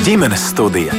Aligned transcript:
ģimenes 0.00 0.46
studija. 0.48 0.94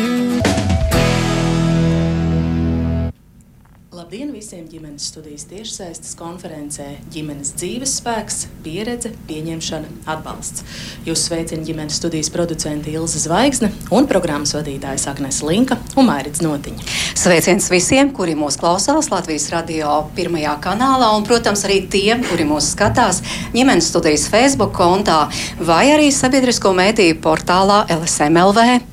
Labdien 3.92 4.30
visiem 4.30 4.68
ģimenes 4.70 5.08
studijas 5.10 5.48
tiešsaistes 5.50 6.14
konferencē 6.20 6.86
ģimenes 7.14 7.56
dzīves 7.58 7.96
spēks, 7.98 8.44
pieredze, 8.62 9.10
pieņemšana, 9.26 9.90
atbalsts. 10.14 10.62
Jūs 11.08 11.24
sveicina 11.26 11.66
ģimenes 11.66 11.98
studijas 11.98 12.30
producente 12.34 12.94
Ilza 12.94 13.24
Zvaigzne 13.24 13.72
un 13.90 14.06
programmas 14.12 14.54
vadītājs 14.54 15.08
Agnes 15.10 15.42
Linka 15.48 15.80
un 15.96 16.06
Mairits 16.12 16.46
Notiņa. 16.46 16.86
Sveiciens 17.18 17.72
visiem, 17.74 18.14
kuri 18.14 18.38
mūs 18.38 18.60
klausās 18.62 19.10
Latvijas 19.10 19.50
radio 19.56 19.98
pirmajā 20.14 20.60
kanālā 20.62 21.10
un, 21.18 21.26
protams, 21.26 21.66
arī 21.66 21.82
tiem, 21.90 22.22
kuri 22.30 22.46
mūs 22.54 22.70
skatās 22.76 23.24
ģimenes 23.58 23.90
studijas 23.96 24.30
Facebook 24.30 24.78
kontā 24.78 25.24
vai 25.58 25.88
arī 25.98 26.14
sabiedrisko 26.14 26.78
mēdīju 26.78 27.18
portālā 27.26 27.88
LSMLV. 27.98 28.91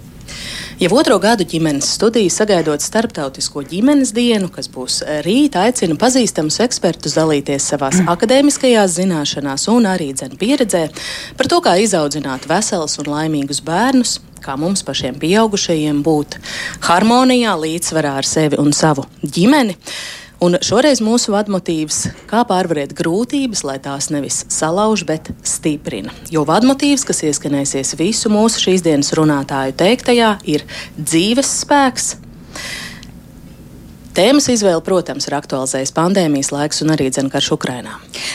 Jau 0.79 0.93
otro 0.95 1.17
gadu 1.19 1.43
ģimenes 1.43 1.89
studija 1.97 2.31
sagaidot 2.31 2.79
starptautisko 2.85 3.65
ģimenes 3.67 4.13
dienu, 4.15 4.47
kas 4.55 4.69
būs 4.71 5.01
rīt, 5.27 5.57
aicina 5.59 5.97
pazīstamus 5.99 6.61
ekspertus 6.63 7.17
dalīties 7.19 7.67
savās 7.73 7.99
akadēmiskajās 8.15 8.95
zināšanās 9.01 9.67
un 9.73 9.89
arī 9.91 10.13
dzene 10.15 10.39
pieredzē 10.39 10.85
par 11.41 11.51
to, 11.51 11.59
kā 11.67 11.73
izaudzināt 11.83 12.47
veselus 12.47 12.95
un 13.03 13.11
laimīgus 13.11 13.59
bērnus, 13.67 14.21
kā 14.45 14.55
mums 14.55 14.87
pašiem 14.87 15.19
pieaugušajiem 15.19 15.99
būt 16.07 16.39
harmonijā, 16.87 17.59
līdzsvarā 17.59 18.15
ar 18.23 18.31
sevi 18.37 18.63
un 18.63 18.71
savu 18.71 19.09
ģimeni. 19.27 19.75
Un 20.39 20.55
šoreiz 20.63 21.01
mūsu 21.03 21.33
vadmotīvs- 21.35 21.97
kā 22.31 22.45
pārvarēt 22.47 22.93
grūtības, 22.95 23.65
lai 23.67 23.79
tās 23.83 24.07
nevis 24.15 24.45
salauž, 24.47 25.03
bet 25.05 25.33
stiprina. 25.43 26.13
Jo 26.31 26.45
vadmotīvs, 26.47 27.05
kas 27.05 27.25
ieskanēsies 27.27 27.97
visu 27.99 28.31
mūsu 28.31 28.63
šīs 28.63 28.85
dienas 28.87 29.11
runātāju 29.19 29.75
teiktajā, 29.75 30.39
ir 30.47 30.63
dzīves 30.95 31.51
spēks, 31.65 32.15
Tēmas 34.19 34.49
izvēle, 34.51 34.81
protams, 34.83 35.29
ir 35.29 35.35
aktualizējis 35.37 35.93
pandēmijas 35.95 36.49
laiks 36.51 36.81
un 36.83 36.91
arī 36.91 37.05
dzenkarš 37.15 37.53
Ukrainā. 37.55 37.93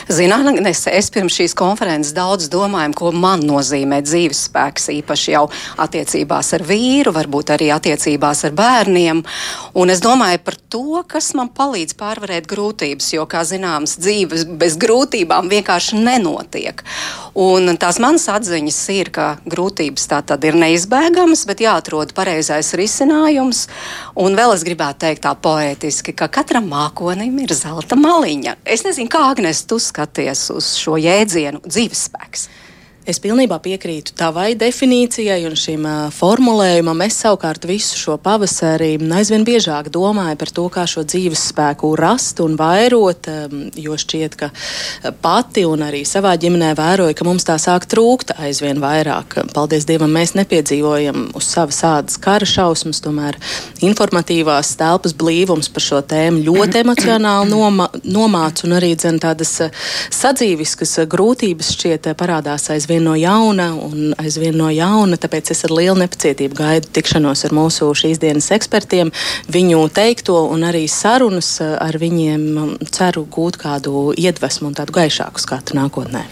Zināt, 0.08 0.56
es 0.64 1.10
pirms 1.12 1.36
šīs 1.36 1.52
konferences 1.58 2.14
daudz 2.16 2.46
domāju, 2.48 2.94
ko 2.96 3.10
man 3.12 3.44
nozīmē 3.44 3.98
dzīves 4.06 4.46
spēks, 4.46 4.88
īpaši 4.94 5.34
jau 5.34 5.42
attiecībās 5.84 6.54
ar 6.56 6.64
vīru, 6.64 7.12
varbūt 7.12 7.52
arī 7.58 7.68
attiecībās 7.74 8.46
ar 8.48 8.56
bērniem. 8.56 9.20
Un 9.76 9.92
es 9.92 10.00
domāju 10.00 10.40
par 10.46 10.56
to, 10.72 11.02
kas 11.04 11.34
man 11.36 11.52
palīdz 11.52 11.98
pārvarēt 12.00 12.48
grūtības, 12.48 13.10
jo, 13.18 13.28
kā 13.28 13.44
zināms, 13.44 13.98
dzīve 14.00 14.56
bez 14.64 14.80
grūtībām 14.80 15.52
vienkārši 15.52 16.00
nenotiek. 16.00 16.80
Un 17.34 17.66
tās 17.82 17.98
manas 17.98 18.28
atziņas 18.30 18.76
ir, 18.94 19.08
ka 19.10 19.24
grūtības 19.50 20.06
tā 20.06 20.20
tad 20.22 20.44
ir 20.46 20.54
neizbēgamas, 20.54 21.42
bet 21.50 21.64
jāatrod 21.64 22.12
pareizais 22.14 22.70
risinājums. 22.78 23.64
Un 24.22 24.38
vēl 24.38 24.54
es 24.54 24.62
gribētu 24.66 25.02
teikt 25.02 25.24
tā 25.26 25.34
poētiski 25.34 26.14
ka 26.14 26.28
katram 26.30 26.68
mākonim 26.70 27.40
ir 27.42 27.54
zelta 27.58 27.98
maliņa. 27.98 28.60
Es 28.62 28.86
nezinu, 28.86 29.10
kā 29.10 29.24
Agnēs, 29.32 29.64
tu 29.66 29.80
skaties 29.82 30.46
uz 30.54 30.76
šo 30.78 30.94
jēdzienu 31.02 31.64
dzīvespēks. 31.66 32.46
Es 33.04 33.18
pilnībā 33.20 33.58
piekrītu 33.60 34.14
tavai 34.16 34.54
definīcijai 34.56 35.42
un 35.44 35.52
šim 35.60 35.82
uh, 35.84 36.06
formulējumam. 36.08 37.02
Es 37.04 37.18
savukārt 37.20 37.66
visu 37.68 37.98
šo 38.00 38.14
pavasarī 38.16 38.94
aizvien 39.12 39.42
biežāk 39.44 39.90
domāju 39.92 40.38
par 40.40 40.52
to, 40.56 40.64
kā 40.72 40.86
šo 40.88 41.04
dzīves 41.04 41.42
spēku 41.50 41.90
rast 42.00 42.40
un 42.40 42.54
vairot, 42.56 43.28
um, 43.28 43.66
jo 43.76 43.98
šķiet, 44.00 44.38
ka 44.40 44.48
pati 45.20 45.66
un 45.68 45.84
arī 45.84 46.00
savā 46.08 46.32
ģimenē 46.40 46.70
vēroju, 46.78 47.16
ka 47.18 47.26
mums 47.28 47.44
tā 47.44 47.58
sāk 47.60 47.84
trūkt 47.92 48.32
aizvien 48.40 48.80
vairāk. 48.80 49.36
Paldies 49.52 49.84
Dievam, 49.84 50.08
mēs 50.16 50.32
nepiedzīvojam 50.40 51.28
uz 51.36 51.50
savas 51.52 51.82
ādas 51.84 52.16
kara 52.16 52.48
šausmas, 52.48 53.02
tomēr 53.04 53.36
informatīvās 53.84 54.72
telpas 54.80 55.12
blīvums 55.12 55.68
par 55.68 55.84
šo 55.90 56.00
tēmu 56.08 56.40
ļoti 56.48 56.80
emocionāli 56.86 57.52
noma, 57.52 57.90
nomāc 58.00 58.64
un 58.64 58.78
arī 58.80 58.94
dzen 58.96 59.20
tādas 59.20 59.58
sadzīviskas 60.08 61.02
grūtības 61.12 61.76
šķiet 61.76 62.10
parādās 62.16 62.70
aizvien 62.72 62.93
aizvien 62.94 63.04
no 63.04 63.14
jauna 63.16 63.74
un 63.74 64.14
aizvien 64.18 64.54
no 64.56 64.68
jauna. 64.70 65.16
Tāpēc 65.18 65.50
es 65.50 65.64
ar 65.66 65.72
lielu 65.74 65.96
nepacietību 65.98 66.54
gaidu 66.54 66.90
tikšanos 66.94 67.44
ar 67.44 67.54
mūsu 67.54 67.90
šīs 67.90 68.20
dienas 68.22 68.50
ekspertiem, 68.54 69.10
viņu 69.50 69.88
teikto 69.94 70.46
un 70.52 70.62
arī 70.62 70.86
sarunas 70.88 71.58
ar 71.60 71.98
viņiem. 71.98 72.78
Ceru 72.94 73.26
gūt 73.26 73.58
kādu 73.58 74.12
iedvesmu 74.14 74.70
un 74.70 74.78
tādu 74.78 74.94
gaišāku 74.94 75.42
skatu 75.42 75.74
nākotnē. 75.74 76.24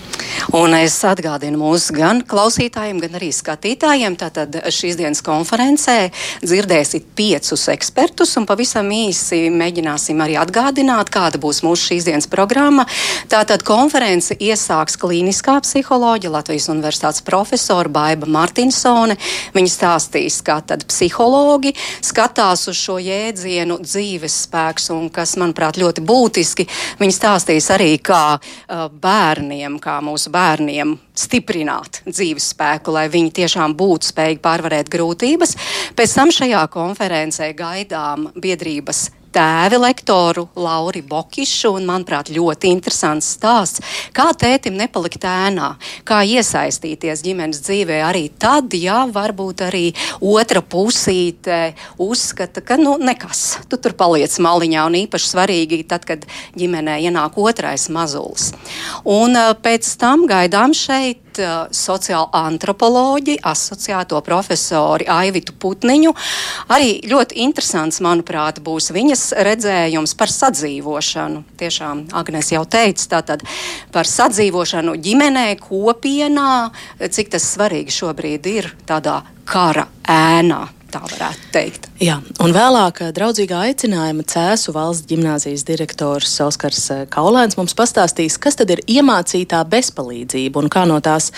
Un 0.57 0.75
es 0.77 0.95
atgādinu 1.07 1.59
mūsu 1.61 1.95
gan 1.97 2.23
klausītājiem, 2.27 3.01
gan 3.03 3.19
arī 3.19 3.31
skatītājiem. 3.35 4.17
Tātad 4.21 4.57
šīs 4.73 4.97
dienas 5.01 5.23
konferencē 5.25 6.11
dzirdēsiet 6.43 7.11
piecus 7.19 7.67
ekspertus, 7.73 8.35
un 8.41 8.47
pavisam 8.49 8.89
īsi 8.95 9.49
mēģināsim 9.53 10.23
arī 10.25 10.39
atgādināt, 10.41 11.13
kāda 11.13 11.41
būs 11.43 11.63
mūsu 11.67 11.93
šīs 11.93 12.09
dienas 12.09 12.31
programma. 12.31 12.87
Tātad 13.33 13.65
konference 13.67 14.37
iesāks 14.39 14.99
klīniskā 15.01 15.59
psiholoģija 15.65 16.33
Latvijas 16.53 16.69
Universitātes 16.69 17.23
profesora 17.25 17.89
Baiva 17.89 18.27
Martinsone. 18.29 19.15
Viņa 19.55 19.71
stāstīs, 19.73 20.43
kā 20.45 20.59
tad 20.61 20.83
psihologi 20.85 21.73
skatās 22.05 22.67
uz 22.69 22.77
šo 22.77 22.99
jēdzienu 23.01 23.79
dzīves 23.81 24.37
spēks 24.45 24.91
un 24.93 25.07
kas, 25.09 25.33
manuprāt, 25.41 25.81
ļoti 25.81 26.05
būtiski. 26.05 26.67
Viņa 27.01 27.17
stāstīs 27.17 27.71
arī, 27.73 27.95
kā 28.05 28.37
uh, 28.37 28.85
bērniem, 28.93 29.81
kā 29.81 29.97
mūsu 30.05 30.29
bērniem 30.35 30.93
stiprināt 31.17 32.03
dzīves 32.05 32.51
spēku, 32.53 32.93
lai 32.93 33.07
viņi 33.09 33.33
tiešām 33.41 33.73
būtu 33.73 34.13
spējīgi 34.13 34.45
pārvarēt 34.45 34.93
grūtības. 34.93 35.57
Pēc 35.97 36.21
tam 36.21 36.37
šajā 36.37 36.67
konferencē 36.77 37.55
gaidām 37.57 38.29
biedrības 38.37 39.07
tēvi 39.33 39.79
lektoru 39.81 40.47
Lauri 40.61 41.03
Bokišu, 41.07 41.73
un, 41.79 41.87
manuprāt, 41.89 42.31
ļoti 42.33 42.71
interesants 42.73 43.33
stāsts, 43.37 43.83
kā 44.17 44.29
tētim 44.39 44.77
nepalikt 44.79 45.25
ēnā, 45.29 45.73
kā 46.09 46.23
iesaistīties 46.29 47.25
ģimenes 47.25 47.63
dzīvē 47.65 48.03
arī 48.07 48.27
tad, 48.43 48.75
ja 48.77 49.03
varbūt 49.11 49.65
arī 49.69 49.85
otra 50.21 50.63
pusīte 50.63 51.73
uzskata, 52.03 52.65
ka, 52.65 52.79
nu, 52.81 52.99
nekas, 53.01 53.63
tu 53.71 53.81
tur 53.81 53.97
paliec 53.99 54.37
maliņā, 54.43 54.87
un 54.89 55.01
īpaši 55.05 55.33
svarīgi 55.33 55.83
tad, 55.89 56.07
kad 56.09 56.29
ģimenē 56.59 57.01
ienāk 57.09 57.39
otrais 57.41 57.89
mazulis. 57.93 58.53
Un 59.09 59.39
pēc 59.65 59.89
tam 60.01 60.27
gaidām 60.31 60.77
šeit 60.77 61.32
uh, 61.41 61.71
sociālo 61.73 62.29
antropoloģiju, 62.37 63.41
asociēto 63.49 64.21
profesori 64.27 65.09
Aivitu 65.11 65.55
Putniņu. 65.59 66.13
Arī 66.75 66.99
ļoti 67.09 67.41
interesants, 67.45 68.03
manuprāt, 68.05 68.61
būs 68.65 68.91
viņas 68.93 69.25
redzējums 69.49 70.17
par 70.19 70.33
sadzīvošanu. 70.35 71.45
Tiešām 71.63 72.05
Agnēs 72.19 72.53
jau 72.53 72.67
teica, 72.69 73.09
tātad 73.17 73.47
par 73.95 74.09
sadzīvošanu 74.11 74.99
ģimenē, 75.03 75.49
kopienā, 75.63 76.53
cik 77.01 77.33
tas 77.37 77.49
svarīgi 77.55 77.95
šobrīd 78.03 78.53
ir 78.53 78.73
tādā 78.89 79.23
kara 79.49 79.89
ēnā 80.09 80.82
tā 80.93 81.01
varētu 81.07 81.49
teikt. 81.53 81.89
Jā, 82.03 82.19
un 82.43 82.53
vēlāk 82.55 83.01
eh, 83.05 83.13
draudzīgā 83.17 83.63
aicinājuma 83.69 84.25
Cēsu 84.29 84.75
valsts 84.75 85.09
gimnāzijas 85.09 85.65
direktors 85.67 86.33
Oskars 86.45 86.83
eh, 86.93 87.03
Kaulēns 87.13 87.57
mums 87.59 87.75
pastāstīs, 87.79 88.39
kas 88.43 88.59
tad 88.59 88.73
ir 88.75 88.83
iemācītā 88.91 89.63
bezpalīdzība 89.73 90.61
un 90.61 90.71
kā 90.73 90.85
no 90.89 90.99
tās 91.05 91.31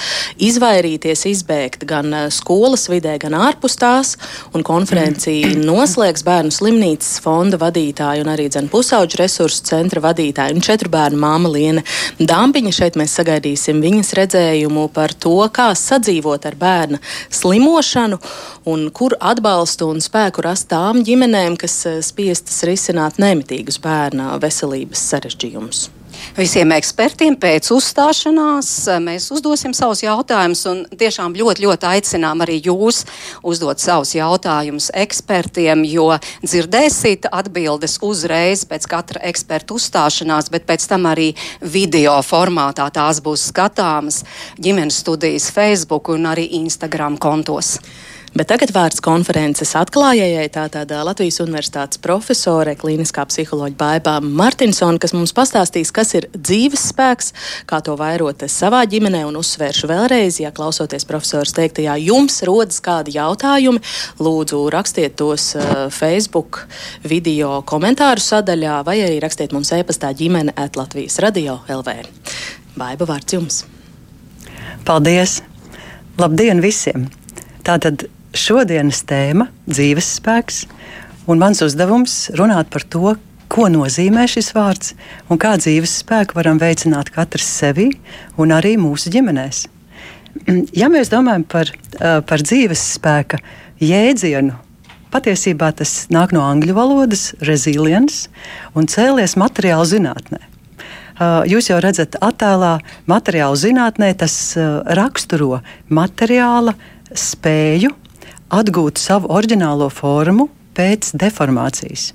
izvairīties, 0.43 1.27
izbēgt 1.31 1.87
gan 1.91 2.11
eh, 2.17 2.27
skolas 2.35 2.89
vidē, 2.91 3.17
gan 3.23 3.37
ārpus 3.39 3.79
tās. 3.81 4.15
Un 4.57 4.67
konferenciju 4.67 5.55
noslēgs 5.71 6.27
bērnu 6.27 6.55
slimnīcas 6.55 7.21
fonda 7.25 7.61
vadītāja 7.61 8.25
un 8.25 8.33
arī 8.35 8.49
dzen 8.51 8.71
pusauģu 8.73 9.21
resursu 9.23 9.69
centra 9.71 10.03
vadītāja 10.05 10.57
un 10.57 10.65
četru 10.65 10.91
bērnu 10.95 11.21
māma 11.21 11.53
Liene 11.55 11.85
Dampiņa. 12.19 12.75
Šeit 12.75 12.99
mēs 13.01 13.15
sagaidīsim 13.21 13.83
viņas 13.85 14.15
redzējumu 14.19 14.89
par 14.95 15.15
to, 15.15 15.37
kā 15.55 15.71
sadzīvot 15.79 16.49
ar 16.51 16.59
bērna 16.59 17.03
slimošanu 17.31 18.19
un 18.71 18.89
kur 18.95 19.15
atbalstīt 19.21 19.44
atbalstu 19.45 19.91
un 19.93 19.99
spēku 20.01 20.41
rast 20.41 20.71
tām 20.71 21.03
ģimenēm, 21.05 21.59
kas 21.61 21.75
eh, 21.85 21.99
spiestas 22.01 22.63
risināt 22.65 23.19
nemitīgus 23.21 23.77
bērna 23.77 24.39
veselības 24.41 25.03
sarežģījumus. 25.11 25.91
Visiem 26.39 26.71
ekspertiem 26.73 27.35
pēc 27.37 27.69
uzstāšanās 27.75 28.71
eh, 28.89 29.03
mēs 29.05 29.27
uzdosim 29.37 29.75
savus 29.77 30.01
jautājumus, 30.01 30.63
tiešām 30.97 31.37
ļoti, 31.37 31.67
ļoti 31.67 31.89
aicinām 31.91 32.41
arī 32.41 32.57
jūs 32.65 33.03
uzdot 33.45 33.85
savus 33.85 34.15
jautājumus 34.17 34.89
ekspertiem, 34.97 35.85
jo 35.93 36.09
dzirdēsiet 36.47 37.29
atbildes 37.29 37.99
uzreiz 38.01 38.65
pēc 38.71 38.89
katra 38.89 39.27
eksperta 39.29 39.77
uzstāšanās, 39.77 40.49
bet 40.55 40.65
pēc 40.73 40.89
tam 40.89 41.05
arī 41.13 41.35
video 41.61 42.17
formātā 42.25 42.89
tās 42.97 43.21
būs 43.21 43.51
skatāmas 43.53 44.25
ģimenes 44.57 45.05
studijas 45.05 45.53
Facebook 45.53 46.15
un 46.17 46.33
arī 46.33 46.49
Instagram 46.63 47.21
kontos. 47.21 47.75
Bet 48.35 48.49
tagad 48.51 48.73
vārds 48.75 48.99
konferences 48.99 49.77
atklājējai 49.79 50.49
tātad 50.51 50.91
Latvijas 51.07 51.37
Universitātes 51.45 52.01
profesore, 52.03 52.73
klīniskā 52.75 53.23
psiholoģa 53.31 53.77
Baibā 53.79 54.15
Martinsona, 54.27 54.99
kas 54.99 55.15
mums 55.15 55.31
pastāstīs, 55.37 55.93
kas 55.95 56.11
ir 56.19 56.27
dzīves 56.35 56.89
spēks, 56.91 57.31
kā 57.71 57.79
to 57.87 57.95
vairot 58.01 58.43
savā 58.51 58.81
ģimenē 58.91 59.21
un 59.29 59.39
uzsvēršu 59.39 59.87
vēlreiz, 59.87 60.41
ja 60.43 60.51
klausoties 60.57 61.07
profesoras 61.07 61.55
teiktajā, 61.55 61.95
jums 62.03 62.41
rodas 62.51 62.83
kādi 62.83 63.15
jautājumi, 63.15 63.85
lūdzu 64.19 64.65
rakstiet 64.75 65.15
tos 65.23 65.53
Facebook 65.95 66.65
video 67.07 67.61
komentāru 67.63 68.19
sadaļā 68.19 68.81
vai 68.91 68.99
arī 69.07 69.23
rakstiet 69.23 69.55
mums 69.55 69.71
e-pastā 69.79 70.11
ģimene 70.11 70.57
at 70.59 70.75
Latvijas 70.75 71.21
radio 71.23 71.61
LV. 71.71 72.01
Baiba 72.75 73.13
vārds 73.15 73.39
jums! 73.39 73.63
Paldies! 74.83 75.39
Labdien 76.19 76.59
visiem! 76.67 77.07
Tātad 77.65 78.09
šodienas 78.35 79.05
tēma- 79.07 79.49
dzīves 79.71 80.19
spēks, 80.19 80.65
un 81.27 81.39
mans 81.39 81.63
uzdevums 81.63 82.31
runāt 82.37 82.71
par 82.71 82.83
to, 82.83 83.17
ko 83.49 83.69
nozīmē 83.71 84.27
šis 84.27 84.53
vārds 84.57 84.95
un 85.31 85.39
kā 85.39 85.55
dzīves 85.61 86.03
spēku 86.03 86.35
varam 86.35 86.59
veicināt 86.59 87.13
katrs 87.15 87.47
sevi 87.47 87.93
un 88.37 88.49
arī 88.49 88.77
mūsu 88.77 89.13
ģimenēs. 89.15 89.67
Ja 90.75 90.89
mēs 90.91 91.13
domājam 91.13 91.45
par, 91.47 91.71
par 92.27 92.43
dzīves 92.43 92.81
spēka 92.97 93.39
jēdzienu, 93.79 94.57
patiesībā 95.15 95.71
tas 95.79 96.09
nāk 96.11 96.35
no 96.35 96.43
angļu 96.43 96.75
valodas 96.75 97.29
resilience 97.47 98.27
un 98.75 98.91
cēlies 98.91 99.37
materiālu 99.39 99.87
zinātnē. 99.87 100.41
Jūs 101.47 101.71
jau 101.71 101.79
redzat, 101.79 102.17
attēlā 102.19 102.81
materiālu 103.07 103.55
zinātnē 103.55 104.11
tas 104.19 104.35
raksturo 104.99 105.61
materiāla 105.87 106.75
spēju 107.15 107.93
atgūt 108.55 109.01
savu 109.03 109.31
oriģinālo 109.35 109.91
formu 109.93 110.49
pēc 110.75 111.13
deformācijas. 111.21 112.13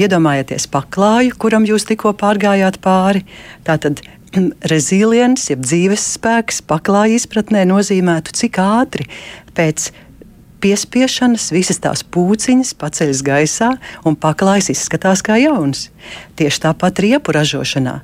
Iedomājieties 0.00 0.66
paklāju, 0.72 1.36
kuram 1.38 1.66
jūs 1.68 1.86
tikko 1.88 2.14
pārgājāt 2.18 2.80
pāri. 2.82 3.22
Tātad 3.66 4.02
rezilients, 4.70 5.48
jeb 5.50 5.62
dzīves 5.66 6.06
spēks, 6.16 6.62
paklāja 6.66 7.18
izpratnē 7.18 7.66
nozīmētu, 7.70 8.34
cik 8.42 8.58
ātri 8.62 9.06
pēc 9.54 9.90
piespiešanas 10.60 11.48
visas 11.54 11.78
tās 11.80 12.02
pūciņas 12.04 12.74
paceļas 12.78 13.22
gaisā 13.24 13.70
un 14.06 14.18
paklājs 14.20 14.72
izskatās 14.74 15.22
kā 15.24 15.38
jauns. 15.40 15.88
Tieši 16.36 16.66
tāpat 16.66 17.00
riepu 17.06 17.32
ražošanā 17.34 18.00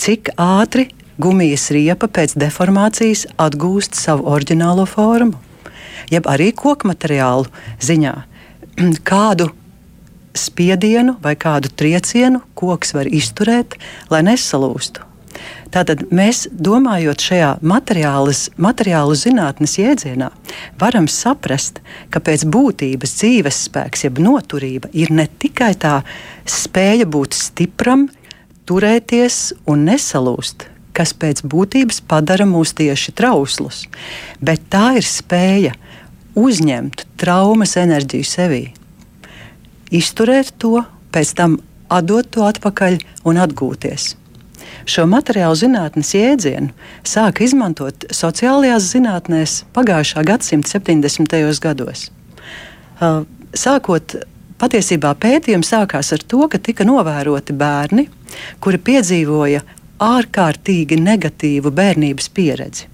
cik 0.00 0.32
ātri 0.40 0.88
gumijas 1.20 1.68
riepa 1.74 2.08
pēc 2.08 2.36
deformācijas 2.40 3.26
atgūst 3.40 3.98
savu 3.98 4.28
oriģinālo 4.32 4.86
formu. 4.88 5.36
Jeb 6.10 6.28
arī 6.30 6.50
koku 6.56 6.88
materiālu 6.90 7.50
ziņā, 7.84 8.14
kādu 9.10 9.50
spiedienu 10.36 11.16
vai 11.22 11.34
kādu 11.36 11.70
triecienu 11.74 12.42
koks 12.54 12.94
var 12.94 13.10
izturēt, 13.10 13.76
lai 14.10 14.22
nesalūstu. 14.26 15.06
Tātad 15.70 16.08
mēs, 16.10 16.48
domājot 16.50 17.22
šajā 17.22 17.50
materiālu 17.62 19.14
zinātnes 19.18 19.76
jēdzienā, 19.78 20.30
varam 20.80 21.06
saprast, 21.06 21.78
ka 22.10 22.22
pēc 22.26 22.42
būtības 22.50 23.14
dzīves 23.20 23.60
spēks, 23.68 24.04
jeb 24.08 24.18
noturība, 24.22 24.90
ir 24.90 25.12
ne 25.14 25.28
tikai 25.30 25.70
tā 25.78 26.00
spēja 26.42 27.06
būt 27.06 27.38
stipram, 27.38 28.08
turēties 28.66 29.38
un 29.70 29.86
nesalūst, 29.86 30.66
kas 30.94 31.14
pēc 31.14 31.44
būtības 31.46 32.02
padara 32.10 32.48
mūs 32.50 32.74
tieši 32.78 33.14
trauslus, 33.14 33.84
bet 34.42 34.66
tā 34.74 34.96
ir 34.98 35.06
spēja 35.06 35.76
uzņemt 36.38 37.04
traumas 37.20 37.76
enerģiju 37.80 38.26
sevī, 38.26 38.62
izturēt 39.90 40.54
to, 40.62 40.84
pēc 41.14 41.34
tam 41.38 41.58
atdot 41.90 42.30
to 42.34 42.46
atpakaļ 42.46 42.98
un 43.26 43.40
atgūties. 43.42 44.14
Šo 44.88 45.04
materiālu 45.10 45.56
zinātnes 45.58 46.12
jēdzienu 46.14 46.70
sāka 47.06 47.44
izmantot 47.44 48.06
sociālajās 48.14 48.86
zinātnēs 48.94 49.56
pagājušā 49.76 50.24
gadsimta 50.26 50.78
70. 50.78 51.60
gados. 51.62 52.06
Sākot 53.56 54.16
patiesībā 54.60 55.12
pētījums 55.20 55.72
sākās 55.72 56.12
ar 56.14 56.24
to, 56.26 56.46
ka 56.48 56.60
tika 56.62 56.86
novēroti 56.86 57.56
bērni, 57.56 58.06
kuri 58.62 58.80
piedzīvoja 58.88 59.62
ārkārtīgi 60.00 61.00
negatīvu 61.00 61.72
bērnības 61.76 62.30
pieredzi. 62.36 62.88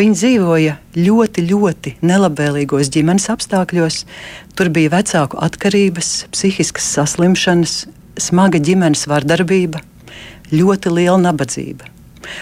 Viņi 0.00 0.16
dzīvoja 0.16 0.74
ļoti, 0.96 1.42
ļoti 1.44 1.90
nelabvēlīgos 2.08 2.88
ģimenes 2.94 3.26
apstākļos. 3.34 3.98
Tur 4.56 4.70
bija 4.72 4.94
vecāku 4.94 5.36
atkarības, 5.44 6.08
psihiskas 6.32 6.86
saslimšanas, 6.94 7.74
smaga 8.16 8.56
ģimenes 8.64 9.04
vardarbība, 9.10 9.82
ļoti 10.56 10.94
liela 10.96 11.18
nabadzība. 11.26 11.90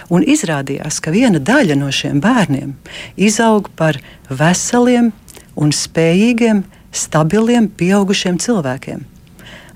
Un 0.06 0.22
izrādījās, 0.22 1.00
ka 1.02 1.10
viena 1.10 1.42
daļa 1.42 1.80
no 1.82 1.90
šiem 1.90 2.22
bērniem 2.22 2.76
izaug 3.18 3.72
par 3.74 3.98
veseliem 4.30 5.10
un 5.58 5.74
spējīgiem, 5.74 6.62
stabiliem, 6.94 7.66
pieaugušiem 7.74 8.38
cilvēkiem. 8.38 9.02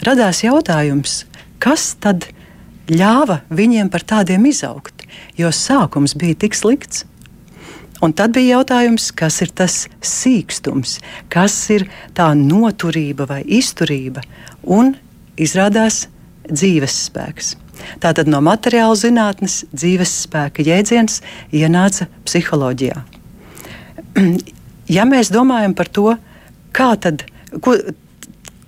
Radās 0.07 0.47
jautājums, 0.47 1.25
kas 1.59 1.97
tad 1.99 2.31
ļāva 2.87 3.43
viņiem 3.51 3.91
par 3.91 4.07
tādiem 4.07 4.47
izaugt, 4.47 5.03
jo 5.35 5.51
sākums 5.51 6.15
bija 6.15 6.45
tik 6.47 6.55
slikts. 6.55 7.09
Un 8.03 8.11
tad 8.19 8.35
bija 8.35 8.59
jautājums, 8.59 9.13
kas 9.15 9.39
ir 9.45 9.53
tas 9.55 9.85
sīkstums, 10.03 10.97
kas 11.31 11.55
ir 11.71 11.87
tā 12.17 12.33
noturība 12.35 13.29
vai 13.31 13.43
izturība, 13.47 14.25
un 14.67 14.97
izrādās 15.39 16.09
dzīves 16.51 16.97
spēks. 17.07 17.53
Tātad 18.03 18.29
no 18.31 18.41
materiāla 18.45 18.97
zinātnes 18.99 19.63
dzīves 19.71 20.17
spēka 20.27 20.67
jēdziens 20.67 21.21
ienāca 21.55 22.11
psiholoģijā. 22.27 23.05
Ja 24.93 25.05
mēs 25.09 25.31
domājam 25.33 25.73
par 25.79 25.89
to, 25.89 26.11
kā 26.75 26.89
tad, 27.01 27.23
ko, 27.65 27.77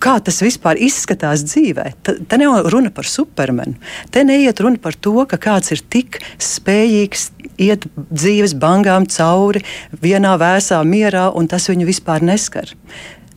kā 0.01 0.17
tas 0.23 0.41
vispār 0.43 0.79
izskatās 0.81 1.43
dzīvē. 1.47 1.85
Te 2.03 2.39
nav 2.39 2.69
runa 2.73 2.91
par 2.93 3.07
supermenu. 3.09 3.77
Te 4.11 4.25
neiet 4.27 4.59
runa 4.63 4.81
par 4.81 4.97
to, 4.97 5.17
ka 5.29 5.39
kāds 5.41 5.73
ir 5.75 5.81
tik 5.81 6.19
spējīgs 6.41 7.29
iet 7.61 7.87
dzīves 7.95 8.55
bangām 8.59 9.07
cauri 9.11 9.63
vienā 10.01 10.35
vēsā 10.41 10.81
mierā, 10.87 11.29
un 11.35 11.47
tas 11.51 11.69
viņu 11.71 11.87
vispār 11.87 12.25
neskar. 12.25 12.71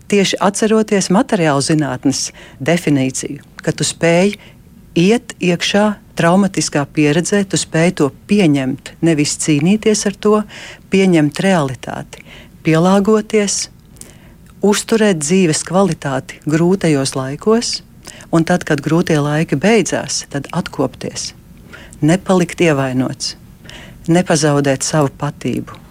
Tieši 0.09 0.39
atceroties 0.41 1.11
materiālu 1.13 1.63
zinātnes 1.65 2.31
definīciju, 2.65 3.43
ka 3.61 3.75
tu 3.77 3.85
spēj 3.85 4.39
iet 4.99 5.35
iekšā 5.39 5.87
traumatiskā 6.19 6.83
pieredzē, 6.95 7.45
tu 7.47 7.61
spēj 7.61 7.93
to 8.01 8.09
pieņemt, 8.31 8.97
nevis 9.05 9.37
cīnīties 9.45 10.07
ar 10.09 10.17
to, 10.19 10.39
pieņemt 10.91 11.43
realitāti, 11.45 12.25
pielāgoties 12.67 13.69
uzturēt 14.65 15.21
dzīves 15.23 15.65
kvalitāti 15.69 16.41
grūtajos 16.49 17.15
laikos, 17.19 17.83
un 18.33 18.45
tad, 18.49 18.65
kad 18.69 18.83
grūtie 18.85 19.19
laiki 19.23 19.59
beidzās, 19.61 20.25
tad 20.33 20.49
atkopties, 20.53 21.33
nepalikt 22.01 22.61
ievainots, 22.65 23.37
nepazaudēt 24.09 24.87
savu 24.87 25.13
patību. 25.21 25.85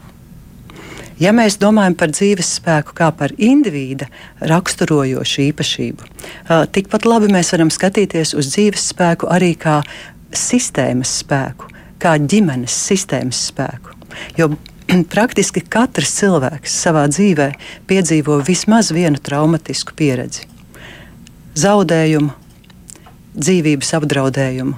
Ja 1.17 1.31
mēs 1.33 1.55
domājam 1.57 1.95
par 1.97 2.11
dzīves 2.13 2.51
spēku 2.59 2.93
kā 2.97 3.07
par 3.17 3.31
indivīda 3.41 4.05
raksturojošu 4.51 5.47
īpašību, 5.47 6.09
tikpat 6.75 7.07
labi 7.09 7.31
mēs 7.33 7.49
varam 7.55 7.71
skatīties 7.73 8.35
uz 8.37 8.51
dzīves 8.53 8.91
spēku 8.93 9.29
arī 9.33 9.55
kā 9.57 9.79
sistēmas 10.29 11.15
spēku, 11.23 11.71
kā 11.97 12.19
ģimenes 12.21 12.75
sistēmas 12.91 13.47
spēku. 13.49 13.95
Jo 14.37 14.51
praktiski 15.13 15.61
katrs 15.61 16.13
cilvēks 16.19 16.75
savā 16.83 17.05
dzīvē 17.11 17.51
piedzīvo 17.89 18.39
vismaz 18.47 18.91
vienu 18.95 19.19
traumatisku 19.23 19.95
pieredzi. 19.97 20.47
Zaudējumu, 21.57 22.31
dzīvības 23.37 23.93
apdraudējumu, 23.97 24.75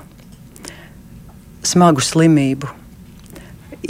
smagu 1.68 2.04
slimību, 2.04 2.70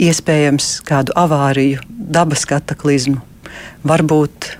iespējams 0.00 0.72
kādu 0.86 1.14
avāriju, 1.18 1.84
dabas 1.88 2.46
kataklizmu, 2.50 3.20
varbūt 3.86 4.50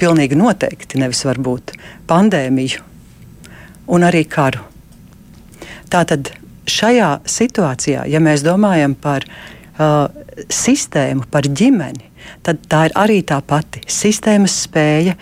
pilnīgi 0.00 0.38
noteikti, 0.38 1.00
nevis 1.02 1.24
varbūt 1.26 1.74
pandēmiju 2.10 2.82
un 3.94 4.06
arī 4.06 4.24
karu. 4.30 4.62
Tātad 5.92 6.32
šajā 6.70 7.10
situācijā, 7.28 8.06
ja 8.08 8.22
mēs 8.22 8.42
domājam 8.46 8.96
par 8.98 9.26
uh, 9.78 10.06
sistēmu, 10.50 11.26
par 11.30 11.48
ģimeni, 11.48 12.10
tad 12.46 12.62
tā 12.70 12.86
ir 12.88 12.96
arī 12.98 13.20
tā 13.26 13.40
pati 13.44 13.82
sistēmas 13.90 14.56
spēja 14.66 15.16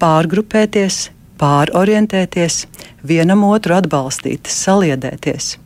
pārgrupēties, 0.00 1.10
pārorientēties, 1.40 2.64
vienam 3.06 3.44
otru 3.48 3.76
atbalstīt, 3.76 4.48
saliedēties. 4.48 5.56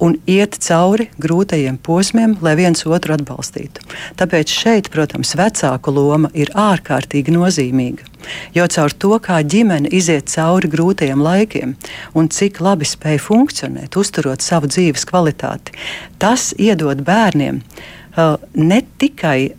Un 0.00 0.16
iet 0.30 0.56
cauri 0.64 1.08
grūtajiem 1.20 1.76
posmiem, 1.84 2.36
lai 2.44 2.56
viens 2.58 2.86
otru 2.88 3.14
atbalstītu. 3.16 3.84
Tāpēc 4.20 4.52
šeit, 4.52 4.90
protams, 4.92 5.34
vecāku 5.38 5.92
loma 5.94 6.30
ir 6.34 6.52
ārkārtīgi 6.56 7.34
nozīmīga. 7.34 8.08
Jo 8.56 8.66
caur 8.72 8.92
to, 8.92 9.14
kā 9.22 9.40
ģimene 9.44 9.92
iziet 9.96 10.28
cauri 10.32 10.68
grūtajiem 10.72 11.22
laikiem 11.24 11.76
un 12.16 12.28
cik 12.32 12.60
labi 12.64 12.88
spēj 12.88 13.20
funkcionēt, 13.24 13.96
uzturot 13.96 14.44
savu 14.44 14.68
dzīves 14.70 15.06
kvalitāti, 15.08 15.76
tas 16.20 16.50
iedod 16.58 17.00
bērniem 17.06 17.62
uh, 17.62 18.36
ne 18.56 18.82
tikai 19.00 19.52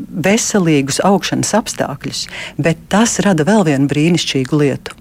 veselīgus 0.00 1.00
augšanas 1.04 1.52
apstākļus, 1.58 2.24
bet 2.56 2.80
tas 2.92 3.18
rada 3.24 3.44
vēl 3.48 3.66
vienu 3.68 3.88
brīnišķīgu 3.90 4.60
lietu. 4.62 4.96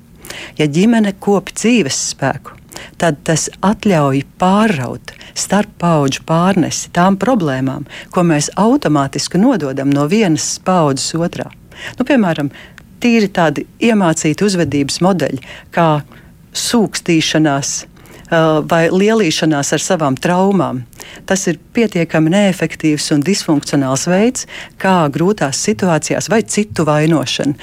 Ja 0.60 0.68
ģimene 0.70 1.16
kopi 1.24 1.56
dzīves 1.56 2.00
spēku, 2.12 2.59
tad 3.02 3.22
tas 3.28 3.50
ļauj 3.64 4.24
pāraut 4.42 5.14
starp 5.38 5.72
paudžu 5.82 6.24
pārnesi 6.28 6.92
tām 6.96 7.18
problēmām, 7.20 7.86
ko 8.12 8.26
mēs 8.28 8.52
automātiski 8.60 9.40
nododam 9.42 9.92
no 9.94 10.08
vienas 10.12 10.58
paudzes 10.66 11.14
otrā. 11.16 11.50
Nu, 12.00 12.06
piemēram, 12.06 12.50
tīri 13.00 13.30
tādi 13.32 13.66
iemācīti 13.80 14.44
uzvedības 14.46 15.00
modeļi, 15.06 15.40
kā 15.76 16.02
sūkstīšanās, 16.56 17.76
vai 18.70 18.84
lielīšanās 18.94 19.74
ar 19.74 19.82
savām 19.82 20.18
traumām. 20.20 20.84
Tas 21.26 21.48
ir 21.50 21.58
pietiekami 21.74 22.30
neefektīvs 22.36 23.10
un 23.16 23.24
disfunkcionāls 23.26 24.06
veids, 24.12 24.46
kā 24.78 25.10
grūtās 25.14 25.62
situācijās 25.66 26.30
vai 26.30 26.44
citu 26.46 26.86
vainošana, 26.86 27.56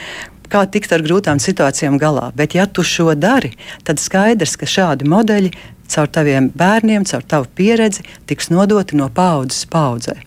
kā 0.53 0.65
tikt 0.71 0.93
ar 0.95 1.05
grūtām 1.07 1.41
situācijām 1.43 1.99
galā. 2.01 2.31
Bet, 2.37 2.57
ja 2.59 2.67
tu 2.67 2.85
šo 2.87 3.15
dari, 3.19 3.55
tad 3.87 4.03
skaidrs, 4.03 4.57
ka 4.61 4.69
šādi 4.71 5.09
modeļi 5.09 5.53
caur 5.93 6.11
taviem 6.11 6.51
bērniem, 6.55 7.07
caur 7.07 7.25
tavu 7.27 7.49
pieredzi 7.55 8.05
tiks 8.27 8.51
nodoti 8.51 8.99
no 8.99 9.09
paudzes 9.13 9.67
paudzē. 9.71 10.19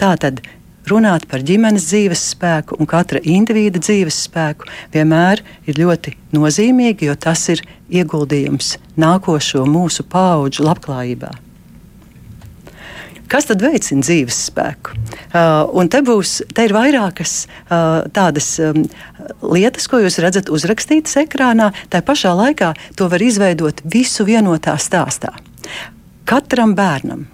Tā 0.00 0.14
tad 0.20 0.42
runāt 0.90 1.26
par 1.30 1.44
ģimenes 1.46 1.86
dzīves 1.90 2.22
spēku 2.34 2.78
un 2.80 2.88
katra 2.90 3.20
individa 3.22 3.82
dzīves 3.82 4.24
spēku 4.26 4.70
vienmēr 4.94 5.42
ir 5.66 5.78
ļoti 5.82 6.16
nozīmīgi, 6.34 7.10
jo 7.10 7.18
tas 7.18 7.46
ir 7.52 7.62
ieguldījums 7.90 8.76
nākošo 9.00 9.66
mūsu 9.68 10.06
paudžu 10.10 10.66
labklājībā. 10.66 11.49
Kas 13.30 13.46
tad 13.46 13.62
veicina 13.62 14.02
dzīves 14.02 14.38
spēku? 14.48 14.96
Uh, 15.30 15.84
te, 15.90 16.00
būs, 16.02 16.40
te 16.50 16.64
ir 16.66 16.74
vairākas 16.74 17.44
uh, 17.46 18.02
tādas 18.10 18.48
um, 18.58 18.82
lietas, 19.52 19.86
ko 19.90 20.00
jūs 20.02 20.18
redzat 20.22 20.50
uzrakstītas 20.50 21.14
ekrānā. 21.22 21.68
Tā 21.92 22.02
pašā 22.02 22.32
laikā 22.34 22.72
to 22.98 23.06
var 23.12 23.22
izveidot 23.22 23.84
visu 23.86 24.26
vienotā 24.26 24.74
stāstā. 24.82 25.30
Katram 26.26 26.74
bērnam 26.78 27.28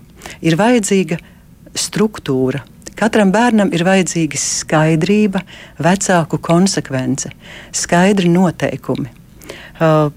ir 0.45 0.59
vajadzīga 0.61 1.17
struktūra. 1.77 2.61
Katram 2.97 3.33
bērnam 3.33 3.73
ir 3.77 3.85
vajadzīga 3.89 4.39
skaidrība, 4.41 5.43
vecāku 5.81 6.41
konsekvence, 6.45 7.33
skaidri 7.73 8.29
noteikumi. 8.33 9.09
Uh, 9.81 10.13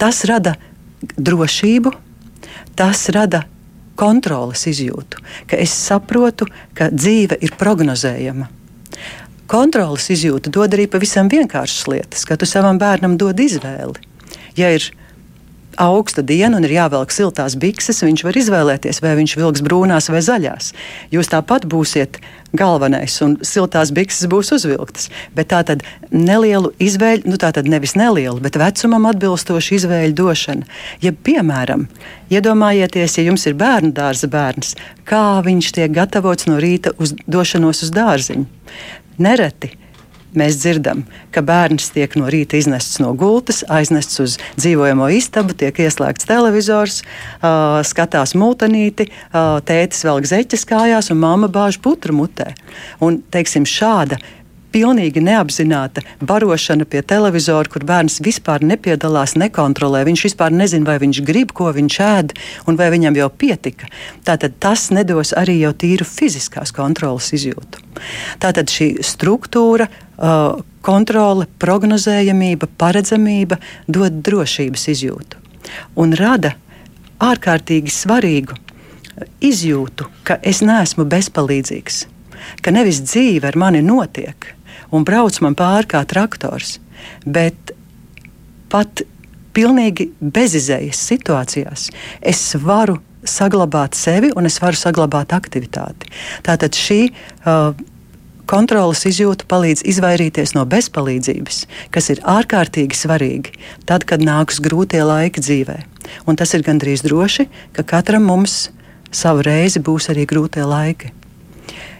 tas 0.00 0.24
rada 0.28 0.56
drošību, 1.16 1.92
tas 2.76 3.10
rada 3.12 3.44
kontroles 4.02 4.66
izjūtu, 4.66 5.22
ka 5.50 5.58
es 5.62 5.74
saprotu, 5.76 6.48
ka 6.74 6.90
dzīve 6.90 7.38
ir 7.44 7.54
prognozējama. 7.60 8.48
Kontroles 9.52 10.08
izjūta 10.14 10.50
dod 10.54 10.74
arī 10.74 10.88
pavisam 10.90 11.28
vienkāršas 11.30 11.86
lietas, 11.92 12.24
ka 12.26 12.38
tu 12.40 12.48
savam 12.48 12.80
bērnam 12.80 13.18
dod 13.20 13.38
izvēli. 13.42 14.00
Ja 14.56 14.72
ir 14.74 14.88
augsta 15.80 16.22
diena 16.26 16.58
un 16.58 16.66
ir 16.66 16.74
jāvelk 16.76 17.12
siltās 17.14 17.56
bikses, 17.60 18.02
viņš 18.04 18.24
var 18.26 18.38
izvēlēties, 18.38 19.00
vai 19.04 19.16
viņš 19.18 19.34
vilks 19.38 19.64
brūnās 19.64 20.10
vai 20.12 20.22
zaļās. 20.24 20.72
Jūs 21.14 21.30
tāpat 21.32 21.66
būsiet 21.70 22.18
galvenais, 22.56 23.14
un 23.24 23.38
siltās 23.46 23.92
bikses 23.94 24.28
būs 24.30 24.52
uzvilktas. 24.56 25.08
Bet 25.36 25.50
tā 25.52 25.62
tad 25.68 25.84
nelielu 26.12 26.72
izvēļu, 26.82 27.26
nu 27.32 27.40
tā 27.40 27.52
tad 27.56 27.68
nevis 27.70 27.96
nelielu, 27.98 28.38
bet 28.44 28.58
vecumam 28.60 29.08
atbilstošu 29.10 29.78
izvēļu 29.78 30.16
došana. 30.18 30.68
Ja, 31.04 31.12
piemēram, 31.12 31.86
iedomājieties, 32.32 33.18
ja 33.18 33.28
jums 33.28 33.46
ir 33.48 33.56
bērnu 33.60 33.94
dārza 33.96 34.28
bērns, 34.32 34.74
kā 35.08 35.40
viņš 35.46 35.72
tiek 35.78 35.94
gatavots 35.96 36.48
no 36.50 36.60
rīta 36.62 36.94
uz 37.00 37.16
došanos 37.26 37.84
uz 37.86 37.94
dārziņu. 37.94 38.48
Nereti 39.22 39.72
mēs 40.38 40.58
dzirdam, 40.60 41.04
ka 41.34 41.42
bērns 41.46 41.90
tiek 41.94 42.14
no 42.18 42.30
rīta 42.32 42.58
iznests 42.58 43.00
no 43.02 43.12
gultas, 43.18 43.62
aiznests 43.72 44.20
uz 44.22 44.36
dzīvojamo 44.60 45.08
istabu, 45.16 45.56
tiek 45.58 45.80
ieslēgts 45.84 46.28
televizors, 46.28 47.02
uh, 47.02 47.80
skatās 47.86 48.36
multanīti, 48.38 49.08
uh, 49.08 49.58
tētis 49.66 50.04
velk 50.08 50.28
zeķes 50.28 50.68
kājās 50.68 51.12
un 51.12 51.22
mamma 51.22 51.50
bāž 51.52 51.80
putru 51.82 52.16
mutē. 52.22 52.52
Un, 53.04 53.20
teiksim, 53.32 53.68
šāda 53.68 54.20
pilnīgi 54.72 55.22
neapzināta 55.22 56.02
barošana 56.24 56.86
pie 56.88 57.02
televizora, 57.06 57.68
kur 57.70 57.84
bērns 57.88 58.20
vispār 58.24 58.64
nepiedalās, 58.66 59.36
nekontrolē. 59.40 60.02
Viņš 60.08 60.26
vispār 60.30 60.54
nezina, 60.54 60.88
vai 60.88 60.98
viņš 61.02 61.22
grib, 61.28 61.52
ko 61.56 61.70
viņš 61.74 61.98
ēd, 62.06 62.34
un 62.70 62.78
vai 62.80 62.88
viņam 62.94 63.18
jau 63.20 63.28
pietika. 63.44 63.90
Tātad 64.26 64.56
tas 64.62 64.88
nedos 64.94 65.34
arī 65.38 65.60
jau 65.60 65.74
tīru 65.76 66.08
fiziskās 66.08 66.74
kontrolas 66.74 67.32
izjūtu. 67.36 67.84
Tātad 68.42 68.72
šī 68.72 68.94
struktūra, 69.04 69.90
kontrole, 70.82 71.48
prognozējamība, 71.58 72.68
paredzamība 72.78 73.58
dod 73.90 74.20
drošības 74.22 74.88
izjūtu 74.94 75.42
un 75.98 76.14
rada 76.18 76.54
ārkārtīgi 77.22 77.92
svarīgu 77.92 78.56
izjūtu, 79.44 80.08
ka 80.26 80.38
es 80.42 80.62
neesmu 80.64 81.06
bezpalīdzīgs, 81.10 82.02
ka 82.64 82.74
nevis 82.74 83.02
dzīve 83.04 83.50
ar 83.50 83.58
mani 83.60 83.82
notiek, 83.84 84.48
un 84.92 85.06
brauc 85.06 85.38
man 85.44 85.56
pāri 85.58 85.90
kā 85.94 86.02
traktors. 86.08 86.78
Bet 87.24 87.74
pat 88.72 89.04
pilnīgi 89.54 90.10
bezizējas 90.20 91.00
situācijās 91.12 91.88
es 92.20 92.42
varu 92.62 92.98
saglabāt 93.28 93.94
sevi 93.94 94.32
un 94.34 94.48
es 94.48 94.58
varu 94.62 94.78
saglabāt 94.78 95.34
aktivitāti. 95.36 96.10
Tātad 96.46 96.74
šī 96.78 97.00
uh, 97.10 97.74
kontrolas 98.50 99.04
izjūta 99.08 99.46
palīdz 99.48 99.84
izvairīties 99.88 100.54
no 100.56 100.64
bezpalīdzības, 100.68 101.64
kas 101.94 102.10
ir 102.12 102.22
ārkārtīgi 102.28 102.98
svarīgi 102.98 103.54
tad, 103.88 104.06
kad 104.08 104.24
nāks 104.24 104.60
grūtie 104.64 105.02
laiki 105.06 105.42
dzīvē. 105.42 105.78
Un 106.26 106.38
tas 106.38 106.54
ir 106.54 106.64
gandrīz 106.66 107.04
droši, 107.06 107.48
ka 107.72 107.84
katram 107.86 108.26
mums 108.28 108.70
savu 109.12 109.44
reizi 109.46 109.82
būs 109.82 110.10
arī 110.12 110.26
grūtie 110.28 110.64
laiki. 110.66 111.12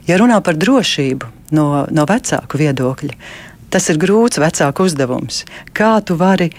Ja 0.09 0.19
runā 0.19 0.41
par 0.43 0.59
drošību 0.59 1.29
no, 1.55 1.87
no 1.91 2.05
vecāku 2.09 2.59
viedokļa, 2.59 3.15
tas 3.71 3.89
ir 3.93 4.01
grūts 4.03 4.41
vecāku 4.43 4.89
uzdevums. 4.89 5.45
Kā 5.77 5.95
tu 6.05 6.19
vari 6.19 6.51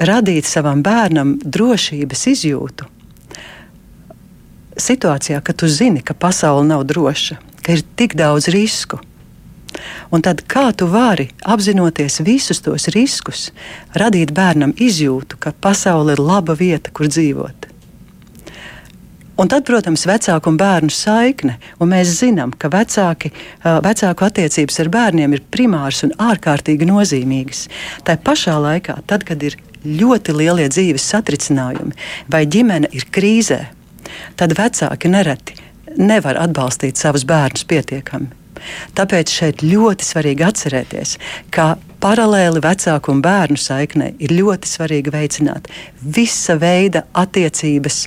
radīt 0.00 0.48
savam 0.48 0.82
bērnam 0.82 1.36
drošības 1.44 2.26
izjūtu? 2.32 2.88
Situācijā, 4.82 5.42
kad 5.44 5.58
tu 5.60 5.68
zini, 5.68 6.00
ka 6.00 6.16
pasaule 6.16 6.64
nav 6.64 6.86
droša, 6.88 7.36
ka 7.62 7.76
ir 7.76 7.84
tik 7.96 8.16
daudz 8.18 8.50
risku. 8.52 9.00
Un 10.12 10.20
tad 10.24 10.42
kā 10.50 10.68
tu 10.76 10.86
vari, 10.92 11.30
apzinoties 11.48 12.20
visus 12.26 12.60
tos 12.64 12.90
riskus, 12.92 13.48
radīt 13.96 14.34
bērnam 14.36 14.74
izjūtu, 14.76 15.38
ka 15.40 15.54
pasaule 15.64 16.16
ir 16.16 16.20
laba 16.20 16.56
vieta, 16.58 16.92
kur 16.92 17.08
dzīvot? 17.08 17.72
Un 19.40 19.48
tad, 19.48 19.64
protams, 19.64 20.04
vecāku 20.06 20.52
un 20.52 20.58
bērnu 20.60 20.92
saikne. 20.92 21.56
Un 21.80 21.88
mēs 21.90 22.12
zinām, 22.20 22.52
ka 22.52 22.68
vecāki, 22.70 23.32
vecāku 23.64 24.26
attiecības 24.28 24.76
ar 24.84 24.90
bērniem 24.92 25.32
ir 25.34 25.42
primāras 25.50 26.04
un 26.06 26.12
ārkārtīgi 26.20 26.86
nozīmīgas. 26.86 27.64
Tā 28.04 28.18
pašā 28.20 28.58
laikā, 28.60 28.98
tad, 29.08 29.24
kad 29.26 29.42
ir 29.42 29.56
ļoti 29.88 30.36
lielie 30.36 30.68
dzīves 30.70 31.08
satricinājumi 31.14 31.96
vai 32.30 32.44
ģimene 32.46 32.92
ir 32.92 33.08
krīzē, 33.10 33.62
tad 34.38 34.54
vecāki 34.58 35.10
nereti 35.10 35.56
nevar 35.98 36.40
atbalstīt 36.40 37.00
savus 37.00 37.26
bērnus 37.28 37.66
pietiekami. 37.68 38.30
Tāpēc 38.94 39.32
šeit 39.32 39.64
ļoti 39.66 40.06
svarīgi 40.06 40.44
atcerēties, 40.46 41.16
ka 41.50 41.72
paralēli 42.02 42.62
vecāku 42.62 43.10
un 43.10 43.22
bērnu 43.24 43.58
saiknei 43.58 44.12
ir 44.22 44.36
ļoti 44.36 44.70
svarīgi 44.70 45.14
veicināt 45.14 45.66
visa 46.02 46.54
veida 46.60 47.06
attiecības 47.24 48.04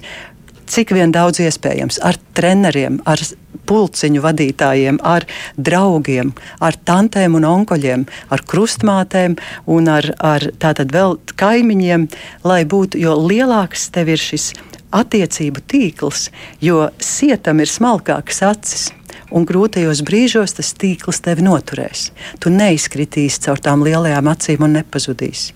cik 0.70 0.94
vien 0.96 1.12
daudz 1.14 1.42
iespējams 1.44 2.00
ar 2.06 2.18
treneriem, 2.38 3.00
ar 3.06 3.22
pulciņu 3.70 4.22
vadītājiem, 4.22 5.00
ar 5.02 5.26
draugiem, 5.58 6.34
ar 6.62 6.78
tantēm 6.88 7.38
un 7.40 7.48
onkoļiem, 7.50 8.06
ar 8.34 8.44
krustmātēm 8.50 9.38
un 9.72 9.90
ar, 9.92 10.12
ar 10.20 10.50
tātad 10.62 10.94
vēl 10.94 11.18
kaimiņiem, 11.40 12.08
lai 12.46 12.64
būtu, 12.70 13.02
jo 13.02 13.18
lielāks 13.26 13.90
tev 13.96 14.14
ir 14.14 14.22
šis 14.22 14.52
attiecību 14.96 15.64
tīkls, 15.72 16.30
jo 16.64 16.90
sietam 17.00 17.62
ir 17.64 17.72
smalkākas 17.72 18.42
acis. 18.48 18.88
Un 19.36 19.46
grūtajos 19.48 20.04
brīžos 20.06 20.54
tas 20.58 20.72
tīkls 20.78 21.22
tevi 21.26 21.46
noturēs. 21.46 22.10
Tu 22.40 22.52
neizkritīsi 22.54 23.42
caur 23.48 23.62
tām 23.64 23.84
lielajām 23.86 24.30
acīm 24.32 24.66
un 24.68 24.78
nepazudīsi. 24.78 25.56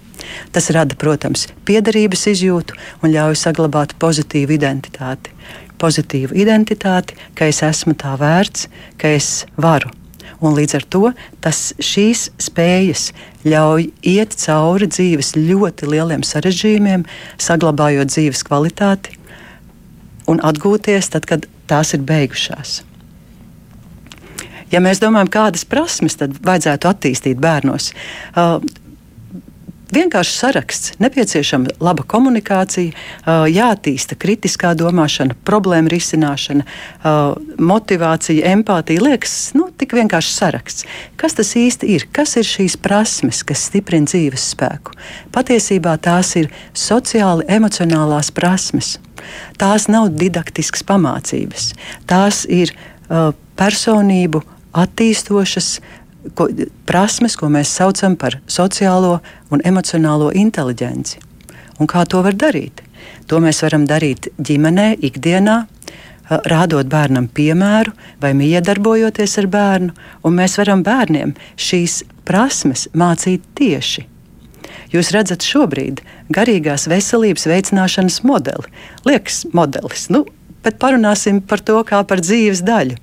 Tas 0.52 0.70
rada, 0.76 0.98
protams, 1.00 1.48
piederības 1.68 2.26
izjūtu 2.34 2.76
un 3.04 3.14
ļauj 3.14 3.38
saglabāt 3.40 3.96
pozitīvu 4.02 4.58
identitāti. 4.58 5.32
Pozitīvu 5.80 6.36
identitāti, 6.36 7.16
ka 7.38 7.48
es 7.48 7.62
esmu 7.64 7.96
tā 8.00 8.18
vērts, 8.20 8.68
ka 9.00 9.14
es 9.16 9.46
varu. 9.56 9.94
Un 10.44 10.56
līdz 10.56 10.76
ar 10.78 10.86
to 10.92 11.12
tas, 11.44 11.74
šīs 11.84 12.30
spējas 12.40 13.10
ļauj 13.48 13.90
iet 14.08 14.36
cauri 14.40 14.88
dzīves 14.88 15.34
ļoti 15.36 15.90
lieliem 15.92 16.24
sarežģījumiem, 16.24 17.04
saglabājot 17.44 18.12
dzīves 18.12 18.46
kvalitāti 18.48 19.19
un 20.30 20.42
atgūties 20.46 21.12
tad, 21.16 21.28
kad 21.30 21.48
tās 21.70 21.96
ir 21.98 22.06
beigušās. 22.06 22.84
Ja 24.70 24.82
mēs 24.86 25.02
domājam, 25.02 25.32
kādas 25.34 25.66
prasmes 25.66 26.20
tad 26.20 26.36
vajadzētu 26.46 26.92
attīstīt 26.92 27.40
bērnos, 27.42 27.90
uh, 28.38 28.60
vienkārši 29.94 30.36
saraksts, 30.38 30.94
nepieciešama 31.02 31.76
laba 31.82 32.04
komunikācija, 32.08 32.94
jāattīsta 33.50 34.18
kritiskā 34.20 34.74
domāšana, 34.78 35.38
problēma 35.48 35.92
risināšana, 35.92 36.66
motivācija, 37.72 38.54
empātija. 38.54 39.04
Liekas, 39.04 39.36
nu, 39.58 39.70
tik 39.78 39.96
vienkārši 39.98 40.34
saraksts. 40.36 40.88
Kas 41.20 41.38
tas 41.38 41.56
īsti 41.58 41.90
ir? 41.96 42.08
Kas 42.14 42.38
ir 42.40 42.48
šīs 42.48 42.78
prasmes, 42.82 43.42
kas 43.44 43.66
stiprina 43.70 44.10
dzīves 44.10 44.52
spēku? 44.54 44.98
Patiesībā 45.36 45.98
tās 46.02 46.36
ir 46.40 46.52
sociāli 46.78 47.48
emocionālās 47.50 48.34
prasmes. 48.36 48.98
Tās 49.60 49.88
nav 49.92 50.10
didaktiskas 50.18 50.84
pamācības. 50.88 51.72
Tās 52.10 52.44
ir 52.50 52.74
uh, 52.74 53.32
personību 53.60 54.44
attīstošas, 54.80 55.72
ko, 56.38 56.50
prasmes, 56.90 57.38
ko 57.40 57.50
mēs 57.52 57.72
saucam 57.80 58.18
par 58.20 58.40
sociālo 58.48 59.20
un 59.54 59.64
emocionālo 59.66 60.32
inteligenci. 60.36 61.20
Un 61.80 61.88
kā 61.88 62.06
to 62.10 62.22
var 62.26 62.36
darīt? 62.36 62.84
To 63.32 63.40
mēs 63.44 63.62
varam 63.64 63.86
darīt 63.88 64.32
ģimenē, 64.42 64.92
ikdienā, 65.06 65.62
rādot 66.30 66.90
bērnam 66.90 67.28
piemēru 67.34 67.94
vai 68.22 68.34
iedarbojoties 68.46 69.38
ar 69.42 69.48
bērnu, 69.50 69.94
un 70.24 70.38
mēs 70.38 70.60
varam 70.62 70.84
bērniem 70.86 71.34
šīs 71.58 72.04
prasmes 72.28 72.88
mācīt 72.94 73.46
tieši. 73.58 74.06
Jūs 74.94 75.12
redzat, 75.14 75.46
šobrīd 75.46 76.02
garīgās 76.34 76.88
veselības 76.90 77.46
veicināšanas 77.50 78.22
modeli. 78.26 78.72
Liekas, 79.06 79.44
modelis, 79.54 80.08
nu, 80.14 80.26
bet 80.66 80.80
parunāsim 80.82 81.42
par 81.46 81.62
to 81.66 81.80
kā 81.88 82.02
par 82.08 82.24
dzīves 82.26 82.64
daļu. 82.66 82.98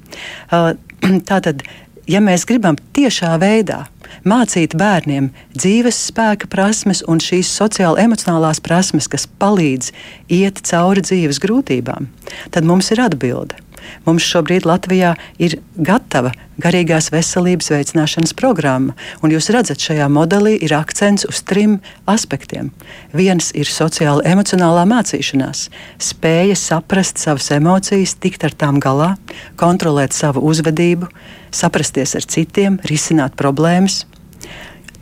Tātad 1.31 1.62
ja 2.11 2.23
mēs 2.23 2.47
gribam 2.49 2.78
tiešā 2.97 3.35
veidā 3.43 3.85
mācīt 4.26 4.76
bērniem 4.78 5.28
dzīves 5.57 5.99
spēka 6.11 6.49
prasmes 6.50 7.02
un 7.11 7.21
šīs 7.23 7.50
sociālo-emocionālās 7.59 8.62
prasmes, 8.64 9.09
kas 9.11 9.26
palīdz 9.40 9.93
iet 10.33 10.62
cauri 10.66 11.05
dzīves 11.07 11.40
grūtībām, 11.43 12.11
tad 12.55 12.69
mums 12.69 12.93
ir 12.95 13.02
atbilde. 13.07 13.59
Mums 14.07 14.26
šobrīd 14.26 14.66
Latvijā 14.69 15.14
ir 15.43 15.59
gatava 15.76 16.33
garīgās 16.62 17.11
veselības 17.12 17.69
veicināšanas 17.73 18.35
programma, 18.37 18.95
un 19.23 19.33
jūs 19.35 19.50
redzat, 19.55 19.83
šajā 19.83 20.09
modelī 20.12 20.57
ir 20.64 20.75
akcents 20.76 21.26
uz 21.28 21.43
trim 21.47 21.78
aspektiem. 22.09 22.71
Viens 23.16 23.50
ir 23.57 23.69
sociāla 23.71 24.25
emocionālā 24.28 24.87
mācīšanās, 24.88 25.66
spēja 26.02 26.57
saprast 26.59 27.21
savas 27.23 27.50
emocijas, 27.57 28.16
tikt 28.21 28.47
ar 28.49 28.57
tām 28.57 28.81
galā, 28.83 29.14
kontrolēt 29.61 30.16
savu 30.16 30.45
uzvedību, 30.49 31.11
saprasties 31.55 32.16
ar 32.16 32.25
citiem, 32.25 32.81
risināt 32.88 33.37
problēmas. 33.38 34.05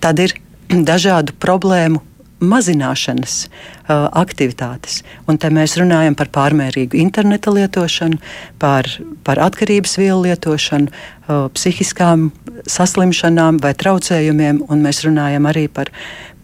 Tad 0.02 0.20
ir 0.24 0.36
dažādu 0.90 1.36
problēmu 1.40 2.02
mazināšanas 2.48 3.36
uh, 3.44 4.08
aktivitātes. 4.16 5.02
Un 5.30 5.38
te 5.40 5.50
mēs 5.54 5.76
runājam 5.80 6.16
par 6.18 6.30
pārmērīgu 6.34 6.98
interneta 7.00 7.52
lietošanu, 7.54 8.20
par, 8.62 8.88
par 9.26 9.40
atkarības 9.44 9.96
vielu 10.00 10.20
lietošanu, 10.28 10.90
uh, 10.90 11.46
psihiskām 11.54 12.30
saslimšanām 12.70 13.60
vai 13.64 13.74
traucējumiem, 13.78 14.64
un 14.68 14.84
mēs 14.84 15.04
runājam 15.06 15.48
arī 15.50 15.68
par, 15.68 15.92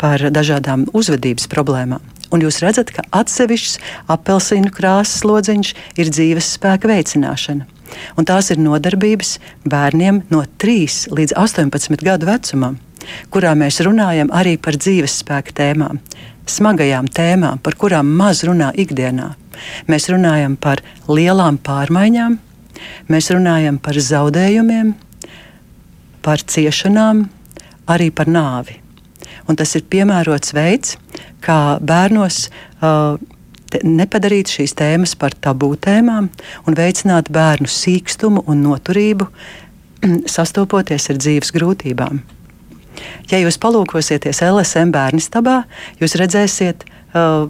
par 0.01 0.25
dažādām 0.33 0.89
uzvedības 0.97 1.49
problēmām. 1.53 2.03
Un 2.31 2.45
jūs 2.45 2.61
redzat, 2.63 2.93
ka 2.95 3.03
atsevišķs 3.23 3.79
apelsīnu 4.15 4.71
krāsas 4.75 5.25
lodziņš 5.27 5.75
ir 5.99 6.13
dzīves 6.15 6.55
spēka 6.59 6.91
veicināšana. 6.91 7.67
Un 8.19 8.29
tās 8.29 8.53
ir 8.53 8.61
nodarbības 8.63 9.39
bērniem 9.65 10.23
no 10.31 10.45
3 10.63 11.11
līdz 11.17 11.37
18 11.39 12.07
gadu 12.07 12.31
vecumam 12.31 12.79
kurā 13.33 13.53
mēs 13.59 13.81
runājam 13.85 14.31
arī 14.35 14.57
par 14.63 14.79
dzīves 14.81 15.21
spēka 15.23 15.55
tēmām, 15.61 16.01
smagajām 16.51 17.09
tēmām, 17.15 17.61
par 17.63 17.77
kurām 17.81 18.11
maz 18.17 18.45
runā 18.47 18.71
ikdienā. 18.79 19.33
Mēs 19.91 20.09
runājam 20.13 20.57
par 20.61 20.83
lielām 21.09 21.59
pārmaiņām, 21.65 22.39
mēs 23.13 23.31
runājam 23.35 23.81
par 23.83 23.99
zaudējumiem, 24.01 24.95
par 26.25 26.45
ciešanām, 26.45 27.27
arī 27.91 28.11
par 28.15 28.31
nāvi. 28.31 28.79
Un 29.49 29.59
tas 29.59 29.73
ir 29.75 29.87
piemērots 29.91 30.55
veids, 30.55 30.97
kā 31.43 31.81
bērnos 31.83 32.47
uh, 32.47 33.17
nepadarīt 33.85 34.51
šīs 34.51 34.75
tēmas 34.79 35.15
par 35.19 35.35
tabū 35.35 35.73
tēmām 35.81 36.29
un 36.67 36.77
veicināt 36.79 37.31
bērnu 37.33 37.71
sīkstumu 37.71 38.45
un 38.51 38.63
noturību, 38.67 39.29
sastopoties 40.37 41.11
ar 41.13 41.21
dzīves 41.21 41.55
grūtībām. 41.57 42.23
Ja 43.31 43.39
jūs 43.41 43.57
palūkosieties 43.63 44.43
LSM 44.45 44.93
bērnistabā, 44.95 45.63
jūs 46.03 46.17
redzēsiet 46.21 46.85
uh, 46.85 47.47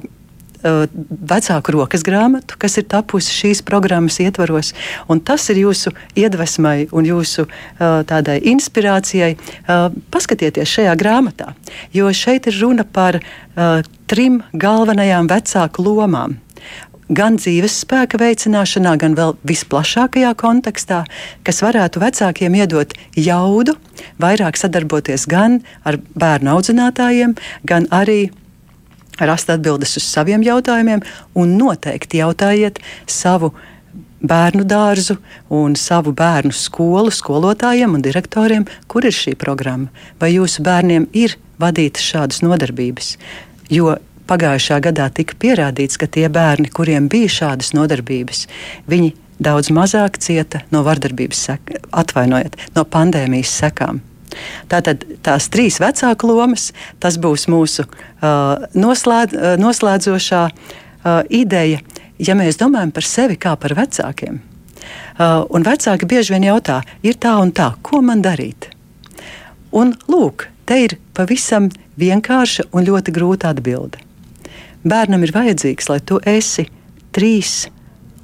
vecāku 0.62 1.75
rokas 1.77 2.05
grāmatu, 2.07 2.59
kas 2.61 2.79
ir 2.81 2.88
tapusi 2.90 3.33
šīs 3.35 3.62
programmas 3.66 4.20
ietvaros. 4.23 4.75
Tas 5.25 5.49
ir 5.53 5.62
jūsu 5.62 5.94
iedvesmai 6.18 6.88
un 6.92 7.09
jūsu 7.09 7.46
uh, 7.46 8.03
tādai 8.09 8.40
inspirācijai. 8.53 9.35
Uh, 9.37 9.88
paskatieties 10.12 10.68
šajā 10.68 10.94
grāmatā, 11.01 11.55
jo 11.94 12.11
šeit 12.14 12.49
ir 12.51 12.61
runa 12.61 12.85
par 12.85 13.20
trim 14.09 14.40
galvenajām 14.57 15.27
vecāku 15.29 15.83
lomām 15.85 16.38
gan 17.11 17.37
dzīves 17.40 17.81
spēka 17.83 18.20
veicināšanā, 18.20 18.94
gan 19.01 19.16
vēl 19.18 19.35
visplašākajā 19.49 20.31
kontekstā, 20.38 21.03
kas 21.46 21.62
varētu 21.64 22.03
vecākiem 22.03 22.57
iedot 22.61 22.94
jaudu, 23.18 23.75
vairāk 24.23 24.59
sadarboties 24.61 25.27
gan 25.31 25.61
ar 25.83 25.99
bērnu 26.14 26.55
audzinātājiem, 26.55 27.35
gan 27.66 27.88
arī 27.90 28.31
rast 29.28 29.50
atbildes 29.52 29.96
uz 30.00 30.06
saviem 30.06 30.44
jautājumiem, 30.46 31.02
un 31.35 31.56
noteikti 31.59 32.22
jautājiet 32.22 32.80
savu 33.11 33.52
bērnu 34.20 34.66
dārzu 34.68 35.16
un 35.54 35.76
savu 35.78 36.12
bērnu 36.16 36.52
skolu 36.54 37.12
skolotājiem 37.14 37.96
un 37.96 38.04
direktoriem, 38.04 38.66
kur 38.87 39.06
ir 39.09 39.16
šī 39.16 39.37
programma. 39.40 39.88
Vai 40.20 40.35
jūsu 40.35 40.64
bērniem 40.66 41.09
ir 41.16 41.38
vadītas 41.61 42.04
šādas 42.04 42.42
nodarbības? 42.44 43.16
Jo 43.70 43.96
pagājušā 44.30 44.78
gadā 44.85 45.09
tika 45.14 45.35
pierādīts, 45.40 45.98
ka 45.98 46.06
tie 46.06 46.28
bērni, 46.33 46.70
kuriem 46.70 47.09
bija 47.11 47.30
šādas 47.40 47.72
nodarbības, 47.74 48.46
viņi 48.90 49.14
daudz 49.40 49.72
mazāk 49.74 50.20
cieta 50.22 50.62
no 50.70 50.85
vardarbības, 50.87 51.42
sek, 51.48 51.74
atvainojiet, 51.90 52.59
no 52.76 52.85
pandēmijas 52.85 53.56
sekām. 53.62 54.04
Tātad 54.70 55.05
tās 55.24 55.48
trīs 55.53 55.81
vecāku 55.83 56.31
lomas, 56.31 56.70
tas 57.03 57.18
būs 57.20 57.48
mūsu 57.50 57.87
uh, 57.87 58.66
noslēd, 58.74 59.35
uh, 59.35 59.55
noslēdzošā 59.61 60.44
uh, 60.50 61.22
ideja, 61.29 61.81
ja 62.18 62.37
mēs 62.38 62.61
domājam 62.61 62.92
par 62.94 63.07
sevi 63.07 63.38
kā 63.40 63.57
par 63.61 63.74
vecākiem. 63.79 64.40
Uh, 65.20 65.44
un 65.53 65.64
vecāki 65.66 66.09
bieži 66.09 66.35
vien 66.37 66.48
jautā, 66.48 66.81
ir 67.05 67.18
tā 67.20 67.37
un 67.42 67.53
tā, 67.53 67.74
ko 67.85 68.00
man 68.05 68.22
darīt? 68.24 68.70
Un 69.76 69.92
lūk, 70.11 70.48
te 70.66 70.79
ir 70.87 70.96
pavisam 71.14 71.68
vienkārša 72.00 72.70
un 72.72 72.87
ļoti 72.88 73.12
grūta 73.14 73.53
atbilde. 73.55 74.00
Bērnam 74.81 75.26
ir 75.26 75.35
vajadzīgs, 75.37 75.90
lai 75.92 76.00
tu 76.00 76.16
esi 76.24 76.64
trīs 77.12 77.68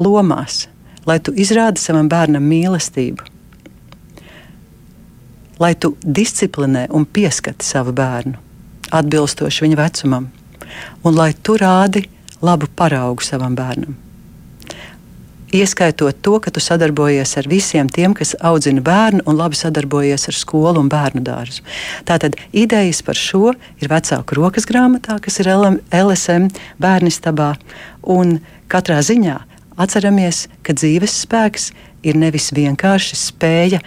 lomās, 0.01 0.67
lai 1.07 1.19
tu 1.21 1.35
izrādi 1.37 1.83
savam 1.83 2.09
bērnam 2.09 2.45
mīlestību, 2.49 3.29
lai 5.63 5.75
tu 5.75 5.97
disciplinē 6.03 6.87
un 6.91 7.07
pieskati 7.07 7.65
savu 7.65 7.95
bērnu 7.97 8.43
atbilstoši 8.97 9.65
viņa 9.65 9.79
vecumam, 9.81 10.29
un 11.03 11.17
lai 11.17 11.33
tu 11.43 11.57
rādi 11.59 12.05
labu 12.43 12.69
paraugu 12.77 13.25
savam 13.27 13.55
bērnam 13.59 13.97
ieskaitot 15.53 16.17
to, 16.23 16.39
ka 16.41 16.51
tu 16.51 16.61
sadarbojies 16.61 17.37
ar 17.39 17.49
visiem 17.49 17.89
tiem, 17.93 18.15
kas 18.15 18.35
audzina 18.45 18.83
bērnu 18.85 19.25
un 19.27 19.39
labi 19.39 19.59
sadarbojies 19.59 20.29
ar 20.31 20.37
skolu 20.37 20.83
un 20.83 20.91
bērnu 20.93 21.23
dārzu. 21.27 21.65
Tātad 22.09 22.37
idejas 22.53 23.03
par 23.07 23.19
šo 23.19 23.55
ir 23.81 23.91
vecāku 23.93 24.39
rokas 24.39 24.67
grāmatā, 24.69 25.19
kas 25.23 25.41
ir 25.43 25.51
LSM 25.53 26.51
bērnistabā, 26.83 27.55
un 28.03 28.39
katrā 28.73 29.01
ziņā 29.05 29.39
atceramies, 29.81 30.47
ka 30.65 30.75
dzīves 30.77 31.23
spēks 31.25 31.71
ir 32.07 32.19
nevis 32.19 32.53
vienkārši 32.57 33.19
spēja 33.21 33.83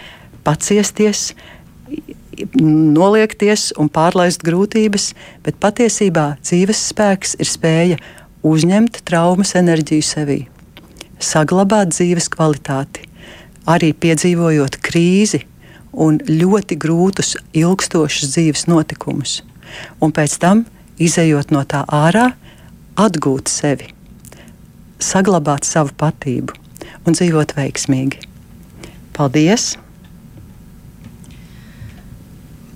paciesties, 0.46 1.32
noliekties 2.60 3.70
un 3.78 3.90
pārlaist 3.92 4.42
grūtības, 4.46 5.10
bet 5.44 5.58
patiesībā 5.60 6.36
dzīves 6.42 6.80
spēks 6.90 7.36
ir 7.40 7.48
spēja 7.48 8.00
uzņemt 8.46 9.02
traumas 9.08 9.54
enerģiju 9.58 10.06
sevī, 10.06 10.40
saglabāt 11.20 11.92
dzīves 11.94 12.30
kvalitāti, 12.32 13.06
arī 13.68 13.92
piedzīvojot 13.92 14.80
krīzi 14.84 15.44
un 15.92 16.20
ļoti 16.24 16.78
grūtus, 16.80 17.34
ilgstošus 17.56 18.34
dzīves 18.34 18.66
notikumus, 18.70 19.40
un 20.00 20.14
pēc 20.14 20.38
tam, 20.40 20.64
izējot 21.00 21.52
no 21.54 21.64
tā 21.68 21.84
ārā, 21.86 22.30
atgūt 23.00 23.50
sevi, 23.50 23.90
saglabāt 25.00 25.68
savu 25.68 25.94
patību 25.96 26.56
un 27.06 27.16
dzīvot 27.16 27.56
veiksmīgi. 27.56 28.26
Paldies! 29.16 29.74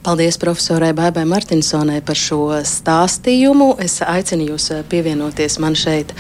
Paldies 0.05 0.37
profesorai 0.37 0.93
Baibai 0.93 1.23
Martinsonai 1.25 2.03
par 2.05 2.19
šo 2.21 2.59
stāstījumu. 2.69 3.71
Es 3.81 4.03
aicinu 4.05 4.51
jūs 4.51 4.67
eh, 4.75 4.83
pievienoties 4.85 5.55
man 5.65 5.73
šeit 5.81 6.11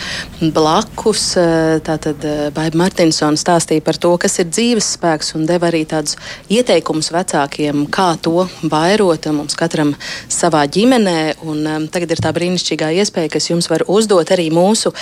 blakus. 0.40 1.24
Eh, 1.36 1.82
tātad 1.84 2.24
eh, 2.24 2.46
Baiba 2.56 2.80
Martinsona 2.80 3.36
stāstīja 3.36 3.84
par 3.84 3.98
to, 4.00 4.14
kas 4.22 4.38
ir 4.40 4.48
dzīves 4.48 4.88
spēks 4.96 5.34
un 5.36 5.44
deva 5.50 5.68
arī 5.68 5.82
tādus 5.90 6.16
ieteikumus 6.48 7.12
vecākiem, 7.12 7.82
kā 7.92 8.14
to 8.24 8.46
vairot 8.72 9.28
mums 9.36 9.58
katram 9.60 9.92
savā 10.32 10.64
ģimenē. 10.64 11.18
Un 11.44 11.90
tagad 11.92 12.16
ir 12.16 12.24
tā 12.24 12.32
brīnišķīgā 12.32 12.88
iespēja, 13.02 13.34
kas 13.36 13.50
jums 13.50 13.68
var 13.68 13.84
uzdot 13.84 14.32
arī 14.32 14.48
mūsu 14.54 14.94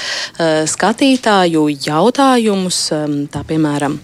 skatītāju 0.74 1.68
jautājumus. 1.86 2.82
Tā 3.30 3.46
piemēram, 3.46 4.00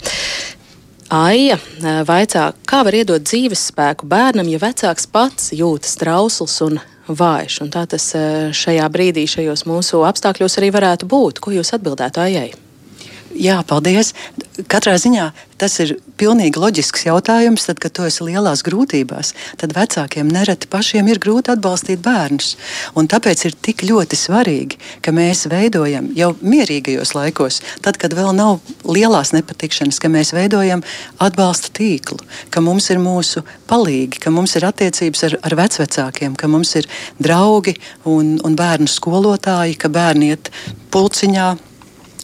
Aija 1.09 1.57
vaicā, 2.05 2.51
kā 2.69 2.83
var 2.85 2.93
iedot 2.99 3.25
dzīves 3.25 3.63
spēku 3.71 4.05
bērnam, 4.09 4.49
ja 4.53 4.61
vecāks 4.61 5.09
pats 5.09 5.55
jūtas 5.57 5.97
trausls 5.97 6.59
un 6.67 6.77
vājš. 7.09 7.63
Un 7.65 7.73
tā 7.73 7.87
tas 7.89 8.11
šajā 8.53 8.89
brīdī, 8.93 9.25
šajos 9.25 9.65
mūsu 9.65 10.05
apstākļos 10.05 10.61
arī 10.61 10.69
varētu 10.77 11.09
būt. 11.09 11.41
Ko 11.41 11.57
jūs 11.57 11.73
atbildētu 11.79 12.27
Aijai? 12.27 12.51
Jā, 13.37 13.61
paldies. 13.69 14.15
Katrā 14.73 14.95
ziņā 14.99 15.29
tas 15.61 15.75
ir 15.83 15.97
pilnīgi 16.19 16.61
loģisks 16.61 17.05
jautājums. 17.09 17.67
Tad, 17.69 17.81
kad 17.83 17.93
tu 17.95 18.07
esi 18.09 18.25
lielās 18.25 18.63
grūtībās, 18.65 19.35
tad 19.61 19.75
vecākiem 19.77 20.31
nereti 20.33 20.71
pašiem 20.71 21.11
ir 21.13 21.21
grūti 21.23 21.53
atbalstīt 21.53 22.01
bērnus. 22.05 22.55
Un 22.97 23.11
tāpēc 23.11 23.45
ir 23.45 23.57
tik 23.69 23.85
ļoti 23.85 24.19
svarīgi, 24.19 24.81
ka 25.05 25.13
mēs 25.15 25.45
veidojam 25.51 26.09
jau 26.17 26.31
mierīgajos 26.41 27.13
laikos, 27.19 27.61
tad, 27.85 28.01
kad 28.01 28.17
vēl 28.17 28.33
nav 28.39 28.63
lielās 28.89 29.35
nepatikšanas, 29.37 30.01
ka 30.01 30.11
mēs 30.13 30.33
veidojam 30.37 30.85
atbalsta 31.21 31.75
tīklu, 31.77 32.23
ka 32.55 32.65
mums 32.65 32.89
ir 32.95 33.03
mūsu 33.03 33.45
palīgi, 33.69 34.23
ka 34.25 34.33
mums 34.35 34.57
ir 34.57 34.69
attiecības 34.71 35.29
ar, 35.29 35.39
ar 35.45 35.59
vecvecākiem, 35.67 36.39
ka 36.39 36.49
mums 36.51 36.75
ir 36.81 36.89
draugi 37.21 37.77
un, 38.09 38.39
un 38.41 38.59
bērnu 38.59 38.89
skolotāji, 38.89 39.77
ka 39.79 39.93
bērni 39.93 40.33
iet 40.33 40.53
pulciņā 40.95 41.55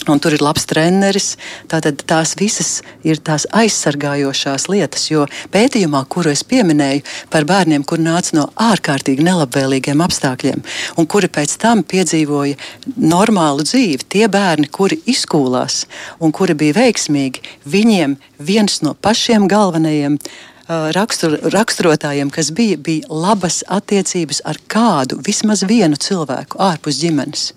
Un 0.09 0.21
tur 0.21 0.35
ir 0.37 0.43
labs 0.45 0.67
treneris. 0.69 1.35
Tātad 1.71 2.03
tās 2.09 2.35
visas 2.37 2.83
ir 3.07 3.21
tās 3.25 3.47
aizsargājošās 3.57 4.69
lietas, 4.69 5.07
jo 5.11 5.25
pētījumā, 5.55 6.03
kuru 6.13 6.33
es 6.35 6.45
pieminēju 6.45 7.05
par 7.33 7.47
bērniem, 7.49 7.87
kur 7.89 8.03
nāca 8.03 8.37
no 8.37 8.47
ārkārtīgi 8.61 9.25
nelabvēlīgiem 9.25 10.05
apstākļiem, 10.05 10.65
un 11.01 11.09
kuri 11.09 11.31
pēc 11.33 11.57
tam 11.63 11.85
piedzīvoja 11.89 12.59
normālu 13.01 13.65
dzīvi, 13.65 14.05
tie 14.17 14.29
bērni, 14.29 14.69
kuri 14.69 15.01
izkūlās 15.09 15.85
un 16.21 16.35
kuri 16.37 16.57
bija 16.59 16.79
veiksmīgi, 16.83 17.45
viņiem 17.65 18.19
viens 18.45 18.83
no 18.85 18.93
pašiem 18.95 19.49
galvenajiem 19.49 20.21
rakstur, 20.69 21.39
raksturotājiem, 21.53 22.31
kas 22.33 22.53
bija, 22.53 22.77
bija 22.77 23.09
labas 23.09 23.63
attiecības 23.69 24.45
ar 24.45 24.61
kādu, 24.69 25.21
vismaz 25.25 25.65
vienu 25.69 25.97
cilvēku 25.97 26.61
ārpus 26.61 27.01
ģimenes. 27.03 27.53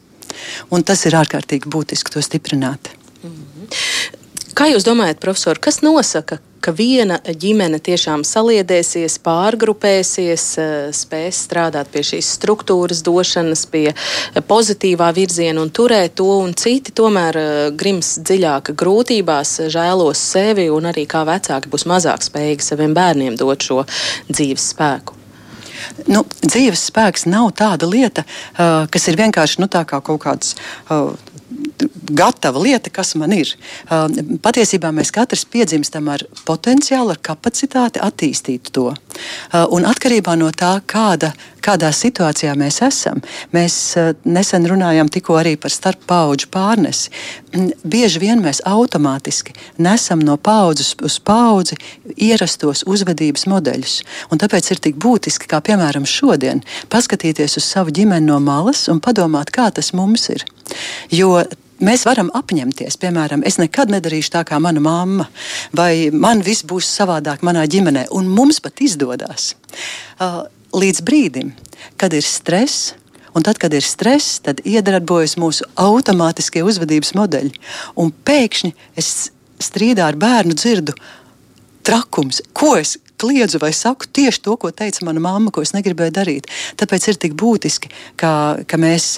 Un 0.74 0.84
tas 0.88 1.06
ir 1.10 1.18
ārkārtīgi 1.20 1.70
būtiski 1.72 2.14
to 2.14 2.24
stiprināt. 2.26 2.94
Kā 4.58 4.72
jūs 4.72 4.86
domājat, 4.88 5.20
profesor, 5.22 5.60
kas 5.62 5.84
nosaka, 5.86 6.40
ka 6.66 6.72
viena 6.74 7.20
ģimene 7.22 7.78
tiešām 7.84 8.24
saliedēsies, 8.26 9.20
pārgrupēsies, 9.24 10.46
spēs 10.98 11.42
strādāt 11.46 11.92
pie 11.94 12.02
šīs 12.10 12.32
struktūras 12.40 13.04
došanas, 13.06 13.68
pie 13.72 13.92
pozitīvā 14.50 15.12
virziena 15.16 15.62
un 15.62 15.70
turēt 15.70 16.18
to, 16.18 16.28
un 16.42 16.56
citi 16.58 16.96
tomēr 16.98 17.38
grims 17.78 18.16
dziļāk 18.26 18.74
grūtībās, 18.82 19.54
žēlos 19.74 20.24
sevi 20.34 20.68
un 20.74 20.90
arī 20.90 21.06
kā 21.10 21.22
vecāki 21.30 21.72
būs 21.72 21.86
mazāk 21.90 22.26
spējīgi 22.26 22.72
saviem 22.72 22.98
bērniem 22.98 23.38
dot 23.38 23.70
šo 23.70 23.84
dzīves 24.32 24.72
spēku? 24.74 25.17
Nu, 26.08 26.24
dzīves 26.46 26.88
spēks 26.92 27.28
nav 27.30 27.52
tāda 27.60 27.90
lieta, 27.90 28.26
uh, 28.26 28.86
kas 28.92 29.08
ir 29.08 29.20
vienkārši 29.20 29.64
nu, 29.64 29.72
kā 29.72 30.02
kaut 30.02 30.22
kāds. 30.24 30.56
Uh, 30.90 31.16
gatava 32.12 32.60
lieta, 32.60 32.90
kas 32.94 33.14
man 33.20 33.34
ir. 33.36 33.52
Uh, 33.88 34.08
patiesībā 34.44 34.92
mēs 34.96 35.12
katrs 35.16 35.46
piedzimstam 35.50 36.10
ar 36.12 36.24
potenciālu, 36.48 37.14
ar 37.14 37.22
kapacitāti 37.22 38.02
attīstīt 38.04 38.72
to. 38.76 38.90
Uh, 38.94 39.66
un 39.76 39.88
atkarībā 39.90 40.38
no 40.40 40.50
tā, 40.56 40.78
kāda, 40.88 41.34
kādā 41.68 41.92
situācijā 41.94 42.54
mēs 42.60 42.80
esam, 42.86 43.22
mēs 43.56 43.76
uh, 44.00 44.14
nesen 44.26 44.68
runājām 44.70 45.12
tikko 45.12 45.38
arī 45.42 45.56
par 45.60 45.74
starppauģu 45.74 46.50
pārnesi. 46.54 47.12
Mm, 47.54 47.70
bieži 47.84 48.24
vien 48.24 48.42
mēs 48.44 48.64
automātiski 48.68 49.56
nesam 49.84 50.24
no 50.24 50.38
paudzes 50.38 50.96
uz 51.04 51.20
paudzi 51.20 51.78
ierastos 52.16 52.86
uzvedības 52.88 53.48
modeļus. 53.52 54.00
Un 54.32 54.42
tāpēc 54.42 54.72
ir 54.74 54.84
tik 54.88 55.00
būtiski, 55.04 55.50
kā 55.52 55.62
piemēram 55.64 56.08
šodien, 56.08 56.64
paskatīties 56.94 57.60
uz 57.60 57.68
savu 57.68 57.94
ģimeni 57.96 58.30
no 58.32 58.40
malas 58.44 58.88
un 58.92 59.04
padomāt, 59.04 59.52
kā 59.54 59.70
tas 59.74 59.94
mums 59.98 60.30
ir. 60.34 60.46
Jo 61.12 61.44
mēs 61.84 62.06
varam 62.08 62.30
apņemties, 62.36 62.98
piemēram, 63.02 63.44
es 63.48 63.60
nekad 63.62 63.92
nedarīšu 63.94 64.34
tā 64.34 64.44
kā 64.48 64.60
mana 64.64 64.82
mamma, 64.84 65.28
vai 65.78 66.10
man 66.14 66.42
viss 66.46 66.66
būs 66.68 66.90
savādāk 67.00 67.46
manā 67.46 67.66
ģimenē, 67.70 68.08
un 68.18 68.30
mums 68.34 68.62
pat 68.64 68.82
izdodas. 68.84 69.54
Uh, 70.18 70.46
līdz 70.78 71.04
brīdim, 71.06 71.52
kad 72.00 72.16
ir 72.16 72.26
stress. 72.26 72.94
Un 73.38 73.44
tad, 73.46 73.60
kad 73.62 73.74
ir 73.76 73.86
stress, 73.86 74.40
tad 74.42 74.64
iedarbojas 74.66 75.36
mūsu 75.38 75.68
automātiskie 75.78 76.64
uzvedības 76.66 77.12
modeļi. 77.14 77.52
Un 78.02 78.10
pēkšņi 78.26 78.72
es 78.98 79.30
strīdā 79.62 80.08
ar 80.08 80.18
bērnu 80.18 80.58
dzirdu 80.58 80.96
trakums, 81.86 82.42
ko 82.58 82.74
es 82.80 82.96
kliedzu 83.22 83.62
vai 83.62 83.72
saku 83.74 84.10
tieši 84.14 84.42
to, 84.46 84.56
ko 84.58 84.72
teica 84.74 85.06
mana 85.06 85.22
mamma, 85.22 85.54
ko 85.54 85.62
es 85.66 85.74
negribēju 85.76 86.16
darīt. 86.18 86.50
Tāpēc 86.80 87.08
ir 87.12 87.22
tik 87.22 87.38
būtiski, 87.38 87.92
ka, 88.20 88.32
ka 88.66 88.82
mēs, 88.82 89.18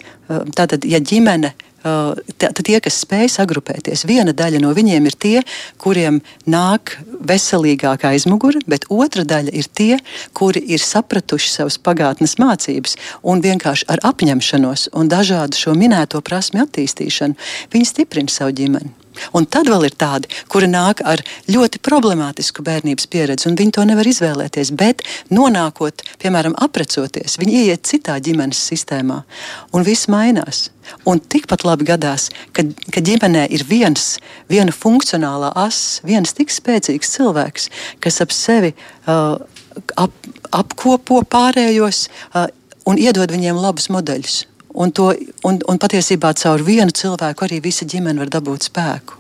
tātad, 0.56 0.88
ja 0.88 1.00
ģimene 1.00 1.54
Tad 1.84 2.60
tie, 2.66 2.78
kas 2.84 3.00
spēj 3.06 3.30
sagrupēties, 3.38 4.04
viena 4.10 4.34
daļa 4.36 4.60
no 4.64 4.74
viņiem 4.76 5.06
ir 5.08 5.16
tie, 5.16 5.36
kuriem 5.80 6.20
nāk 6.50 6.98
veselīgāka 7.24 8.12
aizmugure, 8.12 8.60
bet 8.68 8.88
otra 8.92 9.24
daļa 9.28 9.54
ir 9.56 9.70
tie, 9.72 10.00
kuri 10.36 10.64
ir 10.76 10.84
sapratuši 10.84 11.54
savas 11.54 11.80
pagātnes 11.80 12.38
mācības 12.42 12.98
un 13.24 13.44
vienkārši 13.46 13.88
ar 13.92 14.04
apņemšanos 14.12 14.90
un 15.00 15.12
dažādu 15.12 15.60
šo 15.60 15.76
minēto 15.78 16.22
prasmu 16.26 16.66
attīstīšanu, 16.66 17.40
viņi 17.72 17.92
stiprina 17.94 18.34
savu 18.34 18.58
ģimeni. 18.60 18.92
Un 19.38 19.48
tad 19.50 19.70
vēl 19.72 19.88
ir 19.90 19.96
tādi, 20.00 20.30
kuri 20.52 20.70
nāk 20.72 21.04
ar 21.08 21.24
ļoti 21.50 21.82
problemātisku 21.86 22.64
bērnības 22.66 23.08
pieredzi, 23.12 23.50
un 23.50 23.58
viņi 23.60 23.76
to 23.78 23.86
nevar 23.90 24.10
izvēlēties. 24.10 24.74
Bet, 24.80 25.06
nonākot, 25.34 26.04
piemēram, 26.22 26.58
aprecoties, 26.60 27.38
viņi 27.42 27.64
ieiet 27.64 27.88
citā 27.90 28.18
ģimenes 28.24 28.62
sistēmā, 28.72 29.24
un 29.74 29.88
viss 29.88 30.10
mainās. 30.12 30.70
Un 31.06 31.20
tikpat 31.22 31.62
labi 31.68 31.86
gadās, 31.86 32.30
ka, 32.56 32.64
ka 32.90 33.02
ģimenē 33.06 33.46
ir 33.54 33.62
viens, 33.70 34.16
viena 34.50 34.74
funkcionālā 34.74 35.52
asa, 35.54 36.02
viens 36.08 36.34
tik 36.34 36.50
spēcīgs 36.50 37.14
cilvēks, 37.14 37.70
kas 38.02 38.18
ap 38.26 38.34
sevi 38.34 38.74
uh, 38.74 39.38
ap, 40.02 40.30
apkopo 40.50 41.22
pārējos 41.30 42.08
uh, 42.10 42.48
un 42.90 42.98
iedod 42.98 43.30
viņiem 43.32 43.60
labus 43.62 43.90
modeļus. 43.94 44.44
Un, 44.80 44.94
to, 44.96 45.10
un, 45.44 45.60
un 45.68 45.80
patiesībā 45.82 46.32
caur 46.40 46.64
vienu 46.64 46.94
cilvēku 46.96 47.44
arī 47.48 47.60
visa 47.64 47.88
ģimene 47.90 48.24
var 48.24 48.32
dabūt 48.32 48.70
spēku. 48.70 49.20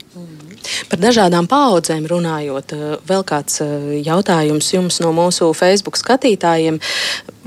Par 0.89 0.99
dažādām 1.01 1.47
paudzēm 1.49 2.05
runājot, 2.09 2.73
eh, 2.75 2.95
vēl 3.07 3.23
kāds 3.27 3.61
eh, 3.63 3.99
jautājums 4.05 4.71
jums 4.73 4.99
no 5.03 5.11
mūsu 5.15 5.49
Facebook 5.55 5.97
skatītājiem. 5.99 6.79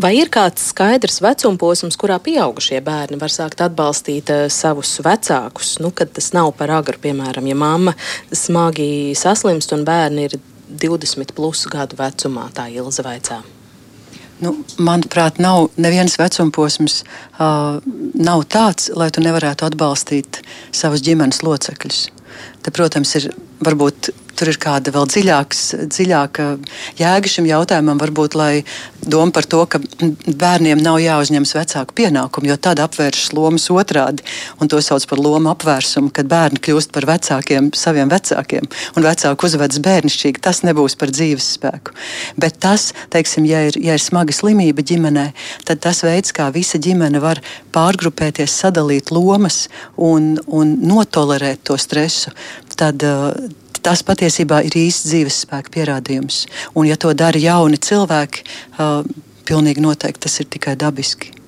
Vai 0.02 0.14
ir 0.18 0.30
kāds 0.32 0.70
skaidrs 0.72 1.20
vecuma 1.22 1.60
posms, 1.60 1.98
kurā 2.00 2.18
pieaugušie 2.22 2.80
bērni 2.84 3.20
var 3.20 3.30
sākt 3.30 3.60
atbalstīt 3.62 4.32
uh, 4.32 4.46
savus 4.50 4.96
vecākus? 5.04 5.76
Nu, 5.84 5.92
kad 5.94 6.10
tas 6.16 6.32
nav 6.34 6.50
par 6.58 6.72
agru, 6.74 6.98
piemēram, 7.04 7.46
ja 7.46 7.54
mamma 7.54 7.94
smagi 8.32 9.12
saslimst 9.18 9.76
un 9.76 9.84
bērni 9.86 10.26
ir 10.26 10.38
20 10.82 11.36
plus 11.36 11.66
gadu 11.70 12.00
vecumā, 12.00 12.48
tā 12.56 12.66
Ilza 12.72 13.04
vaicā. 13.06 13.42
Nu, 14.42 14.56
manuprāt, 14.82 15.38
nav 15.42 15.68
neviens 15.78 16.16
vecuma 16.18 16.50
posms, 16.54 17.02
uh, 17.38 17.78
nav 18.18 18.42
tāds, 18.50 18.88
lai 18.98 19.10
tu 19.14 19.22
nevarētu 19.22 19.68
atbalstīt 19.68 20.40
savus 20.74 21.04
ģimenes 21.06 21.44
locekļus. 21.46 22.00
Te, 22.62 22.72
protams, 22.74 23.14
ir 23.20 23.30
varbūt 23.62 24.10
tur 24.38 24.52
ir 24.52 24.58
kāda 24.62 24.92
vēl 24.94 25.08
dziļāks, 25.10 25.62
dziļāka 25.92 26.48
jēga 27.00 27.32
šim 27.34 27.48
jautājumam, 27.50 28.00
varbūt 28.02 28.38
doma 29.02 29.32
par 29.34 29.46
to, 29.50 29.64
ka 29.66 29.80
bērniem 30.26 30.80
nav 30.82 31.00
jāuzņemas 31.02 31.54
vecāku 31.56 31.96
pienākumu, 31.98 32.48
jo 32.50 32.56
tad 32.56 32.80
apvēršas 32.82 33.32
lomas 33.34 33.66
otrādi, 33.74 34.24
un 34.62 34.70
to 34.70 34.78
sauc 34.84 35.04
par 35.10 35.20
lomu 35.22 35.50
apvērsumu, 35.52 36.12
kad 36.14 36.28
bērni 36.30 36.62
kļūst 36.62 36.92
par 36.94 37.06
vecākiem 37.10 37.72
saviem 37.76 38.10
vecākiem, 38.12 38.68
un 38.96 39.06
vecāki 39.06 39.48
uzvedas 39.48 39.82
bērnišķīgi. 39.82 40.42
Tas 40.42 40.62
nebūs 40.66 40.96
par 41.00 41.12
dzīves 41.14 41.52
spēku. 41.56 41.96
Bet 42.40 42.60
tas, 42.62 42.90
teiksim, 43.12 43.46
ja 43.48 43.64
ir, 43.68 43.78
ja 43.82 43.96
ir 43.98 44.02
smaga 44.02 44.34
slimība 44.34 44.84
ģimenē, 44.86 45.28
tad 45.68 45.82
tas 45.84 46.04
veids, 46.06 46.34
kā 46.36 46.48
visa 46.54 46.80
ģimene 46.82 47.22
var 47.22 47.42
pārgrupēties, 47.74 48.54
sadalīt 48.62 49.10
lomas 49.14 49.66
un, 49.96 50.36
un 50.46 50.76
notolerēt 50.86 51.66
to 51.66 51.78
stresu, 51.80 52.32
tad, 52.76 53.02
tas 53.82 54.04
patiesībā 54.06 54.62
ir 54.66 54.78
īsts 54.86 55.10
dzīves 55.10 55.42
spēka 55.46 55.74
pierādījums. 55.76 56.46
Un, 56.74 56.88
ja 56.90 56.96
to 56.96 57.12
dara 57.18 57.38
jauni 57.38 57.80
cilvēki, 57.82 58.46
uh, 58.78 59.02
pilnīgi 59.48 59.84
noteikti 59.84 60.26
tas 60.26 60.40
ir 60.40 60.50
tikai 60.52 60.76
dabiski. 60.78 61.41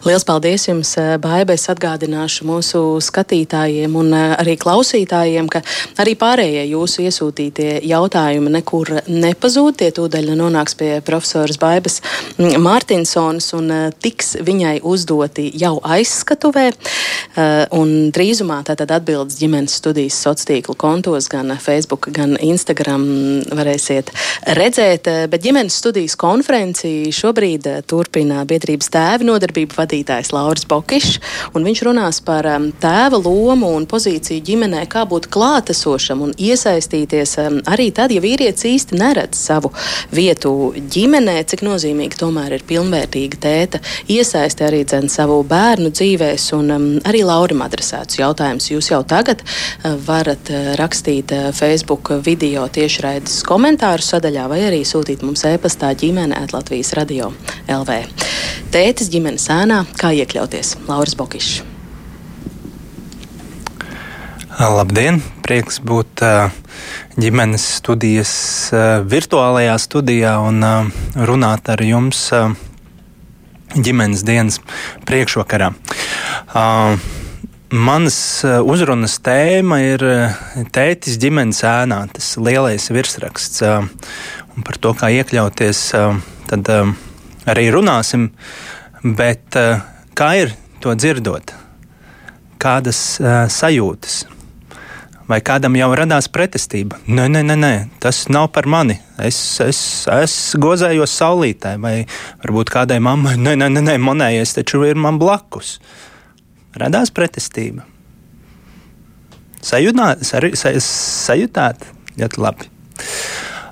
Lielas 0.00 0.24
paldies 0.24 0.64
jums, 0.68 0.94
eh, 0.96 1.18
Baiba. 1.20 1.52
Es 1.52 1.66
atgādināšu 1.68 2.46
mūsu 2.48 2.80
skatītājiem 3.04 3.96
un 4.00 4.14
eh, 4.16 4.34
arī 4.40 4.54
klausītājiem, 4.56 5.48
ka 5.52 5.60
arī 6.00 6.14
pārējie 6.16 6.62
jūsu 6.70 7.04
iesūtītie 7.04 7.82
jautājumi 7.84 8.52
nekur 8.54 9.02
nepazūd. 9.04 9.76
Tie 9.80 9.90
tūdaļ 9.92 10.30
nonāks 10.38 10.76
pie 10.78 11.02
profesoras 11.04 11.58
Baibas 11.60 12.00
mm, 12.38 12.56
Mārtinsons 12.64 13.50
un 13.58 13.68
eh, 13.74 13.82
tiks 14.00 14.38
viņai 14.40 14.78
uzdoti 14.88 15.50
jau 15.60 15.78
aizskatuvē. 15.84 16.70
Un 17.76 18.10
drīzumā 18.14 18.58
tātad 18.66 18.90
atbildes 18.92 19.36
ģimenes 19.38 19.76
studijas 19.78 20.16
sociālo 20.24 20.74
kontos, 20.78 21.28
gan 21.30 21.52
Facebook, 21.62 22.08
gan 22.12 22.34
Instagram 22.42 23.04
varēsiet 23.54 24.10
redzēt. 24.58 25.08
Bet 25.30 25.44
ģimenes 25.44 25.76
studijas 25.78 26.16
konferenci 26.20 27.12
šobrīd 27.14 27.68
turpina 27.90 28.42
biedrības 28.48 28.90
tēvi 28.92 29.28
nodarbību 29.50 29.76
vadītājs 29.76 30.32
Lauris 30.32 30.66
Bokišs, 30.68 31.18
viņš 31.54 31.82
runās 31.84 32.20
par 32.24 32.46
um, 32.46 32.70
tēva 32.80 33.18
lomu 33.18 33.74
un 33.76 33.86
pozīciju 33.86 34.42
ģimenē, 34.44 34.86
kā 34.88 35.04
būt 35.06 35.28
klātesošam 35.30 36.22
un 36.22 36.32
iesaistīties 36.38 37.36
um, 37.42 37.60
arī 37.66 37.90
tad, 37.92 38.10
ja 38.12 38.20
vīrietis 38.20 38.64
īsti 38.64 38.98
neredz 38.98 39.38
savu 39.38 39.72
vietu 40.12 40.72
ģimenē, 40.76 41.42
cik 41.44 41.62
nozīmīgi 41.66 42.18
tomēr 42.20 42.56
ir 42.56 42.64
pilnvērtīga 42.66 43.40
tēta 43.40 43.80
iesaisti 44.08 44.64
arī 44.64 44.84
dzen 44.84 45.08
savu 45.10 45.42
bērnu 45.44 45.90
dzīvēs, 45.90 46.50
un 46.56 46.70
um, 46.74 46.88
arī 47.04 47.22
Laurim 47.26 47.62
adresēts 47.64 48.20
jautājums. 48.20 48.70
Jūs 48.70 48.92
jau 48.92 49.02
tagad 49.04 49.42
uh, 49.44 49.96
varat 50.06 50.50
uh, 50.52 50.72
rakstīt 50.80 51.34
uh, 51.34 51.50
Facebook 51.56 52.12
video 52.24 52.66
tiešraides 52.68 53.42
komentāru 53.46 54.04
sadaļā 54.04 54.48
vai 54.50 54.62
arī 54.70 54.82
sūtīt 54.86 55.24
mums 55.26 55.44
e-pastā 55.48 55.92
ģimene 55.98 56.46
Latvijas 56.50 56.94
radio 56.96 57.30
LV. 57.68 58.00
Tētis 58.70 59.10
ģimenes 59.30 59.50
ēnā, 59.54 59.76
kā 59.94 60.08
iekļauties 60.10 60.72
Lauris 60.88 61.14
Bokišs. 61.14 61.60
Labdien! 64.58 65.20
Prieks 65.46 65.78
būt 65.86 66.18
ģimenes 67.14 67.62
studijas 67.78 68.32
virtuālajā 69.06 69.76
studijā 69.78 70.32
un 70.42 70.58
runāt 71.14 71.70
ar 71.70 71.82
jums 71.86 72.24
ģimenes 73.70 74.24
dienas 74.26 74.58
priekšvakarā. 75.06 75.70
Manas 77.70 78.18
uzrunas 78.42 79.14
tēma 79.22 79.78
ir 79.92 80.06
tētis 80.74 81.20
ģimenes 81.22 81.62
ēnā, 81.70 82.00
tas 82.16 82.32
lielais 82.34 82.90
virsraksts. 82.90 83.62
Un 83.62 84.66
par 84.66 84.82
to, 84.82 84.90
kā 84.98 85.14
iekļauties, 85.20 85.86
tad 86.50 86.74
arī 87.46 87.70
runāsim. 87.70 88.32
Bet 89.00 89.56
eh, 89.56 89.80
kā 90.12 90.34
ir 90.36 90.52
to 90.84 90.92
dzirdot? 90.92 91.54
Kādas 92.60 93.16
uh, 93.22 93.46
sajūtas? 93.48 94.26
Vai 95.30 95.38
kādam 95.40 95.78
jau 95.78 95.86
radās 95.96 96.26
pretestība? 96.28 96.98
Nē, 97.08 97.24
nē, 97.32 97.40
nē, 97.48 97.54
nē 97.56 97.70
tas 98.02 98.26
nav 98.28 98.50
par 98.52 98.66
mani. 98.68 98.98
Es, 99.16 99.38
es, 99.64 99.80
es 100.12 100.34
gozējos 100.60 101.14
saulītē, 101.16 101.78
vai 101.80 101.94
varbūt 102.42 102.72
kādai 102.74 102.98
mammai, 103.00 103.38
nē, 103.40 103.54
nē, 103.62 103.70
nē, 103.72 103.84
nē 103.86 103.94
monējies 104.04 104.52
taču 104.58 104.82
ir 104.84 105.00
man 105.00 105.16
blakus. 105.22 105.78
Radās 106.76 107.14
pretestība. 107.16 107.86
Sajūtāt, 109.64 110.26
sajūtāt 110.28 111.88
ļoti 112.20 112.44
labi. 112.44 112.68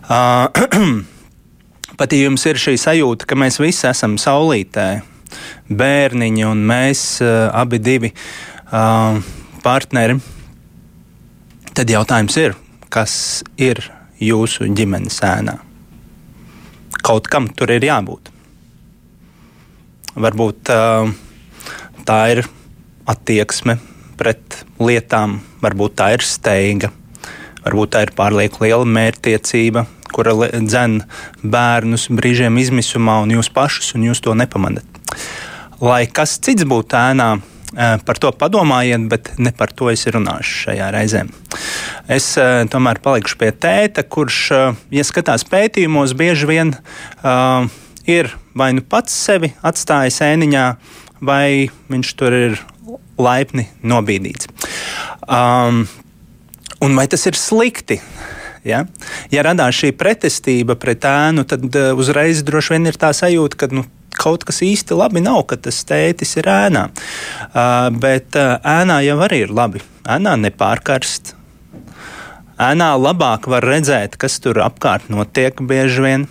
Uh, 0.08 1.04
Pat 1.98 2.12
ja 2.14 2.28
jums 2.28 2.44
ir 2.46 2.60
šī 2.62 2.76
sajūta, 2.78 3.26
ka 3.26 3.34
mēs 3.34 3.56
visi 3.58 3.88
esam 3.90 4.14
saulītē, 4.22 4.84
bērniņi 5.68 6.46
un 6.48 6.64
mēs 6.68 7.04
uh, 7.24 7.48
abi 7.52 7.80
divi 7.82 8.10
uh, 8.12 9.18
partneri, 9.64 10.18
tad 11.76 11.90
jautājums 11.92 12.36
ir, 12.40 12.56
kas 12.92 13.14
ir 13.60 13.82
jūsu 14.22 14.68
ģimenes 14.74 15.20
ēnā? 15.24 15.58
Kaut 17.04 17.28
kam 17.30 17.48
tur 17.54 17.70
ir 17.72 17.84
jābūt. 17.86 18.32
Varbūt 20.18 20.72
uh, 20.74 21.12
tā 22.08 22.20
ir 22.32 22.42
attieksme 23.08 23.78
pret 24.18 24.62
lietām, 24.82 25.38
varbūt 25.62 25.94
tā 26.00 26.10
ir 26.16 26.24
steiga, 26.26 26.90
varbūt 27.64 27.94
tā 27.94 28.02
ir 28.06 28.14
pārlieku 28.18 28.64
liela 28.64 28.88
mērķtiecība, 28.88 29.84
kura 30.12 30.34
dzen 30.56 31.02
bērnus 31.44 32.08
brīžiem 32.10 32.58
izmisumā 32.58 33.20
un 33.22 33.36
jūs 33.36 33.52
pašus, 33.54 33.92
un 33.94 34.08
jūs 34.08 34.24
to 34.24 34.34
nepamanāt. 34.34 34.98
Lai 35.84 36.06
kas 36.10 36.38
cits 36.42 36.66
būtu 36.66 36.98
ēnā, 36.98 37.28
par 38.04 38.18
to 38.18 38.30
padomājiet, 38.32 39.04
bet 39.10 39.30
ne 39.38 39.52
par 39.54 39.72
to 39.76 39.90
es 39.92 40.06
runāšu 40.08 40.64
šajā 40.64 40.88
reizē. 40.94 41.24
Es 42.10 42.32
tomēr 42.72 43.00
palikšu 43.04 43.38
pie 43.38 43.52
tēta, 43.52 44.02
kurš, 44.02 44.40
ja 44.90 45.04
skatās 45.04 45.44
pētījumos, 45.48 46.16
bieži 46.18 46.48
vien 46.48 46.72
uh, 46.74 47.68
ir 48.08 48.32
vai 48.56 48.72
nu 48.72 48.82
pats 48.82 49.12
sevi 49.12 49.52
atstājis 49.62 50.22
ēniņā, 50.24 50.64
vai 51.20 51.68
viņš 51.92 52.14
tur 52.18 52.34
ir 52.34 52.58
laipni 53.18 53.68
nobīdīts. 53.82 54.48
Um, 55.28 55.84
un 56.80 56.98
vai 56.98 57.06
tas 57.10 57.26
ir 57.28 57.38
slikti? 57.38 58.00
Ja, 58.66 58.82
ja 59.32 59.42
radās 59.46 59.76
šī 59.78 59.92
pretestība 59.96 60.74
pret 60.76 61.06
ēnu, 61.06 61.44
tad 61.48 61.70
uzreiz 61.96 62.42
droši 62.44 62.74
vien 62.74 62.90
ir 62.90 62.98
tā 63.00 63.12
sajūta, 63.16 63.60
ka 63.60 63.68
nu, 63.72 63.84
kaut 64.18 64.46
kas 64.48 64.62
īsti 64.66 64.98
labi 64.98 65.22
nav, 65.24 65.44
ka 65.50 65.58
tas 65.68 65.80
tētis 65.88 66.36
ir 66.40 66.50
ēnā. 66.50 66.88
Uh, 67.48 67.88
bet 67.94 68.38
uh, 68.38 68.58
ēnā 68.66 69.00
jau 69.06 69.18
arī 69.26 69.44
ir 69.46 69.54
labi. 69.54 69.82
Ēnā 70.08 70.34
nepārkarst. 70.42 71.34
Ēnā 72.58 72.90
labāk 72.98 73.46
var 73.50 73.66
redzēt, 73.66 74.18
kas 74.18 74.40
tur 74.42 74.58
apkārt 74.64 75.10
notiek 75.12 75.60
bieži 75.62 76.04
vien. 76.04 76.26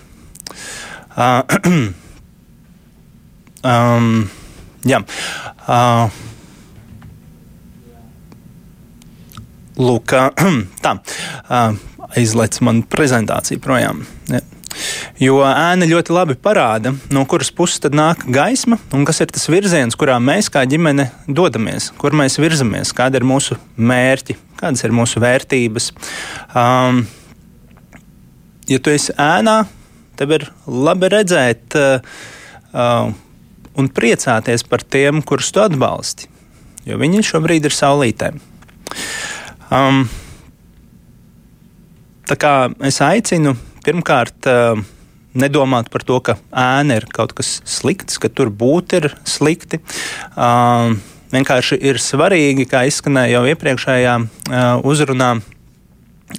Uh, 1.15 1.41
um, 3.73 4.25
jā. 4.87 5.03
Uh, 5.67 6.23
Lūk, 9.77 10.09
tā 10.85 10.95
aizlec 12.17 12.57
man 12.65 12.81
prezentācija 12.89 13.61
projām. 13.61 14.07
Ja. 14.31 14.41
Jo 15.21 15.39
ēna 15.45 15.87
ļoti 15.89 16.13
labi 16.13 16.35
parāda, 16.39 16.93
no 17.13 17.23
kuras 17.29 17.49
puses 17.53 17.81
nāk 17.93 18.25
gaisma 18.33 18.77
un 18.93 19.05
kas 19.07 19.21
ir 19.23 19.31
tas 19.33 19.47
virziens, 19.49 19.97
kurā 19.97 20.17
mēs 20.21 20.51
kā 20.53 20.63
ģimene 20.69 21.09
dodamies, 21.27 21.91
kur 21.97 22.15
mēs 22.17 22.39
virzamies, 22.41 22.93
kāda 22.97 23.21
ir 23.21 23.27
mūsu 23.27 23.57
mērķi, 23.77 24.37
kādas 24.59 24.85
ir 24.85 24.95
mūsu 24.95 25.21
vērtības. 25.23 25.89
Um, 26.53 27.05
ja 28.69 28.81
tu 28.83 28.93
esi 28.93 29.15
ēnā, 29.17 29.57
tev 30.19 30.35
ir 30.37 30.47
labi 30.67 31.09
redzēt 31.13 31.79
uh, 31.79 33.09
un 33.77 33.89
priecāties 33.93 34.65
par 34.69 34.85
tiem, 34.85 35.23
kurus 35.25 35.49
tu 35.53 35.63
atbalsti, 35.65 36.29
jo 36.89 37.01
viņi 37.01 37.25
šobrīd 37.31 37.69
ir 37.69 37.77
saulītē. 37.77 38.31
Um, 39.73 40.07
Tā 42.27 42.35
kā 42.35 42.53
es 42.83 42.97
aicinu 42.99 43.53
pirmkārt 43.87 44.49
uh, 44.51 44.79
nedomāt 45.37 45.91
par 45.93 46.03
to, 46.07 46.19
ka 46.23 46.37
ēna 46.51 46.99
ir 46.99 47.07
kaut 47.13 47.35
kas 47.37 47.59
slikts, 47.67 48.19
ka 48.21 48.29
tur 48.29 48.51
būt 48.51 48.97
ir 48.99 49.11
slikti. 49.27 49.79
Uh, 50.35 50.97
vienkārši 51.33 51.79
ir 51.87 52.01
svarīgi, 52.01 52.67
kā 52.69 52.85
izskanēja 52.89 53.37
jau 53.37 53.45
iepriekšējā 53.53 54.17
uh, 54.19 54.87
uzrunā, 54.87 55.37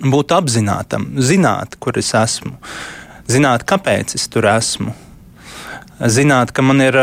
būt 0.04 0.34
apzinātam, 0.36 1.10
zināt, 1.24 1.78
kur 1.80 1.96
es 2.00 2.12
esmu, 2.16 2.54
zināt, 3.30 3.64
kāpēc 3.68 4.16
es 4.18 4.28
tur 4.28 4.48
esmu, 4.50 4.92
zināt, 6.04 6.52
ka 6.52 6.64
man 6.64 6.84
ir 6.84 6.98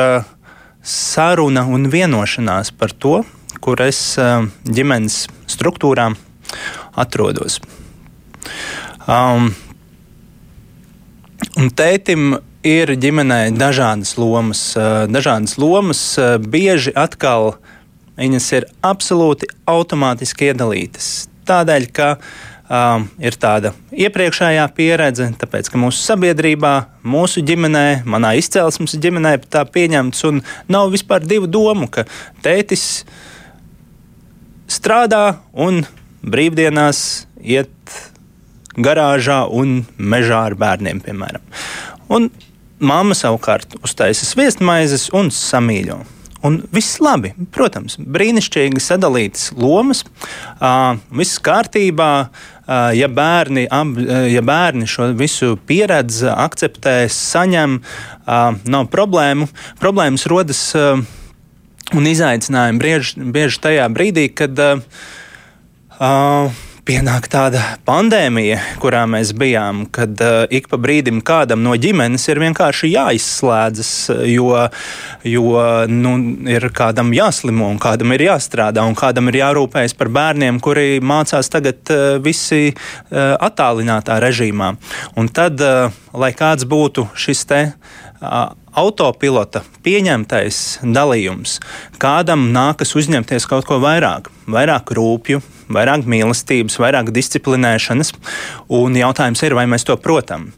saruna 0.85 1.65
un 1.65 1.89
vienošanās 1.89 2.69
par 2.77 2.93
to, 2.93 3.23
kur 3.65 3.81
es 3.81 3.99
ģimenes 4.69 5.23
struktūrā 5.49 6.11
atrodos. 7.01 7.57
Um, 9.09 9.49
un 11.59 11.71
tētim 11.71 12.37
ir 12.65 12.91
ģimenē 12.99 13.53
dažādas 13.55 14.15
lomas. 14.19 14.61
Dažādas 15.11 15.57
lomas 15.61 16.01
bieži 16.41 16.93
atkal 16.97 17.55
viņas 18.19 18.49
ir 18.57 18.67
absolūti 18.85 19.49
automātiski 19.69 20.51
iedalītas. 20.51 21.27
Tādēļ, 21.45 21.87
ka 21.93 22.07
um, 22.15 23.05
ir 23.21 23.37
tāda 23.37 23.73
iepriekšējā 23.93 24.65
pieredze, 24.77 25.27
tāpēc, 25.41 25.69
ka 25.69 25.81
mūsu 25.81 26.01
sabiedrībā, 26.01 26.73
mūsu 27.05 27.43
ģimenē, 27.45 28.05
manā 28.09 28.33
izcelsmes 28.39 28.97
ģimenē 29.01 29.37
tā 29.51 29.65
pieņemts 29.69 30.25
un 30.31 30.41
nav 30.71 30.89
vispār 30.95 31.27
divu 31.27 31.51
domu, 31.51 31.89
ka 31.91 32.07
tētis 32.45 33.05
strādā 34.71 35.37
un 35.53 35.83
brīvdienās 36.25 37.27
iet 37.45 37.69
garāžā 38.77 39.43
un 39.51 39.83
mežā 39.97 40.45
ar 40.49 40.57
bērniem, 40.59 41.01
piemēram. 41.05 41.43
Un 42.11 42.29
mamma 42.79 43.15
savukārt 43.17 43.77
uztaisa 43.83 44.27
sviestmaizes 44.27 45.09
un 45.15 45.31
samīļo. 45.33 46.01
Un 46.45 46.59
viss 46.69 46.99
labi, 47.01 47.31
protams, 47.55 47.95
brīnišķīgi 47.97 48.81
sadalītas 48.83 49.47
lomas, 49.57 50.03
viss 51.09 51.41
kārtībā. 51.41 52.09
Ja, 52.97 53.07
bērni, 53.13 53.67
ab, 53.69 53.97
ja 54.29 54.41
bērni 54.45 54.87
šo 54.89 55.11
visu 55.17 55.53
pieredzi, 55.69 56.27
akceptē, 56.29 56.95
saņem, 57.13 57.79
nav 58.73 58.87
problēmu. 58.93 59.47
Problēmas 59.81 60.25
rodas 60.29 60.61
un 61.93 62.09
izaicinājumi 62.09 62.81
bieži, 62.81 63.27
bieži 63.33 63.61
tajā 63.61 63.89
brīdī, 63.93 64.27
kad 64.33 64.61
uh, 64.61 64.79
pienāk 66.85 67.25
tāda 67.33 67.61
pandēmija, 67.87 68.59
kurā 68.81 69.03
mēs 69.09 69.31
bijām, 69.37 69.85
kad 69.93 70.19
uh, 70.21 70.43
ik 70.53 70.67
pa 70.69 70.77
brīdim 70.81 71.21
kādam 71.25 71.63
no 71.65 71.73
ģimenes 71.81 72.27
ir 72.29 72.41
vienkārši 72.43 72.91
jāizslēdzas, 72.91 73.91
jo, 74.29 74.51
jo 75.25 75.63
nu, 75.89 76.13
ir 76.51 76.67
kādam 76.75 77.09
jāslimo, 77.15 77.71
un 77.73 77.79
kādam 77.81 78.13
ir 78.13 78.27
jāstrādā, 78.27 78.85
un 78.85 78.97
kādam 78.97 79.31
ir 79.31 79.39
jārūpējas 79.41 79.97
par 79.97 80.11
bērniem, 80.13 80.61
kuri 80.61 81.01
mācās 81.01 81.49
tagad 81.53 81.81
uh, 81.93 82.05
visi 82.21 82.69
uh, 82.69 83.33
attālinātā 83.33 84.19
režīmā. 84.21 84.75
Un 85.17 85.31
tad, 85.33 85.61
uh, 85.65 85.89
lai 86.13 86.31
kāds 86.37 86.69
būtu 86.69 87.09
šis 87.17 87.43
te. 87.49 87.63
Uh, 88.21 88.53
autopilota 88.75 89.61
pieņemtais 89.85 90.61
dalījums, 90.83 91.59
kādam 92.01 92.49
nākas 92.55 92.95
uzņemties 92.99 93.47
kaut 93.49 93.67
ko 93.69 93.79
vairāk, 93.83 94.29
vairāk 94.51 94.91
rūpju, 94.97 95.41
vairāk 95.71 96.05
mīlestības, 96.09 96.79
vairāk 96.81 97.13
disciplinēšanas. 97.15 98.13
Un 98.75 98.97
jautājums 98.99 99.41
ir, 99.45 99.55
vai 99.57 99.65
mēs 99.71 99.87
to 99.87 99.97
protam. 100.01 100.51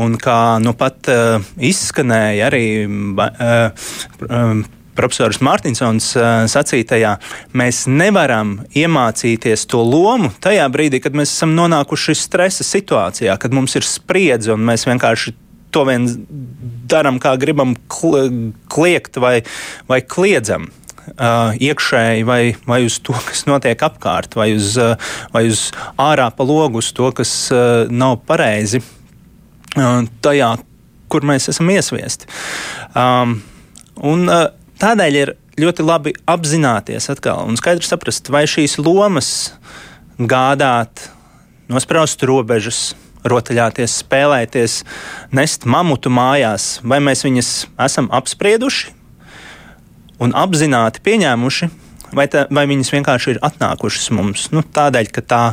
Un 0.00 0.18
kā 0.20 0.58
nu 0.62 0.74
pat 0.78 1.10
uh, 1.12 1.54
izskanēja 1.70 2.50
arī. 2.50 2.66
Uh, 2.90 4.68
profesors 5.00 5.38
Mārtiņsons 5.40 6.06
sacītajā, 6.50 7.14
mēs 7.56 7.84
nevaram 7.88 8.56
iemācīties 8.76 9.64
to 9.70 9.80
lomu 9.86 10.32
tajā 10.42 10.66
brīdī, 10.72 11.00
kad 11.00 11.16
mēs 11.16 11.32
esam 11.32 11.54
nonākuši 11.56 12.16
stresa 12.18 12.66
situācijā, 12.66 13.38
kad 13.40 13.54
mums 13.56 13.78
ir 13.78 13.86
spriedzi 13.86 14.52
un 14.52 14.66
mēs 14.66 14.84
vienkārši 14.90 15.32
to 15.70 15.86
vien 15.86 16.08
darām, 16.90 17.20
kā 17.22 17.36
gribam 17.40 17.76
kliegt 17.88 19.20
vai, 19.22 19.40
vai 19.88 20.00
kliedzam 20.02 20.68
uh, 21.08 21.56
iekšēji 21.56 22.24
vai, 22.28 22.40
vai 22.68 22.82
uz 22.86 22.98
to, 23.04 23.14
kas 23.28 23.44
notiek 23.48 23.80
apkārt, 23.86 24.36
vai 24.38 24.52
uz, 24.56 24.74
uh, 24.80 24.96
vai 25.34 25.46
uz 25.50 25.68
ārā 26.00 26.30
pa 26.34 26.46
logu, 26.46 26.82
uz 26.82 26.92
to, 26.96 27.10
kas 27.16 27.32
uh, 27.54 27.90
nav 27.90 28.20
pareizi 28.28 28.82
uh, 28.82 30.06
tajā, 30.24 30.54
kur 31.10 31.26
mēs 31.26 31.50
esam 31.52 31.70
iesviesti. 31.72 32.30
Um, 32.94 33.40
un, 33.96 34.26
uh, 34.28 34.48
tādēļ 34.82 35.20
ir 35.22 35.34
ļoti 35.60 35.84
labi 35.84 36.14
apzināties 36.30 37.10
atkal 37.12 37.44
un 37.48 37.58
skaidri 37.60 37.86
saprast, 37.86 38.30
vai 38.32 38.46
šīs 38.48 38.78
lomas 38.80 39.52
gādāt, 40.20 41.08
nospraust 41.70 42.22
robežas, 42.26 42.90
rotaļāties, 43.28 43.98
spēlēties, 44.00 44.78
nest 45.36 45.66
mamutu 45.68 46.12
mājās, 46.12 46.78
vai 46.84 47.00
mēs 47.04 47.24
viņas 47.26 47.50
esam 47.84 48.08
apsprieduši, 48.16 48.94
un 50.20 50.34
apzināti 50.36 51.02
pieņēmuši, 51.06 51.70
vai, 52.16 52.26
tā, 52.30 52.46
vai 52.52 52.66
viņas 52.70 52.92
vienkārši 52.94 53.34
ir 53.34 53.42
atnākušas 53.46 54.10
mums 54.16 54.48
nu, 54.54 54.62
tādēļ, 54.62 55.12
ka 55.14 55.24
tā 55.24 55.44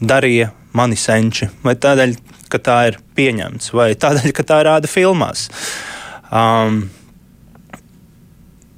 darīja 0.00 0.50
mani 0.76 0.98
senči, 0.98 1.50
vai 1.66 1.76
tādēļ, 1.78 2.16
ka 2.50 2.60
tā 2.62 2.78
ir 2.90 3.00
pieņemts, 3.18 3.72
vai 3.76 3.92
tādēļ, 3.98 4.32
ka 4.34 4.46
tā 4.46 4.62
rāda 4.66 4.90
filmās. 4.90 5.48
Um, 6.30 6.88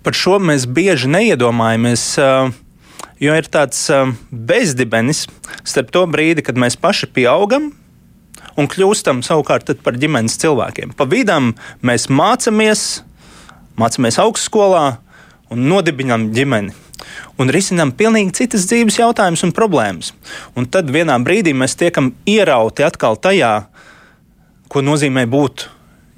par 0.04 0.16
šo 0.16 0.38
mēs 0.42 0.66
bieži 0.68 1.12
neiedomājamies. 1.12 2.10
Uh, 2.20 2.58
Jo 3.22 3.36
ir 3.38 3.46
tāds 3.46 3.78
uh, 3.94 4.08
bezdibenis 4.34 5.28
starp 5.62 5.92
to 5.94 6.00
brīdi, 6.10 6.42
kad 6.42 6.56
mēs 6.58 6.74
paši 6.80 7.06
pieaugam 7.14 7.68
un 8.58 8.68
kļūstam 8.68 9.20
savukārt 9.22 9.70
par 9.84 9.94
ģimenes 10.00 10.34
cilvēkiem. 10.42 10.96
Pa 10.98 11.06
vidam 11.06 11.52
mēs 11.86 12.08
mācāmies, 12.10 13.04
mācāmies 13.80 14.18
augstskolā 14.22 14.86
un 15.52 15.66
nodibinām 15.68 16.30
ģimeni. 16.34 16.74
Un 17.40 17.50
risinām 17.52 17.90
pilnīgi 17.98 18.34
citas 18.42 18.68
dzīves 18.70 19.00
jautājumus 19.00 19.42
un 19.46 19.52
problēmas. 19.56 20.12
Un 20.56 20.68
tad 20.70 20.90
vienā 20.92 21.16
brīdī 21.24 21.54
mēs 21.56 21.74
tiekam 21.80 22.12
ierauti 22.28 22.86
atkal 22.86 23.18
tajā, 23.18 23.52
ko 24.70 24.84
nozīmē 24.84 25.26
būt 25.28 25.66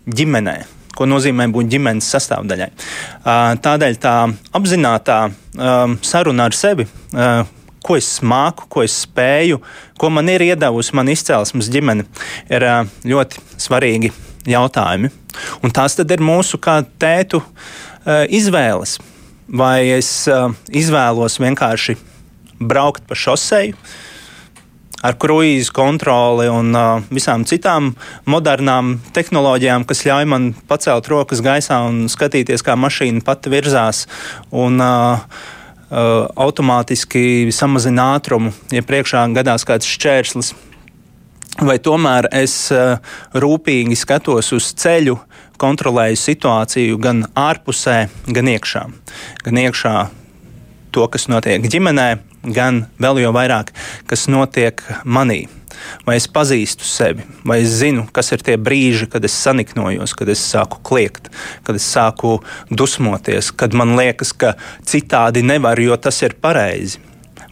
ģimenē, 0.05 0.57
ko 0.95 1.09
nozīmē 1.09 1.49
būt 1.55 1.71
ģimenes 1.73 2.11
sastāvdaļai. 2.14 2.71
Tādēļ 3.64 3.99
tā 4.03 4.14
apzināta 4.55 5.19
saruna 6.05 6.51
ar 6.51 6.59
sevi, 6.59 6.87
ko 7.85 7.97
es 7.97 8.11
māku, 8.25 8.69
ko 8.69 8.85
es 8.85 9.01
spēju, 9.07 9.59
ko 10.01 10.12
man 10.12 10.29
ir 10.33 10.45
iedavusi 10.45 10.95
mana 10.97 11.17
izcelsmes 11.17 11.73
ģimene, 11.73 12.07
ir 12.53 12.69
ļoti 13.09 13.43
svarīgi 13.64 14.12
jautājumi. 14.49 15.11
Un 15.65 15.75
tās 15.75 15.97
tad 15.99 16.11
ir 16.15 16.23
mūsu 16.25 16.61
kā 16.63 16.81
tētu 17.01 17.41
uh, 17.43 18.25
izvēles. 18.29 18.99
Vai 19.49 19.91
es 19.97 20.11
uh, 20.31 20.51
izvēlos 20.73 21.39
vienkārši 21.43 21.97
braukt 22.65 23.05
pa 23.09 23.17
šoseju, 23.19 23.75
ar 25.05 25.19
kruīzu 25.21 25.75
kontroli 25.77 26.47
un 26.49 26.71
uh, 26.73 27.03
visām 27.13 27.45
citām 27.49 27.93
modernām 28.31 28.99
tehnoloģijām, 29.17 29.85
kas 29.89 30.05
ļauj 30.09 30.31
man 30.33 30.53
pacelt 30.71 31.11
rokas 31.13 31.45
gaisā 31.45 31.83
un 31.89 32.07
skatīties, 32.13 32.65
kā 32.65 32.79
mašīna 32.79 33.25
pati 33.27 33.53
virzās 33.53 34.07
un 34.53 34.81
automātiski 35.95 37.53
samazina 37.55 38.15
ātrumu, 38.17 38.51
ja 38.75 38.83
priekšā 38.83 39.21
gadās 39.37 39.67
kāds 39.69 39.87
šķērslis 39.87 40.49
vai 41.62 41.79
tomēr 41.79 42.29
es 42.35 42.57
uh, 42.75 42.99
rūpīgi 43.35 43.97
skatos 43.99 44.51
uz 44.57 44.73
ceļu, 44.81 45.17
kontrolēju 45.61 46.19
situāciju 46.19 46.99
gan 47.03 47.25
ārpusē, 47.38 48.09
gan 48.27 48.51
iekšā. 48.51 48.85
Gan 49.47 49.61
iekšā 49.62 49.95
to, 50.95 51.07
kas 51.11 51.29
notiek 51.31 51.67
ģimenē, 51.71 52.09
gan 52.55 52.85
vēl 53.03 53.23
jau 53.25 53.35
vairāk, 53.35 53.71
kas 54.11 54.27
notiek 54.31 54.83
manī. 55.05 55.45
Vai 56.07 56.17
es 56.21 56.29
pazīstu 56.31 56.87
sevi, 56.87 57.25
vai 57.47 57.59
es 57.64 57.73
zinu, 57.81 58.05
kas 58.14 58.31
ir 58.35 58.45
tie 58.47 58.55
brīži, 58.61 59.09
kad 59.11 59.25
es 59.27 59.35
saniknojos, 59.35 60.14
kad 60.17 60.31
es 60.31 60.43
sāku 60.43 60.79
kliegt, 60.87 61.33
kad 61.67 61.79
es 61.79 61.87
sāku 61.87 62.37
dusmoties, 62.71 63.51
kad 63.59 63.75
man 63.75 63.97
liekas, 63.99 64.31
ka 64.38 64.55
citādi 64.87 65.43
nevar, 65.43 65.83
jo 65.83 65.99
tas 65.99 66.23
ir 66.23 66.38
pareizi 66.40 67.03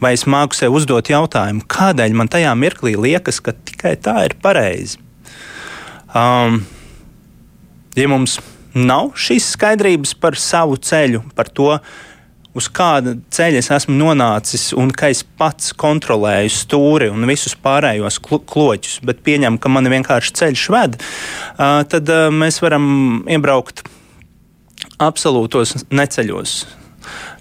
vai 0.03 0.15
es 0.17 0.27
māku 0.27 0.59
sev 0.59 0.75
uzdot 0.77 1.11
jautājumu, 1.13 1.65
kādēļ 1.71 2.17
man 2.19 2.31
tajā 2.33 2.53
mirklī 2.59 2.97
liekas, 2.99 3.41
ka 3.45 3.55
tikai 3.55 3.95
tā 4.03 4.17
ir 4.27 4.37
pareizi. 4.43 4.99
Um, 6.13 6.63
ja 7.97 8.09
mums 8.11 8.39
nav 8.75 9.13
šīs 9.21 9.53
skaidrības 9.55 10.17
par 10.21 10.37
savu 10.41 10.79
ceļu, 10.81 11.23
par 11.37 11.49
to, 11.53 11.77
uz 12.57 12.69
kāda 12.73 13.15
ceļa 13.33 13.63
es 13.63 13.71
esmu 13.73 13.97
nonācis, 13.97 14.71
un 14.77 14.91
ka 14.97 15.09
es 15.13 15.23
pats 15.25 15.73
kontrolēju 15.79 16.53
stūri 16.53 17.09
un 17.13 17.25
visus 17.29 17.57
pārējos 17.57 18.21
kloķus, 18.23 18.99
bet 19.07 19.25
pieņemu, 19.25 19.61
ka 19.61 19.73
man 19.73 19.89
vienkārši 19.93 20.37
ceļš 20.41 20.69
ved, 20.75 21.01
uh, 21.01 21.81
tad 21.89 22.13
uh, 22.13 22.29
mēs 22.35 22.61
varam 22.65 22.87
iebraukt 23.31 23.85
absolūtos 25.03 25.79
neceļos. 25.91 26.61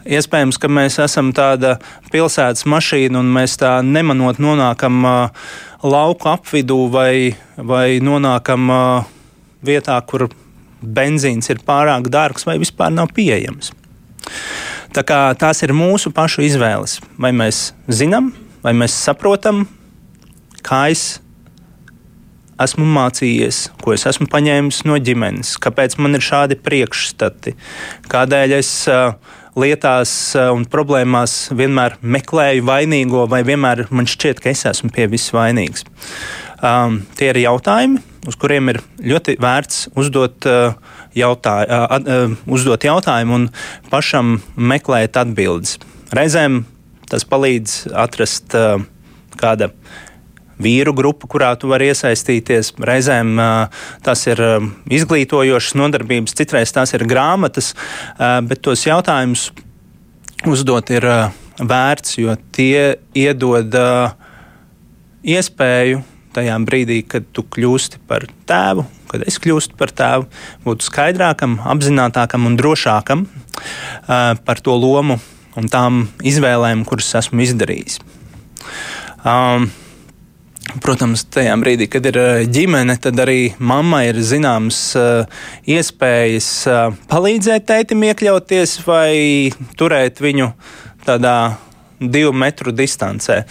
Iespējams, 0.02 0.58
ka 0.58 0.70
mēs 0.72 0.98
esam 1.04 1.30
tāda 1.36 1.76
pilsētas 2.14 2.66
mašīna 2.70 3.20
un 3.22 3.30
mēs 3.36 3.58
tā 3.62 3.78
nemanot 3.86 4.40
nonākam 4.42 5.04
uh, 5.06 5.50
lauku 5.86 6.32
apvidū 6.32 6.88
vai, 6.94 7.36
vai 7.58 8.00
nonākam 8.02 8.72
uh, 8.74 9.12
vietā, 9.66 10.00
kur 10.08 10.30
benzīns 10.82 11.52
ir 11.54 11.62
pārāk 11.66 12.10
dārgs 12.10 12.48
vai 12.50 12.58
vispār 12.62 12.94
nav 12.94 13.14
pieejams. 13.14 13.72
Tā 14.92 15.04
kā 15.08 15.20
tās 15.40 15.62
ir 15.64 15.76
mūsu 15.78 16.12
pašu 16.12 16.44
izvēles. 16.44 16.98
Vai 17.22 17.32
mēs 17.36 17.72
zinām, 17.88 18.34
vai 18.66 18.74
mēs 18.76 18.96
saprotam, 19.06 19.68
kā 20.66 20.88
es 20.92 21.22
esmu 22.62 22.86
mācījies, 22.86 23.68
ko 23.82 23.94
es 23.96 24.06
esmu 24.10 24.28
paņēmis 24.32 24.84
no 24.90 24.98
ģimenes, 25.02 25.56
kāpēc 25.62 25.98
man 26.02 26.18
ir 26.18 26.26
šādi 26.26 26.58
priekšstati, 26.62 27.56
kādēļ 28.12 28.58
es 28.60 28.72
uh, 28.92 29.16
lietās 29.60 30.12
un 30.40 30.64
problēmās 30.72 31.50
vienmēr 31.58 31.98
meklēju 32.02 32.64
vainīgo, 32.68 33.26
vai 33.32 33.42
vienmēr 33.48 33.88
man 33.92 34.08
šķiet, 34.08 34.40
ka 34.44 34.52
es 34.54 34.64
esmu 34.70 34.92
pie 34.96 35.10
viss 35.12 35.34
vainīgs. 35.36 35.84
Um, 36.62 37.02
tie 37.18 37.32
ir 37.32 37.42
jautājumi, 37.42 38.00
uz 38.30 38.38
kuriem 38.40 38.70
ir 38.72 38.80
ļoti 39.02 39.36
vērts 39.42 39.88
uzdot, 39.98 40.46
uh, 40.46 40.76
jautā, 41.18 41.56
uh, 41.66 41.96
uh, 41.98 42.36
uzdot 42.54 42.86
jautājumu 42.86 43.40
un 43.40 43.48
pašam 43.92 44.38
meklēt 44.56 45.18
atbildes. 45.20 45.80
Reizēm 46.16 46.64
tas 47.12 47.26
palīdz 47.28 47.90
atrast 47.98 48.56
uh, 48.56 48.84
kāda 49.42 49.72
vīru 50.62 50.94
grupu, 50.98 51.30
kurā 51.32 51.52
tu 51.60 51.72
vari 51.72 51.92
iesaistīties. 51.92 52.74
Reizēm 52.88 53.36
uh, 53.40 53.84
tas 54.06 54.24
ir 54.30 54.42
uh, 54.46 54.70
izglītojošas 54.92 55.78
nodarbības, 55.80 56.38
citreiz 56.38 56.74
tās 56.76 56.96
ir 56.98 57.08
grāmatas, 57.10 57.74
uh, 57.74 58.40
bet 58.46 58.64
tos 58.66 58.86
jautājumus 58.88 59.50
uzdot 60.50 60.94
ir 60.94 61.08
uh, 61.08 61.28
vērts, 61.62 62.18
jo 62.22 62.38
tie 62.56 62.96
iedod 63.18 63.76
uh, 63.78 64.16
iespēju 65.22 66.02
tajā 66.36 66.56
brīdī, 66.64 67.02
kad 67.08 67.28
tu 67.36 67.44
kļūsti 67.44 68.00
par 68.08 68.26
tēvu, 68.48 68.86
kad 69.12 69.26
es 69.28 69.38
kļūstu 69.44 69.76
par 69.80 69.92
tēvu, 69.96 70.30
būt 70.64 70.86
skaidrākam, 70.88 71.60
apzinātākam 71.74 72.48
un 72.48 72.58
drošākam 72.60 73.26
uh, 73.28 74.34
par 74.40 74.64
to 74.64 74.78
lomu 74.80 75.20
un 75.60 75.68
tām 75.72 76.06
izvēlēm, 76.24 76.86
kuras 76.88 77.12
esmu 77.20 77.44
izdarījis. 77.44 78.00
Um, 79.28 79.70
Protams, 80.80 81.26
tajā 81.28 81.52
brīdī, 81.60 81.88
kad 81.92 82.06
ir 82.08 82.18
ģimene, 82.48 82.96
tad 83.02 83.20
arī 83.20 83.52
mammai 83.60 84.06
ir 84.08 84.22
zināmas 84.24 84.80
uh, 84.96 85.42
iespējas 85.68 86.48
uh, 86.70 86.94
palīdzēt 87.12 87.66
tētim 87.68 88.06
iekļauties 88.08 88.78
vai 88.86 89.52
turēt 89.80 90.22
viņu 90.24 90.48
tādā 91.04 91.36
divu 92.00 92.32
metru 92.32 92.72
distancē. 92.72 93.42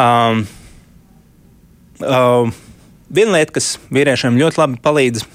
Um, 0.00 0.46
uh, 2.00 2.48
viena 3.12 3.36
lieta, 3.36 3.58
kas 3.58 3.74
vīriešiem 3.92 4.40
ļoti 4.40 4.62
labi 4.62 4.80
palīdz 4.86 5.26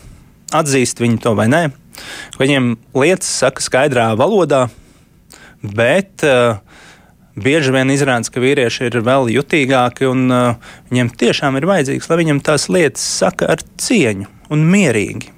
atzīst 0.57 1.03
viņu 1.03 1.22
to 1.22 1.36
vai 1.38 1.45
nē, 1.51 1.63
viņiem 2.41 2.74
lietas 2.97 3.30
saka 3.43 3.63
skaidrā 3.63 4.09
valodā, 4.17 4.65
bet 5.61 6.26
uh, 6.26 6.57
bieži 7.36 7.73
vien 7.73 7.91
izrādās, 7.93 8.32
ka 8.32 8.43
vīrieši 8.43 8.89
ir 8.89 8.99
vēl 9.05 9.32
jutīgāki 9.36 10.07
un 10.09 10.25
uh, 10.32 10.71
viņiem 10.91 11.11
tiešām 11.21 11.57
ir 11.59 11.67
vajadzīgs, 11.69 12.09
lai 12.09 12.19
viņam 12.23 12.41
tās 12.45 12.67
lietas 12.71 13.05
saka 13.21 13.51
ar 13.55 13.63
cieņu 13.82 14.27
un 14.51 14.65
mierīgi. 14.71 15.32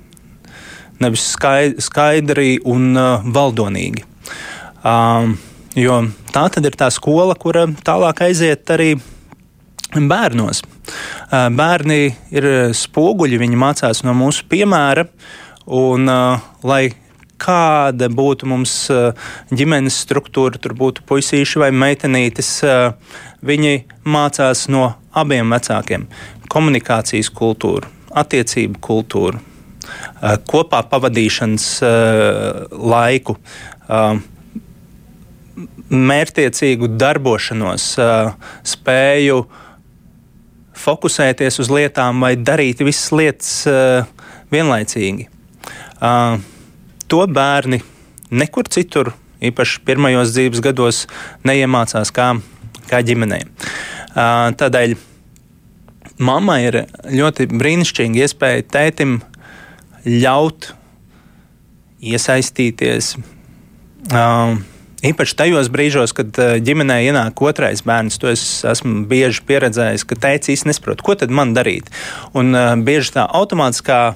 Nevis 1.03 1.25
skaidri 1.83 2.57
un 2.69 2.93
uh, 2.97 3.25
valdonīgi. 3.35 4.05
Um, 4.83 5.37
jo 5.77 6.01
tā 6.33 6.47
tad 6.53 6.65
ir 6.67 6.77
tā 6.79 6.89
skola, 6.93 7.35
kura 7.39 7.67
tālāk 7.85 8.25
aiziet 8.25 8.69
arī 8.73 8.93
bērnos. 9.93 10.63
Uh, 10.63 11.47
bērni 11.53 12.01
ir 12.33 12.49
spoguļi, 12.77 13.41
viņi 13.41 13.59
mācās 13.59 14.03
no 14.07 14.15
mūsu 14.17 14.47
piemēra, 14.51 15.05
un 15.69 16.09
uh, 16.09 16.51
lai 16.65 16.87
kāda 17.43 18.09
būtu 18.13 18.47
mums 18.49 18.73
eh, 18.93 19.11
ģimenes 19.53 19.97
struktūra, 20.05 20.59
tur 20.61 20.75
būtu 20.79 21.05
puisīši 21.09 21.61
vai 21.63 21.71
meitenītes, 21.75 22.51
eh, 22.67 23.15
viņi 23.45 23.83
mācās 24.05 24.67
no 24.71 24.93
abiem 25.13 25.51
vecākiem- 25.53 26.07
komunikācijas 26.53 27.31
kultūru, 27.33 27.89
attiecību 28.15 28.79
kultūru, 28.79 29.39
eh, 29.39 30.37
kopā 30.49 30.83
pavadīšanas 30.89 31.67
laiku, 32.71 33.37
mērķtiecīgu 35.93 36.87
darbošanos, 36.97 37.83
spēju 38.63 39.45
fokusēties 40.73 41.59
uz 41.59 41.69
lietām 41.69 42.23
vai 42.23 42.35
darīt 42.35 42.81
visas 42.81 43.11
lietas 43.11 43.51
vienlaicīgi. 44.49 45.27
To 47.11 47.25
bērni 47.27 47.81
nekur 48.33 48.69
citur, 48.71 49.13
īpaši 49.43 49.81
pirmajos 49.85 50.31
dzīves 50.33 50.63
gados, 50.63 51.03
neiemācās 51.45 52.13
kā, 52.15 52.29
kā 52.89 53.01
ģimenei. 53.05 53.43
Tādēļ 54.13 54.95
mammai 56.23 56.59
ir 56.67 56.83
ļoti 57.09 57.49
brīnišķīga 57.51 58.23
iespēja 58.25 58.67
tētim 58.75 59.19
ļaut 60.05 60.71
iesaistīties. 62.03 63.15
Īpaši 65.03 65.35
tajos 65.35 65.67
brīžos, 65.71 66.13
kad 66.15 66.37
ģimenē 66.63 67.01
ienāk 67.09 67.41
otrais 67.43 67.83
bērns, 67.83 68.19
to 68.19 68.29
es 68.31 68.43
esmu 68.67 69.03
bieži 69.09 69.43
pieredzējis, 69.47 70.05
ka 70.07 70.15
tēvs 70.15 70.51
īstenībā 70.53 70.71
nesaprot, 70.71 71.03
ko 71.03 71.15
tad 71.19 71.31
man 71.31 71.51
darīt. 71.55 71.89
Un 72.31 72.55
bieži 72.87 73.17
tā 73.17 73.25
automātiskā 73.27 74.15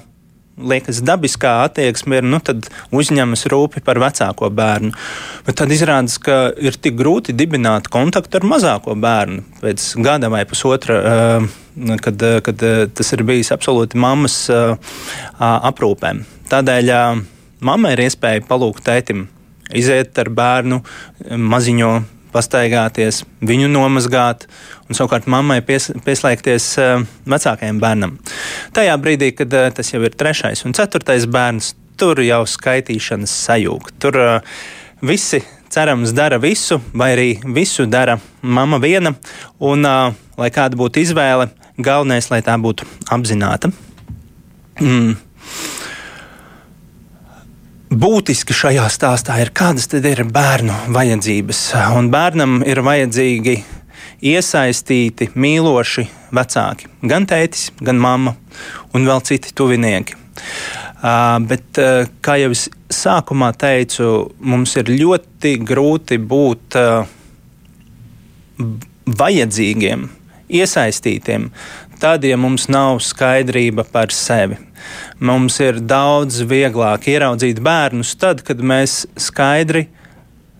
liekas, 0.58 1.00
dabiskā 1.06 1.54
attieksme 1.66 2.20
ir, 2.20 2.26
nu, 2.26 2.40
tad 2.44 2.68
uzņemas 2.94 3.46
rūpi 3.52 3.82
par 3.86 4.00
vecāko 4.02 4.50
bērnu. 4.54 4.92
Bet 5.46 5.60
tad 5.60 5.72
izrādās, 5.74 6.18
ka 6.22 6.50
ir 6.58 6.76
tik 6.76 6.98
grūti 6.98 7.36
dibināt 7.36 7.90
kontaktu 7.92 8.40
ar 8.40 8.48
mazāko 8.48 8.96
bērnu 8.98 9.60
pēc 9.62 9.88
gada 10.04 10.32
vai 10.32 10.44
pusotra. 10.48 11.00
Kad, 11.78 12.22
kad 12.42 12.62
tas 12.98 13.12
ir 13.14 13.20
bijis 13.22 13.52
absolūti 13.54 14.00
mammas 14.02 14.48
aprūpēm. 14.50 16.24
Tādēļ 16.50 16.90
mammai 17.62 17.92
ir 17.94 18.02
iespēja 18.08 18.42
palūgt 18.48 18.82
tētim 18.88 19.28
iziet 19.78 20.18
ar 20.18 20.30
bērnu 20.34 20.80
maziņo 21.38 21.92
pastaigāties, 22.38 23.24
viņu 23.42 23.68
nomazgāt, 23.72 24.46
un 24.86 24.98
savukārt 24.98 25.28
mammai 25.30 25.58
pies, 25.66 25.90
pieslēgties 26.06 26.70
uh, 26.80 27.04
vecākajam 27.28 27.82
bērnam. 27.82 28.16
Tajā 28.76 28.96
brīdī, 29.02 29.32
kad 29.36 29.58
uh, 29.58 29.68
tas 29.74 29.92
jau 29.92 30.02
ir 30.06 30.14
trešais 30.14 30.64
un 30.68 30.76
ceturtais 30.78 31.26
bērns, 31.28 31.74
tur 31.98 32.22
jau 32.22 32.44
skaitīšanas 32.46 33.34
sajūta. 33.48 33.94
Tur 34.02 34.20
uh, 34.22 34.58
visi 35.02 35.42
cerams 35.68 36.14
dara 36.16 36.38
visu, 36.40 36.80
vai 36.96 37.12
arī 37.16 37.28
visu 37.54 37.84
dara 37.90 38.16
mama 38.40 38.78
viena, 38.80 39.12
un, 39.60 39.84
lai 40.38 40.50
kāda 40.54 40.78
būtu 40.80 41.02
izvēle, 41.04 41.50
galvenais, 41.76 42.30
lai 42.32 42.40
tā 42.46 42.56
būtu 42.56 42.88
apzināta. 43.12 43.74
Mm 44.80 45.27
būtiski 47.88 48.54
šajā 48.54 48.86
stāstā 48.92 49.38
ir, 49.42 49.50
kādas 49.56 49.88
tad 49.90 50.06
ir 50.08 50.24
bērnu 50.28 50.92
vajadzības. 50.94 51.62
Un 51.96 52.10
bērnam 52.12 52.60
ir 52.66 52.82
vajadzīgi 52.84 53.56
iesaistīti, 54.28 55.30
mīloši 55.38 56.08
vecāki. 56.34 56.90
Gan 57.08 57.26
tētis, 57.28 57.70
gan 57.80 58.00
mamma 58.02 58.34
un 58.94 59.08
vēl 59.08 59.22
citi 59.24 59.54
tuvinieki. 59.56 60.18
Uh, 60.98 61.38
bet, 61.46 61.78
uh, 61.78 62.08
kā 62.22 62.34
jau 62.40 62.50
es 62.54 62.66
sākumā 62.90 63.52
teicu, 63.58 64.28
mums 64.42 64.74
ir 64.80 64.90
ļoti 64.90 65.54
grūti 65.62 66.18
būt 66.18 66.78
uh, 66.78 67.06
vajadzīgiem, 69.18 70.08
iesaistītiem, 70.50 71.52
tad, 72.02 72.26
ja 72.26 72.38
mums 72.40 72.66
nav 72.70 72.98
skaidrība 73.04 73.86
par 73.86 74.14
sevi. 74.14 74.58
Mums 75.18 75.58
ir 75.64 75.80
daudz 75.82 76.42
vieglāk 76.48 77.08
ieraudzīt 77.10 77.60
bērnus 77.64 78.14
tad, 78.20 78.42
kad 78.46 78.60
mēs 78.62 79.04
skaidri 79.18 79.86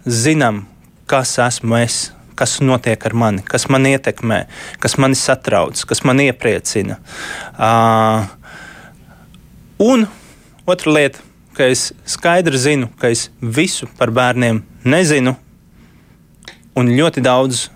zinām, 0.08 0.64
kas 1.10 1.36
esmu 1.42 1.78
es, 1.82 1.98
kas 2.38 2.58
notiek 2.64 3.02
ar 3.06 3.14
mani, 3.18 3.44
kas 3.46 3.68
man 3.72 3.86
ietekmē, 3.90 4.44
kas 4.82 4.98
mani 5.00 5.18
satrauc, 5.18 5.80
kas 5.88 6.04
man 6.06 6.22
iepriecina. 6.22 6.98
Uh, 7.54 8.26
un 9.82 10.06
otra 10.66 10.94
lieta, 10.94 11.24
ka 11.58 11.66
es 11.66 11.90
skaidri 12.06 12.58
zinu, 12.60 12.92
ka 13.00 13.10
es 13.10 13.28
visu 13.42 13.88
par 13.98 14.12
bērniem 14.14 14.62
nezinu, 14.86 15.34
un 16.78 16.94
ļoti 16.94 17.24
daudz 17.24 17.66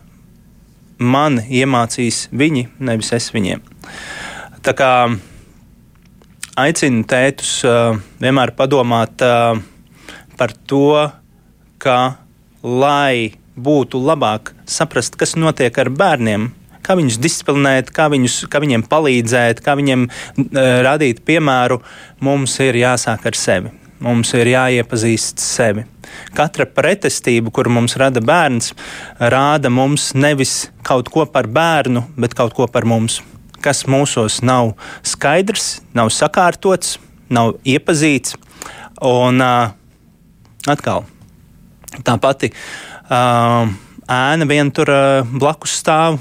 man 1.03 1.41
iemācīs 1.43 2.29
viņi, 2.31 2.69
nevis 2.79 3.11
es 3.17 3.31
viņiem. 3.35 3.63
Tā 4.63 4.75
kā 4.79 4.93
aicinu 6.59 7.05
tētus 7.09 7.61
vienmēr 8.21 8.53
padomāt 8.57 9.23
par 10.39 10.55
to, 10.69 11.11
ka, 11.83 11.99
lai 12.63 13.39
būtu 13.57 14.01
labāk 14.01 14.53
saprast, 14.69 15.17
kas 15.21 15.35
notiek 15.37 15.77
ar 15.79 15.91
bērniem, 15.93 16.51
kā 16.83 16.97
viņus 16.99 17.21
disciplinēt, 17.23 17.93
kā, 17.95 18.09
viņus, 18.13 18.43
kā 18.51 18.63
viņiem 18.63 18.85
palīdzēt, 18.91 19.63
kā 19.65 19.77
viņiem 19.79 20.09
radīt 20.87 21.23
piemēru, 21.27 21.81
mums 22.25 22.59
ir 22.65 22.81
jāsāk 22.81 23.27
ar 23.31 23.39
sevi. 23.39 23.73
Mums 24.03 24.33
ir 24.35 24.49
jāiepazīst 24.51 25.39
sevi. 25.39 25.85
Katra 26.35 26.67
pretestība, 26.67 27.53
kuru 27.55 27.71
mums 27.71 27.95
rada 28.01 28.19
bērns, 28.19 28.73
rāda 29.21 29.71
mums 29.71 30.11
nevis 30.19 30.73
kaut 30.83 31.07
ko 31.15 31.23
par 31.31 31.47
bērnu, 31.47 32.09
bet 32.19 32.35
kaut 32.35 32.57
ko 32.57 32.67
par 32.67 32.89
mums 32.89 33.21
kas 33.63 33.85
mūsos 33.91 34.41
nav 34.45 34.75
skaidrs, 35.07 35.81
nav 35.95 36.11
sakārtots, 36.15 36.99
nav 37.33 37.57
iepazīts. 37.65 38.37
Un 39.03 39.43
uh, 39.43 39.73
atkal 40.71 41.07
tā 42.07 42.17
pati 42.23 42.53
uh, 42.53 43.69
ēna 44.09 44.49
vien 44.49 44.71
tur 44.75 44.93
uh, 44.93 45.33
blakus 45.33 45.75
stāv. 45.83 46.21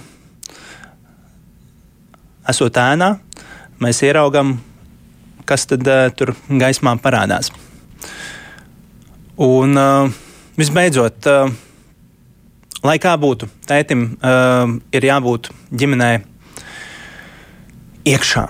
Esot 2.50 2.78
ēnā, 2.82 3.14
mēs 3.82 4.02
ieraugām, 4.04 4.56
kas 5.48 5.68
tad 5.70 5.86
uh, 5.88 6.08
tur 6.16 6.34
gaismā 6.50 6.96
parādās. 7.04 7.52
Un 9.42 9.78
uh, 9.78 10.10
visbeidzot, 10.58 11.30
uh, 11.30 11.54
lai 12.84 12.98
kā 13.02 13.14
būtu, 13.22 13.48
tētim 13.70 14.10
uh, 14.18 14.76
ir 14.94 15.08
jābūt 15.08 15.52
ģimenē 15.72 16.12
iekšā. 18.08 18.48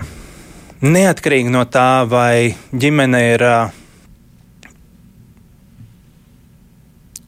Neatkarīgi 0.82 1.52
no 1.52 1.62
tā, 1.70 2.02
vai 2.10 2.56
ģimene 2.74 3.20
ir 3.34 3.44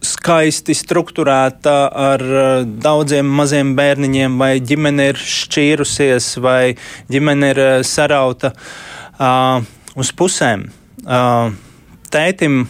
skaisti 0.05 0.75
strukturēta 0.77 1.75
ar 1.89 2.25
daudziem 2.65 3.29
maziem 3.39 3.75
bērniņiem, 3.79 4.39
vai 4.41 4.53
ģimene 4.61 5.11
ir 5.13 5.21
šķīrusies, 5.21 6.31
vai 6.45 6.75
ģimene 7.13 7.53
ir 7.55 7.63
sarauta 7.87 8.53
uh, 8.55 9.65
uz 9.97 10.13
pusēm. 10.17 10.67
Uh, 11.05 11.55
tētim 12.13 12.65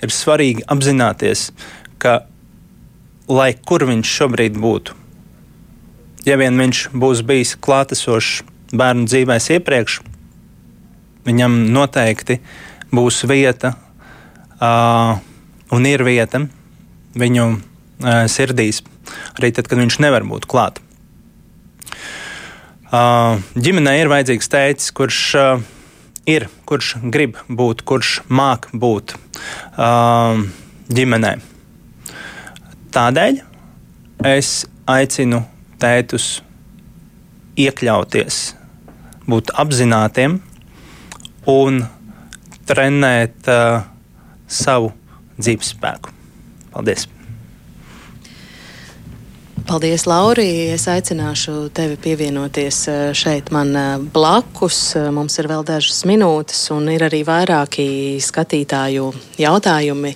ir 0.00 0.14
svarīgi 0.14 0.64
apzināties, 0.70 1.50
ka 2.00 2.22
lai 3.30 3.52
kur 3.54 3.84
viņš 3.88 4.16
šobrīd 4.20 4.56
būtu, 4.60 4.96
ja 6.26 6.36
vien 6.40 6.56
viņš 6.60 6.88
būs 6.92 7.22
bijis 7.26 7.56
klātesošs 7.62 8.42
bērnu 8.76 9.08
dzīvēs 9.10 9.50
iepriekš, 9.56 10.00
viņam 11.26 11.56
noteikti 11.74 12.40
būs 12.94 13.24
vieta. 13.30 13.74
Uh, 14.60 15.16
un 15.72 15.86
ir 15.88 16.02
vieta 16.04 16.42
viņu 17.16 17.44
uh, 17.48 18.24
sirdīs, 18.28 18.82
arī 19.38 19.52
tad, 19.56 19.70
kad 19.70 19.80
viņš 19.80 20.00
nevar 20.04 20.26
būt 20.28 20.44
klāt. 20.50 20.80
Uh, 22.90 23.38
ģimenei 23.54 24.00
ir 24.02 24.10
vajadzīgs 24.10 24.50
tēcis, 24.50 24.92
kurš 24.92 25.20
uh, 25.38 25.62
ir, 26.28 26.48
kurš 26.68 26.96
grib 27.14 27.38
būt, 27.48 27.84
kurš 27.86 28.18
māk 28.28 28.68
būt 28.74 29.14
uh, 29.14 30.42
ģimenē. 30.90 31.36
Tādēļ 32.90 33.40
es 34.26 34.52
aicinu 34.90 35.44
tētus 35.80 36.28
iekļauties, 37.60 38.40
būt 39.28 39.54
apzinātiem 39.60 40.40
un 41.50 41.84
trenēt 42.70 43.48
uh, 43.50 43.82
savu 44.50 44.92
dzīves 45.40 45.74
spēku. 45.74 46.14
Paldies! 46.70 47.08
Paldies, 49.70 50.02
Laurija. 50.08 50.74
Es 50.74 50.88
aicināšu 50.90 51.68
tevi 51.70 51.94
pievienoties 52.02 52.78
eh, 52.90 53.00
šeit 53.14 53.52
man 53.54 53.70
eh, 53.76 53.90
blakus. 54.02 54.78
Eh, 54.98 55.10
mums 55.14 55.38
ir 55.38 55.46
vēl 55.46 55.62
dažas 55.68 56.00
minūtes, 56.10 56.64
un 56.74 56.88
ir 56.90 57.04
arī 57.06 57.20
vairāki 57.28 57.86
skatītāju 58.24 59.12
jautājumi 59.38 60.10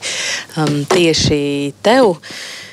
um, 0.59 0.81
tieši 0.91 1.39
tev. 1.87 2.17
Uh, 2.17 2.64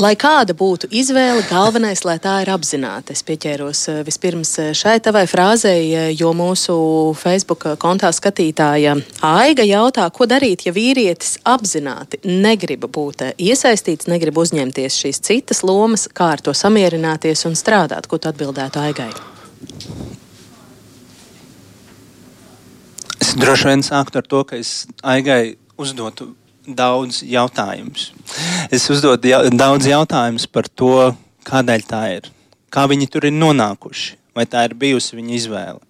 Lai 0.00 0.14
kāda 0.16 0.54
būtu 0.56 0.88
izvēle, 0.96 1.42
galvenais, 1.44 2.00
lai 2.08 2.14
tā 2.24 2.38
ir 2.40 2.48
apzināta. 2.48 3.12
Es 3.12 3.20
pieķēros 3.26 3.82
eh, 3.92 3.98
vispirms 4.06 4.52
eh, 4.62 4.70
šai 4.72 4.94
tavai 5.04 5.26
frāzei, 5.28 5.90
eh, 5.92 6.06
jo 6.16 6.30
mūsu 6.32 6.76
Facebook 7.20 7.66
kontā 7.82 8.08
skatītāja 8.16 8.94
Aiga 9.28 9.66
jautā, 9.68 10.06
ko 10.08 10.24
darīt, 10.30 10.64
ja 10.64 10.72
vīrietis 10.72 11.36
apzināti 11.44 12.22
negrib 12.24 12.88
būt 12.88 13.26
iesaistīts, 13.36 14.08
negrib 14.08 14.40
uzņemties 14.40 14.96
šīs 15.02 15.20
citas 15.28 15.60
lomas, 15.68 16.08
kā 16.08 16.32
ar 16.38 16.40
to 16.48 16.56
samierināties 16.56 17.44
un 17.50 17.60
strādāt. 17.60 18.08
Ko 18.08 18.16
tu 18.16 18.32
atbildētu 18.32 18.80
Aigai? 18.80 19.10
Es 23.20 23.36
droši 23.36 23.68
vien 23.68 23.84
sāktu 23.84 24.24
ar 24.24 24.32
to, 24.32 24.46
ka 24.48 24.64
es 24.64 24.86
Aigai 25.04 25.58
uzdotu 25.76 26.32
daudz 26.66 27.22
jautājumus. 27.26 28.10
Es 28.72 28.88
uzdodu 28.92 29.30
ja, 29.30 29.42
daudz 29.50 29.88
jautājumus 29.88 30.46
par 30.50 30.68
to, 30.68 31.10
kādēļ 31.48 31.86
tā 31.88 32.02
ir, 32.18 32.28
kā 32.72 32.86
viņi 32.90 33.08
tur 33.10 33.26
ir 33.28 33.34
nonākuši, 33.36 34.16
vai 34.36 34.46
tā 34.48 34.66
ir 34.68 34.76
bijusi 34.78 35.18
viņa 35.18 35.36
izvēle. 35.38 35.80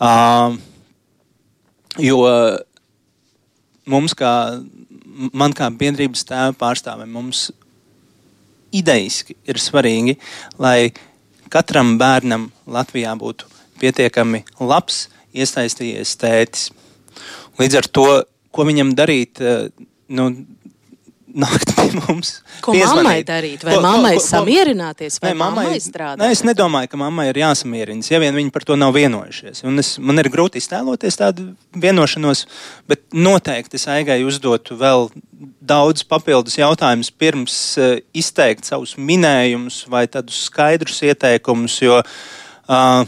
Uh, 0.00 0.56
jo 2.00 2.24
mums, 3.90 4.14
kā, 4.16 4.32
man 5.32 5.54
kā 5.56 5.68
biedrības 5.70 6.24
tēva 6.28 6.56
pārstāvim, 6.58 7.10
mums 7.12 7.50
idejiski 8.72 9.36
ir 9.50 9.58
svarīgi, 9.60 10.16
lai 10.62 10.92
katram 11.50 11.96
bērnam 12.00 12.48
Latvijā 12.70 13.12
būtu 13.18 13.48
pietiekami 13.80 14.44
labs, 14.60 15.08
iesaistījies 15.34 16.16
tētis. 16.20 16.68
Līdz 17.60 17.80
ar 17.80 17.88
to, 17.90 18.06
ko 18.54 18.66
viņam 18.66 18.94
darīt, 18.98 19.40
nu, 20.10 20.30
nākt 21.30 21.72
pie 21.76 21.88
mums. 21.94 22.32
Ko 22.64 22.74
piezvanīt. 22.74 23.04
mammai 23.04 23.22
darīt? 23.26 23.64
Vai 23.66 23.76
ko, 23.76 23.82
mammai 23.84 24.12
ko, 24.16 24.20
ko, 24.20 24.26
samierināties, 24.26 25.18
vai 25.22 25.32
mammai, 25.38 25.66
mammai 25.68 25.82
strādāt? 25.82 26.22
Nē, 26.22 26.30
es 26.34 26.42
nedomāju, 26.46 26.90
ka 26.92 27.00
mammai 27.00 27.28
ir 27.30 27.40
jāsamierinas, 27.42 28.10
ja 28.10 28.20
vien 28.22 28.36
viņi 28.36 28.52
par 28.54 28.66
to 28.66 28.76
nav 28.80 28.94
vienojušies. 28.96 29.62
Un 29.68 29.82
es, 29.82 29.94
man 30.02 30.22
ir 30.22 30.30
grūti 30.32 30.60
iztēloties 30.62 31.20
tādu 31.20 31.50
vienošanos, 31.84 32.44
bet 32.90 33.04
noteikti 33.14 33.78
es 33.80 33.86
aigai 33.90 34.20
uzdotu 34.26 34.78
vēl 34.80 35.08
daudz 35.70 36.04
papildus 36.08 36.58
jautājumus 36.58 37.12
pirms 37.14 37.56
uh, 37.80 37.96
izteikt 38.16 38.68
savus 38.68 38.96
minējumus 38.98 39.84
vai 39.92 40.06
tādus 40.10 40.46
skaidrus 40.50 41.00
ieteikumus, 41.06 41.78
jo 41.84 42.00
uh, 42.02 43.06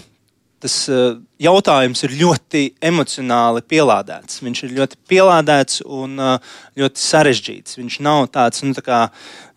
tas 0.62 0.76
uh, 0.90 1.16
jautājums 1.42 2.04
ir 2.06 2.14
ļoti 2.20 2.62
emocionāli 2.84 3.62
pielādēts. 3.68 4.42
Viņš 4.44 4.64
ir 4.66 4.74
ļoti 4.78 4.98
pielādēts 5.10 5.82
un 5.84 6.14
uh, 6.22 6.52
ļoti 6.78 7.02
sarežģīts. 7.02 7.78
Viņš 7.80 7.98
nav 8.06 8.28
tāds, 8.34 8.62
nu, 8.62 8.74
tā 8.76 8.84
kā, 8.86 9.00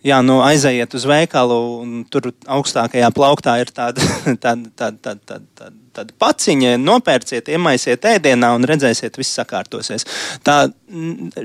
jā, 0.05 0.19
nu, 0.25 0.39
aizejiet 0.45 0.95
uz 0.97 1.05
veikalu, 1.09 1.59
un 1.83 1.97
tur 2.09 2.31
augstākajā 2.57 3.11
plauktā 3.15 3.57
ir 3.61 3.73
tāda, 3.75 4.01
tāda, 4.43 4.71
tāda, 4.73 4.97
tāda, 4.97 5.21
tāda, 5.21 5.45
tāda, 5.61 5.75
tāda 5.99 6.17
paciņa, 6.25 6.75
nopērciet, 6.81 7.53
iemaisiet 7.53 8.09
ēdienā 8.15 8.51
un 8.57 8.65
redzēsiet, 8.67 9.19
viss 9.21 9.37
sakārtosies. 9.37 10.07
Tā, 10.45 10.63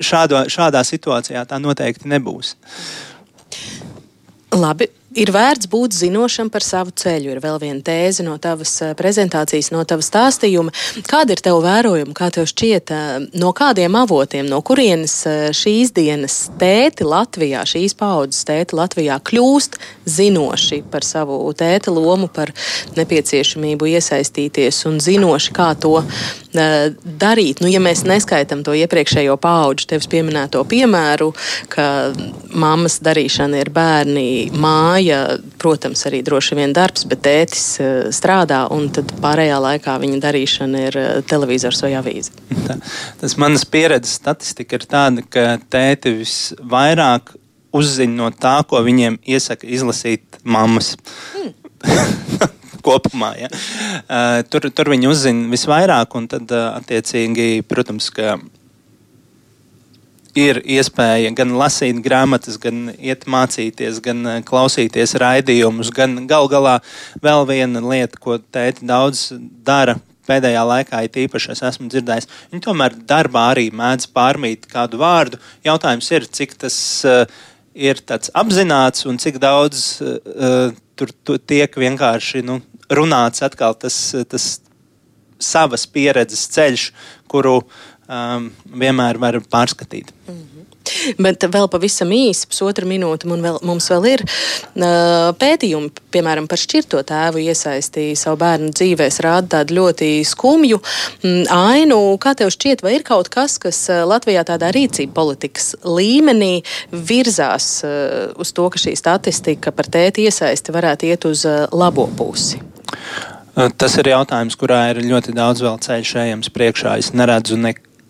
šādo, 0.01 0.47
šādā 0.51 0.83
situācijā 0.89 1.45
tā 1.49 1.61
noteikti 1.63 2.11
nebūs. 2.11 2.57
Labi, 4.57 4.89
ir 5.19 5.31
vērts 5.35 5.69
būt 5.71 5.95
zinošam 5.97 6.51
par 6.53 6.63
savu 6.65 6.93
ceļu. 6.95 7.33
Ir 7.35 7.41
vēl 7.43 7.59
viena 7.63 7.83
tēze 7.85 8.25
no 8.27 8.37
tavas 8.43 8.73
eh, 8.85 8.93
prezentācijas, 8.99 9.71
no 9.75 9.83
tavas 9.89 10.11
stāstījuma. 10.11 10.75
Kāda 11.09 11.35
ir 11.35 11.43
tev 11.43 11.61
vērojuma, 11.65 12.15
kā 12.17 12.31
tev 12.35 12.47
šķiet, 12.51 12.93
eh, 12.95 13.27
no 13.41 13.53
kādiem 13.57 13.97
avotiem, 13.99 14.47
no 14.51 14.61
kurienes 14.67 15.17
eh, 15.27 15.41
šīs 15.57 15.95
dienas 15.97 16.39
tēti 16.61 17.07
Latvijā, 17.09 17.65
šīs 17.67 17.97
paudzes 17.99 18.47
tēti 18.49 18.79
Latvijā 18.79 19.19
kļūst 19.27 19.81
zinoši 20.11 20.83
par 20.91 21.07
savu 21.07 21.41
tēta 21.59 21.95
lomu, 21.95 22.31
par 22.31 22.55
nepieciešamību 22.99 23.91
iesaistīties 23.97 24.85
un 24.91 25.03
zinoši, 25.03 25.55
kā 25.55 25.73
to 25.81 25.99
darīt. 26.51 27.61
Nu, 27.63 27.69
ja 27.71 27.79
mēs 27.79 28.03
neskaitām 28.09 28.65
to 28.67 28.75
iepriekšējo 28.75 29.37
pauģu, 29.39 29.87
tevis 29.93 30.09
pieminēto 30.11 30.65
piemēru, 30.67 31.29
ka 31.71 31.85
mammas 32.51 32.99
darīšana 33.07 33.61
ir 33.63 33.71
bērni 33.75 34.51
māja 34.51 35.00
māja, 35.01 35.39
protams, 35.59 36.05
arī 36.07 36.23
droši 36.23 36.57
vien 36.59 36.73
darbs, 36.73 37.07
bet 37.09 37.23
tētis 37.25 37.81
eh, 37.81 38.11
strādā, 38.13 38.67
un 38.71 38.91
tad 38.93 39.13
pārējā 39.21 39.59
laikā 39.61 39.97
viņa 40.01 40.21
darīšana 40.21 40.85
ir 40.89 40.97
eh, 40.97 41.23
televizors 41.23 41.83
vai 41.83 41.95
avīze. 41.97 42.33
Tā, 42.67 42.77
tas 43.21 43.37
manas 43.37 43.65
pieredzes 43.65 44.19
statistika 44.21 44.77
ir 44.77 44.87
tāda, 44.87 45.25
ka 45.25 45.59
tēti 45.71 46.19
visvairāk 46.21 47.35
uzzina 47.73 48.25
no 48.25 48.31
tā, 48.31 48.61
ko 48.67 48.81
viņiem 48.83 49.21
iesaka 49.25 49.67
izlasīt 49.67 50.41
mammas. 50.45 50.97
Hmm. 51.35 51.55
kopumā. 52.81 53.35
Ja. 53.37 53.49
Uh, 54.09 54.41
tur, 54.49 54.71
tur 54.73 54.89
viņi 54.89 55.09
uzzina 55.11 55.51
visvairāk, 55.53 56.15
un 56.17 56.27
tad, 56.33 56.49
uh, 56.49 56.79
attiecīgi, 56.81 57.61
protams, 57.69 58.09
ka 58.17 58.39
ir 60.39 60.61
iespēja 60.65 61.33
gan 61.37 61.55
lasīt 61.59 62.01
grāmatas, 62.05 62.59
gan 62.61 62.91
iet 62.99 63.27
mācīties, 63.31 64.01
gan 64.05 64.23
eh, 64.27 64.39
klausīties 64.47 65.17
raidījumus, 65.21 65.93
gan 65.95 66.27
gal 66.31 66.49
galā 66.51 66.79
vēl 67.23 67.47
viena 67.49 67.83
lieta, 67.85 68.21
ko 68.21 68.39
tēti 68.39 68.87
daudz 68.87 69.31
dara. 69.67 69.99
Pēdējā 70.31 70.61
laikā, 70.63 71.01
it 71.09 71.17
īpaši 71.19 71.49
es 71.57 71.63
esmu 71.67 71.89
dzirdējis, 71.91 72.29
viņi 72.53 72.63
tomēr 72.63 72.95
darbā 73.09 73.49
arī 73.51 73.71
mēdz 73.75 74.07
pārmīt 74.15 74.69
kādu 74.71 75.01
vārdu. 75.01 75.41
Jautājums 75.67 76.11
ir, 76.13 76.29
cik 76.31 76.55
tas 76.61 76.77
uh, 77.09 77.25
ir 77.75 77.99
apzināts 78.39 79.09
un 79.11 79.19
cik 79.19 79.41
daudz 79.43 79.81
uh, 80.05 80.71
tur, 80.95 81.11
tur 81.25 81.41
tiek 81.41 81.75
vienkārši 81.75 82.45
nu, 82.47 82.61
runāts 82.93 83.43
atkal 83.43 83.75
tas, 83.81 83.97
tas 84.31 84.61
savas 85.41 85.87
pieredzes 85.89 86.47
ceļš, 86.53 86.91
kuru 87.31 87.61
um, 88.11 88.51
vienmēr 88.83 89.21
var 89.23 89.41
pārskatīt. 89.51 90.11
Mm 90.27 90.35
-hmm. 90.35 90.61
Bet 91.19 91.45
vēl 91.45 91.69
pavisam 91.71 92.11
īsi, 92.13 92.49
pusotra 92.51 92.87
minūte, 92.89 93.29
vēl, 93.29 93.59
mums 93.65 93.87
vēl 93.93 94.07
ir 94.11 94.23
uh, 94.25 95.31
pētījumi, 95.39 95.91
piemēram, 96.13 96.49
par 96.51 96.59
šķirto 96.61 97.03
tēvu 97.07 97.43
iesaistīju 97.45 98.17
savu 98.19 98.37
bērnu 98.41 98.73
dzīvēs, 98.75 99.21
rāda 99.25 99.49
tādu 99.57 99.77
ļoti 99.79 100.11
skumju 100.27 100.81
mm, 101.23 101.47
ainu. 101.55 102.01
Kā 102.21 102.35
tev 102.35 102.51
šķiet, 102.53 102.83
vai 102.83 102.97
ir 102.99 103.05
kaut 103.07 103.29
kas, 103.33 103.59
kas 103.63 103.89
Latvijā 103.89 104.45
tādā 104.45 104.73
rīcība 104.75 105.15
politikas 105.15 105.75
līmenī 105.85 106.63
virzās 106.91 107.83
uh, 107.85 108.33
uz 108.41 108.53
to, 108.53 108.69
ka 108.71 108.81
šī 108.81 108.97
statistika 108.99 109.73
par 109.73 109.87
tēti 109.87 110.27
iesaisti 110.27 110.75
varētu 110.75 111.13
iet 111.13 111.25
uz 111.25 111.45
uh, 111.49 111.69
labo 111.73 112.09
pusi? 112.17 112.61
Tas 113.77 113.97
ir 113.99 114.09
jautājums, 114.09 114.57
kurā 114.57 114.91
ir 114.93 115.03
ļoti 115.05 115.35
daudz 115.37 115.61
vēl 115.65 115.79
ceļš 115.83 116.15
ejams 116.23 116.53
priekšā. 116.55 116.97
Es 117.03 117.11
neredzu 117.13 117.59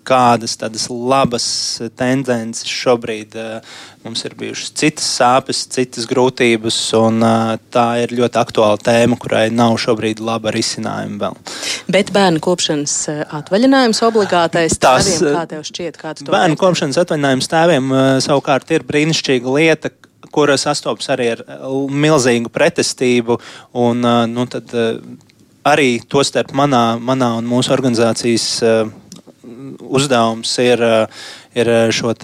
nekādas 0.01 0.57
tādas 0.59 0.89
labas 0.91 1.81
tendences 1.97 2.67
šobrīd. 2.67 3.37
Mums 4.05 4.25
ir 4.25 4.35
bijušas 4.35 4.73
citas 4.73 5.05
sāpes, 5.05 5.67
citas 5.69 6.07
grūtības, 6.09 6.77
un 6.97 7.21
tā 7.71 7.87
ir 8.03 8.15
ļoti 8.17 8.41
aktuāla 8.41 8.81
tēma, 8.81 9.19
kurai 9.21 9.51
nav 9.51 9.77
šobrīd 9.79 10.21
laba 10.21 10.51
risinājuma 10.51 11.21
vēl. 11.21 11.37
Bet 11.91 12.13
bērnu 12.13 12.41
kopšanas 12.41 12.97
atvaļinājums 13.29 14.03
obligātais 14.09 14.79
Tas, 14.81 15.05
tēviem, 15.05 15.37
kā 15.37 15.47
tev 15.51 15.65
šķiet? 15.69 16.01
Kā 16.01 16.15
bērnu 16.17 16.33
vērtē? 16.33 16.61
kopšanas 16.65 17.01
atvaļinājums 17.05 17.51
tēviem 17.53 17.97
savukārt 18.25 18.73
ir 18.73 18.87
brīnišķīga 18.89 19.57
lieta, 19.59 19.93
kura 20.33 20.57
sastopas 20.61 21.11
arī 21.13 21.35
ar 21.35 21.45
milzīgu 21.91 22.53
pretestību. 22.55 23.37
Un, 23.85 24.01
nu, 24.33 24.47
tad, 24.49 24.73
arī 25.69 26.01
tostarp 26.09 26.55
manā, 26.57 26.97
manā 26.97 27.35
un 27.37 27.49
mūsu 27.51 27.75
organizācijas 27.75 28.49
uzdevums 29.81 30.53
ir, 30.65 30.85
uh, 30.85 31.25
ir 31.57 31.73
šo 31.95 32.15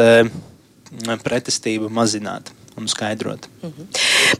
pretestību 1.25 1.91
mazināt 1.93 2.53
un 2.77 2.89
skaidrot. 2.89 3.49
Mm 3.63 3.69
-hmm. 3.71 3.87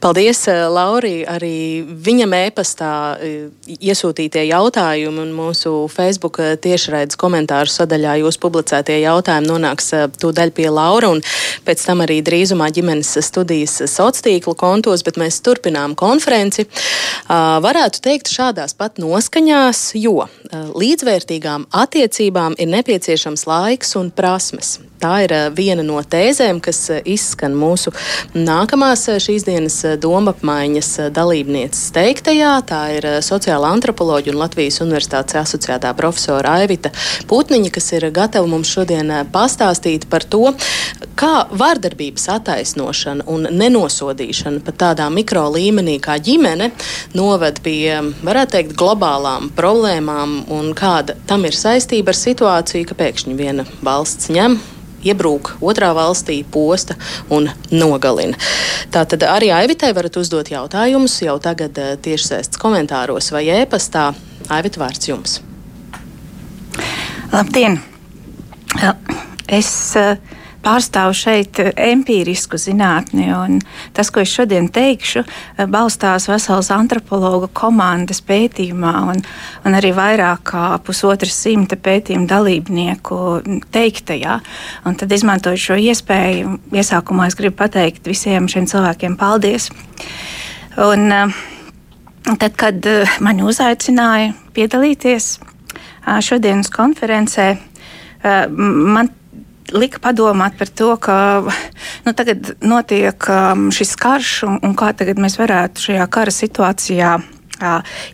Paldies, 0.01 0.49
eh, 0.49 0.67
Laurija. 0.69 1.37
Arī 1.37 1.85
viņam 1.85 2.33
e-pastā 2.35 3.17
eh, 3.21 3.49
iesūtītie 3.67 4.43
jautājumi 4.49 5.23
un 5.23 5.33
mūsu 5.33 5.89
Facebook 5.93 6.39
eh, 6.39 6.57
tiešraides 6.57 7.17
komentāru 7.17 7.71
sadaļā 7.71 8.17
jūs 8.23 8.39
publicētie 8.43 9.01
jautājumi 9.01 9.47
nonāks 9.47 9.93
tūdaļ 10.23 10.51
pie 10.51 10.69
Laura 10.71 11.09
un 11.09 11.23
pēc 11.67 11.85
tam 11.87 12.03
arī 12.05 12.21
drīzumā 12.23 12.71
ģimenes 12.71 13.17
studijas 13.21 13.79
sociālo 13.87 14.55
kontos, 14.55 15.03
bet 15.03 15.17
mēs 15.17 15.41
turpinām 15.41 15.95
konferenci. 15.95 16.67
Varētu 17.67 18.01
teikt 18.01 18.31
šādās 18.33 18.75
pat 18.79 18.99
noskaņās, 18.99 19.91
jo 19.95 20.27
līdzvērtīgām 20.53 21.67
attiecībām 21.71 22.55
ir 22.59 22.69
nepieciešams 22.69 23.47
laiks 23.47 23.97
un 23.97 24.11
prasmes. 24.11 24.79
Tā 25.03 25.13
ir 25.27 25.35
viena 25.57 25.85
no 25.85 25.99
tēzēm, 26.01 26.61
kas 26.65 26.79
izskan 27.05 27.57
mūsu 27.59 27.93
nākamās 28.37 29.07
šīs 29.23 29.45
dienas 29.47 29.79
doma 30.01 30.33
apmaiņas 30.33 30.91
dalībnieces 31.17 31.91
teiktajā. 31.97 32.53
Tā 32.69 32.81
ir 32.97 33.09
sociāla 33.25 33.75
antropoloģija 33.77 34.35
un 34.35 34.41
Latvijas 34.41 34.81
Universitātes 34.85 35.37
asociētā 35.43 35.93
profesora 35.99 36.57
Aivita 36.63 36.93
Putniņa, 37.29 37.73
kas 37.75 37.93
ir 37.99 38.09
gatava 38.15 38.49
mums 38.51 38.73
šodien 38.73 39.13
pastāstīt 39.33 40.09
par 40.11 40.25
to, 40.25 40.55
kā 41.17 41.47
vardarbības 41.53 42.29
attaisnošana 42.37 43.27
un 43.33 43.49
nenosodīšana 43.53 44.63
pat 44.67 44.81
tādā 44.83 45.09
mikro 45.13 45.47
līmenī 45.55 45.99
kā 46.05 46.19
ģimene 46.23 46.71
noved 47.17 47.61
pie, 47.65 47.99
varētu 48.27 48.57
teikt, 48.57 48.77
globālām 48.81 49.51
problēmām 49.57 50.39
un 50.53 50.73
kāda 50.77 51.17
tam 51.29 51.45
ir 51.49 51.57
saistība 51.57 52.13
ar 52.13 52.21
situāciju, 52.21 52.89
ka 52.89 52.99
pēkšņi 53.01 53.37
viena 53.39 53.69
valsts 53.85 54.33
ņem 54.33 54.59
iebrūk 55.07 55.57
otrā 55.65 55.93
valstī, 55.97 56.41
posta 56.45 56.97
un 57.33 57.49
nogalina. 57.73 58.39
Tātad 58.95 59.25
arī 59.29 59.51
Aivitē 59.55 59.93
varat 59.97 60.17
uzdot 60.21 60.51
jautājumus 60.53 61.19
jau 61.25 61.37
tagad 61.43 61.79
eh, 61.83 61.95
tiešsaistes 62.03 62.61
komentāros 62.63 63.33
vai 63.35 63.47
ēpastā. 63.63 64.11
Aivita, 64.53 64.81
vārds 64.83 65.11
jums! 65.11 65.41
Labdien! 67.33 67.81
Es 69.47 69.71
uh, 69.99 70.17
pārstāvu 70.67 71.15
šeit 71.17 71.61
eh, 71.63 71.71
empirisku 71.93 72.59
zinātni. 72.61 73.29
Tas, 73.97 74.11
ko 74.13 74.23
es 74.23 74.33
šodien 74.33 74.69
teikšu, 74.73 75.23
eh, 75.23 75.67
balstās 75.71 76.29
veselas 76.31 76.73
antropologa 76.75 77.49
komandas 77.57 78.23
pētījumā 78.27 78.95
un, 79.13 79.23
un 79.67 79.79
arī 79.79 79.93
vairāk 79.97 80.45
kā 80.51 80.67
pusotras 80.87 81.37
simta 81.47 81.79
pētījumu 81.79 82.29
dalībnieku 82.31 83.19
teiktajā. 83.75 84.39
Un 84.89 84.99
tad, 84.99 85.13
izmantojot 85.15 85.63
šo 85.63 85.81
iespēju, 85.89 86.57
iesākumā 86.75 87.29
es 87.31 87.39
gribu 87.39 87.61
pateikt 87.63 88.09
visiem 88.09 88.49
šiem 88.51 88.69
cilvēkiem 88.71 89.19
paldies. 89.21 89.71
Un, 90.83 91.07
eh, 91.13 91.37
tad, 92.33 92.57
kad 92.59 92.91
mani 93.23 93.47
uzaicināja 93.47 94.35
piedalīties 94.57 95.37
šodienas 96.23 96.69
konferencē, 96.71 97.47
man 98.51 99.09
lika 99.75 100.01
padomāt 100.03 100.59
par 100.59 100.69
to, 100.69 100.93
ka 101.01 101.17
nu, 102.07 102.13
tagad 102.13 102.55
notiek 102.63 103.29
um, 103.31 103.71
šis 103.75 103.97
karš 104.01 104.35
un, 104.47 104.61
un 104.63 104.77
kā 104.79 104.93
tagad 104.97 105.19
mēs 105.23 105.39
varētu 105.41 105.89
šajā 105.89 106.07
kara 106.13 106.35
situācijā 106.35 107.17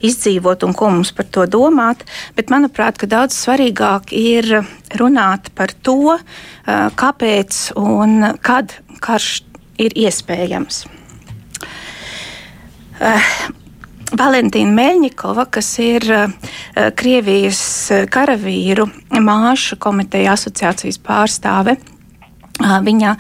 izdzīvot 0.07 0.63
un 0.67 0.75
ko 0.75 0.91
mums 0.91 1.13
par 1.17 1.27
to 1.27 1.47
domāt. 1.51 2.05
Bet 2.37 2.51
manuprāt, 2.53 3.01
daudz 3.11 3.35
svarīgāk 3.35 4.13
ir 4.15 4.63
runāt 5.01 5.51
par 5.59 5.73
to, 5.83 6.19
kāpēc 6.67 7.73
un 7.79 8.39
kad 8.43 8.77
karš 9.03 9.43
ir 9.83 9.97
iespējams. 9.99 10.85
Valentīna 14.19 14.75
Meļņikova, 14.77 15.47
kas 15.53 15.71
ir 15.83 16.05
uh, 16.13 16.51
Krievijas 16.99 17.63
karavīru 18.13 18.89
māšu 19.23 19.79
komiteja 19.81 20.37
asociācijas 20.37 21.01
pārstāve. 21.03 21.79
Uh, 21.81 21.89
viņa 22.85 23.15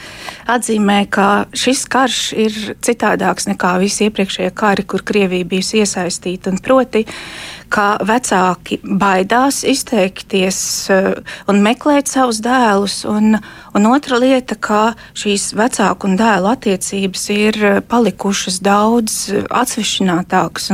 atzīmē, 0.53 0.99
ka 1.11 1.47
šis 1.57 1.87
karš 1.91 2.21
ir 2.37 2.59
citādāks 2.85 3.49
nekā 3.49 3.75
visi 3.83 4.07
iepriekšējie 4.09 4.53
kari, 4.55 4.85
kur 4.85 5.03
Krievija 5.03 5.49
bijusi 5.49 5.81
iesaistīta. 5.83 6.53
Proti, 6.63 7.07
ka 7.73 7.87
vecāki 8.05 8.79
baidās 8.83 9.63
izteikties 9.69 10.61
eh, 10.93 11.09
un 11.51 11.63
meklēt 11.65 12.11
savus 12.11 12.43
dēlus. 12.45 13.03
Un, 13.09 13.39
un 13.77 13.89
otra 13.91 14.21
lieta, 14.23 14.57
ka 14.57 14.83
šīs 15.19 15.53
vecāku 15.59 16.11
un 16.11 16.19
dēlu 16.21 16.53
attiecības 16.53 17.27
ir 17.35 17.61
eh, 17.61 17.81
palikušas 17.81 18.61
daudz 18.65 19.19
atsvešinātākas. 19.49 20.71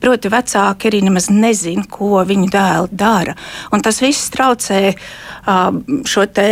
Proti, 0.00 0.32
vecāki 0.32 0.90
arī 0.90 1.04
nemaz 1.06 1.30
nezina, 1.32 1.84
ko 1.90 2.24
viņu 2.26 2.50
dēli 2.52 2.92
dara. 2.92 3.36
Un 3.74 3.84
tas 3.84 4.00
viss 4.02 4.30
traucē 4.32 4.80
uh, 4.90 5.72
šo 6.08 6.26
te 6.34 6.48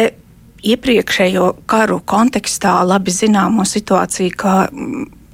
iepriekšējo 0.66 1.52
karu 1.70 2.00
kontekstā 2.08 2.78
labi 2.86 3.14
zināmo 3.14 3.66
situāciju, 3.68 4.34
ka 4.38 4.54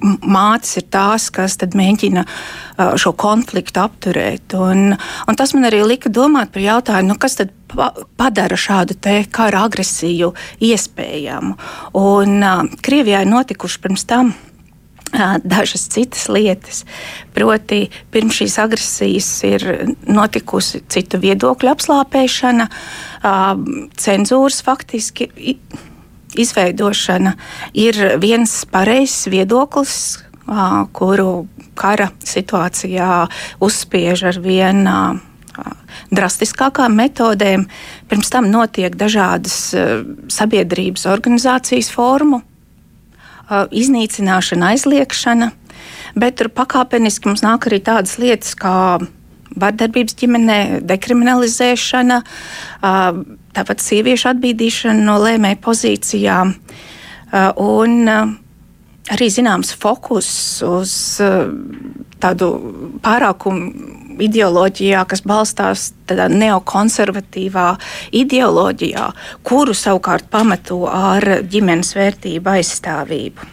mātes 0.05 0.77
ir 0.79 0.87
tās, 0.93 1.29
kas 1.33 1.57
mēģina 1.57 2.25
uh, 2.25 2.95
šo 2.99 3.13
konfliktu 3.17 3.81
apturēt. 3.83 4.55
Un, 4.57 4.95
un 4.95 5.39
tas 5.39 5.55
man 5.57 5.69
arī 5.69 5.83
lika 5.85 6.11
domāt 6.13 6.53
par 6.53 6.63
jautājumu, 6.65 7.13
nu, 7.13 7.19
kas 7.19 7.39
tad 7.41 7.53
padara 8.19 8.55
šādu 8.55 8.97
kara 9.33 9.65
agresiju 9.67 10.33
iespējamu. 10.63 11.55
Un, 11.99 12.37
uh, 12.41 12.75
Krievijā 12.85 13.23
ir 13.25 13.31
notikuši 13.31 13.81
pirms 13.83 14.05
tam 14.09 14.33
uh, 14.33 14.45
dažas 15.43 15.87
citas 15.89 16.27
lietas. 16.29 16.83
Proti, 17.35 17.85
pirms 18.11 18.39
šīs 18.39 18.57
agresijas 18.63 19.29
ir 19.47 19.65
notikusi 20.07 20.83
citu 20.91 21.19
viedokļu 21.21 21.71
apslāpēšana, 21.73 22.69
cenzūras 23.99 24.61
faktiski 24.65 25.29
izveidošana 26.37 27.35
ir 27.73 27.99
viens 28.21 28.53
pareizs 28.71 29.27
viedoklis, 29.31 29.95
kuru 30.93 31.47
kara 31.75 32.11
situācijā 32.23 33.25
uzspiež 33.65 34.27
ar 34.29 34.39
vien 34.43 34.83
drastiskākām 36.15 36.95
metodēm. 36.99 37.65
Pirms 38.11 38.29
tam 38.33 38.51
notiek 38.51 38.95
dažādas 38.99 39.73
sabiedrības 40.31 41.07
organizācijas 41.09 41.89
formu 41.93 42.41
iznīcināšana, 43.49 44.73
aizliekšana, 44.73 45.51
bet 46.17 46.39
tur 46.39 46.49
pakāpeniski 46.53 47.29
mums 47.29 47.43
nāk 47.45 47.67
arī 47.69 47.81
tādas 47.85 48.17
lietas 48.21 48.55
kā 48.57 48.99
vardarbības 49.55 50.17
ģimenē, 50.19 50.59
dekriminalizēšana, 50.87 52.21
tāpat 53.55 53.83
sieviešu 53.83 54.31
atbīdīšana 54.33 55.05
no 55.05 55.19
lēmēju 55.23 55.61
pozīcijām. 55.63 56.55
Un 57.61 58.09
arī 58.09 59.29
zināms 59.31 59.73
fokus 59.79 60.29
uz 60.65 60.95
tādu 62.23 62.49
pārākumu 63.05 63.93
ideoloģijā, 64.25 65.01
kas 65.09 65.23
balstās 65.27 65.89
tādā 66.07 66.27
neokonservatīvā 66.31 67.67
ideoloģijā, 68.15 69.09
kuru 69.43 69.75
savukārt 69.75 70.29
pamato 70.31 70.85
ar 70.87 71.41
ģimenes 71.51 71.91
vērtību 71.97 72.53
aizstāvību. 72.55 73.51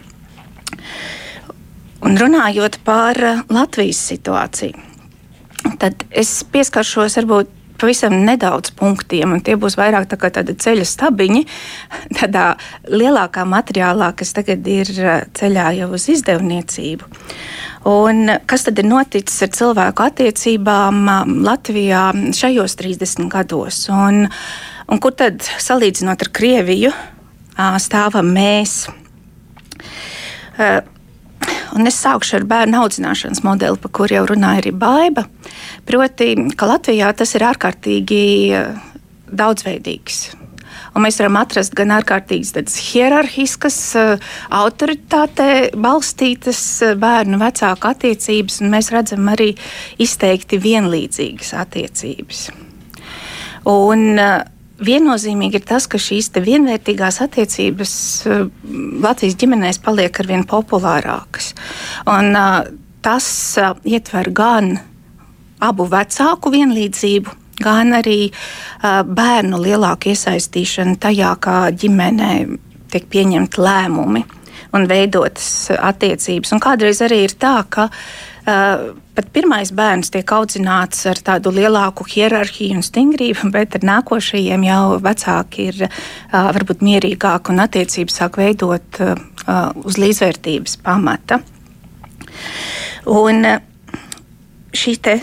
Un 2.03 2.17
runājot 2.19 2.79
par 2.83 3.19
Latvijas 3.47 4.01
situāciju, 4.11 4.75
tad 5.79 6.05
es 6.11 6.41
pieskaršos 6.53 7.19
varbūt 7.21 7.59
pavisam 7.83 8.13
nedaudz 8.23 8.71
punktiem, 8.77 9.33
un 9.35 9.41
tie 9.43 9.55
būs 9.59 9.75
vairāk 9.79 10.07
tā 10.11 10.29
tādi 10.37 10.55
ceļa 10.55 10.85
stabiņi, 10.87 11.41
tādā 12.19 12.45
lielākā 12.91 13.45
materiālā, 13.49 14.13
kas 14.17 14.33
tagad 14.37 14.67
ir 14.69 14.91
ceļā 15.35 15.71
jau 15.79 15.89
uz 15.97 16.07
izdevniecību. 16.13 17.09
Un 17.91 18.37
kas 18.47 18.63
tad 18.69 18.79
ir 18.79 18.87
noticis 18.87 19.43
ar 19.43 19.51
cilvēku 19.57 20.05
attiecībām 20.05 21.03
Latvijā 21.43 22.05
šajos 22.31 22.77
30 22.79 23.27
gados? 23.33 23.81
Un, 23.91 24.23
un 24.87 25.03
kur 25.03 25.17
tad, 25.19 25.43
salīdzinot 25.43 26.23
ar 26.23 26.31
Krieviju, 26.39 26.93
stāvam 27.83 28.31
mēs? 28.37 28.85
Uh, 31.73 31.83
Un 31.83 31.89
es 31.89 31.97
sākšu 32.03 32.37
ar 32.37 32.45
bērnu 32.49 32.83
audzināšanas 32.83 33.41
modeli, 33.45 33.79
par 33.81 33.91
kuru 33.97 34.17
jau 34.17 34.27
runāja 34.29 34.61
arī 34.61 34.73
Baiva. 34.77 35.25
Proti, 35.87 36.35
ka 36.57 36.69
Latvijā 36.69 37.09
tas 37.17 37.33
ir 37.33 37.45
ārkārtīgi 37.49 38.23
eh, 38.53 38.81
daudzveidīgs. 39.33 40.19
Un 40.93 41.05
mēs 41.05 41.17
varam 41.17 41.39
atrast 41.41 41.73
gan 41.77 41.95
ārkārtīgi 41.95 42.65
hierarhiskas, 42.91 43.79
eh, 43.97 44.29
autoritātē 44.53 45.49
balstītas 45.73 46.61
eh, 46.85 46.93
bērnu 47.01 47.41
vecāku 47.41 47.89
attiecības, 47.89 48.61
un 48.61 48.73
mēs 48.75 48.93
redzam 48.93 49.33
arī 49.33 49.55
izteikti 49.97 50.61
vienlīdzīgas 50.61 51.55
attiecības. 51.63 52.47
Un, 53.71 54.19
viennozīmīgi 54.81 55.59
ir 55.59 55.65
tas, 55.67 55.87
ka 55.87 55.99
šīs 56.01 56.31
vienvērtīgās 56.33 57.21
attiecības 57.25 57.93
eh, 58.25 58.45
Latvijas 59.03 59.37
ģimenēs 59.39 59.81
paliek 59.83 60.19
ar 60.19 60.29
vien 60.29 60.45
populārākas. 60.49 61.53
Un, 62.09 62.33
eh, 62.35 62.71
tas 63.05 63.27
eh, 63.57 63.73
ietver 63.95 64.31
gan 64.33 64.77
abu 65.63 65.87
vecāku 65.87 66.51
vienlīdzību, 66.51 67.39
gan 67.63 67.93
arī 67.95 68.33
bērnu 68.83 69.59
lielāku 69.61 70.09
iesaistīšanu 70.11 70.97
tajā, 70.99 71.29
kā 71.39 71.57
ģimenē 71.71 72.31
tiek 72.91 73.05
pieņemti 73.13 73.61
lēmumi 73.63 74.23
un 74.75 74.87
veidotas 74.89 75.69
attiecības. 75.77 76.51
Un 76.51 76.63
kādreiz 76.65 76.99
arī 77.05 77.21
ir 77.29 77.35
tā, 77.39 77.53
ka 77.71 77.85
uh, 77.87 78.83
pat 79.15 79.29
pirmais 79.33 79.71
bērns 79.75 80.11
tiek 80.13 80.31
audzināts 80.35 81.05
ar 81.09 81.19
tādu 81.25 81.53
lielāku 81.53 82.05
hierarhiju 82.09 82.79
un 82.79 82.85
stingrību, 82.85 83.51
bet 83.55 83.77
ar 83.79 83.87
nākošajiem 83.89 84.67
jau 84.67 84.83
vecāki 85.03 85.69
ir 85.71 85.83
varbūt 86.31 86.85
mierīgāki 86.85 87.53
un 87.53 87.63
attiecības 87.65 88.21
sāk 88.21 88.39
veidot 88.41 89.01
uz 89.83 89.99
līdzvērtības 89.99 90.79
pamata. 90.85 91.41
Un 93.11 93.45
šī 94.73 94.93
te 95.03 95.17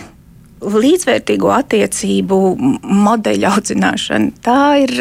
līdzvērtīgo 0.61 1.49
attiecību 1.55 2.37
modeļa 2.85 3.55
audzināšana, 3.55 4.35
tā 4.45 4.61
ir 4.83 4.93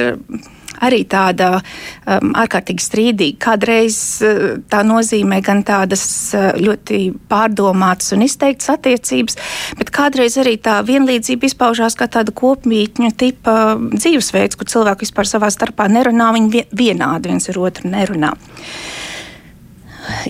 arī 0.85 1.03
tāda 1.09 1.51
um, 1.61 2.33
ārkārtīgi 2.41 2.85
strīdīga. 2.85 3.39
Kādreiz 3.45 3.97
uh, 4.24 4.61
tā 4.70 4.83
nozīmē 4.87 5.41
gan 5.47 5.62
tādas 5.66 6.05
uh, 6.37 6.51
ļoti 6.61 7.03
pārdomātas 7.31 8.14
un 8.16 8.24
izteiktas 8.26 8.72
attiecības, 8.76 9.39
bet 9.81 9.93
kādreiz 9.95 10.39
arī 10.41 10.57
tā 10.62 10.81
vienlīdzība 10.87 11.51
izpaužās 11.51 11.99
kā 11.99 12.09
tāda 12.11 12.35
kopmītņu 12.37 13.12
tipa 13.20 13.57
dzīvesveids, 13.95 14.59
kur 14.59 14.70
cilvēki 14.70 15.07
vispār 15.07 15.28
savā 15.28 15.53
starpā 15.53 15.89
nerunā, 15.93 16.33
viņi 16.37 16.66
vienādi 16.76 17.33
viens 17.33 17.51
ar 17.53 17.61
otru 17.61 17.93
nerunā. 17.93 18.35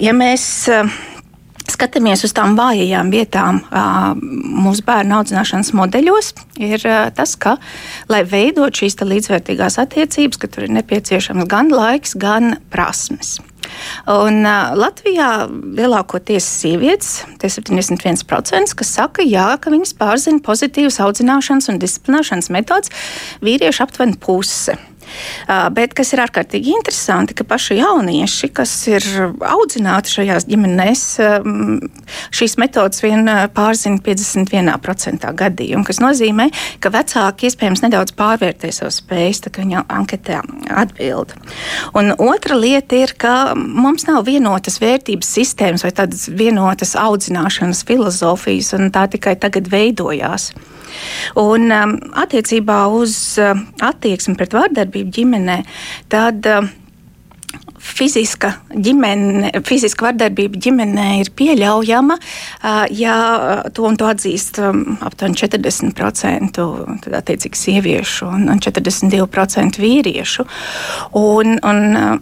Ja 0.02 0.12
mēs 0.16 0.44
uh, 0.72 0.90
skatāmies 1.72 2.24
uz 2.26 2.34
tām 2.36 2.56
vājajām 2.58 3.12
vietām 3.12 3.62
mūsu 4.20 4.84
bērnu 4.86 5.20
audzināšanas 5.20 5.72
modeļos, 5.76 6.32
ir 6.60 6.86
tas, 7.16 7.36
ka, 7.40 7.56
lai 8.12 8.24
veidot 8.28 8.74
šīs 8.74 8.98
līdzvērtīgās 9.00 9.78
attiecības, 9.82 10.40
ka 10.40 10.50
tur 10.50 10.66
ir 10.66 10.74
nepieciešams 10.80 11.48
gan 11.50 11.72
laiks, 11.74 12.16
gan 12.18 12.58
prasmes. 12.72 13.38
Un, 14.10 14.42
uh, 14.44 14.72
Latvijā 14.78 15.46
lielākoties 15.50 16.46
sievietes, 16.60 17.24
tie 17.40 17.50
71%, 17.52 18.74
kas 18.76 18.94
saka, 18.96 19.24
jā, 19.26 19.52
ka 19.60 19.72
viņas 19.72 19.94
pārzina 20.00 20.42
pozitīvas 20.44 21.00
audzināšanas 21.04 21.70
un 21.72 21.80
disciplinēšanas 21.82 22.50
metodas, 22.54 22.94
vīrieši 23.44 23.84
aptuveni 23.84 24.18
puse. 24.20 24.78
Bet 25.76 25.94
kas 25.98 26.12
ir 26.14 26.22
ārkārtīgi 26.24 26.74
interesanti, 26.76 27.34
ka 27.36 27.46
paši 27.48 27.80
jaunieši, 27.80 28.50
kas 28.54 28.72
ir 28.90 29.06
audzināti 29.46 30.12
šajās 30.14 30.46
ģimenēs, 30.50 31.04
šīs 32.36 32.56
metodas 32.60 33.02
vien 33.04 33.28
pārzina 33.54 34.00
51% 34.04 35.30
gadījumu, 35.42 35.86
kas 35.86 36.00
nozīmē, 36.02 36.50
ka 36.82 36.92
vecāki 36.94 37.50
iespējams 37.50 37.84
nedaudz 37.86 38.14
pārvērtē 38.18 38.72
savas 38.74 39.00
spējas, 39.02 39.44
tā 39.46 39.54
kā 39.54 39.64
viņa 39.64 39.84
anketē 40.00 40.40
atbild. 40.82 41.34
Un 41.98 42.14
otra 42.16 42.58
lieta 42.58 42.98
ir, 43.00 43.14
ka 43.20 43.54
mums 43.56 44.06
nav 44.08 44.26
vienotas 44.28 44.80
vērtības 44.82 45.34
sistēmas 45.38 45.86
vai 45.86 45.94
tādas 45.96 46.28
vienotas 46.30 46.96
audzināšanas 46.98 47.84
filozofijas, 47.88 48.74
un 48.78 48.92
tā 48.94 49.06
tikai 49.10 49.36
tagad 49.40 49.70
veidojās. 49.72 50.50
Un 51.40 51.70
um, 51.74 51.96
attiecībā 52.22 52.82
uz 52.94 53.16
uh, 53.42 53.54
attieksmi 53.86 54.36
pret 54.38 54.54
vārdarbību 54.56 55.16
ģimenē, 55.20 55.58
tad 56.12 56.46
uh, 56.50 56.68
fiziska, 57.80 58.52
ģimene, 58.70 59.50
fiziska 59.66 60.10
vardarbība 60.10 60.60
ģimenē 60.60 61.06
ir 61.22 61.30
pieļaujama, 61.36 62.16
uh, 62.20 62.82
ja 62.92 63.16
to 63.74 63.86
un 63.88 63.98
to 64.00 64.08
atzīst 64.10 64.60
um, 64.62 64.84
aptuveni 65.04 65.38
40% 65.40 66.64
attiecīgi 67.20 67.62
sieviešu 67.64 68.28
un, 68.28 68.48
un 68.52 68.60
42% 68.62 69.80
vīriešu. 69.80 70.46
Un, 71.20 71.56
un, 71.56 71.86
uh, 71.96 72.18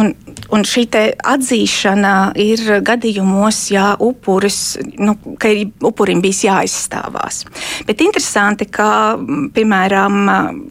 Un, 0.00 0.12
un 0.54 0.62
šī 0.64 0.86
atzīšana 1.28 2.12
ir 2.40 2.62
gadījumos, 2.84 3.58
ja 3.74 3.90
upuris, 4.00 4.78
nu, 4.96 5.18
ka 5.40 5.50
upurim 5.84 6.22
bijis 6.24 6.46
jāizstāvās. 6.46 7.42
Bet 7.88 8.00
interesanti, 8.04 8.68
ka 8.72 9.18
piemēram 9.52 10.16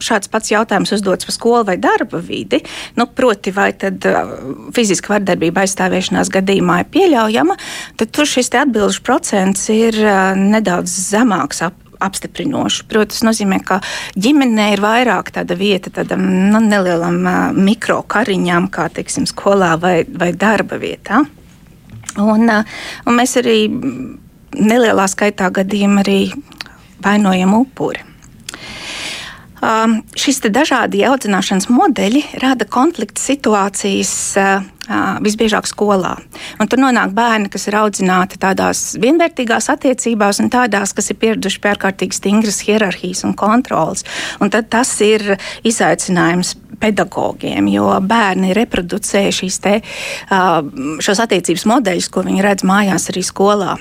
šāds 0.02 0.30
pats 0.32 0.50
jautājums 0.50 0.94
uzdots 0.96 1.28
par 1.28 1.36
skolu 1.36 1.68
vai 1.70 1.78
darba 1.78 2.18
vidi, 2.18 2.62
nu, 2.98 3.06
proti, 3.06 3.54
vai 3.54 3.70
tad 3.78 4.02
fiziska 4.74 5.14
vardarbība 5.14 5.62
aizstāvēšanās 5.62 6.32
gadījumā 6.32 6.80
ir 6.82 6.90
pieļaujama, 6.90 7.58
tad 8.02 8.14
tur 8.14 8.26
šis 8.26 8.50
atbildžu 8.64 9.06
procents 9.06 9.68
ir 9.72 9.96
nedaudz 10.38 10.98
zemāks. 11.12 11.62
Ap, 11.68 11.78
apstiprinošu. 12.02 12.86
Protams, 12.90 13.20
tas 13.20 13.26
nozīmē, 13.26 13.60
ka 13.66 13.80
ģimenē 14.18 14.72
ir 14.74 14.82
vairāk 14.84 15.32
tāda 15.34 15.56
vieta 15.58 15.92
tādam 15.94 16.24
nu, 16.52 16.60
nelielam 16.64 17.20
mikrokariņam, 17.56 18.68
kā 18.72 18.88
teiksim, 18.94 19.26
skolā 19.30 19.74
vai, 19.80 20.02
vai 20.08 20.32
darba 20.36 20.80
vietā. 20.82 21.22
Un, 22.20 22.48
un 23.06 23.16
mēs 23.16 23.38
arī 23.40 23.58
nelielā 24.52 25.06
skaitā 25.08 25.48
gadījumā 25.54 26.02
arī 26.04 26.20
vainojam 27.02 27.54
upuri. 27.62 28.11
Um, 29.62 30.00
šis 30.18 30.40
dažādi 30.50 31.04
audzināšanas 31.06 31.68
modeļi 31.70 32.24
rada 32.42 32.66
konflikta 32.66 33.22
situācijas 33.22 34.12
uh, 34.40 34.64
visbiežāk 35.22 35.68
skolā. 35.70 36.16
Un 36.58 36.66
tur 36.66 36.82
nonāk 36.82 37.12
bērni, 37.14 37.46
kas 37.52 37.68
ir 37.70 37.76
audzināti 37.78 38.40
tādās 38.42 38.96
vienvērtīgās 38.98 39.70
attiecībās, 39.70 40.42
un 40.42 40.50
tādās, 40.50 40.90
kas 40.96 41.12
ir 41.14 41.20
pieraduši 41.22 41.62
pie 41.62 41.70
ārkārtīgi 41.76 42.18
stingras 42.18 42.58
hierarhijas 42.66 43.22
un 43.28 43.36
kontrolas. 43.38 44.02
Un 44.42 44.50
tas 44.50 44.96
ir 45.06 45.36
izaicinājums 45.62 46.56
pedagogiem, 46.82 47.70
jo 47.70 47.86
bērni 48.02 48.56
reproducē 48.58 49.28
šīs 49.30 49.62
te, 49.62 49.78
šos 51.06 51.22
attiecības 51.22 51.68
modeļus, 51.70 52.10
ko 52.10 52.26
viņi 52.26 52.42
redz 52.42 52.66
mājās 52.66 53.12
arī 53.14 53.22
skolā. 53.22 53.76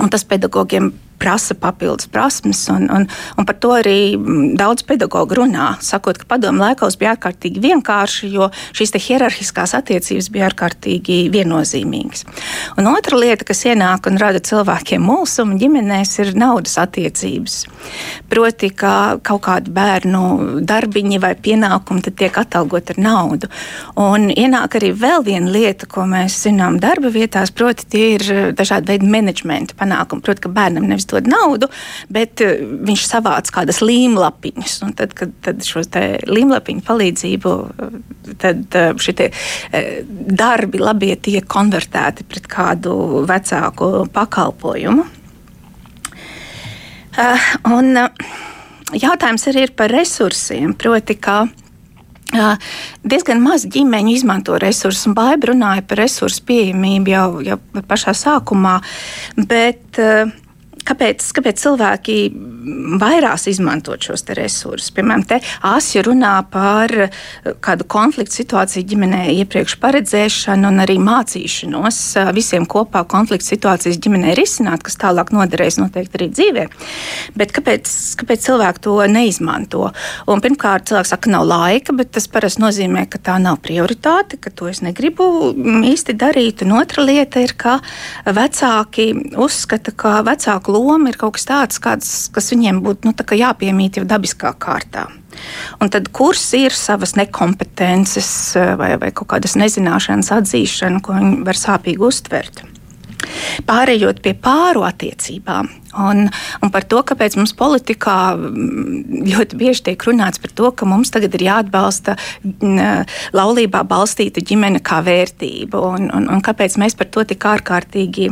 Un 0.00 0.12
tas 0.12 0.28
pedagogiem 0.28 0.92
prasa 1.20 1.54
papildus 1.54 2.08
prasmes, 2.10 2.62
un, 2.72 2.88
un, 2.90 3.06
un 3.36 3.48
par 3.48 3.58
to 3.60 3.74
arī 3.76 4.16
mm, 4.16 4.54
daudz 4.60 4.84
pedagoģu 4.88 5.38
runā, 5.40 5.68
sakot, 5.84 6.18
ka 6.20 6.28
padomu 6.30 6.64
laikos 6.64 6.96
bija 7.00 7.14
ārkārtīgi 7.14 7.62
vienkārši, 7.62 8.30
jo 8.34 8.48
šīs 8.76 8.96
hierarhiskās 9.00 9.74
attiecības 9.78 10.30
bija 10.32 10.48
ārkārtīgi 10.50 11.20
viennozīmīgas. 11.34 12.24
Un 12.80 12.88
otra 12.90 13.18
lieta, 13.20 13.46
kas 13.48 13.64
ienāk 13.68 14.08
un 14.10 14.18
rada 14.20 14.40
cilvēkiem 14.44 15.04
mulsumu 15.04 15.58
ģimenēs, 15.60 16.16
ir 16.24 16.32
naudas 16.38 16.78
attiecības. 16.80 17.60
Proti, 18.30 18.72
ka 18.76 18.94
kaut 19.26 19.44
kādi 19.46 19.72
bērnu 19.74 20.62
darbiņi 20.68 21.20
vai 21.22 21.34
pienākumi 21.36 22.04
tiek 22.10 22.36
atalgoti 22.40 22.96
ar 22.96 23.02
naudu. 23.04 23.50
Un 24.00 24.28
ienāk 24.32 24.78
arī 24.80 24.92
vēl 24.96 25.24
viena 25.26 25.50
lieta, 25.52 25.88
ko 25.90 26.06
mēs 26.08 26.38
zinām 26.46 26.78
darba 26.82 27.12
vietās, 27.12 27.52
proti, 27.54 27.86
tie 27.90 28.06
ir 28.16 28.26
dažādi 28.56 28.94
veidi 28.94 29.08
menedžmenta 29.10 29.76
panākumi. 29.78 30.24
Proti, 30.24 30.44
ka 30.46 30.52
bērnam 30.52 30.88
nevis 30.88 31.09
dod 31.10 31.28
naudu, 31.30 31.68
bet 32.12 32.42
uh, 32.44 32.56
viņš 32.88 33.06
savāc 33.08 33.52
kādas 33.54 33.80
līmlapiņas. 33.84 34.78
Tad, 34.98 35.14
kad 35.18 35.34
tad 35.44 35.64
šo 35.66 35.84
līmlapiņu 36.30 36.84
palīdzību, 36.86 37.54
eh, 37.68 38.34
tad 38.40 38.78
uh, 38.78 38.90
šie 39.00 39.30
darbi 40.40 40.80
labie 40.80 41.14
tiek 41.20 41.46
konvertēti 41.50 42.24
pret 42.28 42.46
kādu 42.50 43.24
vecāku 43.28 44.06
pakalpojumu. 44.14 45.04
Un 47.68 47.98
jautājums 48.94 49.48
arī 49.50 49.66
ir 49.66 49.72
par 49.76 49.92
resursiem. 49.92 50.72
Proti, 50.78 51.16
ka 51.20 51.42
Diezgan 52.30 53.40
maz 53.42 53.64
ģimeņu 53.66 54.12
izmanto 54.14 54.58
resursus, 54.62 55.08
un 55.08 55.16
Baiba 55.18 55.50
runāja 55.50 55.82
par 55.90 55.98
resursu 56.04 56.44
pieejamību 56.46 57.10
jau, 57.10 57.26
jau 57.42 57.58
pašā 57.90 58.14
sākumā. 58.14 58.76
Bet, 59.50 59.98
uh, 59.98 60.30
kāpēc, 60.88 61.24
kāpēc 61.36 61.62
cilvēki 61.64 62.16
vairāk 63.00 63.48
izmantot 63.50 64.02
šos 64.04 64.24
resursus? 64.36 64.90
Piemēram, 64.94 65.24
te 65.28 65.40
Asija 65.66 66.04
runā 66.06 66.34
par 66.50 66.92
eh, 67.06 67.10
kādu 67.62 67.86
konfliktu 67.90 68.40
situāciju 68.40 68.86
ģimenē, 68.90 69.22
iepriekš 69.42 69.76
paredzēšanu 69.82 70.70
un 70.70 70.82
arī 70.84 70.98
mācīšanos 71.02 72.00
eh, 72.20 72.32
visiem 72.36 72.66
kopā 72.70 73.04
konfliktu 73.08 73.52
situācijas 73.52 74.00
ģimenē 74.02 74.34
risināt, 74.38 74.84
kas 74.86 74.98
tālāk 75.00 75.32
noderēs 75.34 75.80
noteikti 75.80 76.20
arī 76.20 76.30
dzīvē. 76.34 76.66
Bet 77.38 77.54
kāpēc, 77.56 77.90
kāpēc 78.20 78.46
cilvēki 78.48 78.84
to 78.86 78.96
neizmanto? 79.10 79.88
Un 80.30 80.42
pirmkārt, 80.44 80.88
cilvēks 80.90 81.14
saka, 81.14 81.26
ka 81.26 81.34
nav 81.34 81.46
laika, 81.48 81.94
bet 81.96 82.12
tas 82.16 82.28
parasti 82.30 82.62
nozīmē, 82.62 83.04
ka 83.10 83.20
tā 83.30 83.36
nav 83.42 83.60
prioritāte, 83.64 84.38
ka 84.40 84.52
to 84.54 84.70
es 84.70 84.80
negribu 84.84 85.52
mm, 85.52 85.82
īsti 85.92 86.16
darīt. 86.18 86.64
Un 86.64 86.78
otra 86.78 87.04
lieta 87.04 87.42
ir, 87.44 87.54
ka 87.60 87.78
vecāki 88.24 89.10
uzskata, 89.40 89.92
ka 89.92 90.20
vecāku 90.26 90.74
loma 90.74 91.12
ir 91.12 91.18
kaut 91.20 91.36
kas 91.36 91.48
tāds, 91.48 91.80
kāds, 91.82 92.12
kas 92.34 92.49
viņiem 92.54 92.82
būtu 92.84 93.10
nu, 93.10 93.14
jāpiemīt 93.14 94.00
jau 94.00 94.06
dabiskā 94.08 94.52
kārtā. 94.58 95.08
Un 95.80 95.92
tad 95.92 96.10
kurs 96.14 96.42
ir 96.58 96.74
savas 96.74 97.14
nekompetences 97.18 98.30
eh, 98.58 98.74
vai, 98.80 98.94
vai 99.00 99.12
kaut 99.14 99.30
kādas 99.34 99.56
nezināšanas 99.60 100.32
atzīšana, 100.40 101.00
ko 101.04 101.16
viņi 101.16 101.40
var 101.46 101.58
sāpīgi 101.58 102.06
uztvert. 102.10 102.64
Pārējot 103.68 104.22
pie 104.24 104.32
pāru 104.34 104.82
attiecībām, 104.88 105.68
un, 106.02 106.24
un 106.64 106.72
par 106.72 106.86
to, 106.88 107.02
kāpēc 107.06 107.36
mums 107.38 107.52
politikā 107.56 108.16
mm, 108.34 109.24
ļoti 109.28 109.58
bieži 109.60 109.84
tiek 109.90 110.06
runāts 110.08 110.40
par 110.42 110.54
to, 110.56 110.70
ka 110.72 110.88
mums 110.88 111.12
tagad 111.14 111.36
ir 111.36 111.44
jāatbalsta 111.46 112.16
mm, 112.42 113.10
laulībā 113.36 113.84
balstīta 113.88 114.42
ģimene 114.42 114.82
kā 114.82 115.02
vērtība, 115.06 115.84
un, 115.92 116.08
un, 116.16 116.30
un 116.32 116.44
kāpēc 116.44 116.78
mēs 116.80 116.96
par 116.98 117.12
to 117.12 117.26
tik 117.28 117.44
ārkārtīgi 117.52 118.30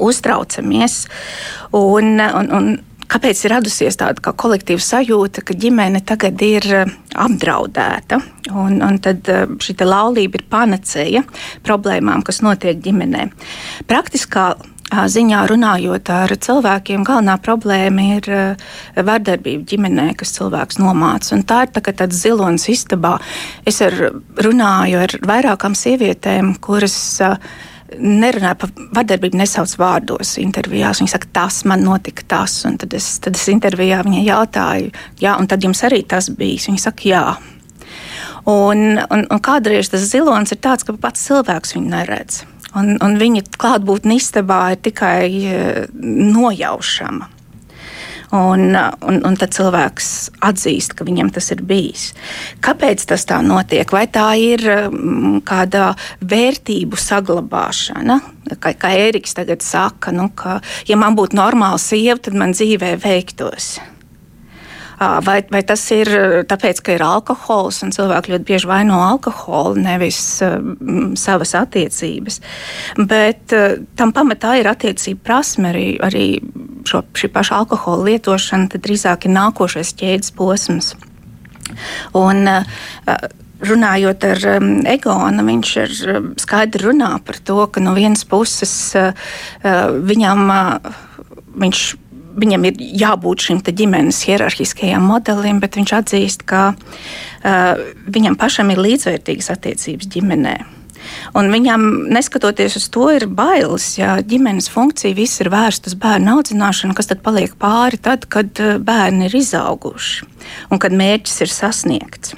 uztraucamies. 0.00 1.06
Un, 1.72 2.20
un, 2.20 2.52
un, 2.52 2.70
Kāpēc 3.08 3.42
ir 3.44 3.54
radusies 3.54 3.96
tāda 3.96 4.20
kā 4.20 4.34
kolektīva 4.36 4.82
sajūta, 4.84 5.42
ka 5.46 5.56
ģimene 5.56 6.02
tagad 6.04 6.42
ir 6.44 6.66
apdraudēta? 7.16 8.20
Un, 8.52 8.82
un 8.84 8.98
tad 9.04 9.28
šī 9.64 9.76
laulība 9.80 10.40
ir 10.40 10.48
panacēja 10.52 11.22
problēmām, 11.64 12.24
kas 12.26 12.42
notiek 12.44 12.80
ģimenē. 12.84 13.30
Praktiskā 13.88 14.50
ziņā 14.88 15.42
runājot 15.50 16.10
ar 16.12 16.32
cilvēkiem, 16.32 17.04
galvenā 17.04 17.36
problēma 17.44 18.04
ir 18.16 18.28
vardarbība 18.96 19.66
ģimenē, 19.68 20.08
kas 20.18 20.32
cilvēks 20.38 20.80
nomāca. 20.80 21.34
Un 21.36 21.44
tā 21.48 21.64
ir 21.66 21.72
tā, 21.74 21.82
tāds 21.92 22.22
zilonis 22.22 22.68
istabā. 22.72 23.18
Es 23.68 23.82
ar, 23.84 23.96
runāju 24.40 25.02
ar 25.04 25.16
vairākām 25.28 25.76
sievietēm, 25.76 26.56
kuras 26.64 26.96
nerunāja 27.96 28.56
par 28.60 28.72
vardarbību, 28.96 29.38
nesauc 29.40 29.72
vārdos 29.80 30.34
intervijās. 30.42 31.00
Viņa 31.00 31.14
saka, 31.14 31.30
tas 31.40 31.62
man 31.68 31.84
notika 31.86 32.26
tas, 32.28 32.60
un 32.68 32.76
tad 32.80 32.94
es, 32.98 33.14
tad 33.24 33.38
es 33.38 33.46
intervijā 33.52 34.02
viņai 34.06 34.24
jautāju, 34.26 34.92
jā, 35.22 35.36
un 35.40 35.48
tad 35.50 35.64
jums 35.64 35.82
arī 35.88 36.02
tas 36.08 36.28
bijis. 36.28 36.68
Viņa 36.68 36.84
saka, 36.84 37.08
jā. 37.08 37.24
Un, 38.48 39.00
un, 39.00 39.24
un 39.28 39.40
kādreiz 39.44 39.90
tas 39.92 40.06
zilonis 40.08 40.54
ir 40.54 40.62
tāds, 40.64 40.86
ka 40.86 40.96
pats 41.00 41.26
cilvēks 41.28 41.74
viņu 41.76 41.92
neredz. 41.92 42.44
Un, 42.76 42.94
un 43.04 43.16
viņa 43.20 43.46
klātbūtne 43.56 44.18
istabā 44.20 44.60
ir 44.74 44.80
tikai 44.84 45.24
eh, 45.48 45.82
nojaušama. 45.98 47.37
Un, 48.28 48.76
un, 49.08 49.20
un 49.24 49.36
tad 49.40 49.54
cilvēks 49.56 50.08
atzīst, 50.44 50.92
ka 50.98 51.06
viņam 51.08 51.30
tas 51.32 51.46
ir 51.54 51.62
bijis. 51.64 52.10
Kāpēc 52.64 53.06
tas 53.08 53.24
tā 53.28 53.38
notiek? 53.40 53.88
Vai 53.88 54.04
tā 54.12 54.26
ir 54.36 54.64
mm, 54.68 55.38
kāda 55.48 55.94
vērtību 56.20 57.00
saglabāšana? 57.00 58.18
Kā, 58.60 58.74
kā 58.76 58.92
Eriks 59.08 59.36
tagad 59.38 59.64
saka, 59.64 60.12
nu, 60.12 60.28
ka, 60.36 60.58
ja 60.88 61.00
man 61.00 61.16
būtu 61.16 61.40
normāla 61.40 61.80
sieva, 61.80 62.18
tad 62.20 62.36
man 62.36 62.52
dzīvē 62.52 62.98
veiktos. 63.00 63.78
Vai, 64.98 65.44
vai 65.46 65.60
tas 65.62 65.82
ir 65.94 66.08
tāpēc, 66.50 66.80
ka 66.82 66.96
ir 66.96 67.04
alkohols 67.06 67.84
un 67.86 67.92
cilvēki 67.94 68.32
ļoti 68.32 68.46
bieži 68.48 68.66
vaino 68.66 68.98
alkoholu, 68.98 69.78
nevis 69.78 70.18
um, 70.42 71.12
savas 71.14 71.54
attiecības. 71.54 72.40
Bet 72.98 73.54
uh, 73.54 73.78
tam 73.94 74.10
pamatā 74.16 74.56
ir 74.58 74.66
attiecība 74.66 75.22
prasme 75.30 75.70
arī, 75.70 75.86
arī 76.02 76.24
šo, 76.88 77.02
šī 77.18 77.30
paša 77.34 77.62
alkohola 77.62 78.08
lietošana, 78.10 78.80
drīzāk 78.80 79.28
ir 79.28 79.36
nākošais 79.36 79.94
ķēdes 80.00 80.32
posms. 80.38 80.94
Un, 82.16 82.48
uh, 82.48 83.28
runājot 83.64 84.24
ar 84.28 84.44
um, 84.56 84.68
Egonu, 84.86 85.44
viņš 85.46 85.70
ir 85.82 85.94
um, 86.12 86.28
skaidri 86.38 86.88
runā 86.88 87.10
par 87.26 87.40
to, 87.42 87.60
ka 87.72 87.82
no 87.82 87.94
vienas 87.96 88.24
puses 88.28 88.74
uh, 88.98 89.10
viņam 89.64 90.44
uh, 90.54 90.92
viņš 91.58 91.86
viņam 92.38 92.68
ir 92.68 92.82
jābūt 93.00 93.48
šim 93.48 93.60
ģimenes 93.66 94.20
hierarhiskajam 94.28 95.02
modelim, 95.10 95.58
bet 95.58 95.74
viņš 95.74 95.94
atzīst, 95.96 96.44
ka 96.46 96.70
uh, 96.70 97.80
viņam 98.06 98.38
pašam 98.38 98.70
ir 98.70 98.82
līdzvērtīgas 98.84 99.50
attiecības 99.56 100.10
ģimenē. 100.14 100.58
Un 101.38 101.50
viņam, 101.52 101.86
neskatoties 102.14 102.78
uz 102.80 102.88
to, 102.92 103.08
ir 103.14 103.28
bailes, 103.30 103.90
ja 103.98 104.18
ģimenes 104.24 104.70
funkcija 104.72 105.16
viss 105.16 105.42
ir 105.42 105.52
vērsta 105.52 105.92
uz 105.92 105.96
bērnu 106.00 106.38
audzināšanu, 106.38 106.96
kas 106.96 107.10
tad 107.10 107.22
paliek 107.24 107.54
pāri 107.60 108.00
tad, 108.02 108.26
kad 108.32 108.60
bērni 108.84 109.28
ir 109.28 109.38
izauguši 109.38 110.28
un 110.72 110.80
kad 110.80 110.94
mērķis 110.96 111.42
ir 111.44 111.52
sasniegts. 111.52 112.36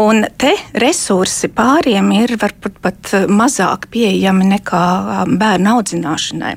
Un 0.00 0.24
te 0.40 0.52
resursi 0.82 1.48
pāriem 1.54 2.10
ir 2.16 2.34
varbūt 2.40 2.80
pat 2.82 3.12
mazāk 3.30 3.86
pieejami 3.92 4.48
nekā 4.56 4.86
bērnu 5.38 5.76
audzināšanai. 5.76 6.56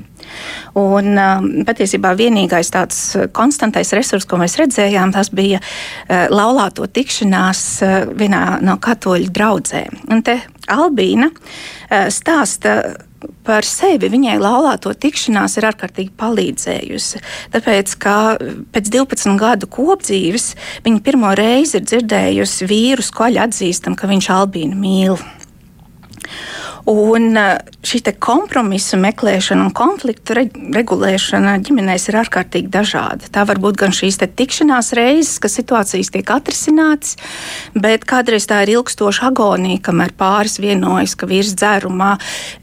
Un, 0.78 1.18
patiesībā 1.66 2.14
vienīgais 2.18 2.72
tāds 2.74 3.02
konstantais 3.36 3.92
resurs, 3.96 4.28
ko 4.28 4.38
mēs 4.40 4.56
redzējām, 4.60 5.14
tas 5.16 5.32
bija 5.34 5.60
laulāto 6.30 6.86
tikšanās 6.86 7.62
vienā 8.18 8.44
no 8.64 8.78
katoļu 8.82 9.30
draugiem. 9.34 10.02
Un 10.10 10.24
te 10.26 10.40
Albīna 10.70 11.30
stāsta 12.12 12.74
par 13.44 13.66
sevi 13.66 14.08
viņai 14.12 14.36
laulāto 14.40 14.92
tikšanās 14.96 15.58
ir 15.58 15.66
ārkārtīgi 15.70 16.12
palīdzējusi. 16.20 17.20
Tāpēc, 17.54 17.96
ka 18.00 18.14
pēc 18.72 18.92
12 18.92 19.36
gadu 19.40 19.68
kopdzīves 19.70 20.54
viņa 20.86 21.04
pirmo 21.04 21.34
reizi 21.36 21.80
ir 21.80 21.86
dzirdējusi 21.88 22.70
vīru 22.70 23.04
skaļi 23.04 23.42
atzīstam, 23.44 23.98
ka 23.98 24.10
viņš 24.10 24.30
Albīnu 24.36 24.80
mīl. 24.80 25.20
Un 26.90 27.36
uh, 27.36 27.58
šī 27.84 28.00
kompromisu 28.18 28.98
meklēšana 29.00 29.66
un 29.66 29.72
konfliktu 29.76 30.34
re 30.36 30.46
regulēšana 30.50 31.58
ģimenēs 31.66 32.08
ir 32.08 32.18
ārkārtīgi 32.22 32.70
dažāda. 32.72 33.28
Tā 33.32 33.44
var 33.48 33.60
būt 33.62 33.78
gan 33.80 33.94
šīs 33.94 34.18
tikšanās 34.20 34.92
reizes, 34.96 35.38
ka 35.42 35.50
situācijas 35.52 36.12
tiek 36.14 36.32
atrisinātas, 36.32 37.16
bet 37.74 38.06
kādreiz 38.08 38.48
tā 38.48 38.62
ir 38.64 38.74
ilgstoša 38.78 39.28
agonija, 39.30 39.82
kamēr 39.90 40.14
pāris 40.18 40.58
vienojas, 40.62 41.16
ka 41.18 41.28
vīrs 41.30 41.54
dzērumā 41.58 42.14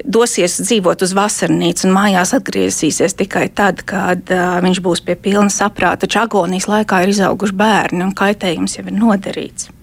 dosies 0.03 0.59
dzīvot 0.63 1.05
uz 1.05 1.15
vasarnīcu 1.17 1.87
un 1.87 1.95
mājās 1.97 2.33
atgriezīsies 2.37 3.17
tikai 3.21 3.47
tad, 3.53 3.85
kad 3.87 4.33
uh, 4.33 4.59
viņš 4.65 4.83
būs 4.83 5.05
pie 5.05 5.17
pilna 5.19 5.53
saprāta. 5.53 6.05
Taču 6.07 6.23
agonijas 6.25 6.69
laikā 6.71 7.03
ir 7.03 7.15
izauguši 7.15 7.57
bērni 7.57 8.05
un 8.05 8.15
kaitējums 8.17 8.79
jau 8.79 8.87
ir 8.87 8.95
nodarīts. 8.97 9.76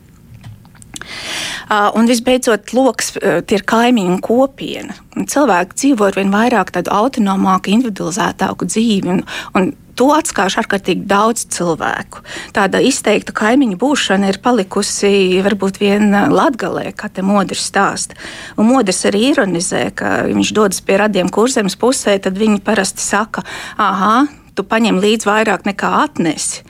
Un 1.98 2.10
visbeidzot, 2.10 2.74
lokus 2.76 3.14
tie 3.14 3.58
ir 3.58 3.64
kaimiņu 3.68 4.16
un 4.16 4.20
kopiena. 4.24 4.96
Un 5.14 5.28
cilvēki 5.30 5.78
dzīvo 5.78 6.10
ar 6.10 6.18
vien 6.18 6.32
vairāk 6.34 6.74
tādu 6.74 6.92
autonomāku, 6.94 7.72
individualizētāku 7.74 8.68
dzīvi. 8.68 9.10
Un, 9.14 9.24
un 9.56 9.72
to 9.98 10.08
atskāš 10.14 10.58
ārkārtīgi 10.62 11.06
daudz 11.10 11.46
cilvēku. 11.54 12.22
Tāda 12.54 12.80
izteikta 12.84 13.34
kaimiņu 13.36 13.78
būšana 13.80 14.30
ir 14.32 14.40
palikusi 14.44 15.42
varbūt 15.44 15.80
vien 15.82 16.10
latgalē, 16.34 16.90
kā 16.98 17.10
te 17.12 17.24
modrs 17.26 17.68
stāsta. 17.70 18.18
Un 18.58 18.70
modrs 18.72 19.04
arī 19.08 19.28
ironizē, 19.32 19.86
ka 19.96 20.16
viņš 20.28 20.54
dodas 20.56 20.82
pie 20.84 20.98
radiem 21.00 21.30
kurzemes 21.32 21.78
pusē, 21.80 22.16
tad 22.22 22.38
viņi 22.40 22.62
parasti 22.64 23.04
saka, 23.04 23.44
ah, 23.78 24.26
tu 24.54 24.66
paņem 24.66 25.00
līdzi 25.02 25.30
vairāk 25.30 25.66
nekā 25.70 25.94
atnesi. 26.04 26.64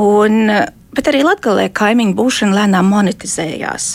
Un, 0.00 0.48
bet 0.96 1.10
arī 1.10 1.24
latgalē 1.26 1.68
kaimiņu 1.74 2.16
būšana 2.18 2.62
lēnām 2.62 2.88
monetizējās. 2.92 3.90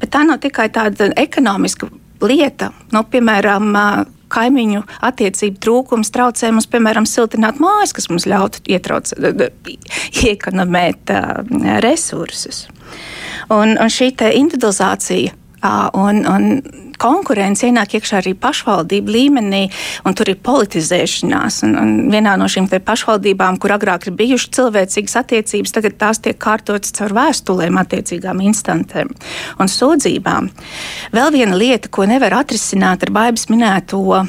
Bet 0.00 0.14
tā 0.14 0.24
nav 0.26 0.40
tikai 0.42 0.68
tāda 0.74 1.12
ekonomiska 1.20 1.88
lieta, 2.22 2.72
nu, 2.94 3.04
piemēram, 3.10 3.70
kaimiņu 4.32 4.82
attiecību 5.04 5.60
trūkums 5.62 6.10
traucē 6.14 6.50
mums, 6.54 6.68
piemēram, 6.72 7.06
siltināt 7.08 7.60
mājas, 7.62 7.92
kas 7.96 8.08
mums 8.10 8.26
ļautu 8.30 8.62
ietrauc, 8.72 9.12
iekonomēt 10.24 11.12
resursus. 11.84 12.64
Un, 13.52 13.76
un 13.76 13.92
šī 13.92 14.12
individualizācija 14.14 15.34
un, 15.98 16.24
un 16.26 16.48
konkurence 17.02 17.66
ienāk 17.68 17.96
iekšā 17.98 18.20
arī 18.22 18.34
pašvaldību 18.38 19.14
līmenī, 19.16 19.62
un 20.06 20.16
tur 20.18 20.30
ir 20.32 20.38
politizēšanās. 20.44 21.62
Un, 21.66 21.76
un 21.82 21.92
vienā 22.12 22.36
no 22.40 22.48
šīm 22.50 22.70
pašvaldībām, 22.72 23.58
kur 23.62 23.74
agrāk 23.76 24.08
ir 24.08 24.16
bijušas 24.18 24.54
cilvēcīgas 24.58 25.18
attiecības, 25.22 25.74
tagad 25.74 25.98
tās 26.00 26.22
tiek 26.22 26.38
kārtotas 26.40 26.94
caur 26.96 27.14
vēstulēm, 27.18 27.80
attiecīgām 27.82 28.42
instantēm 28.48 29.12
un 29.60 29.72
sūdzībām. 29.72 30.50
Vēl 31.14 31.34
viena 31.34 31.58
lieta, 31.58 31.90
ko 31.92 32.06
nevar 32.08 32.40
atrisināt 32.42 33.06
ar 33.06 33.14
baibas 33.14 33.48
minēto 33.52 34.22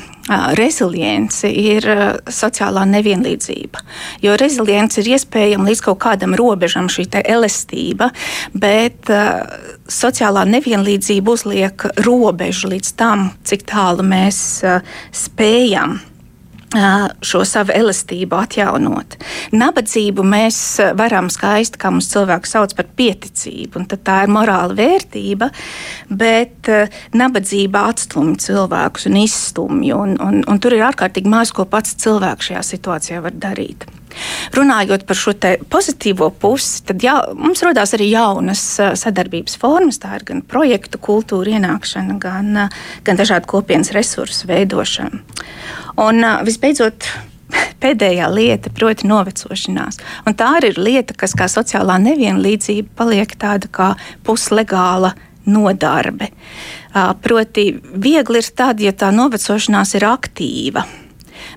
Rezilience 0.57 1.49
ir 1.49 1.83
sociālā 2.31 2.85
nevienlīdzība. 2.87 3.81
Jo 4.23 4.37
rezilience 4.39 5.01
ir 5.01 5.09
iespējama 5.17 5.67
līdz 5.67 5.81
kaut 5.83 5.99
kādam 6.05 6.35
robežam, 6.39 6.87
šī 6.87 7.09
elastība, 7.23 8.07
bet 8.53 9.11
sociālā 9.91 10.45
nevienlīdzība 10.47 11.35
uzliek 11.35 11.85
robežu 12.07 12.71
līdz 12.71 12.95
tam, 12.95 13.29
cik 13.43 13.67
tālu 13.67 14.07
mēs 14.07 14.63
spējam 15.11 15.99
šo 16.73 17.43
savu 17.47 17.73
elastību 17.75 18.37
atjaunot. 18.39 19.17
Nabadzību 19.53 20.25
mēs 20.25 20.59
varam 20.97 21.29
skaisti, 21.33 21.79
kā 21.81 21.91
mums 21.93 22.09
cilvēki 22.13 22.49
sauc 22.49 22.75
par 22.77 22.89
pieticību, 22.97 23.81
un 23.81 23.89
tā 23.93 24.19
ir 24.25 24.33
morāla 24.33 24.75
vērtība, 24.77 25.49
bet 26.09 26.71
nabadzība 27.13 27.87
atstumj 27.93 28.37
cilvēkus 28.47 29.09
un 29.09 29.19
izstumj, 29.23 29.91
un, 29.97 30.15
un, 30.23 30.41
un 30.47 30.63
tur 30.63 30.77
ir 30.77 30.87
ārkārtīgi 30.89 31.29
maz, 31.29 31.53
ko 31.55 31.67
pats 31.69 31.97
cilvēks 32.03 32.51
šajā 32.51 32.63
situācijā 32.73 33.21
var 33.23 33.37
darīt. 33.37 33.87
Runājot 34.53 35.05
par 35.09 35.17
šo 35.17 35.33
pozitīvo 35.71 36.29
pusi, 36.39 36.83
tad 36.87 37.03
jā, 37.03 37.15
mums 37.37 37.63
radās 37.65 37.95
arī 37.97 38.11
jaunas 38.11 38.63
sadarbības 39.01 39.57
formas. 39.61 39.99
Tā 40.03 40.17
ir 40.19 40.27
gan 40.27 40.41
projektu 40.45 41.01
kultūra 41.01 41.57
ienākšana, 41.57 42.17
gan, 42.21 42.65
gan 43.03 43.19
dažādu 43.19 43.49
kopienas 43.49 43.93
resursu 43.95 44.49
veidošana. 44.51 45.21
Un 46.03 46.25
visbeidzot, 46.45 47.09
pēdējā 47.83 48.29
lieta, 48.33 48.71
proti, 48.73 49.07
novecošanās. 49.09 49.99
Un 50.27 50.37
tā 50.37 50.55
arī 50.59 50.73
ir 50.73 50.81
lieta, 50.81 51.17
kas 51.17 51.35
kā 51.37 51.49
sociālā 51.51 51.99
nevienlīdzība 52.07 52.97
paliek 52.97 53.37
tāda 53.39 53.69
kā 53.71 53.93
puslegāla 54.25 55.13
nodarbe. 55.49 56.29
Proti, 57.23 57.69
viegli 57.99 58.39
ir 58.39 58.51
tad, 58.55 58.83
ja 58.83 58.93
tā 58.95 59.11
novecošanās 59.15 59.97
ir 59.97 60.07
aktīva. 60.07 60.85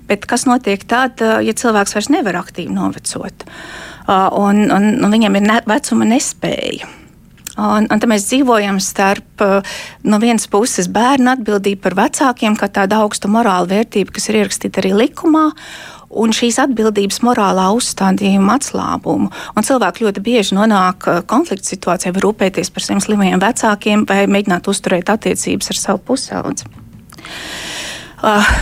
Bet 0.07 0.27
kas 0.29 0.45
notiek 0.47 0.85
tad, 0.87 1.19
ja 1.19 1.57
cilvēks 1.57 1.97
vairs 1.97 2.11
nevar 2.13 2.39
aktīvi 2.39 2.71
novecot? 2.73 3.47
Un, 4.07 4.63
un, 4.71 4.87
un 5.03 5.11
viņam 5.11 5.35
ir 5.35 5.43
ne, 5.49 5.59
vecuma 5.67 6.07
nespēja. 6.07 6.87
Un, 7.57 7.87
un 7.89 7.97
tad 7.97 8.05
mēs 8.05 8.27
dzīvojam 8.29 8.77
starp 8.83 9.41
uh, 9.41 9.77
no 10.05 10.19
vienas 10.21 10.45
puses 10.51 10.85
bērnu 10.93 11.31
atbildību 11.31 11.81
par 11.81 11.95
vecākiem, 11.97 12.53
kā 12.57 12.69
tāda 12.69 12.99
augsta 13.01 13.29
morāla 13.33 13.65
vērtība, 13.71 14.13
kas 14.13 14.29
ir 14.29 14.43
ierakstīta 14.43 14.83
arī 14.83 14.93
likumā. 14.93 15.47
Un 16.21 16.31
šīs 16.31 16.59
atbildības 16.63 17.19
morālā 17.25 17.65
uzstādījuma 17.75 18.59
atslābumu. 18.61 19.31
Un 19.57 19.65
cilvēki 19.67 20.05
ļoti 20.05 20.23
bieži 20.23 20.55
nonāk 20.55 21.09
konflikta 21.27 21.73
situācijā, 21.73 22.13
var 22.15 22.27
rūpēties 22.29 22.71
par 22.71 22.85
saviem 22.85 23.01
slimajiem 23.03 23.41
vecākiem 23.43 24.05
vai 24.07 24.21
mēģināt 24.31 24.69
uzturēt 24.71 25.11
attiecības 25.11 25.73
ar 25.73 25.81
savu 25.81 26.03
pusaudzi. 26.07 26.69
Uh, 28.21 28.53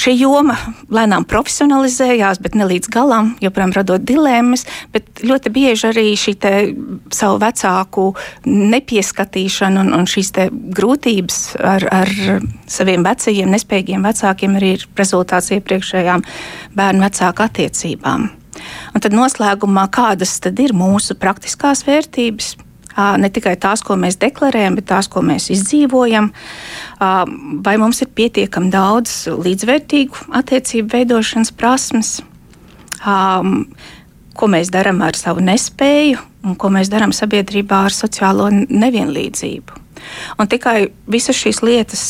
Šī 0.00 0.14
joma 0.16 0.54
lēnām 0.88 1.26
profesionalizējās, 1.28 2.38
bet 2.40 2.54
ne 2.56 2.64
līdz 2.70 2.88
galam, 2.92 3.34
joprojām 3.42 3.74
radot 3.76 4.04
dilemmas. 4.06 4.64
Bet 4.94 5.20
ļoti 5.26 5.52
bieži 5.52 5.88
arī 5.90 6.04
šī 6.16 6.36
savu 7.12 7.36
vecāku 7.42 8.06
nepieskatīšana 8.48 9.82
un, 9.84 9.92
un 9.98 10.08
šīs 10.08 10.32
grūtības 10.78 11.40
ar, 11.74 11.84
ar 11.92 12.14
saviem 12.70 13.04
vecajiem, 13.04 13.52
nespējīgiem 13.52 14.08
vecākiem 14.08 14.56
arī 14.56 14.72
ir 14.78 14.88
rezultāts 14.96 15.52
iepriekšējām 15.58 16.24
bērnu 16.80 17.04
vecāku 17.04 17.44
attiecībām. 17.44 18.30
Un 18.94 19.04
tad 19.04 19.14
noslēgumā, 19.16 19.86
kādas 19.92 20.38
tad 20.40 20.58
ir 20.64 20.72
mūsu 20.76 21.16
praktiskās 21.20 21.84
vērtības? 21.88 22.54
Ne 22.96 23.30
tikai 23.32 23.56
tās, 23.60 23.82
ko 23.86 23.96
mēs 24.00 24.18
deklarējam, 24.20 24.78
bet 24.78 24.88
tās, 24.90 25.08
ko 25.10 25.22
mēs 25.24 25.50
izdzīvojam. 25.54 26.30
Vai 27.66 27.76
mums 27.80 28.02
ir 28.04 28.10
pietiekami 28.14 28.72
daudz 28.72 29.26
līdzvērtīgu 29.30 30.30
attiecību 30.40 30.94
veidošanas 30.96 31.52
prasmes, 31.56 32.16
ko 34.40 34.50
mēs 34.50 34.72
darām 34.72 35.02
ar 35.04 35.18
savu 35.18 35.44
nespēju 35.44 36.26
un 36.46 36.56
ko 36.56 36.70
mēs 36.72 36.88
darām 36.92 37.12
sabiedrībā 37.12 37.84
ar 37.88 37.94
sociālo 37.94 38.48
nevienlīdzību. 38.50 39.80
Un 40.40 40.48
tikai 40.48 40.88
visas 41.12 41.36
šīs 41.36 41.60
lietas 41.60 42.04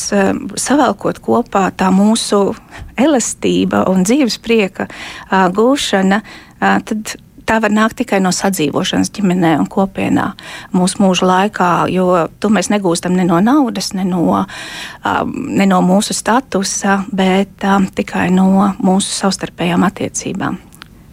savēlkot 0.63 1.19
kopā, 1.25 1.65
tā 1.75 1.91
mūsu 1.95 2.53
elastība 2.95 3.83
un 3.91 4.05
dzīves 4.07 4.39
prieka 4.43 4.87
gūšana, 5.31 6.21
tad 6.61 7.17
tā 7.51 7.59
var 7.63 7.75
nākt 7.75 7.99
tikai 8.01 8.21
no 8.23 8.33
sadzīvošanas 8.35 9.11
ģimenē 9.17 9.57
un 9.61 9.67
kopienā 9.71 10.31
mūsu 10.77 11.03
mūža 11.03 11.27
laikā, 11.31 11.71
jo 11.91 12.07
to 12.43 12.53
mēs 12.53 12.71
negūstam 12.73 13.17
ne 13.19 13.27
no 13.27 13.41
naudas, 13.45 13.93
ne 13.97 14.07
no, 14.07 14.23
um, 14.45 15.35
ne 15.59 15.67
no 15.71 15.83
mūsu 15.87 16.17
statusa, 16.17 17.01
bet 17.11 17.67
um, 17.67 17.91
tikai 17.91 18.31
no 18.35 18.71
mūsu 18.79 19.13
savstarpējām 19.19 19.87
attiecībām. 19.91 20.63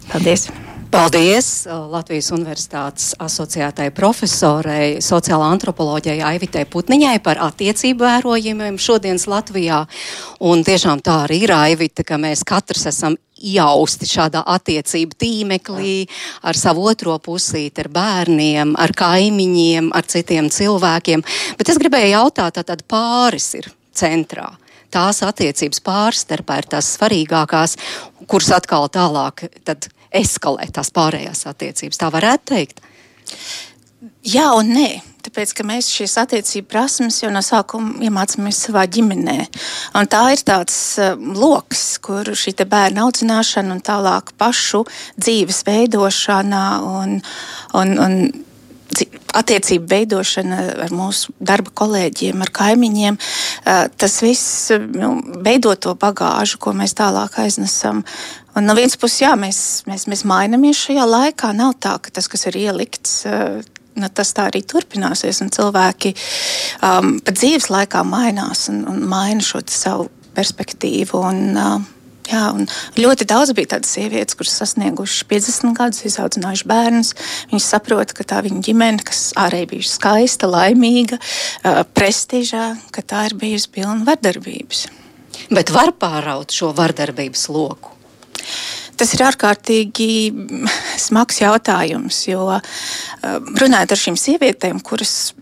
Paldies! 0.08 0.50
Paldies 0.88 1.66
Latvijas 1.68 2.30
Universitātes 2.32 3.10
asociētai 3.20 3.90
profesorei, 3.92 5.02
sociālā 5.04 5.50
antropoloģijai 5.52 6.22
Aivitei 6.30 6.64
Putniņai 6.64 7.18
par 7.24 7.40
attiecību 7.44 8.06
vērojumiem 8.06 8.78
šodienas 8.80 9.26
Latvijā. 9.28 9.82
Un 10.48 10.64
tiešām 10.64 11.02
tā 11.04 11.18
arī 11.26 11.42
ir 11.44 11.52
Aivita, 11.52 12.06
ka 12.08 12.16
mēs 12.20 12.40
katrs 12.48 12.86
esam 12.88 13.18
iausti 13.36 14.08
šādā 14.08 14.40
attiecību 14.48 15.18
tīmeklī 15.20 15.98
ar 16.48 16.56
savu 16.56 16.88
otro 16.88 17.18
pusīti, 17.20 17.84
ar 17.84 17.92
bērniem, 17.92 18.72
ar 18.80 18.96
kaimiņiem, 18.96 19.92
ar 19.92 20.08
citiem 20.08 20.48
cilvēkiem. 20.48 21.26
Bet 21.60 21.68
es 21.68 21.82
gribēju 21.84 22.14
jautāt, 22.14 22.62
tad 22.64 22.86
pāris 22.88 23.52
ir 23.60 23.68
centrā. 23.92 24.54
Tās 24.88 25.20
attiecības 25.20 25.84
pāris 25.84 26.24
starpā 26.24 26.62
ir 26.62 26.72
tās 26.72 26.94
svarīgākās, 26.96 27.76
kuras 28.24 28.54
atkal 28.56 28.88
tālāk 28.88 29.50
eskalē 30.14 30.68
tās 30.72 30.92
pārējās 30.94 31.46
attiecības. 31.50 32.00
Tā 32.00 32.10
varētu 32.14 32.54
teikt. 32.54 32.82
Jā 34.26 34.50
un 34.56 34.74
nē. 34.76 34.90
Tāpēc, 35.28 35.50
ka 35.58 35.64
mēs 35.66 35.90
šīs 35.92 36.14
attiecību 36.22 36.70
prasmes 36.70 37.18
jau 37.20 37.28
no 37.34 37.42
sākuma 37.44 37.98
iemācāmies 38.06 38.60
savā 38.64 38.86
ģimenē. 38.88 39.36
Un 39.98 40.08
tā 40.08 40.22
ir 40.32 40.44
tāds 40.46 40.76
uh, 41.02 41.18
lokus, 41.18 41.98
kur 42.00 42.30
šī 42.38 42.54
bērna 42.62 43.04
audzināšana 43.04 43.74
un 43.74 43.82
tālāk 43.84 44.32
pašu 44.40 44.84
dzīves 45.18 45.64
veidošana 45.66 46.62
un, 46.86 47.18
un, 47.76 47.92
un 48.06 48.16
attiecību 49.38 49.88
veidošana 49.90 50.58
ar 50.84 50.92
mūsu 50.94 51.32
darba 51.40 51.72
kolēģiem, 51.76 52.42
ar 52.42 52.52
kaimiņiem. 52.54 53.18
Tas 54.00 54.18
viss 54.24 54.70
nu, 54.94 55.14
veido 55.44 55.74
to 55.76 55.94
bagāžu, 55.98 56.60
ko 56.62 56.74
mēs 56.76 56.96
tālāk 56.98 57.38
aiznesam. 57.44 58.04
Un 58.56 58.66
no 58.66 58.74
vienas 58.74 58.98
puses, 58.98 59.20
jā, 59.22 59.34
mēs, 59.38 59.58
mēs, 59.86 60.08
mēs 60.10 60.24
mainamies 60.26 60.80
šajā 60.88 61.04
laikā. 61.06 61.52
Nav 61.56 61.76
tā, 61.82 61.98
ka 62.02 62.14
tas, 62.14 62.26
kas 62.30 62.48
ir 62.50 62.58
ielikts, 62.64 63.20
nu, 63.98 64.08
tas 64.08 64.32
tā 64.34 64.48
arī 64.50 64.64
turpināsies. 64.66 65.42
Cilvēki 65.54 66.14
um, 66.82 67.18
pat 67.22 67.38
dzīves 67.38 67.68
laikā 67.70 68.02
mainās 68.08 68.66
un, 68.72 68.82
un 68.90 69.04
maina 69.10 69.44
šo 69.44 69.62
savu 69.70 70.08
perspektīvu. 70.34 71.22
Un, 71.28 71.44
uh, 71.54 71.78
Jā, 72.28 72.50
ļoti 72.98 73.24
daudz 73.24 73.54
bija 73.56 73.70
tādas 73.72 73.94
sievietes, 73.96 74.36
kuras 74.36 74.58
sasniegušas 74.60 75.24
50 75.30 75.76
gadus, 75.78 76.02
izaudzinājušas 76.10 76.68
bērnus. 76.68 77.12
Viņas 77.48 77.68
saprot, 77.72 78.12
ka 78.12 78.26
tā 78.28 78.42
viņa 78.44 78.60
ģimene, 78.66 79.04
kas 79.08 79.30
ārēji 79.40 79.70
bijusi 79.70 79.94
skaista, 79.94 80.50
laimīga, 80.52 81.16
prestižā, 81.96 82.66
ka 82.92 83.04
tā 83.04 83.24
ir 83.30 83.36
bijusi 83.40 83.72
pilna 83.78 84.04
vardarbības. 84.10 84.84
Bet 85.56 85.72
var 85.72 85.94
pāraut 85.96 86.52
šo 86.52 86.74
vardarbības 86.76 87.48
loku? 87.54 87.96
Tas 88.98 89.14
ir 89.14 89.24
ārkārtīgi 89.24 90.10
smags 91.00 91.40
jautājums, 91.40 92.26
jo 92.28 92.44
runājot 93.24 93.94
ar 93.94 94.04
šīm 94.04 94.20
sievietēm, 94.20 94.82
kuras 94.84 95.32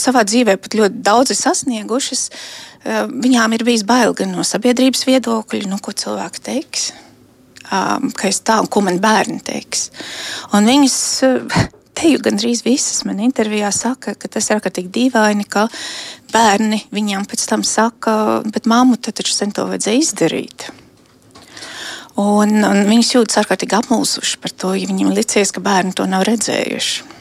savā 0.00 0.22
dzīvē 0.24 0.60
pat 0.62 0.76
ļoti 0.78 1.02
daudz 1.04 1.32
ir 1.34 1.38
sasniegušas, 1.40 2.28
uh, 2.30 2.69
viņām 2.84 3.56
ir 3.56 3.64
bijis 3.66 3.84
bail 3.88 4.14
gan 4.16 4.32
no 4.32 4.44
sabiedrības 4.46 5.04
viedokļa, 5.08 5.68
nu, 5.68 5.80
ko 5.82 5.92
cilvēki 5.92 6.44
teiks, 6.46 6.86
um, 7.68 8.08
ka 8.16 8.30
es 8.30 8.40
tā 8.40 8.60
un 8.62 8.70
ko 8.72 8.82
man 8.86 9.00
bērni 9.02 9.40
teiks. 9.44 9.90
Un 10.56 10.68
viņas 10.70 10.96
uh, 11.28 11.60
teju 12.00 12.20
gandrīz 12.24 12.64
visas 12.64 13.04
man 13.04 13.20
intervijā 13.20 13.70
saka, 13.74 14.14
ka 14.16 14.30
tas 14.32 14.48
ir 14.48 14.58
ārkārtīgi 14.58 14.92
dīvaini, 14.94 15.46
ka 15.50 15.66
bērni 16.32 16.84
viņām 16.94 17.26
pēc 17.28 17.46
tam 17.50 17.64
saka, 17.66 18.40
bet 18.48 18.68
māmu 18.70 18.96
taču 19.00 19.34
sen 19.34 19.52
to 19.56 19.66
vajadzēja 19.68 20.04
izdarīt. 20.04 20.70
Un, 22.20 22.58
un 22.66 22.82
viņas 22.88 23.14
jūtas 23.14 23.40
ārkārtīgi 23.42 23.76
apmulsuši 23.78 24.40
par 24.42 24.52
to, 24.52 24.74
ja 24.76 24.88
viņiem 24.88 25.12
licies, 25.16 25.52
ka 25.54 25.62
bērni 25.64 25.94
to 25.96 26.08
nav 26.10 26.26
redzējuši. 26.28 27.19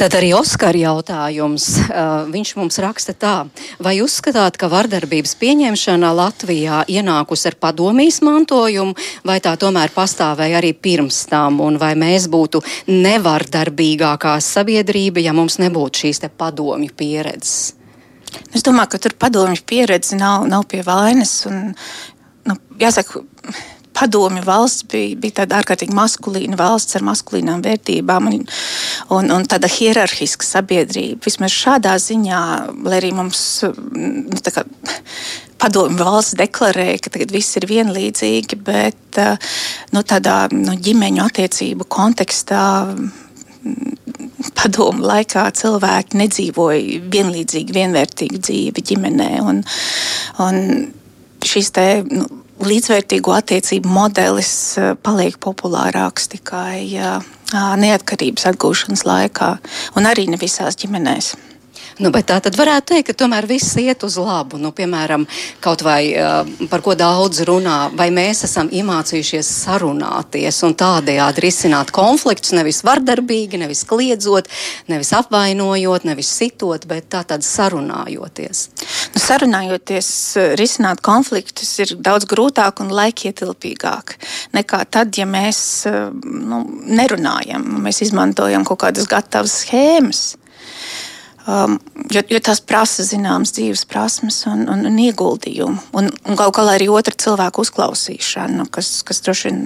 Tad 0.00 0.14
arī 0.16 0.32
Oskara 0.36 0.78
jautājums. 0.78 1.66
Uh, 1.82 2.24
viņš 2.32 2.54
mums 2.58 2.78
raksta 2.82 3.14
tā, 3.14 3.34
vai 3.82 3.98
uzskatāt, 4.04 4.56
ka 4.60 4.70
vardarbības 4.72 5.34
pieņemšana 5.40 6.12
Latvijā 6.16 6.82
ienākusi 6.88 7.50
ar 7.50 7.58
padomijas 7.60 8.22
mantojumu, 8.24 8.96
vai 9.28 9.38
tā 9.44 9.52
tomēr 9.60 9.92
pastāvēja 9.94 10.62
arī 10.62 10.72
pirms 10.72 11.24
tam, 11.30 11.60
un 11.64 11.76
vai 11.82 11.92
mēs 11.98 12.30
būtu 12.32 12.62
nevardarbīgākā 12.88 14.38
sabiedrība, 14.42 15.22
ja 15.22 15.36
mums 15.36 15.60
nebūtu 15.62 16.06
šīs 16.06 16.24
te 16.24 16.32
padomju 16.32 16.96
pieredzes? 16.96 17.76
Es 18.52 18.64
domāju, 18.64 18.94
ka 18.94 19.02
tur 19.04 19.14
padomju 19.20 19.64
pieredze 19.68 20.16
nav, 20.16 20.46
nav 20.48 20.64
pie 20.70 20.82
vainas. 20.86 21.34
Un, 21.48 21.74
nu, 22.48 22.56
jāsaka, 22.80 23.22
padomju 23.94 24.42
valsts 24.46 24.86
bija, 24.90 25.16
bija 25.20 25.40
tāda 25.42 25.60
ārkārtīgi 25.60 25.94
maskulīna 25.96 26.58
valsts 26.58 26.98
ar 26.98 27.04
maskulīnām 27.06 27.62
vērtībām 27.64 28.28
un, 28.30 28.42
un, 29.14 29.30
un 29.36 29.46
tāda 29.48 29.70
hierarhiska 29.70 30.46
sabiedrība. 30.46 31.20
Vismaz 31.26 31.54
šādā 31.54 31.94
ziņā, 32.02 32.42
lai 32.86 32.98
arī 33.00 33.12
mums 33.16 33.42
nu, 33.66 34.42
kā, 34.48 34.64
padomju 35.62 36.00
valsts 36.00 36.38
deklarēja, 36.40 37.00
ka 37.04 37.14
tagad 37.16 37.34
viss 37.34 37.58
ir 37.60 37.68
vienlīdzīgi, 37.70 38.60
bet 38.66 39.20
nu, 39.94 40.02
tādā 40.02 40.46
nu, 40.54 40.76
ģimeņu 40.88 41.26
attiecību 41.26 41.88
kontekstā 41.92 42.62
padomu 44.58 45.06
laikā 45.06 45.44
cilvēki 45.58 46.18
nedzīvoja 46.18 47.02
vienlīdzīgi, 47.12 47.76
vienvērtīgu 47.76 48.40
dzīvi 48.42 48.84
ģimenē. 48.90 49.30
Un, 49.46 49.62
un 50.42 50.62
šīs 51.46 51.70
te, 51.74 51.86
nu, 52.10 52.26
līdzvērtīgu 52.66 53.34
attiecību 53.36 53.92
modelis 53.92 54.52
eh, 54.80 54.92
paliek 55.02 55.38
populārāks 55.42 56.30
tikai 56.36 56.82
neatkarības 57.52 58.46
atgūšanas 58.48 59.02
laikā, 59.04 59.48
un 60.00 60.06
arī 60.08 60.24
ne 60.32 60.38
visās 60.40 60.78
ģimenēs. 60.80 61.34
Nu, 62.02 62.10
tā 62.10 62.40
tad 62.42 62.56
varētu 62.58 62.96
teikt, 62.96 63.12
ka 63.12 63.14
tomēr 63.20 63.46
viss 63.46 63.76
iet 63.78 64.02
uz 64.02 64.16
labu. 64.18 64.58
Nu, 64.58 64.72
piemēram, 64.74 65.22
kaut 65.62 65.84
vai 65.86 66.10
uh, 66.18 66.48
par 66.70 66.82
ko 66.82 66.96
daudz 66.98 67.44
runā, 67.46 67.76
vai 67.94 68.08
mēs 68.10 68.42
esam 68.48 68.72
iemācījušies 68.74 69.46
sarunāties 69.62 70.58
un 70.66 70.74
tādējādi 70.78 71.44
risināt 71.44 71.92
konfliktus, 71.94 72.56
nevis 72.58 72.82
vardarbīgi, 72.82 73.60
nevis 73.62 73.84
kliedzot, 73.86 74.50
nevis 74.90 75.12
apvainojot, 75.14 76.08
nevis 76.08 76.32
sitot, 76.40 76.88
bet 76.90 77.06
tā 77.14 77.22
tad 77.28 77.46
sarunājoties. 77.46 78.64
Nu, 79.14 79.22
sarunājoties, 79.22 80.10
risināt 80.58 81.04
konfliktus 81.06 81.70
ir 81.84 81.94
daudz 82.02 82.26
grūtāk 82.26 82.82
un 82.82 82.90
laikietilpīgāk 82.98 84.16
nekā 84.58 84.84
tad, 84.90 85.14
ja 85.14 85.28
mēs 85.28 85.62
nu, 85.86 86.64
nerunājam, 86.82 87.76
mēs 87.86 88.02
izmantojam 88.08 88.66
kaut 88.66 88.82
kādas 88.88 89.06
gatavas 89.06 89.60
schēmas. 89.62 90.32
Um, 91.42 91.80
jo, 92.14 92.22
jo 92.30 92.38
tas 92.38 92.60
prasa 92.62 93.02
zināmas 93.02 93.50
dzīves 93.56 93.82
prasmes 93.90 94.44
un, 94.46 94.62
un, 94.70 94.84
un 94.86 94.98
ieguldījumu. 95.02 95.88
Un, 95.98 96.10
un 96.12 96.38
galu 96.38 96.54
galā 96.54 96.76
arī 96.78 96.86
otra 96.92 97.16
cilvēka 97.18 97.64
uzklausīšana, 97.64 98.68
kas, 98.70 99.00
kas 99.06 99.24
droši 99.26 99.50
vien 99.50 99.64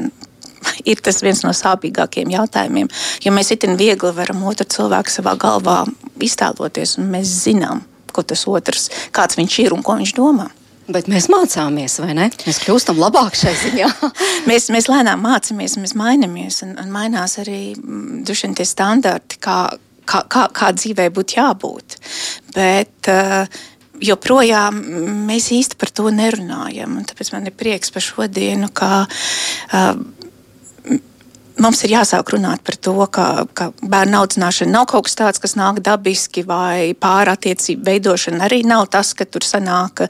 ir 0.90 1.02
tas 1.04 1.20
viens 1.24 1.42
no 1.44 1.52
sāpīgākajiem 1.56 2.32
jautājumiem. 2.36 2.88
Jo 3.24 3.34
mēs 3.36 3.52
itin 3.52 3.76
viegli 3.76 4.12
varam 4.16 4.44
otru 4.48 4.68
cilvēku 4.76 5.12
savā 5.12 5.36
galvā 5.40 5.82
iztēloties, 6.24 6.96
un 7.00 7.10
mēs 7.12 7.34
zinām, 7.44 7.84
ko 8.12 8.24
tas 8.24 8.46
otrs, 8.48 8.88
kāds 9.12 9.36
viņš 9.36 9.58
ir 9.66 9.76
un 9.76 9.84
ko 9.84 9.98
viņš 10.00 10.16
domā. 10.16 10.48
Bet 10.86 11.08
mēs 11.10 11.26
mācāmies, 11.26 11.96
vai 11.98 12.12
ne? 12.14 12.28
Mēs 12.46 12.60
kļūstam 12.62 13.00
labāk 13.02 13.34
šai 13.34 13.52
ziņā. 13.58 13.88
mēs, 14.50 14.68
mēs 14.70 14.86
lēnām 14.86 15.24
mācāmies, 15.24 15.74
mēs 15.82 15.96
mainamies, 15.98 16.60
un, 16.62 16.76
un 16.78 16.92
mainās 16.94 17.40
arī 17.42 17.74
mm, 17.74 18.22
duši 18.28 18.52
tie 18.54 18.66
standarti, 18.68 19.40
kā, 19.42 19.58
kā, 20.08 20.24
kā, 20.32 20.46
kā 20.54 20.72
dzīvē 20.76 21.10
būtu 21.14 21.40
jābūt. 21.40 21.98
Bet, 22.56 23.10
uh, 23.12 23.64
joprojām 24.02 24.78
mēs 25.28 25.50
īsti 25.56 25.78
par 25.80 25.92
to 25.94 26.10
nerunājam. 26.14 26.98
Tāpēc 27.08 27.32
man 27.34 27.48
ir 27.48 27.56
prieks 27.56 27.92
par 27.94 28.04
šo 28.04 28.28
dienu, 28.28 28.70
ka 28.74 29.06
uh, 29.06 29.94
mums 31.62 31.82
ir 31.84 31.94
jāsāk 31.94 32.32
runāt 32.34 32.62
par 32.66 32.76
to, 32.80 32.94
ka, 33.12 33.26
ka 33.56 33.68
bērnu 33.80 34.18
audzināšana 34.20 34.72
nav 34.72 34.86
kaut 34.90 35.06
kas 35.08 35.18
tāds, 35.18 35.42
kas 35.42 35.56
nāk 35.58 35.80
dabiski, 35.84 36.44
vai 36.46 36.94
pārattiecību 37.00 37.86
veidošana 37.86 38.44
arī 38.48 38.62
nav 38.68 38.86
tas, 38.92 39.12
ka 39.16 39.28
tur 39.28 39.46
sanāk 39.46 40.06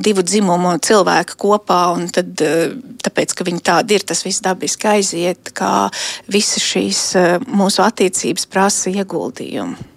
divu 0.00 0.24
dzimumu 0.26 0.76
cilvēku 0.86 1.38
kopā, 1.46 1.80
un 1.96 2.08
tad, 2.12 2.32
eh, 2.44 2.76
tāpēc, 3.06 3.34
ka 3.36 3.48
viņi 3.48 3.64
tādi 3.66 3.98
ir, 3.98 4.06
tas 4.06 4.24
viss 4.26 4.44
dabiski 4.44 4.92
aiziet, 4.96 5.52
kā 5.56 5.90
visas 6.28 6.64
šīs 6.64 7.02
eh, 7.16 7.36
mūsu 7.46 7.84
attiecības 7.86 8.48
prasa 8.52 8.92
ieguldījumu. 8.94 9.95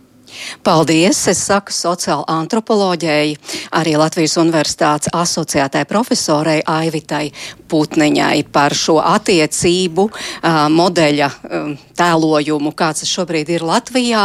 Paldies! 0.63 1.21
Es 1.31 1.43
saku 1.47 1.73
sociāla 1.75 2.25
antropoloģijai, 2.39 3.35
arī 3.79 3.95
Latvijas 3.99 4.37
Universitātes 4.41 5.11
asociētai 5.13 5.85
profesorai 5.89 6.59
Aivitai 6.65 7.29
Putniņai 7.69 8.47
par 8.49 8.73
šo 8.73 8.97
attiecību 9.03 10.07
uh, 10.09 10.65
modeļa 10.73 11.29
uh, 11.29 11.73
tēlojumu, 11.99 12.73
kāds 12.77 13.03
tas 13.03 13.11
šobrīd 13.11 13.49
ir 13.53 13.63
Latvijā. 13.65 14.23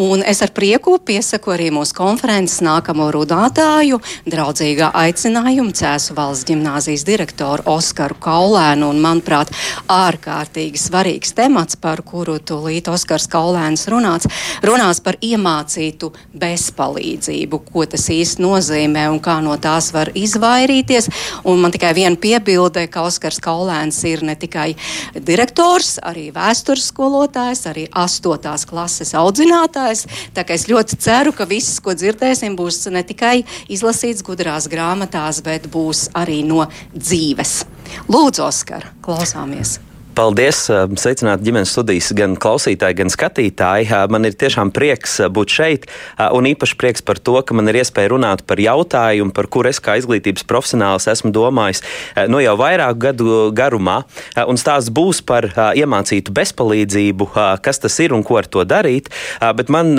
Un 0.00 0.24
es 0.26 0.42
ar 0.44 0.52
prieku 0.56 0.96
piesaku 0.98 1.54
arī 1.54 1.70
mūsu 1.74 1.94
konferences 1.96 2.60
nākamo 2.64 3.08
runātāju, 3.14 4.00
draudzīgā 4.28 4.90
aicinājumu 5.04 5.74
Cēsu 5.76 6.16
valsts 6.18 6.48
ģimnāzijas 6.50 7.06
direktoru 7.08 7.64
Oskaru 7.70 8.18
Kaulēnu. 8.20 8.90
Un, 8.90 9.00
manuprāt, 9.04 9.52
ārkārtīgi 9.90 10.80
svarīgs 10.80 11.34
temats, 11.36 11.78
par 11.80 12.02
kuru 12.06 12.38
tūlīt 12.42 12.90
Oskars 12.92 13.28
Kaulēns 13.30 13.86
runāts, 13.92 14.28
runās 14.66 15.02
par 15.04 15.18
iemācītu 15.40 16.10
bezpalīdzību, 16.40 17.60
ko 17.72 17.84
tas 17.88 18.06
īsti 18.12 18.42
nozīmē 18.44 19.06
un 19.10 19.20
kā 19.22 19.40
no 19.42 19.56
tās 19.60 19.90
var 19.94 20.12
izvairīties. 20.14 21.08
Un 21.48 21.60
man 21.62 21.72
tikai 21.72 21.92
viena 21.96 22.16
piebilde 22.20 22.86
ka 22.92 23.04
Oskars 23.08 23.40
Kaulēns 23.40 24.02
ir 24.08 24.22
ne 24.26 24.36
tikai 24.36 24.74
direktors, 25.14 25.98
arī 26.02 26.30
vēstures 26.34 26.90
skolotājs, 26.92 27.66
arī 27.70 27.86
astotās 27.90 28.66
klases 28.68 29.14
audzinātājs. 29.18 30.06
Tā 30.36 30.44
kā 30.44 30.56
es 30.56 30.68
ļoti 30.70 31.00
ceru, 31.00 31.34
ka 31.36 31.48
viss, 31.48 31.80
ko 31.80 31.94
dzirdēsim, 31.96 32.56
būs 32.58 32.86
ne 32.92 33.04
tikai 33.06 33.40
izlasīts 33.68 34.24
gudrās 34.26 34.68
grāmatās, 34.70 35.42
bet 35.44 35.70
būs 35.72 36.08
arī 36.14 36.42
no 36.46 36.66
dzīves. 36.94 37.62
Lūdzu, 38.10 38.46
Oskar, 38.46 38.92
klausāmies! 39.02 39.80
Paldies! 40.10 40.64
Sveicināti 40.98 41.46
ģimenes 41.46 41.70
studijas 41.70 42.08
gan 42.18 42.32
klausītāji, 42.40 42.96
gan 42.98 43.10
skatītāji. 43.12 43.86
Man 44.10 44.26
ir 44.26 44.34
tiešām 44.38 44.72
prieks 44.74 45.20
būt 45.30 45.54
šeit, 45.54 45.86
un 46.34 46.48
īpaši 46.50 46.76
prieks 46.80 47.04
par 47.06 47.20
to, 47.22 47.36
ka 47.46 47.54
man 47.54 47.70
ir 47.70 47.78
iespēja 47.78 48.10
runāt 48.10 48.42
par 48.48 48.58
jautājumu, 48.58 49.30
par 49.36 49.46
kuru 49.52 49.70
es 49.70 49.78
kā 49.82 49.94
izglītības 50.00 50.46
profesionālis 50.50 51.06
esmu 51.12 51.30
domājis 51.34 51.84
nu 52.32 52.42
jau 52.42 52.56
vairāku 52.58 52.98
gadu 53.06 53.38
garumā. 53.54 54.00
Un 54.50 54.58
stāsts 54.58 54.90
būs 54.94 55.22
par 55.26 55.46
iemācītu 55.78 56.34
bezpalīdzību, 56.34 57.30
kas 57.62 57.82
tas 57.84 58.00
ir 58.02 58.16
un 58.16 58.26
ko 58.26 58.40
ar 58.42 58.50
to 58.50 58.66
darīt. 58.66 59.12
Bet 59.38 59.70
man 59.70 59.94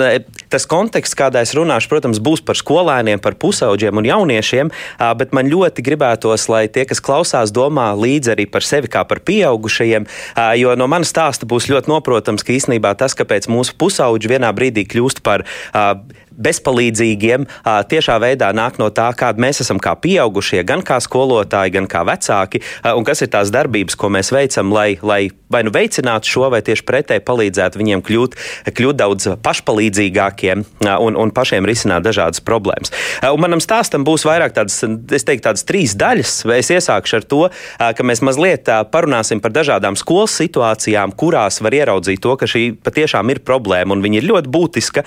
tas 0.52 0.68
konteksts, 0.68 1.16
kādā 1.18 1.42
es 1.44 1.54
runāšu, 1.56 1.90
protams, 1.90 2.20
būs 2.22 2.44
par 2.44 2.58
skolēniem, 2.58 3.22
par 3.22 3.36
pusauģiem 3.40 4.00
un 4.02 4.08
jauniešiem, 4.08 4.72
bet 5.18 5.34
man 5.36 5.50
ļoti 5.50 5.84
gribētos, 5.84 6.48
lai 6.52 6.66
tie, 6.72 6.84
kas 6.88 7.02
klausās, 7.04 7.54
domā 7.54 7.90
līdzi 7.98 8.34
arī 8.36 8.46
par 8.50 8.66
sevi 8.66 8.90
kā 8.92 9.04
par 9.08 9.22
pieaugušajiem. 9.26 10.08
Jo 10.60 10.76
no 10.78 10.88
manas 10.90 11.12
stāsta 11.14 11.48
būs 11.48 11.70
ļoti 11.72 11.90
noprotams, 11.92 12.44
ka 12.44 12.54
īstenībā 12.54 12.94
tas, 13.00 13.16
kāpēc 13.18 13.48
mūsu 13.52 13.76
pusauģi 13.80 14.34
vienā 14.36 14.52
brīdī 14.56 14.86
kļūst 14.88 15.24
par 15.24 15.46
bezpalīdzīgiem 16.38 17.46
tiešā 17.92 18.18
veidā 18.22 18.52
nāk 18.56 18.78
no 18.82 18.90
tā, 18.94 19.10
kāda 19.18 19.42
mēs 19.42 19.62
esam 19.64 19.80
kā 19.82 19.94
pieaugušie, 20.00 20.62
gan 20.68 20.84
kā 20.86 21.00
skolotāji, 21.02 21.76
gan 21.76 21.88
kā 21.90 22.04
vecāki, 22.08 22.62
un 22.96 23.06
kas 23.08 23.24
ir 23.24 23.32
tās 23.32 23.52
darbības, 23.54 23.98
ko 23.98 24.12
mēs 24.12 24.32
veicam, 24.34 24.72
lai, 24.74 24.96
lai 25.02 25.22
vai 25.52 25.62
nu 25.66 25.72
veicinātu 25.74 26.28
šo, 26.28 26.48
vai 26.52 26.62
tieši 26.64 26.84
pretēji 26.88 27.24
palīdzētu 27.26 27.80
viņiem 27.80 28.02
kļūt, 28.06 28.36
kļūt 28.72 28.98
daudz 29.00 29.28
pašpalīdzīgākiem 29.44 30.64
un, 30.92 31.18
un 31.18 31.32
pašiem 31.34 31.68
risināt 31.68 32.06
dažādas 32.06 32.42
problēmas. 32.44 32.92
Un 33.28 33.42
manam 33.42 33.62
stāstam 33.62 34.06
būs 34.06 34.24
vairāk 34.28 34.56
tādas, 34.56 34.80
es 34.82 35.26
teiktu, 35.28 35.44
tādas 35.48 35.66
trīs 35.68 35.96
daļas. 35.98 36.34
Es 36.56 36.72
iesākšu 36.72 37.18
ar 37.20 37.28
to, 37.28 37.42
ka 37.78 38.06
mēs 38.06 38.22
mazliet 38.24 38.70
parunāsim 38.92 39.42
par 39.44 39.54
dažādām 39.54 39.98
skolas 40.00 40.34
situācijām, 40.40 41.14
kurās 41.18 41.60
var 41.64 41.76
ieraudzīt 41.76 42.22
to, 42.24 42.36
ka 42.40 42.48
šī 42.48 42.64
patiešām 42.84 43.32
ir 43.34 43.42
problēma 43.44 43.96
un 43.96 44.04
viņa 44.04 44.20
ir 44.22 44.28
ļoti 44.30 44.52
būtiska. 44.52 45.04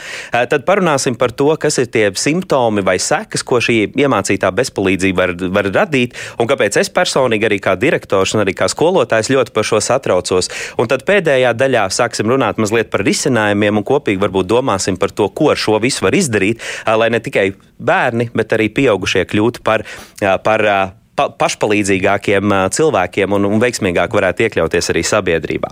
Tad 0.51 0.67
parunāsim 0.67 1.14
par 1.19 1.33
to, 1.35 1.49
kas 1.59 1.79
ir 1.81 1.89
tie 1.91 2.05
simptomi 2.19 2.83
vai 2.85 2.97
sekas, 3.01 3.43
ko 3.45 3.59
šī 3.63 3.77
iemācītā 3.95 4.51
bezpalīdzība 4.55 5.21
var, 5.21 5.35
var 5.57 5.69
radīt, 5.75 6.15
un 6.39 6.49
kāpēc 6.49 6.79
es 6.81 6.91
personīgi 6.93 7.49
arī 7.49 7.59
kā 7.63 7.75
direktors 7.79 8.35
un 8.35 8.43
arī 8.45 8.55
kā 8.57 8.69
skolotājs 8.71 9.31
ļoti 9.33 9.55
par 9.55 9.67
šo 9.67 9.81
satraucos. 9.83 10.51
Un 10.81 10.91
tad 10.91 11.05
pēdējā 11.07 11.53
daļā 11.57 11.87
sāksim 11.93 12.29
runāt 12.31 12.59
mazliet 12.61 12.91
par 12.93 13.05
risinājumiem 13.05 13.81
un 13.81 13.87
kopīgi 13.87 14.21
varbūt 14.21 14.51
domāsim 14.51 14.99
par 15.01 15.13
to, 15.15 15.29
ko 15.29 15.51
ar 15.53 15.61
šo 15.61 15.79
visu 15.83 16.05
var 16.05 16.17
izdarīt, 16.17 16.63
lai 16.85 17.09
ne 17.13 17.21
tikai 17.23 17.51
bērni, 17.79 18.29
bet 18.35 18.55
arī 18.55 18.69
pieaugušie 18.73 19.25
kļūtu 19.29 19.65
par, 19.65 19.85
par 20.19 20.69
pa, 21.15 21.29
pašpalīdzīgākiem 21.39 22.53
cilvēkiem 22.75 23.35
un, 23.35 23.47
un 23.47 23.61
veiksmīgāk 23.63 24.13
varētu 24.15 24.45
iekļauties 24.45 24.91
arī 24.93 25.03
sabiedrībā. 25.07 25.71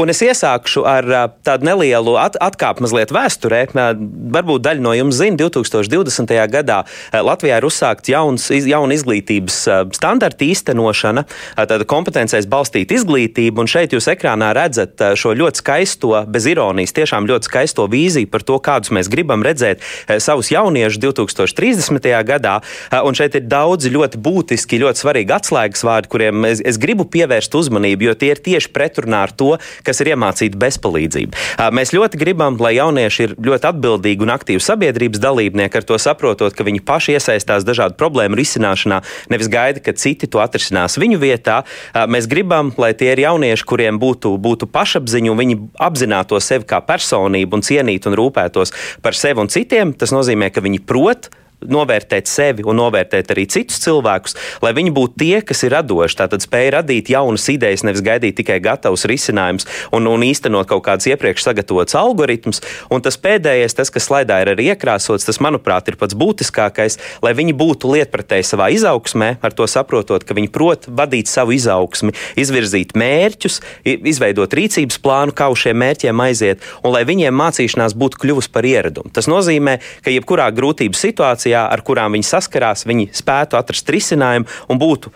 Un 0.00 0.12
es 0.12 0.22
iesākšu 0.24 0.84
ar 0.88 1.08
tādu 1.46 1.68
nelielu 1.68 2.16
at, 2.20 2.38
atkāpu 2.42 2.84
mazliet 2.84 3.12
vēsturē. 3.14 3.62
Varbūt 3.74 4.64
daļa 4.66 4.84
no 4.84 4.94
jums 4.96 5.20
zina, 5.20 5.38
2020. 5.40 6.34
gadā 6.52 6.82
Latvijā 7.12 7.60
ir 7.60 7.68
uzsākts 7.68 8.10
jauns, 8.10 8.48
jauna 8.50 8.96
izglītības 8.96 9.60
standarta 9.96 10.46
īstenošana, 10.46 11.26
tāda 11.56 11.86
kompetencēs 11.88 12.48
balstīta 12.50 12.96
izglītība, 12.98 13.62
un 13.62 13.70
šeit 13.70 13.94
jūs 13.96 14.10
ekrānā 14.12 14.52
redzat 14.56 15.02
šo 15.18 15.34
ļoti 15.38 15.62
skaisto, 15.62 16.12
bez 16.30 16.48
ironijas, 16.50 16.94
tiešām 16.96 17.28
ļoti 17.30 17.50
skaisto 17.50 17.86
vīziju 17.90 18.30
par 18.32 18.44
to, 18.46 18.58
kādus 18.62 18.92
mēs 18.94 19.10
gribam 19.12 19.44
redzēt 19.46 19.84
savus 20.22 20.50
jauniešus 20.52 21.00
2030. 21.02 22.10
gadā, 22.26 22.58
un 23.06 23.16
šeit 23.16 23.38
ir 23.38 23.46
daudzi 23.50 23.92
ļoti 23.94 24.20
būtiski 24.22 24.55
būtiski 24.56 24.80
ļoti 24.80 25.02
svarīgi 25.02 25.34
atslēgas 25.36 25.82
vārdi, 25.84 26.08
kuriem 26.08 26.44
es, 26.48 26.62
es 26.64 26.78
gribu 26.80 27.04
pievērst 27.04 27.52
uzmanību, 27.54 28.08
jo 28.08 28.14
tie 28.16 28.32
ir 28.32 28.40
tieši 28.40 28.70
pretrunā 28.72 29.26
ar 29.26 29.32
to, 29.36 29.58
kas 29.84 30.00
ir 30.00 30.14
iemācīta 30.14 30.56
bezpalīdzība. 30.56 31.36
Mēs 31.76 31.92
ļoti 31.92 32.16
gribam, 32.16 32.56
lai 32.56 32.76
jaunieši 32.78 33.22
ir 33.26 33.34
ļoti 33.36 33.68
atbildīgi 33.68 34.24
un 34.24 34.32
aktīvi 34.32 34.64
sabiedrības 34.64 35.20
dalībnieki, 35.20 35.76
ar 35.76 35.84
to 35.84 35.98
saprotot, 36.00 36.56
ka 36.56 36.64
viņi 36.64 36.80
paši 36.88 37.18
iesaistās 37.18 37.66
dažādu 37.68 37.98
problēmu 38.00 38.38
risināšanā, 38.38 39.02
nevis 39.28 39.52
gaida, 39.52 39.82
ka 39.84 39.92
citi 39.92 40.28
to 40.30 40.40
atrisinās 40.40 40.96
viņu 40.96 41.20
vietā. 41.20 41.62
Mēs 42.08 42.28
gribam, 42.30 42.72
lai 42.80 42.94
tie 42.96 43.12
ir 43.12 43.26
jaunieši, 43.26 43.68
kuriem 43.68 44.00
būtu, 44.00 44.36
būtu 44.40 44.70
pašapziņa 44.72 45.32
un 45.32 45.42
viņi 45.42 45.58
apzinātu 45.84 46.40
sevi 46.40 46.68
kā 46.68 46.80
personību 46.86 47.60
un 47.60 47.66
cienītu 47.66 48.08
un 48.08 48.20
rūpētos 48.22 48.72
par 49.04 49.18
sevi 49.18 49.44
un 49.44 49.52
citiem. 49.52 49.92
Tas 49.96 50.14
nozīmē, 50.16 50.48
ka 50.54 50.64
viņi 50.64 50.84
prot 50.86 51.28
novērtēt 51.64 52.28
sevi 52.28 52.64
un 52.66 52.78
novērtēt 52.78 53.30
arī 53.32 53.46
citus 53.50 53.80
cilvēkus, 53.84 54.36
lai 54.64 54.72
viņi 54.76 54.92
būtu 54.96 55.20
tie, 55.22 55.40
kas 55.46 55.64
ir 55.66 55.74
radoši. 55.76 56.18
Tātad 56.20 56.44
spēja 56.44 56.76
radīt 56.78 57.10
jaunas 57.12 57.46
idejas, 57.52 57.84
nevis 57.86 58.04
gaidīt 58.04 58.38
tikai 58.40 58.58
gatavus 58.64 59.06
risinājumus 59.08 59.66
un, 59.96 60.06
un 60.10 60.24
īstenot 60.26 60.68
kaut 60.70 60.84
kādus 60.86 61.08
iepriekš 61.10 61.48
sagatavotus 61.48 61.96
algoritmus. 61.98 62.62
Un 62.92 63.02
tas 63.04 63.18
pēdējais, 63.20 63.76
tas, 63.76 63.92
kas 63.92 64.08
slaidā 64.08 64.38
ir 64.44 64.52
arī 64.52 64.70
iekrāsots, 64.72 65.26
tas, 65.26 65.40
manuprāt, 65.42 65.88
ir 65.90 65.98
pats 66.00 66.16
būtiskākais, 66.18 66.98
lai 67.24 67.34
viņi 67.36 67.56
būtu 67.56 67.90
lietpratēji 67.94 68.50
savā 68.52 68.68
izaugsmē, 68.74 69.36
ar 69.44 69.56
to 69.56 69.68
saprotot, 69.70 70.26
ka 70.26 70.36
viņi 70.36 70.52
prot 70.52 70.88
vadīt 70.88 71.30
savu 71.30 71.56
izaugsmi, 71.56 72.14
izvirzīt 72.38 72.94
mērķus, 72.98 73.60
izveidot 73.96 74.54
rīcības 74.56 75.00
plānu, 75.02 75.34
kā 75.36 75.48
uz 75.52 75.64
šiem 75.64 75.80
mērķiem 75.82 76.24
aiziet, 76.26 76.64
un 76.84 76.94
lai 76.94 77.04
viņiem 77.08 77.36
mācīšanās 77.36 77.96
būtu 77.98 78.22
kļuvusi 78.22 78.52
par 78.54 78.68
ieradumu. 78.68 79.12
Tas 79.14 79.28
nozīmē, 79.30 79.78
ka 80.04 80.14
jebkurā 80.14 80.48
grūtības 80.54 81.02
situācijā 81.08 81.45
situācijā, 81.46 81.66
ar 81.70 81.82
kurām 81.82 82.16
viņi 82.16 82.26
saskarās, 82.26 82.86
viņi 82.86 83.10
spētu 83.14 83.56
atrast 83.56 83.88
risinājumu 83.88 84.46
un 84.68 84.78
būtu, 84.78 85.12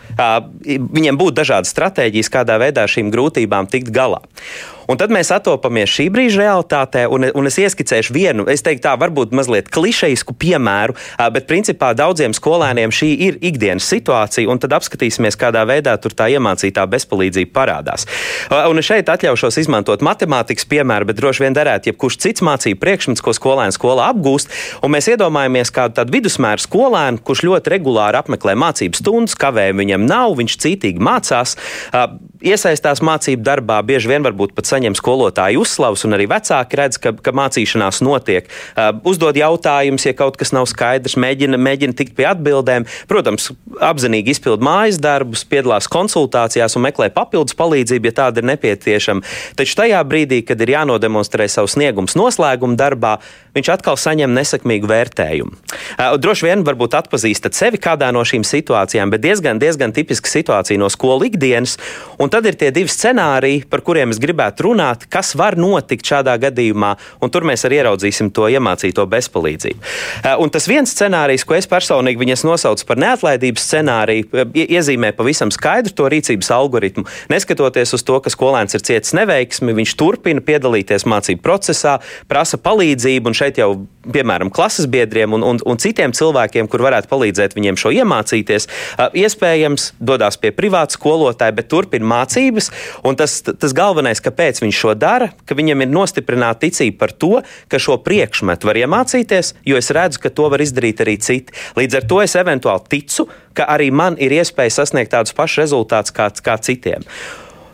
viņiem 0.66 1.19
būtu 1.19 1.35
dažādas 1.35 1.73
stratēģijas, 1.74 2.31
kādā 2.31 2.59
veidā 2.59 2.86
šīm 2.86 3.11
grūtībām 3.11 3.69
tikt 3.70 3.90
galā. 3.90 4.20
Un 4.91 4.99
tad 4.99 5.12
mēs 5.15 5.29
atopamies 5.31 5.93
šī 5.93 6.09
brīža 6.11 6.41
realitātē, 6.43 7.05
un, 7.15 7.29
un 7.39 7.47
es 7.47 7.59
ieskicēšu 7.62 8.15
vienu, 8.15 8.47
es 8.51 8.65
teiktu, 8.67 8.83
tā 8.89 8.97
varbūt 8.99 9.31
mazliet 9.37 9.69
klišejisku 9.71 10.35
piemēru, 10.41 10.97
bet 11.31 11.47
principā 11.47 11.93
daudziem 11.95 12.35
skolēniem 12.35 12.91
šī 12.95 13.11
ir 13.29 13.39
ikdienas 13.53 13.87
situācija, 13.87 14.51
un 14.51 14.59
tad 14.59 14.75
apskatīsimies, 14.81 15.39
kādā 15.39 15.62
veidā 15.69 15.95
tur 16.03 16.17
tā 16.17 16.27
iemācītā 16.35 16.87
bezpalīdzība 16.91 17.55
parādās. 17.55 18.07
Un 18.51 18.83
šeit 18.83 19.12
atļaušos 19.12 19.61
izmantot 19.62 20.03
matemātikas 20.03 20.67
piemēru, 20.71 21.07
bet 21.12 21.21
droši 21.21 21.47
vien 21.47 21.55
derētu 21.55 21.93
jebkurš 21.93 22.19
cits 22.25 22.45
mācību 22.47 22.83
priekšmets, 22.83 23.23
ko 23.23 23.37
skolēns 23.37 23.79
skolā 23.79 24.09
apgūst, 24.11 24.51
un 24.83 24.95
mēs 24.97 25.11
iedomājamies 25.15 25.71
kādu 25.77 26.01
tādu 26.01 26.17
vidusmēru 26.17 26.67
skolēnu, 26.67 27.23
kurš 27.23 27.45
ļoti 27.47 27.75
regulāri 27.77 28.19
apmeklē 28.19 28.57
mācību 28.59 28.99
stundas, 28.99 29.39
kavējumu 29.39 29.85
viņam 29.85 30.11
nav, 30.11 30.35
viņš 30.41 30.59
cītīgi 30.67 31.07
mācās, 31.07 31.55
iesaistās 32.41 33.05
mācību 33.05 33.45
darbā, 33.45 33.81
bieži 33.87 34.11
vien 34.11 34.25
varbūt 34.25 34.55
pat 34.57 34.69
saņem 34.71 34.80
saņem 34.81 34.97
skolotāju 34.97 35.61
uzslavas, 35.61 36.05
un 36.07 36.16
arī 36.16 36.27
vecāki 36.31 36.78
redz, 36.78 36.98
ka, 37.01 37.12
ka 37.12 37.32
mācīšanās 37.36 38.01
notiek. 38.05 38.48
Uh, 38.73 38.97
uzdod 39.05 39.36
jautājumus, 39.36 40.07
ja 40.07 40.15
kaut 40.16 40.39
kas 40.40 40.55
nav 40.57 40.66
skaidrs, 40.70 41.19
mēģina, 41.20 41.59
mēģina 41.61 41.97
tikt 41.97 42.16
pie 42.16 42.27
atbildēm. 42.31 42.86
Protams, 43.11 43.51
apzinīgi 43.81 44.32
izpild 44.35 44.65
mājas 44.65 45.01
darbus, 45.02 45.44
piedalās 45.44 45.89
konsultācijās 45.90 46.77
un 46.77 46.86
meklē 46.86 47.11
papildus 47.12 47.57
palīdzību, 47.59 48.09
ja 48.09 48.16
tāda 48.24 48.40
ir 48.40 48.48
nepieciešama. 48.55 49.27
Taču 49.59 49.77
tajā 49.82 50.01
brīdī, 50.09 50.40
kad 50.47 50.61
ir 50.65 50.74
jānodemonstrē 50.77 51.48
savs 51.51 51.77
sniegums 51.77 52.16
noslēguma 52.19 52.78
darbā, 52.81 53.19
viņš 53.57 53.73
atkal 53.74 53.98
saņem 54.01 54.32
nesakmīgu 54.36 54.89
vērtējumu. 54.90 55.57
Uh, 55.98 56.16
droši 56.20 56.48
vien 56.48 56.65
varbūt 56.66 56.97
atpazīstat 57.02 57.59
sevi 57.59 57.81
kādā 57.82 58.11
no 58.15 58.24
šīm 58.24 58.47
situācijām, 58.47 59.12
bet 59.12 59.24
diezgan, 59.27 59.61
diezgan 59.61 59.94
tipiska 59.97 60.31
situācija 60.31 60.81
no 60.81 60.89
skolu 60.93 61.28
ikdienas. 61.28 61.77
Un 62.20 62.32
tad 62.32 62.47
ir 62.48 62.57
tie 62.61 62.70
divi 62.74 62.93
scenāriji, 62.93 63.66
par 63.70 63.85
kuriem 63.85 64.15
es 64.15 64.20
gribētu 64.23 64.60
runāt 64.61 64.81
runāt, 64.81 65.07
kas 65.11 65.35
var 65.37 65.57
notikt 65.59 66.07
šādā 66.07 66.37
gadījumā, 66.41 66.95
un 67.20 67.31
tur 67.31 67.45
mēs 67.49 67.65
arī 67.66 67.81
ieraudzīsim 67.81 68.31
to 68.35 68.49
iemācīto 68.51 69.07
bezpalīdzību. 69.11 69.81
Eh, 70.24 70.37
un 70.39 70.51
tas 70.51 70.66
viens 70.69 70.91
scenārijs, 70.91 71.45
ko 71.47 71.55
es 71.55 71.69
personīgi 71.70 72.20
viņas 72.20 72.45
nosaucu 72.45 72.87
par 72.87 72.97
neatlaidības 72.97 73.66
scenāriju, 73.66 74.28
eh, 74.32 74.66
iezīmē 74.78 75.12
pavisam 75.12 75.51
skaidru 75.51 75.95
to 75.95 76.09
rīcības 76.09 76.51
algoritmu. 76.51 77.07
Neskatoties 77.28 77.95
uz 77.95 78.03
to, 78.03 78.20
ka 78.20 78.31
skolēns 78.31 78.74
ir 78.74 78.81
cietis 78.81 79.12
neveiksmi, 79.12 79.74
viņš 79.74 79.97
turpina 79.97 80.41
piedalīties 80.41 81.07
mācību 81.07 81.41
procesā, 81.43 82.01
prasa 82.28 82.57
palīdzību, 82.59 83.27
un 83.27 83.35
šeit 83.35 83.59
jau, 83.59 83.87
piemēram, 84.07 84.51
klases 84.51 84.87
biedriem 84.87 85.32
un, 85.32 85.43
un, 85.43 85.59
un 85.65 85.77
citiem 85.77 86.12
cilvēkiem, 86.12 86.69
kur 86.69 86.81
varētu 86.81 87.09
palīdzēt 87.09 87.55
viņiem 87.55 87.77
šo 87.77 87.91
iemācīties, 87.91 88.69
eh, 88.99 89.09
iespējams, 89.24 89.93
dodas 90.01 90.37
pie 90.37 90.51
privāta 90.51 90.97
skolotāja, 90.97 91.55
bet 91.55 91.69
turpina 91.69 92.07
mācības. 92.07 92.70
Un 93.05 93.16
tas, 93.16 93.41
tas 93.43 93.73
galvenais, 93.73 94.20
kāpēc 94.20 94.49
kāpēc 94.51 94.62
viņš 94.64 94.78
šo 94.82 94.94
dara, 94.98 95.31
ka 95.47 95.55
viņam 95.55 95.85
ir 95.85 95.90
nostiprināta 95.90 96.66
ticība 96.66 96.98
par 96.98 97.12
to, 97.12 97.43
ka 97.68 97.78
šo 97.78 97.98
priekšmetu 98.02 98.66
var 98.66 98.77
iemācīties, 98.77 99.55
jo 99.64 99.77
es 99.78 99.90
redzu, 99.90 100.20
ka 100.20 100.31
to 100.31 100.48
var 100.51 100.60
izdarīt 100.60 101.01
arī 101.01 101.18
citi. 101.20 101.52
Līdz 101.77 102.01
ar 102.01 102.09
to 102.09 102.20
es 102.22 102.35
eventuāli 102.35 102.89
ticu, 102.90 103.28
ka 103.55 103.68
arī 103.70 103.90
man 103.90 104.18
ir 104.18 104.32
iespēja 104.32 104.81
sasniegt 104.81 105.12
tādus 105.12 105.36
pašus 105.36 105.62
rezultātus 105.62 106.12
kā, 106.12 106.31
kā 106.43 106.59
citiem. 106.59 107.06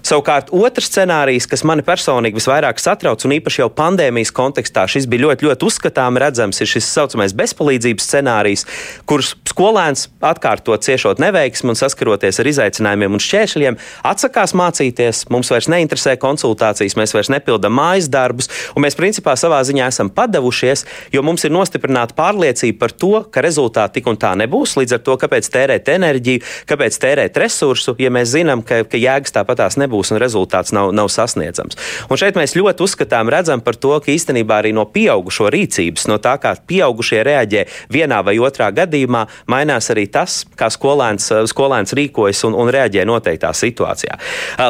Savukārt, 0.07 0.53
otrs 0.55 0.87
scenārijs, 0.87 1.49
kas 1.51 1.65
mani 1.67 1.83
personīgi 1.83 2.39
visvairāk 2.39 2.79
satrauc, 2.79 3.25
un 3.27 3.33
īpaši 3.41 3.65
jau 3.65 3.67
pandēmijas 3.75 4.31
kontekstā, 4.37 4.85
šis 4.87 5.09
bija 5.11 5.25
ļoti, 5.25 5.49
ļoti 5.49 5.67
uzskatām 5.67 6.21
redzams, 6.23 6.61
ir 6.63 6.71
šis 6.71 6.87
saucamais 6.95 7.35
bezpalīdzības 7.35 8.07
scenārijs, 8.07 8.63
kurš 9.11 9.33
skolēns 9.51 10.07
atkārtot 10.23 10.85
ciešot 10.87 11.19
neveiksmi 11.25 11.73
un 11.73 11.79
saskaroties 11.81 12.39
ar 12.39 12.51
izaicinājumiem 12.53 13.17
un 13.19 13.25
šķēršļiem, 13.25 13.79
atsakās 14.07 14.55
mācīties, 14.55 15.25
mums 15.35 15.51
vairs 15.51 15.71
neinteresē 15.75 16.15
konsultācijas, 16.23 16.95
mēs 17.01 17.17
vairs 17.17 17.33
nepildām 17.35 17.75
mājas 17.75 18.07
darbus, 18.07 18.51
un 18.79 18.87
mēs 18.87 18.95
principā 19.01 19.35
savā 19.35 19.59
ziņā 19.67 19.91
esam 19.91 20.13
padavušies, 20.15 20.87
jo 21.17 21.25
mums 21.27 21.49
ir 21.49 21.55
nostiprināta 21.57 22.15
pārliecība 22.15 22.85
par 22.85 22.95
to, 22.95 23.13
ka 23.27 23.43
rezultāti 23.43 23.99
tik 23.99 24.13
un 24.13 24.23
tā 24.23 24.37
nebūs. 24.39 24.77
Līdz 24.79 25.01
ar 25.01 25.05
to, 25.09 25.19
kāpēc 25.19 25.51
tērēt 25.51 25.91
enerģiju, 25.97 26.47
kāpēc 26.71 27.03
tērēt 27.03 27.43
resursu, 27.43 27.99
ja 27.99 28.15
mēs 28.15 28.37
zinām, 28.37 28.63
ka, 28.63 28.85
ka 28.87 29.03
jēgas 29.03 29.35
tāpatās 29.35 29.81
nebūs 29.81 29.96
nebūs 29.97 30.13
un 30.13 30.21
rezultāts 30.21 30.73
nav, 30.73 30.93
nav 30.93 31.09
sasniedzams. 31.09 31.77
Un 32.11 32.17
šeit 32.21 32.37
mēs 32.37 32.57
ļoti 32.57 32.85
uzskatām, 32.85 33.31
redzam 33.31 33.61
par 33.61 33.77
to, 33.77 33.99
ka 34.01 34.13
īstenībā 34.13 34.61
arī 34.61 34.73
no 34.77 34.85
pieaugušo 34.85 35.49
rīcības, 35.51 36.07
no 36.09 36.19
tā, 36.19 36.37
kā 36.39 36.55
pieaugušie 36.67 37.23
reaģē 37.25 37.67
vienā 37.93 38.23
vai 38.25 38.37
otrā 38.39 38.71
gadījumā, 38.75 39.27
mainās 39.49 39.91
arī 39.91 40.07
tas, 40.11 40.45
kā 40.57 40.69
skolēns, 40.71 41.31
skolēns 41.49 41.95
rīkojas 41.97 42.45
un, 42.49 42.55
un 42.55 42.71
reaģē 42.73 43.07
noteiktā 43.07 43.53
situācijā. 43.57 44.19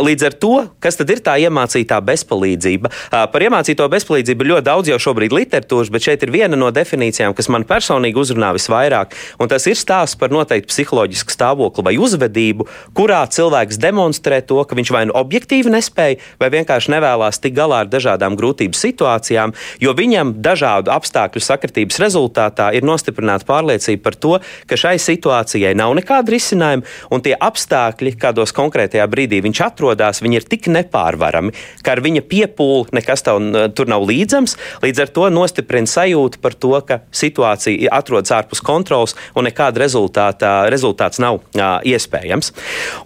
Līdz 0.03 0.27
ar 0.29 0.37
to, 0.39 0.55
kas 0.81 0.99
tad 0.99 1.11
ir 1.11 1.23
tā 1.25 1.37
iemācītā 1.43 1.99
bezpalīdzība? 2.07 2.93
Par 3.33 3.47
iemācīto 3.47 3.87
bezpalīdzību 3.91 4.45
ir 4.45 4.53
ļoti 4.55 4.67
daudz 4.69 4.93
jau 4.93 5.01
šobrīd 5.09 5.35
literatūras, 5.35 5.91
bet 5.93 6.07
šeit 6.07 6.27
ir 6.27 6.35
viena 6.35 6.59
no 6.59 6.71
definīcijām, 6.75 7.35
kas 7.37 7.51
man 7.53 7.67
personīgi 7.69 8.21
uzrunā 8.21 8.53
visvairāk, 8.57 9.15
un 9.43 9.51
tas 9.51 9.67
ir 9.67 9.79
stāsts 9.79 10.19
par 10.21 10.33
noteiktu 10.35 10.71
psiholoģisku 10.71 11.35
stāvokli 11.35 11.87
vai 11.87 11.97
uzvedību, 12.01 12.67
kurā 12.97 13.23
cilvēks 13.33 13.81
demonstrē 13.83 14.43
to, 14.47 14.63
ka 14.67 14.77
viņš 14.79 14.93
vai 14.95 15.05
nu 15.09 15.16
objektīvi 15.21 15.73
nespēja, 15.73 16.21
vai 16.41 16.51
vienkārši 16.55 16.93
nevēlas 16.95 17.41
tikt 17.43 17.57
galā 17.57 17.83
ar 17.85 17.91
dažādām 17.91 18.37
grūtību 18.39 18.77
situācijām, 18.77 19.55
jo 19.83 19.95
viņam 19.97 20.35
dažādu 20.45 20.93
apstākļu 20.95 21.43
sakritības 21.43 22.01
rezultātā 22.03 22.71
ir 22.77 22.87
nostiprināta 22.87 23.49
pārliecība 23.49 24.05
par 24.05 24.19
to, 24.21 24.35
ka 24.69 24.79
šai 24.79 24.97
situācijai 25.03 25.75
nav 25.79 25.95
nekāda 25.99 26.35
risinājuma, 26.35 26.87
un 27.11 27.25
tie 27.25 27.35
apstākļi, 27.35 28.17
kādos 28.21 28.55
konkrētajā 28.57 29.07
brīdī 29.11 29.41
viņš 29.45 29.63
atrodas, 29.67 30.23
viņi 30.25 30.41
ir 30.41 30.49
tik 30.49 30.71
nepārvarami, 30.73 31.55
ka 31.83 31.97
ar 31.97 32.03
viņa 32.05 32.25
piepūli 32.29 32.97
nekas 32.97 33.25
tev, 33.27 33.41
tur 33.77 33.91
nav 33.91 34.05
līdzams. 34.09 34.57
Līdz 34.85 35.05
ar 35.05 35.13
to 35.17 35.29
nostiprina 35.33 35.91
sajūtu 35.91 36.41
par 36.43 36.57
to, 36.57 36.75
ka 36.87 37.01
situācija 37.15 37.93
atrodas 37.95 38.35
ārpus 38.35 38.63
kontrols 38.65 39.17
un 39.37 39.49
nekāda 39.49 39.83
rezultāta, 39.83 40.55
rezultāts 40.73 41.21
nav 41.23 41.41
uh, 41.41 41.79
iespējams. 41.87 42.53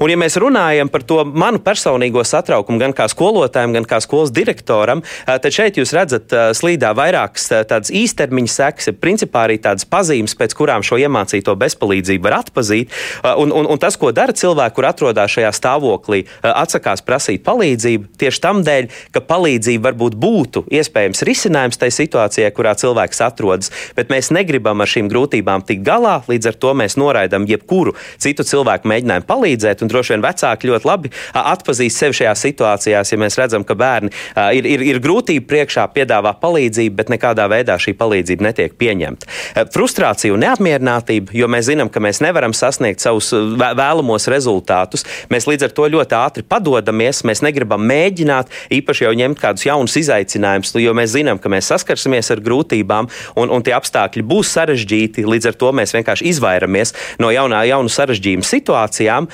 Un, 0.00 0.10
ja 0.12 0.18
mēs 0.20 0.38
runājam 0.40 0.90
par 0.92 1.04
to 1.06 1.22
manu 1.24 1.60
personīgo 1.90 2.22
satraukumu 2.24 2.78
gan 2.78 2.92
kā 2.94 3.08
skolotājiem, 3.10 3.74
gan 3.74 3.84
kā 3.88 4.00
skolas 4.00 4.30
direktoram, 4.30 5.02
uh, 5.02 5.38
tad 5.42 5.52
šeit 5.52 5.78
jūs 5.78 5.92
redzat 5.96 6.32
uh, 6.32 6.50
slīdā 6.54 6.92
vairākas 6.94 7.50
uh, 7.50 7.64
tādas 7.66 7.90
īstermiņa 7.90 8.50
sekas, 8.50 8.90
principā 9.00 9.46
arī 9.48 9.58
tādas 9.58 9.84
pazīmes, 9.84 10.36
pēc 10.38 10.54
kurām 10.54 10.84
šo 10.86 10.98
iemācīto 11.00 11.54
bezpalīdzību 11.58 12.24
var 12.24 12.40
atpazīt. 12.40 12.90
Un, 13.24 13.52
un, 13.52 13.66
un 13.66 13.78
tas, 13.80 13.96
ko 13.98 14.10
dara 14.14 14.32
cilvēki, 14.36 14.74
kur 14.76 14.86
atrodas 14.88 15.32
šajā 15.34 15.50
stāvoklī, 15.54 16.22
atsakās 16.42 17.02
prasīt 17.04 17.42
palīdzību 17.46 18.10
tieši 18.20 18.42
tam 18.42 18.62
dēļ, 18.66 18.88
ka 19.14 19.22
palīdzība 19.24 19.90
varbūt 19.90 20.16
būtu 20.20 20.64
iespējams 20.72 21.24
risinājums 21.26 21.80
tai 21.80 21.90
situācijai, 21.94 22.50
kurā 22.54 22.74
cilvēks 22.78 23.22
atrodas, 23.24 23.72
bet 23.96 24.12
mēs 24.12 24.30
negribam 24.34 24.80
ar 24.80 24.90
šīm 24.90 25.10
grūtībām 25.12 25.64
tikt 25.66 25.84
galā. 25.86 26.20
Līdz 26.30 26.52
ar 26.52 26.58
to 26.62 26.74
mēs 26.78 26.96
noraidām 27.00 27.48
jebkuru 27.50 27.96
citu 28.20 28.46
cilvēku 28.46 28.90
mēģinājumu 28.90 29.28
palīdzēt. 29.28 29.84
Droši 29.90 30.16
vien 30.16 30.24
vecāki 30.24 30.70
ļoti 30.70 30.90
labi 30.90 31.12
atpazīst 31.32 31.79
sevi 31.88 32.18
šajā 32.20 32.34
situācijā, 32.36 33.02
ja 33.06 33.18
mēs 33.20 33.38
redzam, 33.40 33.64
ka 33.64 33.76
bērni 33.78 34.12
ir, 34.58 34.68
ir, 34.68 34.84
ir 34.92 35.00
grūtība 35.02 35.46
priekšā, 35.50 35.86
piedāvā 35.94 36.34
palīdzību, 36.42 36.96
bet 36.98 37.12
nekādā 37.14 37.46
veidā 37.50 37.78
šī 37.80 37.94
palīdzība 37.98 38.48
netiek 38.50 38.76
pieņemta. 38.80 39.30
Frustrācija 39.72 40.34
un 40.34 40.44
neapmierinātība, 40.44 41.34
jo 41.36 41.48
mēs 41.50 41.68
zinām, 41.70 41.90
ka 41.92 42.02
mēs 42.02 42.20
nevaram 42.24 42.54
sasniegt 42.56 43.02
savus 43.02 43.32
vēlamos 43.32 44.28
rezultātus. 44.32 45.06
Mēs 45.32 45.48
līdz 45.48 45.68
ar 45.68 45.74
to 45.76 45.88
ļoti 45.94 46.18
ātri 46.18 46.46
padodamies, 46.46 47.22
mēs 47.28 47.44
negribam 47.46 47.82
mēģināt 47.88 48.50
īpaši 48.80 49.06
jau 49.06 49.14
ņemt 49.22 49.40
kādus 49.40 49.66
jaunus 49.68 49.96
izaicinājumus, 50.00 50.74
jo 50.80 50.94
mēs 50.96 51.14
zinām, 51.14 51.40
ka 51.40 51.52
mēs 51.52 51.70
saskarsimies 51.72 52.32
ar 52.34 52.42
grūtībām 52.44 53.10
un, 53.40 53.52
un 53.52 53.64
tie 53.66 53.74
apstākļi 53.76 54.24
būs 54.26 54.52
sarežģīti. 54.56 55.26
Līdz 55.28 55.50
ar 55.52 55.58
to 55.60 55.72
mēs 55.76 55.94
vienkārši 55.96 56.28
izvairamies 56.32 56.94
no 57.22 57.30
jaunā, 57.34 57.62
jaunu 57.68 57.92
sarežģījumu 57.92 58.46
situācijām. 58.46 59.28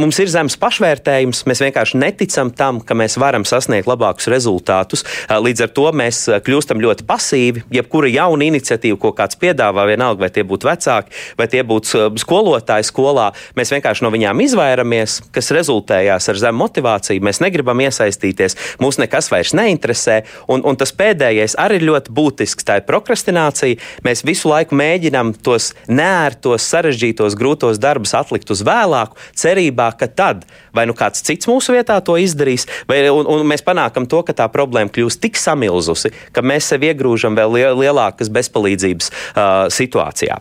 Mums 0.00 0.20
ir 0.22 0.32
zems 0.32 0.58
pašvērtējums, 0.60 1.44
mēs 1.48 1.62
vienkārši 1.66 1.91
neticam 1.98 2.50
tam, 2.54 2.80
ka 2.80 2.96
mēs 2.98 3.18
varam 3.20 3.44
sasniegt 3.48 3.90
labākus 3.90 4.30
rezultātus. 4.32 5.04
Līdz 5.28 5.66
ar 5.66 5.72
to 5.76 5.88
mēs 5.96 6.24
kļūstam 6.46 6.80
ļoti 6.82 7.06
pasīvi. 7.08 7.64
Jebkura 7.76 8.10
jauna 8.12 8.48
iniciatīva, 8.48 8.98
ko 9.02 9.12
kāds 9.16 9.38
piedāvā, 9.40 9.84
vienalga 9.90 10.24
vai 10.24 10.30
tie 10.32 10.44
būtu 10.48 10.68
vecāki, 10.70 11.12
vai 11.38 11.48
tie 11.52 11.62
būtu 11.66 12.06
skolotāji 12.22 12.88
skolā, 12.88 13.30
mēs 13.58 13.74
vienkārši 13.74 14.06
no 14.06 14.12
viņām 14.14 14.40
izvairamies, 14.46 15.18
kas 15.34 15.52
rezultējās 15.54 16.30
ar 16.32 16.40
zemu 16.46 16.62
motivāciju. 16.62 17.24
Mēs 17.24 17.42
negribam 17.44 17.82
iesaistīties, 17.84 18.56
mūs 18.82 19.00
nekas 19.02 19.30
vairs 19.32 19.54
neinteresē. 19.58 20.22
Un, 20.52 20.64
un 20.68 20.78
tas 20.78 20.94
pēdējais 20.96 21.56
arī 21.60 21.80
ir 21.80 21.88
ļoti 21.90 22.14
būtisks. 22.14 22.66
Tā 22.68 22.78
ir 22.80 22.86
prokrastinācija. 22.88 23.80
Mēs 24.06 24.24
visu 24.26 24.50
laiku 24.52 24.78
mēģinām 24.78 25.34
tos 25.44 25.72
nērtos, 25.90 26.66
sarežģītos, 26.72 27.36
grūtos 27.38 27.80
darbus 27.82 28.14
atlikt 28.18 28.52
uz 28.54 28.62
vēlāku, 28.66 29.18
cerībā, 29.38 29.90
ka 29.98 30.08
tad 30.08 30.46
vai 30.72 30.86
nu 30.88 30.96
kāds 30.96 31.24
cits 31.26 31.48
mūsu 31.50 31.74
vietā 31.74 31.81
to 31.84 32.16
izdarīs, 32.20 32.66
vai 32.88 33.02
un, 33.10 33.26
un 33.26 33.46
mēs 33.48 33.64
panākam 33.66 34.06
to, 34.08 34.22
ka 34.26 34.34
tā 34.36 34.48
problēma 34.52 34.92
kļūst 34.92 35.22
tik 35.22 35.38
samilzusi, 35.40 36.12
ka 36.32 36.44
mēs 36.44 36.70
sevi 36.72 36.90
iegrūžam 36.92 37.36
vēl 37.38 37.76
lielākas 37.80 38.30
bezpalīdzības 38.32 39.10
uh, 39.12 39.66
situācijā. 39.72 40.38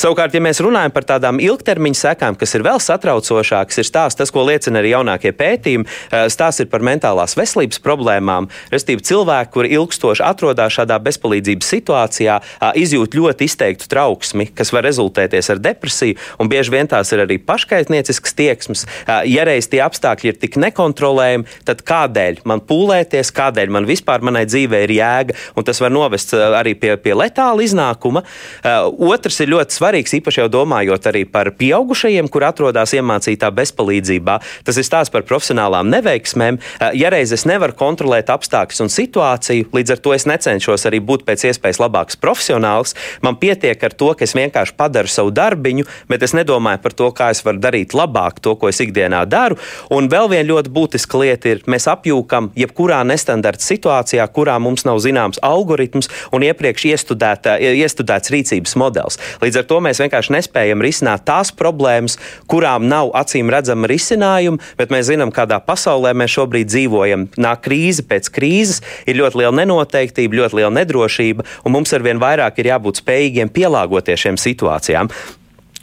Savukārt, 0.00 0.34
ja 0.34 0.42
mēs 0.44 0.62
runājam 0.64 0.94
par 0.94 1.06
tādām 1.08 1.40
ilgtermiņa 1.42 2.00
sekām, 2.00 2.38
kas 2.38 2.54
ir 2.56 2.64
vēl 2.66 2.80
satraucošākas, 2.82 3.80
ir 3.80 3.88
stāsts, 3.88 4.18
tas, 4.18 4.32
ko 4.34 4.44
liecina 4.46 4.80
arī 4.80 4.94
jaunākie 4.94 5.34
pētījumi, 5.36 5.88
stāsts 6.32 6.64
ir 6.64 6.70
par 6.72 6.84
mentālās 6.84 7.36
veselības 7.38 7.80
problēmām, 7.84 8.48
respektīvi 8.72 9.06
cilvēki, 9.10 9.52
kuri 9.54 9.72
ilgstoši 9.78 10.24
atrodas 10.26 10.74
šādā 10.74 10.98
bezpalīdzības 11.04 11.70
situācijā, 11.74 12.38
izjūt 12.80 13.16
ļoti 13.18 13.48
izteiktu 13.48 13.88
trauksmi, 13.90 14.48
kas 14.56 14.72
var 14.74 14.86
rezultēties 14.86 15.50
ar 15.54 15.62
depresiju, 15.62 16.18
un 16.40 16.50
bieži 16.50 16.74
vien 16.74 16.90
tās 16.90 17.12
ir 17.14 17.24
arī 17.24 17.38
paškaitnieciskas 17.42 18.36
tieksmes. 18.38 18.84
Ja 19.30 19.46
reiz 19.48 19.68
tie 19.70 19.82
apstākļi 19.84 20.32
ir 20.32 20.40
tik 20.40 20.58
nekontrolējami, 20.84 21.48
tad 21.64 21.82
kādēļ 21.86 22.42
man 22.48 22.62
pūlēties, 22.64 23.32
kādēļ 23.34 23.72
man 23.72 23.88
vispār 23.88 24.24
manai 24.24 24.44
dzīvē 24.46 24.84
ir 24.84 24.92
jēga, 24.98 25.36
un 25.56 25.64
tas 25.64 25.80
var 25.80 25.92
novest 25.92 26.34
arī 26.34 26.74
pie, 26.78 26.94
pie 27.00 27.14
letāla 27.16 27.64
iznākuma. 27.64 28.24
Otrs 28.64 29.40
ir 29.40 29.52
ļoti 29.52 29.78
svarīgs, 29.78 30.14
īpaši 30.18 30.42
jau 30.42 30.48
domājot 30.52 31.08
arī 31.10 31.24
par 31.24 31.50
pieaugušajiem, 31.56 32.28
kur 32.28 32.46
atrodas 32.48 32.94
iemācītā 32.96 33.50
bezpalīdzībā. 33.54 34.38
Tas 34.64 34.78
ir 34.80 34.86
stāsts 34.86 35.12
par 35.14 35.24
profesionālām 35.28 35.88
neveiksmēm. 35.92 36.60
Ja 36.98 37.12
reiz 37.14 37.32
es 37.34 37.46
nevaru 37.48 37.76
kontrolēt 37.78 38.32
apstākļus 38.32 38.84
un 38.84 38.92
situāciju, 38.92 39.70
līdz 39.74 39.96
ar 39.96 40.04
to 40.04 40.14
es 40.16 40.28
necenšos 40.28 40.88
arī 40.90 41.00
būt 41.04 41.24
pēc 41.28 41.46
iespējas 41.50 41.80
labāks 41.82 42.20
profesionāls. 42.20 42.94
Man 43.24 43.38
pietiek 43.40 43.80
ar 43.84 43.96
to, 43.96 44.12
ka 44.14 44.26
es 44.26 44.36
vienkārši 44.36 44.76
padaru 44.78 45.10
savu 45.10 45.32
darbiņu, 45.34 45.86
bet 46.10 46.24
es 46.26 46.36
nedomāju 46.36 46.82
par 46.84 46.96
to, 46.96 47.10
kā 47.16 47.30
es 47.34 47.42
varu 47.46 47.62
darīt 47.62 47.96
labāk 47.96 48.40
to, 48.44 48.56
ko 48.58 48.70
es 48.70 48.80
ikdienā 48.84 49.24
daru. 49.30 49.58
Un 49.94 50.08
vēl 50.12 50.30
viena 50.32 50.48
ļoti 50.50 50.72
būtiska 50.74 51.20
lieta 51.20 51.52
ir, 51.52 51.62
mēs 51.70 51.86
apjūkam 51.90 52.50
jebkurā 52.58 53.00
nestandarta 53.06 53.64
situācijā, 53.64 54.26
kurā 54.34 54.56
mums 54.62 54.86
nav 54.88 55.00
zināms 55.04 55.40
algoritms 55.44 56.10
un 56.34 56.44
iepriekš 56.46 56.88
iestudēts 56.92 58.32
rīcības 58.34 58.76
modelis. 58.80 59.20
Līdz 59.44 59.60
ar 59.60 59.68
to 59.70 59.80
mēs 59.84 60.02
vienkārši 60.02 60.34
nespējam 60.36 60.82
risināt 60.84 61.26
tās 61.28 61.52
problēmas, 61.54 62.18
kurām 62.50 62.88
nav 62.90 63.12
acīm 63.16 63.52
redzama 63.52 63.90
risinājuma, 63.90 64.62
bet 64.80 64.92
mēs 64.94 65.08
zinām, 65.12 65.32
kādā 65.34 65.60
pasaulē 65.64 66.14
mēs 66.18 66.34
šobrīd 66.34 66.72
dzīvojam. 66.72 67.28
Nāk 67.40 67.64
krīze 67.68 68.04
pēc 68.08 68.32
krīzes, 68.34 68.82
ir 69.06 69.20
ļoti 69.20 69.42
liela 69.42 69.54
nenoteiktība, 69.62 70.42
ļoti 70.42 70.60
liela 70.60 70.74
nedrošība, 70.80 71.46
un 71.64 71.76
mums 71.78 71.94
arvien 71.96 72.22
vairāk 72.22 72.60
ir 72.60 72.72
jābūt 72.74 73.02
spējīgiem 73.04 73.54
pielāgoties 73.54 74.26
šiem 74.26 74.40
situācijām. 74.40 75.12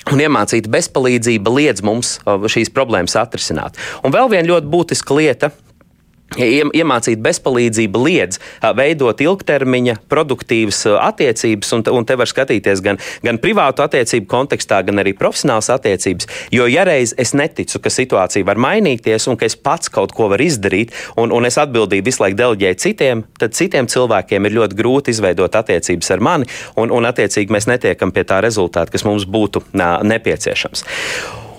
Un 0.09 0.21
iemācīta 0.23 0.71
bezpalīdzība 0.73 1.51
liedz 1.53 1.83
mums 1.85 2.15
šīs 2.25 2.71
problēmas 2.73 3.13
atrisināt. 3.21 3.77
Un 4.01 4.13
vēl 4.15 4.31
viena 4.31 4.49
ļoti 4.49 4.71
būtiska 4.71 5.17
lieta, 5.19 5.51
Iemācīt 6.39 7.19
bezpalīdzību 7.19 8.01
liedz 8.05 8.39
veidot 8.77 9.19
ilgtermiņa, 9.19 9.97
produktīvas 10.11 10.85
attiecības, 10.95 11.73
un, 11.75 11.83
un 11.91 12.07
te 12.07 12.15
var 12.15 12.29
skatīties 12.29 12.79
gan, 12.85 12.99
gan 13.25 13.39
privātu 13.41 13.83
attiecību 13.83 14.29
kontekstā, 14.31 14.79
gan 14.87 15.03
arī 15.03 15.11
profesionālas 15.17 15.67
attiecības. 15.75 16.29
Jo, 16.55 16.69
ja 16.71 16.85
reiz 16.87 17.11
es 17.19 17.35
neticu, 17.35 17.81
ka 17.83 17.91
situācija 17.91 18.47
var 18.47 18.61
mainīties 18.63 19.27
un 19.27 19.35
ka 19.35 19.49
es 19.49 19.57
pats 19.59 19.91
kaut 19.91 20.15
ko 20.15 20.29
varu 20.31 20.47
izdarīt, 20.47 20.95
un, 21.19 21.35
un 21.35 21.49
es 21.49 21.59
atbildību 21.59 22.07
visu 22.07 22.23
laiku 22.23 22.39
deleģēju 22.39 22.81
citiem, 22.85 23.25
tad 23.35 23.57
citiem 23.57 23.91
cilvēkiem 23.91 24.47
ir 24.47 24.57
ļoti 24.61 24.79
grūti 24.79 25.11
izveidot 25.11 25.59
attiecības 25.59 26.15
ar 26.15 26.23
mani, 26.23 26.49
un, 26.79 26.95
un 26.95 27.11
attiecīgi 27.11 27.51
mēs 27.51 27.67
netiekam 27.67 28.15
pie 28.15 28.23
tā 28.23 28.39
rezultāta, 28.39 28.95
kas 28.95 29.03
mums 29.03 29.27
būtu 29.27 29.65
nā, 29.75 29.97
nepieciešams. 30.07 30.87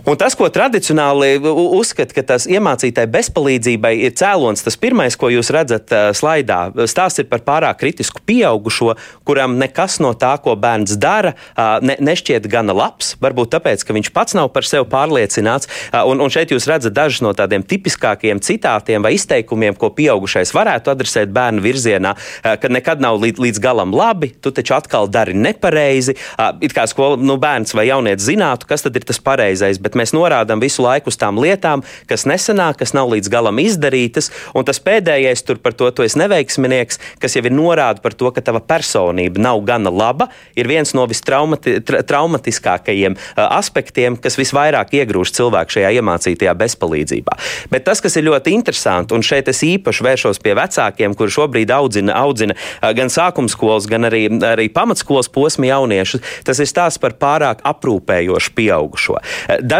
Un 0.02 0.16
tas, 0.18 0.34
ko 0.34 0.48
tradicionāli 0.50 1.36
uzskata, 1.38 2.10
ka 2.16 2.24
tas 2.32 2.48
iemācītai 2.50 3.04
bezpalīdzībai 3.12 3.92
ir 4.02 4.14
cēlonis, 4.18 4.64
tas 4.66 4.74
pirmais, 4.74 5.14
ko 5.14 5.28
jūs 5.30 5.52
redzat 5.54 5.92
uh, 5.94 6.08
slaidā, 6.16 6.72
stāsts 6.90 7.22
ir 7.22 7.28
par 7.30 7.44
pārāk 7.46 7.78
kritisku 7.78 8.18
pieaugušo, 8.26 8.96
kuram 9.22 9.54
nekas 9.60 10.00
no 10.02 10.10
tā, 10.18 10.32
ko 10.42 10.56
bērns 10.58 10.96
dara, 10.98 11.36
uh, 11.54 11.78
ne, 11.86 11.94
nešķiet 12.02 12.48
gana 12.50 12.74
labs. 12.74 13.12
Varbūt 13.22 13.52
tāpēc, 13.54 13.84
ka 13.86 13.94
viņš 13.94 14.10
pats 14.16 14.34
nav 14.34 14.50
par 14.50 14.66
sevi 14.66 14.88
pārliecināts. 14.90 15.70
Uh, 15.92 16.02
un, 16.10 16.24
un 16.26 16.34
šeit 16.34 16.50
jūs 16.50 16.66
redzat 16.66 16.96
dažus 16.98 17.22
no 17.22 17.30
tādiem 17.38 17.62
tipiskākiem 17.62 18.42
citātiem 18.42 19.06
vai 19.06 19.14
izteikumiem, 19.14 19.78
ko 19.78 19.92
pieaugušais 19.94 20.50
varētu 20.56 20.96
adresēt 20.96 21.30
bērnu 21.30 21.62
virzienā, 21.62 22.16
ka 22.42 22.72
nekad 22.72 22.98
nav 23.02 23.20
līdz, 23.22 23.38
līdz 23.46 23.62
galam 23.62 23.94
labi, 23.94 24.32
tu 24.42 24.50
taču 24.50 24.74
atkal 24.74 25.06
dari 25.06 25.36
nepareizi. 25.38 26.16
It 26.64 26.74
kā 26.74 26.88
skola, 26.90 27.20
nu, 27.22 27.38
bērns 27.42 27.76
vai 27.78 27.86
jaunietis 27.86 28.26
zinātu, 28.26 28.66
kas 28.66 28.82
tad 28.82 28.98
ir 28.98 29.06
tas 29.06 29.22
pareizais. 29.22 29.78
Bet 29.82 29.91
bet 29.92 30.00
mēs 30.00 30.14
norādām 30.16 30.56
visu 30.62 30.80
laiku 30.82 31.08
uz 31.12 31.16
tām 31.20 31.36
lietām, 31.40 31.82
kas 32.08 32.24
nesenāk, 32.28 32.76
kas 32.80 32.92
nav 32.96 33.10
līdz 33.12 33.28
galam 33.32 33.58
izdarītas. 33.60 34.30
Un 34.56 34.64
tas 34.64 34.80
pēdējais 34.80 35.44
tur 35.44 35.56
par 35.60 35.72
to, 35.76 35.90
tu 35.92 36.02
esi 36.04 36.18
neveiksminieks, 36.20 36.98
kas 37.20 37.36
jau 37.36 37.44
ir 37.44 37.52
norāda 37.52 38.00
par 38.02 38.12
to, 38.16 38.30
ka 38.32 38.40
tava 38.44 38.60
personība 38.64 39.40
nav 39.42 39.60
gana 39.68 39.90
laba, 39.92 40.28
ir 40.56 40.68
viens 40.70 40.94
no 40.96 41.06
vistraumatiskākajiem 41.10 43.16
aspektiem, 43.36 44.16
kas 44.16 44.38
visvairāk 44.40 44.94
iegrūž 44.96 45.32
cilvēku 45.36 45.70
šajā 45.76 45.90
iemācītajā 46.00 46.54
bezpalīdzībā. 46.62 47.32
Bet 47.72 47.84
tas, 47.88 47.98
kas 48.00 48.16
ir 48.16 48.24
ļoti 48.30 48.48
interesanti, 48.56 49.14
un 49.16 49.22
šeit 49.26 49.46
es 49.52 49.60
īpaši 49.66 50.04
vēršos 50.06 50.38
pie 50.42 50.52
vecākiem, 50.56 51.10
kuri 51.18 51.30
šobrīd 51.36 51.70
audzina, 51.74 52.12
audzina 52.22 52.54
gan 52.96 53.08
sākuma 53.12 53.48
skolas, 53.52 53.84
gan 53.90 54.02
arī, 54.08 54.22
arī 54.52 54.66
pamatskolas 54.72 55.28
posma 55.32 55.64
jauniešus, 55.68 56.20
tas 56.48 56.58
ir 56.62 56.68
stāsts 56.70 57.00
par 57.02 57.12
pārāk 57.20 57.58
aprūpējošu 57.68 58.50
pieaugušo. 58.56 59.16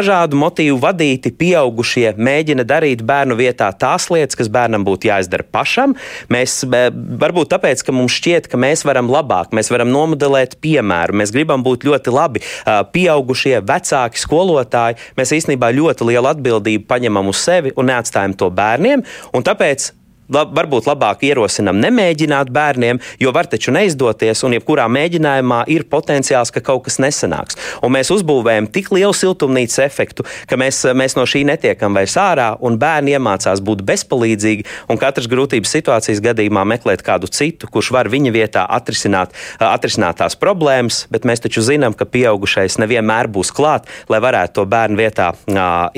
Dažādu 0.03 0.35
motīvu 0.35 0.81
vadīti 0.83 1.31
pieaugušie 1.39 2.17
mēģina 2.19 2.65
darīt 2.67 3.05
bērnu 3.07 3.37
vietā 3.39 3.69
tās 3.71 4.09
lietas, 4.11 4.35
kas 4.35 4.49
bērnam 4.51 4.83
būtu 4.83 5.07
jāizdara 5.07 5.47
pašam. 5.47 5.95
Mēs 6.33 6.57
varbūt 6.67 7.53
tāpēc, 7.53 7.85
ka 7.87 7.95
mums 7.95 8.17
šķiet, 8.19 8.49
ka 8.51 8.59
mēs 8.59 8.83
varam 8.89 9.13
labāk, 9.13 9.55
mēs 9.55 9.71
varam 9.71 9.93
nomodelēt 9.95 10.59
piemēru, 10.65 11.21
mēs 11.23 11.31
gribam 11.31 11.63
būt 11.63 11.87
ļoti 11.87 12.17
labi 12.19 12.43
pieaugušie, 12.67 13.61
vecāki, 13.63 14.19
skolotāji. 14.19 14.99
Mēs 15.21 15.37
īstenībā 15.39 15.71
ļoti 15.79 16.11
lielu 16.11 16.35
atbildību 16.35 16.89
paņemam 16.91 17.31
uz 17.31 17.47
sevi 17.47 17.71
un 17.79 17.93
neatstājam 17.95 18.35
to 18.35 18.51
bērniem. 18.51 19.07
Un 19.39 19.47
tāpēc 19.47 19.93
lab, 20.33 20.53
varbūt 20.57 20.89
labāk 20.91 21.25
ierosinām 21.27 21.79
nemēģināt 21.83 22.51
bērniem, 22.53 23.01
jo 23.21 23.33
var 23.35 23.49
taču 23.51 23.75
neizdoties, 23.75 24.43
un 24.47 24.57
jebkurā 24.57 24.87
mēģinājumā 24.93 25.63
ir 25.73 25.87
potenciāls, 25.91 26.53
ka 26.55 26.63
kaut 26.65 26.87
kas 26.87 26.99
nesanāks. 27.03 27.59
Un 27.83 27.95
mēs 27.97 28.13
uzbūvējam 28.15 28.69
tik 28.73 28.93
lielu 28.95 29.15
siltumnīcas 29.17 29.83
efektu, 29.87 30.27
ka 30.49 30.59
mēs, 30.61 30.83
mēs 30.97 31.17
no 31.19 31.27
šī 31.29 31.45
netiekam 31.49 31.97
vairs 31.97 32.17
ārā, 32.21 32.53
un 32.61 32.79
bērni 32.81 33.17
iemācās 33.17 33.63
būt 33.65 33.85
bezpalīdzīgi, 33.89 34.67
un 34.93 35.01
katras 35.01 35.29
grūtības 35.33 35.77
situācijas 35.79 36.23
gadījumā 36.25 36.65
meklēt 36.75 37.05
kādu 37.07 37.31
citu, 37.33 37.71
kurš 37.73 37.93
var 37.97 38.11
viņa 38.13 38.35
vietā 38.35 38.67
atrisināt, 38.79 39.35
atrisināt 39.59 40.21
tās 40.23 40.39
problēmas, 40.39 41.07
bet 41.13 41.27
mēs 41.29 41.45
taču 41.45 41.65
zinām, 41.67 41.97
ka 41.97 42.09
pieaugušais 42.09 42.79
nevienmēr 42.83 43.31
būs 43.33 43.53
klāt, 43.55 43.89
lai 44.13 44.23
varētu 44.23 44.61
to 44.61 44.67
bērnu 44.69 45.01
vietā 45.01 45.33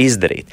izdarīt. 0.00 0.52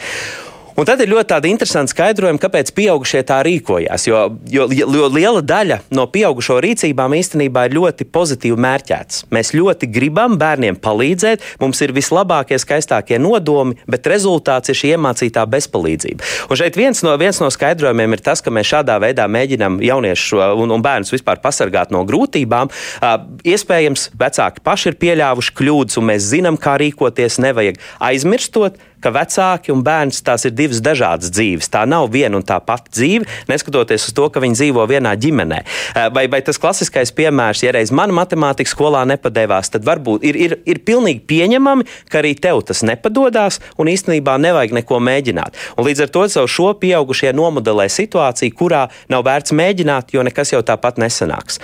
Un 0.81 0.87
tad 0.89 0.97
ir 1.03 1.11
ļoti 1.11 1.45
interesanti 1.45 1.93
skaidrojumi, 1.93 2.39
kāpēc 2.41 2.71
pieaugušie 2.73 3.19
tā 3.29 3.35
rīkojās. 3.45 4.07
Jo, 4.07 4.21
jo, 4.49 4.63
jo 4.73 5.09
liela 5.13 5.43
daļa 5.45 5.77
no 5.93 6.07
pieaugušo 6.09 6.55
rīcībām 6.63 7.13
īstenībā 7.19 7.67
ir 7.67 7.75
ļoti 7.75 8.07
pozitīvi 8.09 8.57
mērķētas. 8.65 9.27
Mēs 9.29 9.53
ļoti 9.53 9.91
gribam 9.93 10.39
bērniem 10.41 10.79
palīdzēt, 10.81 11.45
mums 11.61 11.83
ir 11.85 11.93
vislabākie, 11.93 12.57
skaistākie 12.57 13.21
nodomi, 13.21 13.77
bet 13.85 14.09
rezultāts 14.09 14.73
ir 14.73 14.79
šī 14.79 14.95
iemācītā 14.95 15.45
bezpalīdzība. 15.53 16.25
Un 16.49 16.61
šeit 16.63 16.81
viens 16.81 17.05
no, 17.05 17.13
viens 17.21 17.43
no 17.43 17.51
skaidrojumiem 17.53 18.17
ir 18.17 18.25
tas, 18.25 18.41
ka 18.41 18.49
mēs 18.49 18.73
šādā 18.73 18.97
veidā 19.05 19.29
mēģinām 19.29 19.77
jauniešus 19.85 20.33
un, 20.57 20.73
un 20.73 20.81
bērnus 20.81 21.13
vispār 21.13 21.43
pasargāt 21.45 21.93
no 21.93 22.01
grūtībām. 22.09 22.73
Iespējams, 23.45 24.09
vecāki 24.17 24.65
paši 24.65 24.95
ir 24.95 25.01
pieļāvuši 25.05 25.59
kļūdas, 25.61 26.01
un 26.01 26.09
mēs 26.09 26.31
zinām, 26.33 26.57
kā 26.57 26.79
rīkoties. 26.81 27.37
Nevajag 27.45 27.77
aizmirstot, 28.01 28.81
ka 29.01 29.11
vecāki 29.13 29.73
un 29.73 29.83
bērns 29.85 30.21
tās 30.25 30.45
ir 30.47 30.55
divas 30.55 30.81
dažādas 30.83 31.31
dzīves. 31.33 31.69
Tā 31.73 31.83
nav 31.89 32.09
viena 32.13 32.37
un 32.39 32.45
tā 32.45 32.59
pati 32.63 32.93
dzīve, 32.93 33.27
neskatoties 33.49 34.07
uz 34.09 34.15
to, 34.17 34.27
ka 34.31 34.43
viņi 34.43 34.57
dzīvo 34.59 34.85
vienā 34.89 35.13
ģimenē. 35.21 35.61
Eh, 35.61 36.09
vai, 36.13 36.27
vai 36.31 36.41
tas 36.45 36.59
klasiskais 36.61 37.13
piemērs, 37.17 37.63
ja 37.65 37.73
reiz 37.75 37.93
mana 37.95 38.15
matemātikas 38.21 38.75
skolā 38.75 39.03
nepadevās, 39.09 39.71
tad 39.73 39.85
varbūt 39.87 40.25
ir, 40.27 40.37
ir, 40.37 40.57
ir 40.69 40.81
pilnīgi 40.87 41.23
pieņemami, 41.27 41.87
ka 42.11 42.21
arī 42.21 42.35
tev 42.39 42.61
tas 42.67 42.83
nepadodas 42.87 43.59
un 43.81 43.89
īstenībā 43.91 44.37
nevajag 44.41 44.75
neko 44.81 45.01
mēģināt. 45.03 45.57
Un 45.77 45.87
līdz 45.87 46.05
ar 46.05 46.13
to 46.13 46.25
savu 46.31 46.51
šo 46.51 46.71
pieaugušie 46.81 47.33
nomodelē 47.35 47.87
situāciju, 47.91 48.55
kurā 48.57 48.83
nav 49.11 49.25
vērts 49.27 49.55
mēģināt, 49.57 50.13
jo 50.15 50.23
nekas 50.25 50.53
jau 50.53 50.61
tāpat 50.65 51.01
nesanāks. 51.01 51.59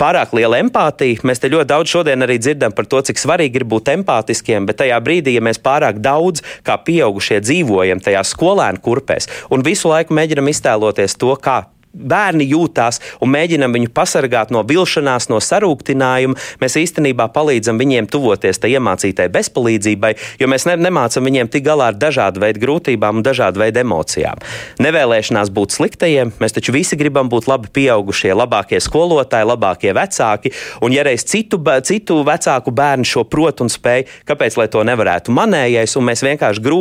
Pārāk 0.00 0.34
liela 0.36 0.58
empātija. 0.62 1.22
Mēs 1.26 1.40
te 1.42 1.50
ļoti 1.52 1.68
daudz 1.70 1.92
šodien 1.92 2.24
arī 2.24 2.38
dzirdam 2.42 2.74
par 2.74 2.88
to, 2.90 3.00
cik 3.06 3.20
svarīgi 3.20 3.60
ir 3.60 3.66
būt 3.68 3.92
empātiskiem, 3.94 4.66
bet 4.68 4.80
tajā 4.82 4.98
brīdī, 5.04 5.36
ja 5.36 5.44
mēs 5.44 5.60
pārāk 5.62 6.00
daudz 6.02 6.42
kā 6.66 6.76
pieaugušie 6.86 7.40
dzīvojam 7.44 8.02
tajās 8.04 8.34
skolēnu 8.36 8.82
kurpēs. 8.84 9.28
Un 9.54 9.64
visu 9.66 9.90
laiku 9.92 10.14
mēģinam 10.16 10.50
iztēloties 10.52 11.18
to, 11.20 11.34
kā 11.42 11.62
bērni 11.92 12.46
jūtās 12.48 13.00
un 13.22 13.32
mēģinam 13.32 13.74
viņu 13.76 13.92
pasargāt 13.94 14.52
no 14.54 14.62
vilšanās, 14.66 15.28
no 15.32 15.40
sarūktinājuma, 15.42 16.38
mēs 16.62 16.76
īstenībā 16.80 17.28
palīdzam 17.34 17.80
viņiem 17.80 18.08
tuvoties 18.12 18.60
tai 18.62 18.72
iemācītai 18.76 19.28
bezpalīdzībai, 19.32 20.12
jo 20.40 20.48
mēs 20.50 20.66
ne, 20.68 20.76
nemācam 20.80 21.28
viņiem 21.28 21.50
tik 21.52 21.66
galā 21.66 21.90
ar 21.92 21.98
dažādu 21.98 22.42
veidu 22.42 22.62
grūtībām 22.62 23.20
un 23.20 23.26
dažādu 23.26 23.62
veidu 23.62 23.82
emocijām. 23.84 24.40
Nevēlēšanās 24.82 25.52
būt 25.54 25.76
sliktajiem, 25.76 26.32
mēs 26.42 26.56
taču 26.56 26.74
visi 26.74 26.98
gribam 27.00 27.30
būt 27.32 27.48
labi 27.50 27.70
pieaugušie, 27.72 28.32
labākie 28.36 28.80
skolotāji, 28.82 29.48
labākie 29.52 29.92
vecāki, 29.96 30.52
un 30.82 30.96
ja 30.96 31.04
reiz 31.06 31.26
citu, 31.28 31.60
citu 31.84 32.22
vecāku 32.26 32.72
bērnu 32.74 33.08
šo 33.08 33.26
prot 33.28 33.62
un 33.64 33.70
spēj, 33.72 34.06
kāpēc 34.28 34.58
lai 34.60 34.68
to 34.72 34.84
nevarētu 34.86 35.34
manējais, 35.34 35.96
un 35.98 36.08
mēs 36.08 36.24
vienkārši 36.24 36.64
grū, 36.64 36.80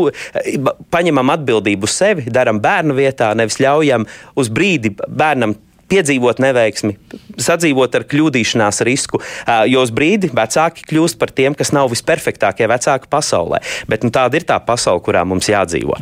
paņemam 0.94 1.34
atbildību 1.36 1.90
sevi, 1.90 2.28
daram 2.32 2.62
bērnu 2.64 2.96
vietā, 2.98 3.32
nevis 3.38 3.60
ļaujam 3.62 4.08
uz 4.40 4.52
brīdi 4.54 4.94
bērnam 5.08 5.56
piedzīvot 5.92 6.42
neveiksmi, 6.44 6.96
sadzīvot 7.42 7.98
ar 8.00 8.08
kļūdīšanās 8.12 8.82
risku, 8.88 9.22
jo 9.70 9.84
uz 9.84 9.92
brīdi 9.96 10.32
vecāki 10.36 10.86
kļūst 10.90 11.20
par 11.22 11.34
tiem, 11.36 11.56
kas 11.58 11.74
nav 11.76 11.92
visperfektākie 11.92 12.70
vecāki 12.72 13.10
pasaulē. 13.12 13.62
Bet 13.92 14.06
nu, 14.08 14.12
tāda 14.14 14.40
ir 14.40 14.48
tā 14.48 14.58
pasaule, 14.64 15.04
kurā 15.04 15.24
mums 15.28 15.50
jādzīvo. 15.52 15.98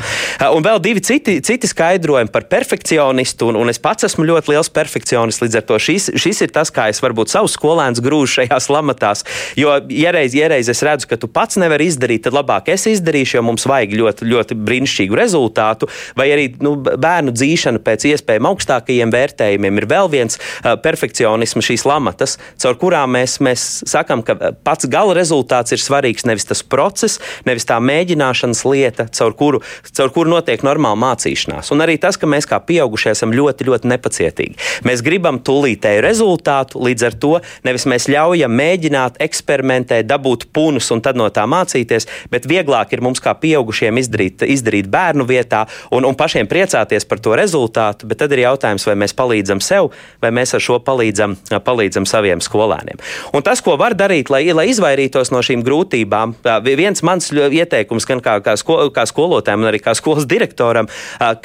Un 0.55 0.65
vēl 0.65 0.81
divi 0.83 1.03
citi, 1.05 1.39
citi 1.45 1.69
skaidrojumi 1.69 2.31
par 2.33 2.47
perfekcionistu, 2.51 3.49
un, 3.51 3.59
un 3.63 3.71
es 3.71 3.81
pats 3.81 4.07
esmu 4.07 4.27
ļoti 4.29 4.53
liels 4.53 4.71
perfekcionists. 4.73 5.43
Līdz 5.43 5.59
ar 5.61 5.65
to 5.69 5.79
šis, 5.81 6.09
šis 6.19 6.43
ir 6.45 6.53
tas, 6.55 6.71
kā 6.73 6.89
es 6.91 7.01
varbūt 7.03 7.31
savus 7.31 7.55
skolēnus 7.57 8.03
grūžu 8.03 8.39
šajās 8.39 8.69
lamatās. 8.71 9.25
Jo, 9.59 9.77
ja 9.93 10.13
reiz, 10.15 10.35
ja 10.37 10.49
reiz 10.51 10.69
es 10.71 10.83
redzu, 10.85 11.09
ka 11.09 11.19
tu 11.19 11.29
pats 11.31 11.59
nevari 11.61 11.89
izdarīt, 11.89 12.25
tad 12.27 12.37
labāk 12.37 12.69
es 12.73 12.85
izdarīšu, 12.91 13.39
jo 13.39 13.45
mums 13.47 13.65
vajag 13.69 13.95
ļoti, 13.99 14.27
ļoti 14.29 14.57
brīnišķīgu 14.67 15.19
rezultātu, 15.19 15.89
vai 16.19 16.29
arī 16.33 16.49
nu, 16.63 16.75
bērnu 16.79 17.33
dzīšana 17.35 17.81
pēc 17.85 18.07
iespējām 18.11 18.49
augstākajiem 18.51 19.13
vērtējumiem 19.15 19.78
ir 19.81 19.87
vēl 19.89 20.09
viens 20.11 20.39
perfekcionisms, 20.83 21.67
šīs 21.69 21.85
lamatas, 21.87 22.37
caur 22.59 22.77
kurām 22.79 23.15
mēs, 23.17 23.39
mēs 23.43 23.65
sakām, 23.89 24.23
ka 24.25 24.53
pats 24.65 24.89
gala 24.91 25.15
rezultāts 25.17 25.75
ir 25.75 25.81
svarīgs. 25.81 26.27
Nevis 26.29 26.47
tas 26.49 26.63
process, 26.65 27.19
nevis 27.47 27.67
tā 27.69 27.79
mēģināšanas 27.83 28.63
lieta, 28.67 29.07
caur 29.15 29.35
kuru, 29.37 29.61
caur 29.95 30.13
kuru 30.15 30.33
notiek 30.35 30.63
normāla 30.65 30.99
mācīšanās. 30.99 31.71
Un 31.73 31.83
arī 31.85 31.97
tas, 32.01 32.17
ka 32.19 32.29
mēs 32.29 32.47
kā 32.49 32.59
pieaugušie 32.63 33.13
esam 33.15 33.33
ļoti, 33.35 33.67
ļoti 33.69 33.91
nepacietīgi. 33.93 34.57
Mēs 34.87 35.03
gribam 35.05 35.39
tūlītēju 35.45 36.03
rezultātu, 36.05 36.81
līdz 36.85 37.07
ar 37.09 37.17
to 37.21 37.33
nevis 37.67 37.87
mēs 37.89 38.09
ļaujam 38.11 38.53
mēģināt, 38.59 39.19
eksperimentēt, 39.23 40.07
dabūt 40.09 40.49
punus 40.55 40.89
un 40.93 41.03
tad 41.05 41.19
no 41.19 41.29
tā 41.33 41.45
mācīties, 41.49 42.07
bet 42.33 42.47
vieglāk 42.49 42.93
ir 42.95 43.03
mums 43.05 43.21
kā 43.23 43.35
pieaugušiem 43.39 43.99
izdarīt, 44.01 44.45
izdarīt 44.47 44.89
bērnu 44.91 45.27
vietā 45.29 45.65
un, 45.95 46.07
un 46.07 46.17
pašiem 46.17 46.49
priecāties 46.49 47.07
par 47.09 47.21
to 47.23 47.35
rezultātu, 47.39 48.09
bet 48.09 48.21
tad 48.23 48.33
ir 48.35 48.45
jautājums, 48.45 48.85
vai 48.89 48.97
mēs 48.99 49.15
palīdzam 49.17 49.61
sev, 49.69 49.91
vai 50.23 50.31
mēs 50.35 50.55
ar 50.57 50.63
šo 50.63 50.79
palīdzam, 50.85 51.35
palīdzam 51.65 52.07
saviem 52.09 52.41
skolēniem. 52.43 52.99
Un 53.35 53.45
tas, 53.45 53.61
ko 53.65 53.77
var 53.79 53.95
darīt, 53.97 54.31
lai, 54.33 54.43
lai 54.55 54.69
izvairītos 54.71 55.31
no 55.33 55.41
šīm 55.45 55.63
grūtībām, 55.65 56.35
viens 56.65 57.03
mans 57.05 57.29
ieteikums 57.33 58.07
gan 58.09 58.23
kā, 58.25 58.39
kā, 58.45 58.55
sko, 58.59 58.89
kā 58.95 59.05
skolotājiem, 59.09 59.63
gan 59.63 59.71
arī 59.71 59.81
kā 59.83 59.95
skolas 59.97 60.27
direktoram, 60.29 60.89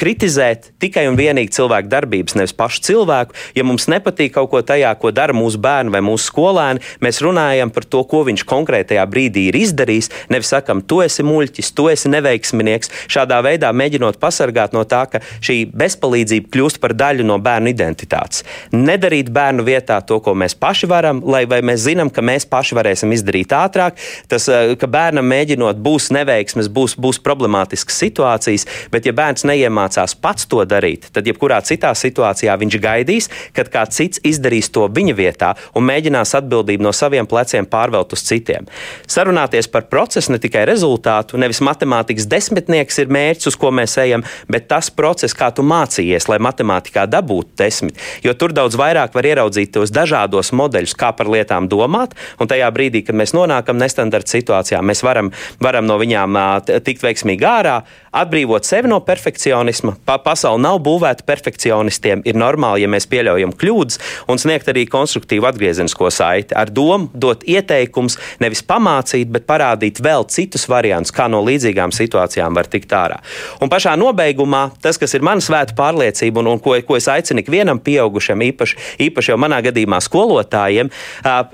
kritizēt 0.01 0.73
tikai 0.83 1.07
un 1.11 1.19
vienīgi 1.19 1.55
cilvēku 1.59 1.91
darbības, 1.93 2.37
nevis 2.39 2.57
pašu 2.57 2.83
cilvēku. 2.89 3.37
Ja 3.57 3.67
mums 3.67 3.89
nepatīk 3.91 4.35
kaut 4.37 4.51
ko 4.53 4.63
tajā, 4.67 4.93
ko 5.01 5.13
dara 5.15 5.37
mūsu 5.37 5.61
bērni 5.63 5.95
vai 5.95 6.03
mūsu 6.05 6.31
skolēni, 6.31 6.83
mēs 7.05 7.21
runājam 7.25 7.73
par 7.75 7.87
to, 7.89 8.05
ko 8.09 8.25
viņš 8.29 8.47
konkrētajā 8.49 9.05
brīdī 9.11 9.49
ir 9.51 9.61
izdarījis. 9.61 10.11
Nevis 10.33 10.53
sakam, 10.55 10.83
tu 10.83 11.03
esi 11.05 11.25
muļķis, 11.27 11.73
tu 11.77 11.89
esi 11.93 12.11
neveiksminieks. 12.13 12.93
Šādā 13.13 13.41
veidā 13.45 13.73
mēģinot 13.75 14.21
pasargāt 14.23 14.75
no 14.77 14.85
tā, 14.89 15.05
ka 15.11 15.23
šī 15.45 15.65
bezpalīdzība 15.75 16.51
kļūst 16.55 16.81
par 16.83 16.97
daļu 16.97 17.27
no 17.27 17.39
bērnu 17.43 17.73
identitātes 17.75 18.04
aktivitātes. 18.05 18.45
Nedarīt 18.73 19.31
bērnu 19.33 19.65
vietā 19.65 20.01
to, 20.07 20.21
ko 20.21 20.35
mēs 20.35 20.55
paši 20.55 20.87
varam, 20.87 21.23
lai 21.25 21.45
mēs 21.47 21.85
zinām, 21.87 22.11
ka 22.13 22.23
mēs 22.23 22.47
paši 22.47 22.75
varēsim 22.75 23.13
izdarīt 23.13 23.53
ātrāk. 23.53 23.97
Tas, 24.29 24.49
eh, 24.49 24.77
ka 24.77 24.87
bērnam 24.87 25.25
mēģinot, 25.25 25.81
būs 25.81 26.11
neveiksmes, 26.13 26.69
būs, 26.69 26.97
būs 26.97 27.21
problemātiskas 27.21 27.99
situācijas, 27.99 28.67
bet 28.91 29.07
ja 29.07 29.13
bērns 29.13 29.45
neiemācās 29.45 30.15
pats 30.21 30.47
to 30.47 30.65
darīt, 30.65 31.11
tad 31.13 31.25
jebkurā 31.25 31.61
citā 31.63 31.93
situācijā 31.95 32.57
viņš 32.59 32.81
gaidīs, 32.81 33.29
kad 33.53 33.71
kāds 33.71 33.97
cits 33.97 34.21
izdarīs 34.25 34.71
to 34.71 34.89
viņa 34.89 35.15
vietā 35.15 35.55
un 35.75 35.85
mēģinās 35.85 36.35
atbildību 36.35 36.83
no 36.83 36.93
saviem 36.93 37.27
pleciem 37.27 37.67
pārvelt 37.67 38.13
uz 38.13 38.23
citiem. 38.23 38.67
Sarunāties 39.07 39.71
par 39.71 39.83
procesu, 39.83 40.33
ne 40.33 40.39
tikai 40.39 40.65
rezultātu, 40.67 41.39
nevis 41.39 41.61
matemātikas 41.61 42.27
desmitnieks 42.27 42.99
ir 42.99 43.09
mērķis, 43.09 43.47
uz 43.47 43.57
ko 43.57 43.71
mēs 43.71 43.97
ejam, 43.99 44.25
bet 44.49 44.69
tas 44.69 44.91
process, 44.91 45.35
kā 45.35 45.51
tu 45.55 45.63
mācījies, 45.63 46.29
lai 46.29 46.39
matemātikā 46.39 47.07
dabūtu 47.07 47.55
desmit. 47.57 47.94
Jo 48.25 48.35
tur 48.39 48.55
daudz 48.57 48.79
vairāk 48.79 49.15
var 49.17 49.29
ieraudzīt 49.29 49.75
tos 49.75 49.93
dažādos 49.95 50.53
modeļus, 50.57 50.97
kā 50.99 51.13
par 51.17 51.31
lietām 51.33 51.69
domāt, 51.71 52.15
un 52.41 52.51
tajā 52.51 52.71
brīdī, 52.75 53.05
kad 53.07 53.19
mēs 53.19 53.35
nonākam 53.37 53.79
nestandarta 53.81 54.37
situācijā, 54.37 54.83
mēs 54.85 55.05
varam, 55.07 55.33
varam 55.63 55.87
no 55.89 55.99
viņām 56.01 56.39
tikt 56.85 57.05
veiksmīgi 57.05 57.49
ārā, 57.49 57.81
atbrīvot 58.15 58.67
sevi 58.67 58.91
no 58.91 59.01
perfekcionisma. 59.05 59.97
Pa, 60.07 60.19
pasaule 60.23 60.63
nav 60.63 60.79
būvēta 60.85 61.27
perfekcionistiem. 61.27 62.23
Ir 62.29 62.39
normāli, 62.39 62.85
ja 62.85 62.91
mēs 62.91 63.09
pieļaujam 63.11 63.55
kļūdas 63.59 64.01
un 64.31 64.41
sniegt 64.41 64.71
arī 64.71 64.87
konstruktīvu 64.91 65.49
atgriezenisko 65.51 66.11
saiti 66.15 66.55
ar 66.57 66.71
domu 66.75 67.11
dot 67.13 67.45
ieteikumus, 67.49 68.19
nevis 68.43 68.63
pamācīt, 68.67 69.31
bet 69.35 69.49
parādīt 69.49 70.01
vēl 70.05 70.27
citus 70.31 70.69
variantus, 70.71 71.15
kā 71.15 71.27
no 71.31 71.43
līdzīgām 71.45 71.95
situācijām 71.95 72.55
var 72.57 72.71
tikt 72.71 72.95
ārā. 72.95 73.21
Un 73.63 73.73
pašā 73.73 73.97
nobeigumā 73.99 74.69
tas, 74.83 74.99
kas 75.01 75.17
ir 75.17 75.25
mana 75.27 75.43
svēta 75.45 75.77
pārliecība 75.79 76.43
un, 76.43 76.55
un 76.55 76.63
ko, 76.63 76.77
ko 76.87 76.99
es 76.99 77.11
aicinu 77.11 77.43
ikvienam 77.43 77.83
pieaugušam, 77.85 78.43
īpaši, 78.49 78.79
īpaši 79.09 79.33
jau 79.33 79.39
manā 79.41 79.61
gadījumā 79.65 80.01
skolotājiem, 80.05 80.91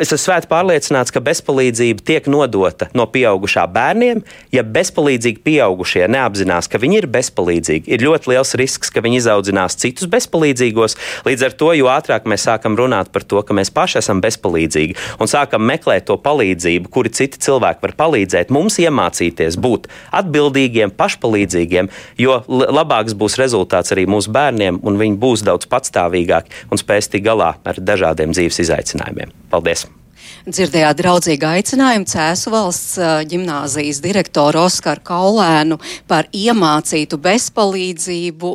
es 0.00 0.10
esmu 0.10 0.20
svēti 0.20 0.50
pārliecināts, 0.50 1.12
ka 1.14 1.22
bezpalīdzība 1.24 2.04
tiek 2.06 2.28
nodota 2.30 2.90
no 2.96 3.06
pieaugušā 3.10 3.66
bērniem, 3.72 4.22
ja 4.54 4.64
bezpalīdzīgi 4.64 5.42
pieaugušie 5.46 6.06
neapzinās, 6.10 6.68
ka 6.70 6.80
viņi 6.82 7.00
ir 7.02 7.08
bezpalīdzīgi. 7.12 7.90
Ir 7.90 8.04
ļoti 8.06 8.32
liels 8.32 8.54
risks, 8.60 8.92
ka 8.92 9.02
viņi 9.04 9.20
izaudzinās 9.22 9.78
citus 9.80 10.10
bezpalīdzīgos. 10.10 10.96
Līdz 11.26 11.46
ar 11.48 11.56
to, 11.62 11.72
jo 11.78 11.90
ātrāk 11.92 12.28
mēs 12.30 12.46
sākam 12.48 12.78
runāt 12.78 13.12
par 13.14 13.24
to, 13.26 13.42
ka 13.46 13.56
mēs 13.56 13.72
paši 13.74 14.00
esam 14.02 14.22
bezpalīdzīgi 14.24 14.96
un 15.20 15.30
sākam 15.30 15.64
meklēt 15.66 16.08
to 16.10 16.16
palīdzību, 16.20 16.90
kuri 16.92 17.12
citi 17.14 17.40
cilvēki 17.42 17.84
var 17.86 17.96
palīdzēt, 17.98 18.52
mums 18.54 18.78
iemācīties 18.82 19.58
būt 19.60 19.88
atbildīgiem, 20.20 20.94
pašpalīdzīgiem, 20.98 21.90
jo 22.20 22.40
labāks 22.48 23.16
būs 23.18 23.38
rezultāts 23.40 23.94
arī 23.94 24.06
mūsu 24.10 24.32
bērniem, 24.34 24.80
un 24.86 25.00
viņi 25.00 25.18
būs 25.20 25.44
daudz 25.46 25.68
patstāvīgāki 26.20 26.70
un 26.70 26.80
spēs 26.80 27.10
tikt 27.10 27.26
galā 27.26 27.54
ar 27.64 27.80
dažādiem 27.80 28.32
dzīves 28.32 28.60
izaicinājumiem. 28.66 29.32
Paldies! 29.50 29.86
Dzirdējāt 30.48 30.96
draudzīgu 30.96 31.46
aicinājumu 31.46 32.08
Cēsu 32.08 32.50
valsts 32.54 32.96
ģimnāzijas 33.28 34.00
direktoru 34.00 34.62
Oskaru 34.64 35.02
Kaulēnu 35.04 35.76
par 36.08 36.30
iemācītu 36.32 37.18
bezpalīdzību. 37.20 38.54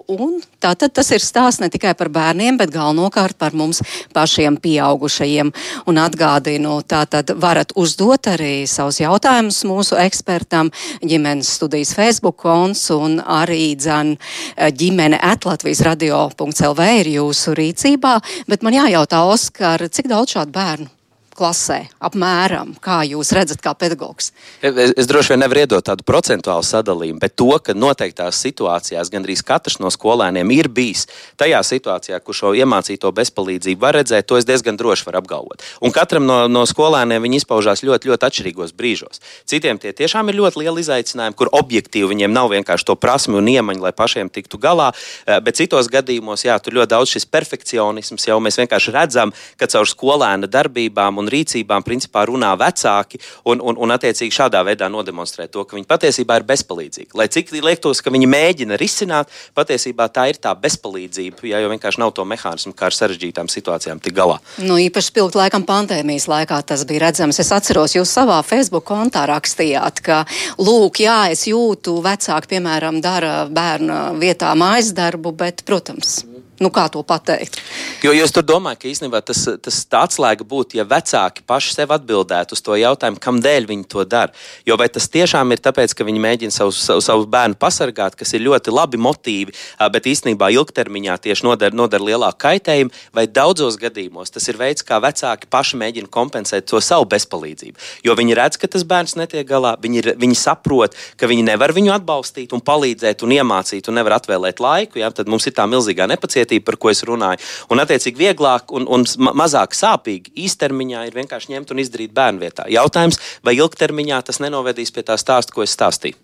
Tātad 0.65 0.95
tas 0.97 1.11
ir 1.13 1.21
stāsts 1.21 1.61
ne 1.61 1.69
tikai 1.69 1.93
par 1.97 2.09
bērniem, 2.09 2.57
bet 2.57 2.73
galvenokārt 2.73 3.37
par 3.37 3.53
mums 3.53 3.83
pašiem 4.15 4.57
pieaugušajiem. 4.63 5.51
Un 5.85 6.01
atgādinu, 6.01 6.79
tātad 6.89 7.35
varat 7.37 7.75
uzdot 7.77 8.31
arī 8.33 8.65
savus 8.69 8.99
jautājumus 9.03 9.61
mūsu 9.69 9.99
ekspertam 10.01 10.73
ģimenes 11.05 11.53
studijas 11.59 11.93
Facebook 11.93 12.41
konts 12.41 12.87
un 12.95 13.19
arī 13.21 13.75
dzan 13.77 14.15
ģimene 14.57 15.21
atlatvijas 15.21 15.85
radio.lv 15.85 16.91
ir 17.03 17.13
jūsu 17.19 17.53
rīcībā. 17.61 18.17
Bet 18.49 18.65
man 18.65 18.81
jājautā, 18.81 19.21
Oskar, 19.35 19.85
cik 19.85 20.09
daudz 20.09 20.33
šādu 20.33 20.55
bērnu? 20.55 20.94
Klasē? 21.35 21.81
Apmēram, 22.03 22.73
kā 22.83 23.01
jūs 23.07 23.33
redzat, 23.35 23.61
kā 23.63 23.75
pedagogs? 23.77 24.31
Es, 24.61 24.93
es 24.95 25.09
droši 25.09 25.33
vien 25.33 25.43
nevaru 25.43 25.63
iedot 25.65 25.85
tādu 25.85 26.05
procentuālu 26.07 26.65
sadalījumu, 26.65 27.19
bet 27.21 27.35
to, 27.39 27.51
ka 27.63 27.75
noteiktās 27.75 28.39
situācijās 28.45 29.11
gandrīz 29.13 29.43
katrs 29.45 29.77
no 29.83 29.91
skolēniem 29.93 30.53
ir 30.55 30.69
bijis 30.71 31.05
tajā 31.39 31.61
situācijā, 31.67 32.19
kur 32.23 32.37
šo 32.37 32.53
iemācīto 32.57 33.11
bezpalīdzību 33.15 33.81
var 33.81 33.99
redzēt, 33.99 34.27
to 34.29 34.39
es 34.39 34.47
diezgan 34.47 34.79
droši 34.79 35.07
varu 35.09 35.21
apgalvot. 35.21 35.65
Un 35.83 35.93
katram 35.95 36.25
no, 36.27 36.39
no 36.51 36.65
skolēniem 36.69 37.23
viņi 37.27 37.41
izpaužās 37.43 37.83
ļoti, 37.85 38.11
ļoti 38.11 38.29
atšķirīgos 38.29 38.73
brīžos. 38.77 39.21
Citiem 39.49 39.79
tie 39.81 39.93
tiešām 39.95 40.31
ir 40.31 40.39
ļoti 40.39 40.63
lieli 40.63 40.83
izaicinājumi, 40.85 41.37
kur 41.37 41.51
objektīvi 41.55 42.11
viņiem 42.13 42.33
nav 42.33 42.51
vienkārši 42.53 42.87
to 42.87 42.95
prasmi 42.99 43.37
un 43.39 43.49
iemaņu, 43.51 43.83
lai 43.83 43.93
pašiem 43.95 44.31
tiktu 44.33 44.59
galā. 44.61 44.91
Eh, 45.25 45.39
bet 45.43 45.59
citos 45.59 45.89
gadījumos, 45.91 46.45
jā, 46.47 46.57
tur 46.63 46.79
ļoti 46.79 46.93
daudz 46.95 47.15
šis 47.15 47.27
perfekcionisms 47.29 48.27
jau 48.29 48.39
mēs 48.43 48.59
vienkārši 48.61 48.93
redzam, 48.95 49.33
ka 49.59 49.69
caur 49.71 49.89
skolēna 49.89 50.49
darbībām 50.51 51.19
un 51.21 51.24
un 51.25 51.31
rīcībām 51.33 51.85
principā 51.85 52.25
runā 52.29 52.53
vecāki 52.59 53.19
un, 53.49 53.61
un, 53.61 53.77
un 53.81 53.95
attiecīgi 53.95 54.37
šādā 54.37 54.61
veidā 54.67 54.89
nodemonstrē 54.91 55.49
to, 55.51 55.65
ka 55.65 55.77
viņi 55.77 55.89
patiesībā 55.89 56.39
ir 56.39 56.47
bezpalīdzīgi. 56.47 57.11
Lai 57.17 57.27
cik 57.31 57.53
liektos, 57.55 58.01
ka 58.05 58.13
viņi 58.13 58.29
mēģina 58.29 58.79
risināt, 58.79 59.31
patiesībā 59.57 60.07
tā 60.13 60.27
ir 60.31 60.39
tā 60.41 60.53
bezpalīdzība, 60.59 61.45
ja 61.49 61.63
jau 61.63 61.71
vienkārši 61.73 62.01
nav 62.01 62.13
to 62.15 62.25
mehānismu, 62.27 62.75
kā 62.77 62.89
ar 62.89 62.97
sarežģītām 62.97 63.49
situācijām 63.51 64.01
tik 64.03 64.15
galā. 64.17 64.37
Nu, 64.63 64.77
īpaši 64.81 65.11
spilgt 65.11 65.37
laikam 65.39 65.65
pandēmijas 65.67 66.29
laikā 66.31 66.61
tas 66.67 66.85
bija 66.87 67.07
redzams. 67.07 67.39
Es 67.41 67.51
atceros, 67.55 67.97
jūs 67.97 68.11
savā 68.11 68.41
Facebook 68.45 68.85
kontā 68.87 69.25
rakstījāt, 69.31 70.03
ka, 70.05 70.21
lūk, 70.61 71.01
jā, 71.05 71.19
es 71.33 71.47
jūtu, 71.49 71.97
vecāki, 72.05 72.55
piemēram, 72.55 73.01
dara 73.03 73.35
bērnu 73.49 74.19
vietā 74.21 74.53
mājas 74.57 74.93
darbu, 74.95 75.33
bet, 75.35 75.65
protams, 75.67 76.21
Nu, 76.55 76.69
kā 76.71 76.85
to 76.87 77.01
pateikt? 77.03 77.57
Jo, 77.99 78.13
jo 78.15 78.23
es 78.23 78.31
domāju, 78.31 78.79
ka 78.79 78.87
īstenībā 78.87 79.19
tas, 79.25 79.41
tas 79.59 79.79
atslēga 79.99 80.45
būtu, 80.47 80.77
ja 80.79 80.85
vecāki 80.87 81.43
paši 81.47 81.73
sev 81.75 81.91
atbildētu 81.91 82.55
uz 82.55 82.61
to 82.63 82.77
jautājumu, 82.79 83.19
kādēļ 83.19 83.67
viņi 83.67 83.87
to 83.91 84.05
dara. 84.07 84.31
Jo 84.67 84.77
vai 84.79 84.87
tas 84.87 85.09
tiešām 85.11 85.51
ir 85.51 85.59
tāpēc, 85.65 85.91
ka 85.91 86.07
viņi 86.07 86.21
mēģina 86.23 86.55
savus, 86.55 86.79
savus, 86.79 87.09
savus 87.09 87.27
bērnu 87.31 87.59
pasargāt, 87.59 88.15
kas 88.15 88.31
ir 88.37 88.45
ļoti 88.45 88.71
labi 88.71 88.99
motīvi, 89.01 89.55
bet 89.91 90.07
īstenībā 90.07 90.47
ilgtermiņā 90.55 91.17
tieši 91.27 91.47
nodara, 91.47 91.75
nodara 91.75 92.07
lielāku 92.07 92.39
kaitējumu, 92.45 92.95
vai 93.15 93.27
daudzos 93.27 93.75
gadījumos 93.81 94.31
tas 94.31 94.47
ir 94.47 94.59
veids, 94.61 94.85
kā 94.87 95.01
vecāki 95.03 95.51
paši 95.51 95.81
mēģina 95.83 96.11
kompensēt 96.11 96.69
to 96.71 96.79
savu 96.79 97.09
bezpalīdzību. 97.11 97.83
Jo 98.07 98.15
viņi 98.15 98.39
redz, 98.39 98.61
ka 98.61 98.71
tas 98.71 98.87
bērns 98.87 99.17
netiek 99.19 99.43
galā, 99.49 99.75
viņi, 99.81 100.01
ir, 100.03 100.11
viņi 100.23 100.39
saprot, 100.39 100.95
ka 101.19 101.27
viņi 101.27 101.49
nevar 101.51 101.75
viņu 101.75 101.91
atbalstīt 101.99 102.55
un 102.55 102.63
palīdzēt 102.63 103.27
un 103.27 103.35
iemācīt 103.35 103.91
un 103.91 103.99
nevar 103.99 104.21
atvēlēt 104.21 104.63
laiku. 104.63 105.03
Ja? 105.03 105.11
Tad 105.11 105.27
mums 105.31 105.47
ir 105.49 105.55
tā 105.57 105.67
milzīgā 105.69 106.07
nepacietība 106.07 106.44
pacietība, 106.45 106.65
par 106.65 106.77
ko 106.77 106.91
es 106.91 107.03
runāju. 107.05 107.41
Un, 107.71 107.81
attiecīgi, 107.81 108.17
vieglāk 108.17 108.71
un, 108.75 108.85
un 108.87 109.05
mazāk 109.35 109.75
sāpīgi 109.75 110.33
īstermiņā 110.45 111.05
ir 111.07 111.15
vienkārši 111.15 111.53
ņemt 111.53 111.71
un 111.71 111.81
izdarīt 111.81 112.13
bērnu 112.13 112.41
vietā. 112.41 112.67
Jautājums, 112.69 113.19
vai 113.43 113.55
ilgtermiņā 113.57 114.21
tas 114.25 114.39
nenovedīs 114.39 114.93
pie 114.93 115.03
tā 115.05 115.17
stāsta, 115.17 115.53
ko 115.53 115.63
es 115.63 115.73
stāstīju. 115.75 116.15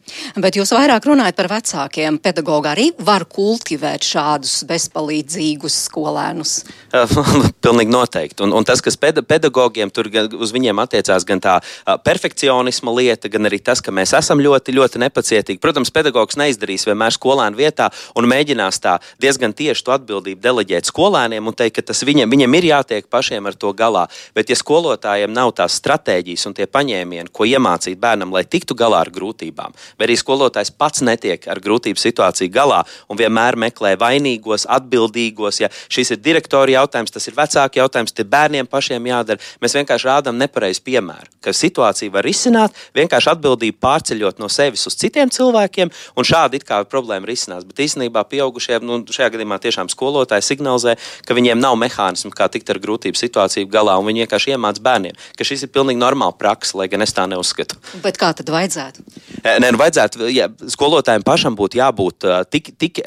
Bet 0.42 0.56
jūs 0.56 0.74
vairāk 0.76 1.06
runājat 1.10 1.38
par 1.38 1.50
vecākiem. 1.52 2.20
Pedagogi 2.22 2.72
arī 2.72 2.88
var 3.00 3.26
kultivēt 3.26 4.06
šādus 4.06 4.62
bezpalīdzīgus 4.70 5.78
skolēnus. 5.88 6.56
Pilnīgi 7.66 7.94
noteikti. 7.94 8.46
Un, 8.46 8.56
un 8.56 8.68
tas, 8.68 8.82
kas 8.84 8.98
ped 9.00 9.22
pedagogiem 9.28 9.92
tur 9.94 10.10
uz 10.12 10.54
viņiem 10.54 10.82
attiecās, 10.84 11.26
gan 11.28 11.42
tā 11.44 11.58
perfekcionisma 12.06 12.94
lieta, 12.98 13.32
gan 13.32 13.50
arī 13.50 13.62
tas, 13.64 13.82
ka 13.84 13.94
mēs 13.96 14.14
esam 14.18 14.42
ļoti, 14.44 14.76
ļoti 14.78 15.02
nepacietīgi. 15.06 15.62
Protams, 15.62 15.94
pedagogs 15.94 16.40
neizdarīs 16.40 16.88
vienmēr 16.88 17.16
skolēnu 17.16 17.60
vietā 17.60 17.90
un 18.18 18.28
mēģinās 18.30 18.82
tā 18.84 18.98
diezgan 19.22 19.56
tieši 19.58 19.86
to 19.86 19.94
atbildēt 19.96 20.11
atbildību 20.12 20.42
deleģēt 20.44 20.90
skolēniem 20.90 21.48
un 21.48 21.56
teikt, 21.56 21.80
ka 21.80 21.88
tas 21.92 22.04
viņiem, 22.04 22.30
viņiem 22.32 22.56
ir 22.60 22.68
jātiek 22.72 23.08
pašiem 23.12 23.48
ar 23.48 23.56
to 23.56 23.72
galā. 23.78 24.08
Bet, 24.36 24.50
ja 24.52 24.58
skolotājiem 24.60 25.32
nav 25.32 25.54
tās 25.56 25.78
stratēģijas 25.80 26.48
un 26.50 26.56
tie 26.58 26.68
paņēmieni, 26.68 27.32
ko 27.32 27.48
iemācīt 27.48 28.00
bērnam, 28.02 28.34
lai 28.36 28.44
tiktu 28.44 28.76
galā 28.76 29.02
ar 29.06 29.12
grūtībām, 29.14 29.76
vai 29.98 30.08
arī 30.08 30.18
skolotājs 30.20 30.74
pats 30.76 31.04
netiek 31.06 31.48
ar 31.48 31.62
grūtību 31.64 32.00
situāciju 32.02 32.52
galā 32.52 32.82
un 33.08 33.20
vienmēr 33.20 33.56
meklē 33.56 33.96
vainīgos, 34.02 34.68
atbildīgos, 34.68 35.62
ja 35.64 35.72
šis 35.88 36.16
ir 36.16 36.22
direktora 36.24 36.76
jautājums, 36.76 37.14
tas 37.14 37.28
ir 37.30 37.38
vecāku 37.38 37.80
jautājums, 37.80 38.16
tie 38.16 38.28
bērniem 38.28 38.68
pašiem 38.68 39.08
jādara. 39.12 39.40
Mēs 39.64 39.78
vienkārši 39.80 40.10
rādām 40.10 40.40
nepareizu 40.42 40.84
piemēru, 40.88 41.32
ka 41.44 41.56
situāciju 41.56 42.16
var 42.16 42.28
risināt, 42.28 42.76
vienkārši 42.98 43.32
atbildību 43.36 43.80
pārceļot 43.82 44.42
no 44.42 44.52
sevis 44.52 44.88
uz 44.90 44.98
citiem 45.00 45.32
cilvēkiem, 45.32 45.92
un 46.18 46.28
šādi 46.28 46.60
it 46.60 46.68
kā 46.68 46.82
problēma 46.90 47.30
risinās. 47.30 47.66
Bet 47.68 47.84
īstenībā 47.86 48.26
pieaugušie, 48.32 48.82
nu, 48.84 49.02
šajā 49.08 49.32
gadījumā 49.36 49.60
tiešām 49.62 49.92
skolotāji 49.92 50.01
skolotāji 50.02 50.48
signalizē, 50.50 50.98
ka 51.28 51.38
viņiem 51.38 51.62
nav 51.62 51.78
mehānismu, 51.80 52.34
kā 52.34 52.50
tikt 52.52 52.74
ar 52.74 52.82
grūtību 52.82 53.20
situāciju 53.20 53.70
galā, 53.72 54.00
un 54.02 54.10
viņi 54.10 54.26
vienkārši 54.26 54.56
iemāca 54.56 54.82
bērniem, 54.86 55.20
ka 55.38 55.48
šis 55.48 55.68
ir 55.68 55.74
pilnīgi 55.76 56.02
normāla 56.02 56.34
praksa, 56.38 56.80
lai 56.82 56.90
gan 56.92 57.06
es 57.06 57.14
tā 57.14 57.28
neuzskatu. 57.30 57.78
Bet 58.02 58.18
kā 58.22 58.32
tad 58.38 58.50
vajadzētu? 58.52 59.06
Nē, 59.46 59.70
nu 59.70 59.82
vajadzētu, 59.82 60.26
ja 60.34 60.50
skolotājiem 60.74 61.26
pašam 61.28 61.58
būtu 61.60 61.82
jābūt 61.82 62.30
tik, 62.50 62.74
tik 62.82 63.04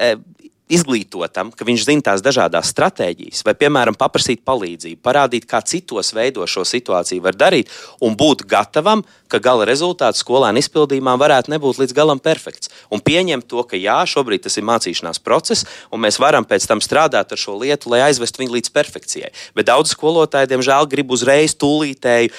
izglītotam, 0.72 1.50
ka 1.52 1.66
viņš 1.66 1.84
zina 1.84 2.06
tās 2.08 2.22
dažādas 2.24 2.70
stratēģijas, 2.72 3.42
vai, 3.44 3.52
piemēram, 3.58 3.96
paprasīt 4.00 4.40
palīdzību, 4.48 5.02
parādīt, 5.04 5.44
kā 5.48 5.60
citos 5.60 6.14
veidos 6.16 6.54
šo 6.54 6.64
situāciju 6.64 7.24
var 7.24 7.36
darīt, 7.36 7.72
un 8.00 8.16
būt 8.16 8.46
gatavam, 8.48 9.04
ka 9.28 9.40
gala 9.42 9.66
rezultāts 9.68 10.22
skolēna 10.22 10.62
izpildījumā 10.62 11.16
varētu 11.20 11.52
nebūt 11.52 11.80
līdz 11.82 11.94
galam 11.96 12.20
perfekts. 12.22 12.70
Un 12.92 13.02
pieņemt 13.04 13.48
to, 13.50 13.64
ka 13.68 13.76
jā, 13.76 13.96
šobrīd 14.08 14.44
tas 14.46 14.56
ir 14.56 14.66
mācīšanās 14.68 15.20
process, 15.24 15.66
un 15.92 16.00
mēs 16.04 16.20
varam 16.22 16.46
pēc 16.48 16.68
tam 16.70 16.80
strādāt 16.84 17.34
ar 17.34 17.40
šo 17.40 17.58
lietu, 17.60 17.90
lai 17.92 18.04
aizvestu 18.06 18.40
viņu 18.40 18.56
līdz 18.56 18.72
perfekcijai. 18.72 19.32
Bet 19.58 19.68
daudz 19.68 19.92
skolotāji, 19.92 20.52
diemžēl, 20.54 20.88
grib 20.88 21.12
uzreiz 21.12 21.56
tūlītēju 21.60 22.30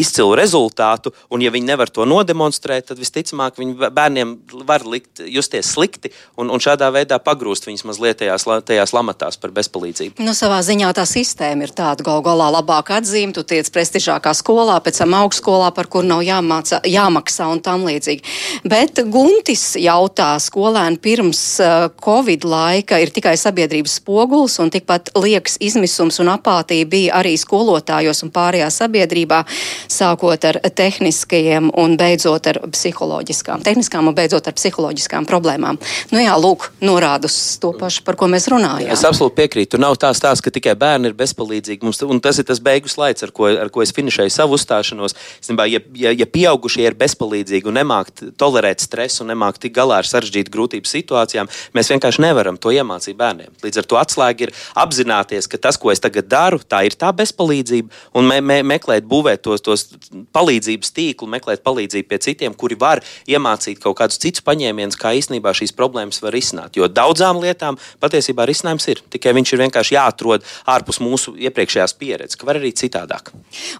izcilu 0.00 0.34
rezultātu, 0.40 1.12
un 1.30 1.44
ja 1.44 1.52
viņi 1.54 1.70
nevar 1.70 1.92
to 1.92 2.08
nodemonstrēt, 2.08 2.88
tad 2.90 3.02
visticamāk 3.02 3.60
viņi 3.60 3.92
bērniem 3.94 4.34
var 4.66 4.86
likt 4.88 5.22
justies 5.28 5.74
slikti 5.76 6.14
un, 6.40 6.48
un 6.48 6.62
šādā 6.62 6.88
veidā 6.94 7.20
pagrūst 7.22 7.67
viņus 7.68 7.84
mazliet 7.88 8.20
tajās, 8.22 8.46
tajās 8.66 8.94
lamatās 8.96 9.38
par 9.40 9.52
bezpalīdzību. 9.56 10.24
Nu, 10.24 10.34
savā 10.36 10.58
ziņā 10.64 10.90
tā 10.96 11.04
sistēma 11.08 11.66
ir 11.68 11.74
tāda, 11.76 12.04
gal 12.06 12.22
galā 12.26 12.48
labāk 12.58 12.92
atzīme, 12.98 13.34
tu 13.36 13.44
tiec 13.46 13.68
prestižākā 13.72 14.32
skolā, 14.36 14.78
pēc 14.84 15.02
tam 15.02 15.16
augstskolā, 15.20 15.70
par 15.76 15.90
kur 15.92 16.06
nav 16.06 16.24
jāmāca, 16.26 16.80
jāmaksā 16.88 17.48
un 17.52 17.62
tam 17.64 17.86
līdzīgi. 17.88 18.24
Bet 18.68 19.02
Guntis 19.12 19.74
jautā, 19.80 20.30
skolēni 20.42 21.00
pirms 21.02 21.42
uh, 21.62 21.88
Covid 22.04 22.46
laika 22.48 23.00
ir 23.02 23.12
tikai 23.14 23.36
sabiedrības 23.40 23.98
spogulis 24.00 24.58
un 24.62 24.72
tikpat 24.74 25.12
liekas 25.18 25.58
izmisums 25.64 26.20
un 26.22 26.32
apātija 26.32 26.88
bija 26.88 27.18
arī 27.20 27.34
skolotājos 27.38 28.24
un 28.26 28.32
pārējā 28.34 28.70
sabiedrībā, 28.74 29.42
sākot 29.92 30.48
ar 30.48 30.60
tehniskajiem 30.78 31.72
un 31.78 31.96
beidzot 32.00 32.50
ar 32.50 32.60
psiholoģiskām, 32.72 33.64
tehniskām 33.66 34.10
un 34.10 34.16
beidzot 34.16 34.48
ar 34.48 34.56
psiholoģiskām 34.56 35.28
problēmām. 35.28 35.80
Nu 36.14 36.22
jā, 36.22 36.34
lūk, 36.40 36.70
norāda 36.84 37.28
uz 37.28 37.57
to 37.62 37.72
pašu, 37.76 38.02
par 38.06 38.16
ko 38.18 38.28
mēs 38.30 38.48
runājam. 38.50 38.90
Es 38.94 39.04
absolūti 39.06 39.36
piekrītu. 39.40 39.80
Nav 39.80 39.96
tā 40.00 40.10
stāsts, 40.16 40.44
ka 40.44 40.52
tikai 40.54 40.74
bērni 40.78 41.10
ir 41.10 41.16
bezpalīdzīgi. 41.18 41.84
Mums, 41.86 42.00
tas 42.24 42.40
ir 42.40 42.46
tas 42.48 42.60
beigu 42.62 42.90
slaids, 42.90 43.24
ar 43.26 43.32
ko, 43.34 43.48
ar 43.50 43.70
ko 43.74 43.82
es 43.84 43.92
finišēju 43.96 44.32
savu 44.32 44.56
uzstāšanos. 44.58 45.16
Snībā, 45.44 45.66
ja, 45.70 45.82
ja, 45.98 46.12
ja 46.16 46.26
pieaugušie 46.28 46.86
ir 46.86 46.96
bezpalīdzīgi 46.98 47.68
un 47.68 47.78
nemāk 47.80 48.12
tolerēt 48.40 48.82
stresu 48.84 49.24
un 49.24 49.32
nemāk 49.32 49.60
tik 49.62 49.74
galā 49.76 50.00
ar 50.02 50.08
sarežģītu 50.08 50.54
grūtību 50.54 50.88
situācijām, 50.88 51.50
mēs 51.76 51.92
vienkārši 51.92 52.24
nevaram 52.24 52.58
to 52.60 52.72
iemācīt 52.74 53.18
bērniem. 53.18 53.52
Līdz 53.64 53.82
ar 53.82 53.88
to 53.90 54.00
atslēga 54.00 54.48
ir 54.48 54.54
apzināties, 54.78 55.50
ka 55.50 55.60
tas, 55.68 55.78
ko 55.80 55.92
es 55.92 56.02
tagad 56.02 56.30
daru, 56.30 56.60
tā 56.62 56.84
ir 56.88 56.96
tā 56.98 57.12
bezpalīdzība 57.16 58.18
un 58.18 58.28
me, 58.30 58.40
me, 58.44 58.60
meklēt, 58.66 59.06
būvēt 59.08 59.44
tos, 59.46 59.64
tos 59.64 59.86
palīdzības 60.36 60.94
tīklu, 60.96 61.30
meklēt 61.36 61.64
palīdzību 61.66 62.08
pie 62.08 62.20
citiem, 62.28 62.56
kuri 62.58 62.78
var 62.78 63.02
iemācīt 63.28 63.82
kaut 63.82 63.98
kādus 64.00 64.20
citus 64.22 64.44
paņēmienus, 64.46 64.98
kā 64.98 65.14
īstenībā 65.18 65.54
šīs 65.56 65.74
problēmas 65.76 66.22
var 66.24 66.34
risināt. 66.34 66.78
Jo 66.78 66.88
daudzām 66.90 67.40
lietām 67.42 67.47
patiesībā 67.54 68.46
risinājums 68.48 68.88
ir. 68.92 69.02
Tikai 69.12 69.34
viņš 69.36 69.52
ir 69.54 69.62
vienkārši 69.64 69.96
jāatrod 69.96 70.46
ārpus 70.68 71.00
mūsu 71.04 71.34
iepriekšējās 71.38 71.94
pieredzes, 71.98 72.38
ka 72.38 72.48
var 72.48 72.60
arī 72.60 72.72
citādāk. 72.76 73.32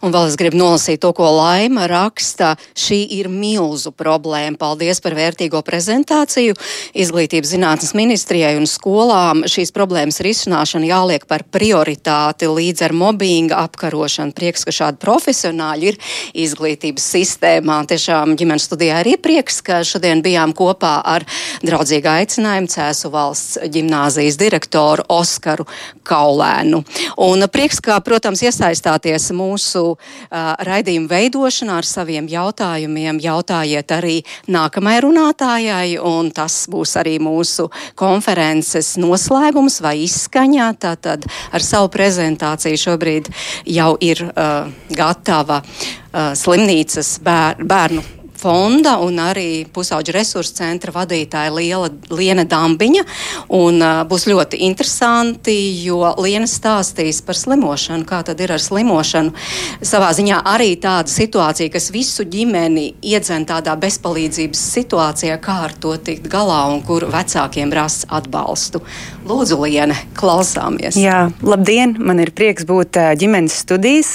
Un 0.03 0.15
vēl 0.15 0.29
es 0.31 0.39
gribu 0.41 0.59
nolasīt 0.61 1.03
to, 1.03 1.13
ko 1.17 1.29
Laima 1.35 1.87
raksta. 1.91 2.55
Šī 2.79 3.01
ir 3.19 3.29
milzu 3.33 3.93
problēma. 3.97 4.59
Paldies 4.59 5.03
par 5.05 5.17
vērtīgo 5.19 5.63
prezentāciju. 5.67 6.57
Izglītības 6.99 7.53
zinātnes 7.55 7.95
ministrijai 7.99 8.55
un 8.59 8.67
skolām 8.71 9.45
šīs 9.49 9.73
problēmas 9.77 10.21
risināšana 10.25 10.89
jāliek 10.89 11.27
par 11.29 11.45
prioritāti 11.53 12.49
līdz 12.51 12.87
ar 12.89 12.97
mobbinga 12.97 13.63
apkarošanu. 13.67 14.35
Prieks, 14.39 14.65
ka 14.67 14.75
šādi 14.75 15.01
profesionāļi 15.03 15.93
ir 15.93 16.01
izglītības 16.47 17.11
sistēmā. 17.15 17.81
Tiešām 17.89 18.37
ģimenes 18.39 18.69
studijā 18.69 19.01
arī 19.03 19.17
prieks, 19.21 19.61
ka 19.65 19.81
šodien 19.87 20.23
bijām 20.25 20.55
kopā 20.57 20.99
ar 21.05 21.27
draudzīgu 21.65 22.11
aicinājumu 22.13 22.71
Cēsu 22.73 23.13
valsts 23.13 23.58
ģimnāzijas 23.67 24.39
direktoru 24.41 25.05
Oskaru 25.13 25.67
Kaulēnu. 26.09 26.83
Un 27.25 27.45
prieks, 27.53 27.81
ka, 27.85 27.99
protams, 28.05 28.43
iesaistāties 28.47 29.31
mūsu 29.37 29.85
uh, 29.95 30.53
raidījuma 30.65 31.11
veidošanā 31.13 31.79
ar 31.83 31.89
saviem 31.89 32.29
jautājumiem. 32.31 33.21
Jautājiet 33.23 33.95
arī 33.95 34.17
nākamajai 34.51 35.05
runātājai, 35.07 35.89
un 36.03 36.31
tas 36.35 36.61
būs 36.71 36.97
arī 37.01 37.19
mūsu 37.23 37.69
konferences 37.99 38.97
noslēgums 39.01 39.81
vai 39.85 39.97
izskaņā. 40.07 40.71
Tātad 40.83 41.27
ar 41.27 41.65
savu 41.65 41.91
prezentāciju 41.95 42.85
šobrīd 42.89 43.33
jau 43.69 43.95
ir 44.05 44.23
uh, 44.29 44.71
gatava 44.95 45.63
uh, 45.63 46.33
slimnīcas 46.39 47.19
bēr, 47.25 47.65
bērnu 47.69 48.18
fonda 48.39 48.97
un 49.03 49.19
arī 49.23 49.67
pusauģu 49.75 50.15
resursu 50.15 50.55
centra 50.59 50.93
vadītāja 50.95 51.53
Liela, 51.55 51.91
Liena 52.13 52.45
Dambiņa. 52.49 53.05
Un, 53.59 53.81
uh, 53.83 54.03
būs 54.09 54.29
ļoti 54.31 54.63
interesanti, 54.69 55.57
jo 55.83 56.03
Liena 56.23 56.49
stāstīs 56.49 57.21
par 57.27 57.39
slimošanu, 57.39 58.07
kā 58.09 58.23
tad 58.27 58.41
ir 58.45 58.55
ar 58.55 58.63
slimošanu. 58.63 59.35
Savā 59.83 60.11
ziņā 60.17 60.43
arī 60.49 60.71
tāda 60.81 61.11
situācija, 61.11 61.73
kas 61.75 61.91
visu 61.95 62.27
ģimeni 62.29 62.93
iedzen 63.03 63.47
tādā 63.49 63.75
bezpalīdzības 63.81 64.65
situācijā, 64.79 65.39
kā 65.43 65.59
ar 65.69 65.75
to 65.81 65.97
tikt 65.97 66.29
galā 66.31 66.65
un 66.73 66.83
kur 66.87 67.09
vecākiem 67.11 67.73
rast 67.75 68.07
atbalstu. 68.09 68.83
Lūdzu, 69.29 69.59
Liene, 69.65 69.97
klausāmies. 70.17 70.97
Jā, 70.97 71.29
labdien! 71.45 71.97
Man 71.99 72.23
ir 72.23 72.31
prieks 72.37 72.65
būt 72.69 72.97
ģimenes 73.19 73.59
studijas 73.65 74.15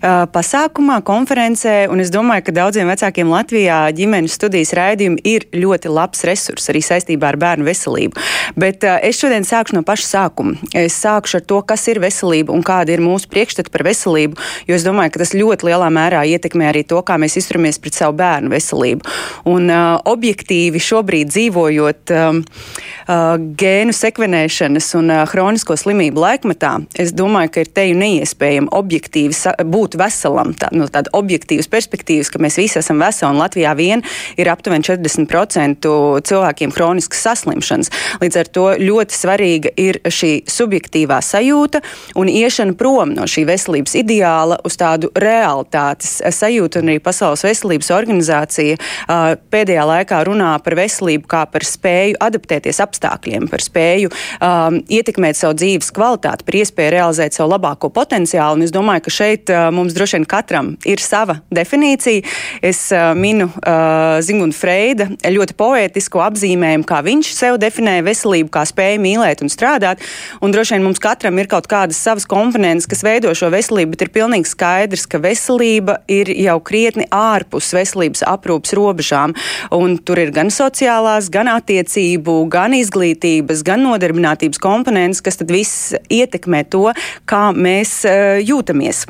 pasākumā, 0.00 1.00
konferencē, 1.06 1.88
un 1.90 2.02
es 2.04 2.12
domāju, 2.14 2.46
ka 2.46 2.56
daudziem 2.60 2.90
vecākiem 2.90 3.29
Latvijā 3.30 3.78
ģimenes 3.96 4.34
studijas 4.36 4.72
raidījumi 4.76 5.20
ir 5.26 5.46
ļoti 5.54 5.90
labs 5.92 6.24
resurs 6.28 6.68
arī 6.72 6.82
saistībā 6.84 7.30
ar 7.30 7.38
bērnu 7.40 7.66
veselību. 7.68 8.18
Bet 8.60 8.84
uh, 8.86 8.98
es 9.06 9.20
šodien 9.20 9.46
sākšu 9.46 9.76
no 9.78 9.84
paša 9.86 10.08
sākuma. 10.08 10.56
Es 10.76 10.98
sākšu 11.00 11.40
ar 11.40 11.44
to, 11.46 11.60
kas 11.66 11.86
ir 11.92 12.00
veselība 12.02 12.54
un 12.54 12.64
kāda 12.66 12.94
ir 12.94 13.02
mūsu 13.04 13.30
priekšstata 13.30 13.72
par 13.72 13.84
veselību, 13.86 14.38
jo 14.68 14.76
es 14.76 14.86
domāju, 14.86 15.14
ka 15.14 15.22
tas 15.22 15.34
ļoti 15.36 15.68
lielā 15.70 15.90
mērā 15.94 16.24
ietekmē 16.34 16.70
arī 16.70 16.84
to, 16.88 17.00
kā 17.06 17.18
mēs 17.20 17.38
izturamies 17.40 17.80
pret 17.82 17.98
savu 17.98 18.16
bērnu 18.20 18.52
veselību. 18.52 19.14
Un 19.50 19.70
uh, 19.70 20.00
objektīvi 20.10 20.82
šobrīd 20.82 21.30
dzīvojot 21.30 22.14
um, 22.16 22.42
uh, 22.42 23.36
gēnu 23.38 23.94
sekvenēšanas 23.96 24.90
un 24.98 25.14
uh, 25.14 25.22
hronisko 25.30 25.76
slimību 25.78 26.24
laikmetā, 26.24 26.74
es 27.00 27.14
domāju, 27.16 27.54
ka 27.54 27.64
ir 27.64 27.72
teju 27.80 27.98
neiespējami 28.00 28.72
objektīvi 28.74 29.54
būt 29.70 29.96
veselam, 30.00 30.54
tā, 30.58 30.70
no 30.74 30.88
tāda 30.90 31.12
objektīvas 31.16 31.70
perspektīvas, 31.70 32.32
ka 32.32 32.42
mēs 32.42 32.58
visi 32.60 32.80
esam 32.80 33.00
veseli 33.02 33.19
un 33.28 33.40
Latvijā 33.40 33.74
vien 33.76 34.02
ir 34.40 34.50
aptuveni 34.52 34.86
40% 34.86 35.90
cilvēkiem 36.26 36.72
hroniskas 36.74 37.24
saslimšanas. 37.26 37.92
Līdz 38.22 38.40
ar 38.40 38.50
to 38.54 38.66
ļoti 38.80 39.16
svarīga 39.16 39.72
ir 39.80 40.00
šī 40.06 40.32
subjektīvā 40.50 41.20
sajūta 41.24 41.82
un 42.18 42.30
iešana 42.32 42.76
prom 42.78 43.14
no 43.16 43.26
šī 43.30 43.44
veselības 43.48 43.96
ideāla 44.00 44.60
uz 44.66 44.76
tādu 44.80 45.10
realitātes 45.18 46.18
sajūtu. 46.34 46.80
Un 46.80 46.92
arī 46.92 47.02
Pasaules 47.04 47.44
veselības 47.44 47.90
organizācija 47.94 48.78
uh, 48.78 49.34
pēdējā 49.52 49.86
laikā 49.88 50.20
runā 50.26 50.52
par 50.64 50.76
veselību 50.78 51.28
kā 51.30 51.44
par 51.50 51.66
spēju 51.66 52.18
adaptēties 52.22 52.80
apstākļiem, 52.84 53.48
par 53.50 53.64
spēju 53.64 54.10
um, 54.10 54.80
ietekmēt 54.90 55.38
savu 55.38 55.58
dzīves 55.60 55.92
kvalitāti, 55.96 56.46
par 56.46 56.58
iespēju 56.60 56.94
realizēt 56.96 57.36
savu 57.36 57.52
labāko 57.54 57.90
potenciālu. 57.94 58.60
Un 58.60 58.66
es 58.66 58.74
domāju, 58.74 59.06
ka 59.06 59.14
šeit 59.14 59.52
uh, 59.52 59.68
mums 59.74 59.96
droši 59.96 60.18
vien 60.18 60.28
katram 60.28 60.74
ir 60.88 61.02
sava 61.02 61.40
definīcija. 61.54 62.24
Es 62.66 62.86
uh, 62.94 63.09
minu 63.18 63.46
uh, 63.50 64.18
Zigmundu 64.24 64.56
Freida 64.56 65.06
ļoti 65.24 65.54
poētisku 65.58 66.20
apzīmējumu, 66.24 66.86
kā 66.88 67.00
viņš 67.06 67.32
sev 67.36 67.58
definēja 67.62 68.04
veselību, 68.06 68.50
kā 68.54 68.64
spēju 68.68 69.02
mīlēt 69.04 69.44
un 69.44 69.52
strādāt. 69.52 70.02
Un 70.44 70.54
droši 70.54 70.76
vien 70.76 70.86
mums 70.86 71.02
katram 71.02 71.38
ir 71.40 71.50
kaut 71.50 71.68
kādas 71.70 72.00
savas 72.00 72.26
komponentes, 72.30 72.88
kas 72.90 73.04
veido 73.06 73.32
šo 73.36 73.50
veselību, 73.54 73.94
bet 73.94 74.06
ir 74.06 74.12
pilnīgi 74.14 74.50
skaidrs, 74.50 75.06
ka 75.10 75.22
veselība 75.22 76.00
ir 76.10 76.32
jau 76.34 76.58
krietni 76.64 77.06
ārpus 77.14 77.72
veselības 77.76 78.24
aprūpas 78.28 78.74
robežām. 78.78 79.36
Un 79.76 79.98
tur 79.98 80.22
ir 80.22 80.34
gan 80.36 80.52
sociālās, 80.54 81.30
gan 81.32 81.50
attiecību, 81.52 82.40
gan 82.52 82.76
izglītības, 82.78 83.64
gan 83.66 83.84
nodarbinātības 83.86 84.60
komponentes, 84.62 85.22
kas 85.24 85.40
tad 85.40 85.52
viss 85.52 85.94
ietekmē 86.10 86.64
to, 86.70 86.88
kā 87.30 87.48
mēs 87.56 88.00
uh, 88.08 88.38
jūtamies. 88.42 89.06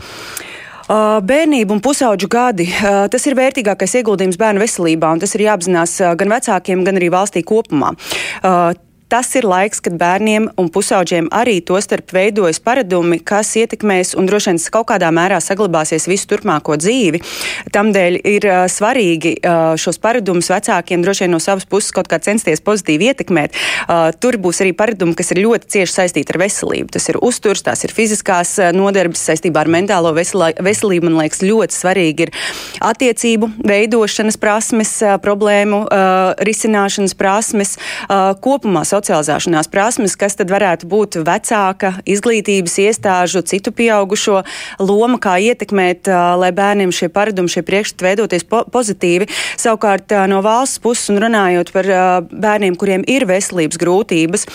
Bērnība 0.90 1.70
un 1.76 1.80
pusauģu 1.84 2.26
gadi- 2.30 2.66
tas 3.12 3.26
ir 3.26 3.36
vērtīgākais 3.38 3.94
ieguldījums 4.00 4.38
bērnu 4.40 4.64
veselībā, 4.64 5.12
un 5.14 5.20
tas 5.22 5.34
ir 5.36 5.46
jāapzinās 5.46 5.98
gan 6.18 6.32
vecākiem, 6.34 6.84
gan 6.84 6.98
arī 6.98 7.10
valstī 7.14 7.44
kopumā 7.46 7.94
tas 9.10 9.32
ir 9.34 9.46
laiks, 9.48 9.80
kad 9.82 9.96
bērniem 9.98 10.46
un 10.60 10.68
pusauģiem 10.70 11.28
arī 11.34 11.58
tostarp 11.66 12.12
veidojas 12.14 12.60
paradumi, 12.62 13.18
kas 13.18 13.50
ietekmēs 13.58 14.14
un 14.18 14.28
droši 14.30 14.52
vien 14.52 14.60
kaut 14.70 14.86
kādā 14.92 15.10
mērā 15.14 15.40
saglabāsies 15.42 16.06
visu 16.10 16.28
turpmāko 16.30 16.76
dzīvi. 16.78 17.20
Tamdēļ 17.74 18.18
ir 18.30 18.46
uh, 18.46 18.60
svarīgi 18.70 19.34
uh, 19.40 19.74
šos 19.80 19.98
paradumus 20.02 20.50
vecākiem 20.52 21.02
droši 21.02 21.26
vien 21.26 21.34
no 21.34 21.40
savas 21.42 21.66
puses 21.66 21.90
kaut 21.96 22.10
kā 22.10 22.20
censties 22.22 22.62
pozitīvi 22.62 23.10
ietekmēt. 23.10 23.56
Uh, 23.88 24.10
tur 24.22 24.38
būs 24.38 24.62
arī 24.62 24.74
paradumi, 24.78 25.16
kas 25.18 25.32
ir 25.34 25.42
ļoti 25.42 25.72
cieši 25.74 25.96
saistīti 25.96 26.34
ar 26.34 26.40
veselību. 26.44 26.92
Tas 26.94 27.10
ir 27.10 27.18
uzturs, 27.18 27.64
tās 27.66 27.82
ir 27.86 27.94
fiziskās 27.94 28.56
nodarbes 28.76 29.26
saistībā 29.26 29.64
ar 29.64 29.72
mentālo 29.72 30.14
veselā, 30.16 30.52
veselību. 30.62 31.10
Man 31.10 31.18
liekas, 31.24 31.42
ļoti 31.42 31.74
svarīgi 31.74 32.28
ir 32.28 32.34
attiecību 32.84 33.50
veidošanas 33.66 34.38
prasmes, 34.40 34.94
problēmu 35.24 35.82
risināšanas 36.46 37.16
prasmes 37.18 37.76
kopumā 38.44 38.84
socializēšanās 39.01 39.70
prasmes, 39.72 40.16
kas 40.20 40.36
tad 40.39 40.52
varētu 40.52 40.89
būt 40.90 41.20
vecāka 41.24 41.94
izglītības 42.09 42.77
iestāžu, 42.85 43.43
citu 43.47 43.72
pieaugušo 43.77 44.43
loma, 44.82 45.18
kā 45.22 45.39
ietekmēt, 45.40 46.10
lai 46.40 46.52
bērniem 46.56 46.93
šie 46.94 47.09
paradumi, 47.12 47.51
šie 47.52 47.64
priekšstati 47.66 48.06
veidoties 48.06 48.47
po 48.48 48.62
pozitīvi. 48.70 49.31
Savukārt 49.60 50.12
no 50.31 50.43
valsts 50.44 50.82
puses 50.82 51.10
un 51.12 51.22
runājot 51.24 51.72
par 51.74 51.90
bērniem, 52.31 52.77
kuriem 52.81 53.06
ir 53.09 53.27
veselības 53.31 53.81
grūtības, 53.81 54.47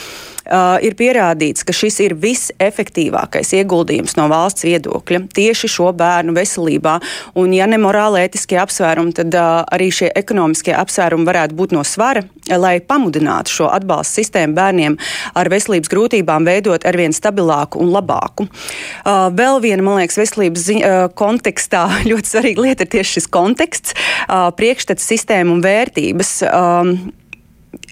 uh, 0.46 0.78
ir 0.86 0.96
pierādīts, 0.98 1.66
ka 1.66 1.74
šis 1.76 2.00
ir 2.06 2.16
visefektīvākais 2.22 3.54
ieguldījums 3.60 4.16
no 4.20 4.28
valsts 4.32 4.66
viedokļa 4.68 5.26
tieši 5.36 5.70
šo 5.72 5.92
bērnu 5.98 6.36
veselībā. 6.36 6.98
Un, 7.40 7.54
ja 7.56 7.68
ne 7.70 7.80
morāli 7.82 8.24
ētiskie 8.26 8.60
apsvērumi, 8.62 9.16
tad 9.18 9.36
uh, 9.36 9.64
arī 9.76 9.90
šie 9.94 10.12
ekonomiskie 10.16 10.76
apsvērumi 10.78 11.28
varētu 11.28 11.58
būt 11.58 11.76
no 11.76 11.84
svara, 11.88 12.26
lai 12.52 12.78
pamudinātu 12.80 13.54
šo 13.54 13.70
atbalstu 13.74 14.22
sistēmu 14.22 14.56
bērniem 14.58 14.98
ar 15.36 15.50
veselības 15.52 15.92
grūtībām 15.92 16.48
veidot 16.48 16.86
arvien 16.88 17.16
stabilāku 17.16 17.82
un 17.82 17.92
labāku. 17.96 18.48
Uh, 18.48 19.28
vēl 19.36 19.62
viena, 19.64 19.82
man 19.86 20.02
liekas, 20.02 20.20
veselības 20.22 20.70
ziņa, 20.70 20.86
uh, 20.88 21.12
kontekstā 21.18 21.86
ļoti 22.10 22.34
svarīga 22.36 22.68
lieta 22.70 22.88
ir 22.88 22.94
tieši 22.98 23.20
šis 23.20 23.30
konteksts, 23.34 23.96
uh, 24.28 24.50
priekšstats 24.56 25.14
sistēma 25.14 25.56
un 25.56 25.64
vērtības. 25.66 26.36
Um, 26.50 26.98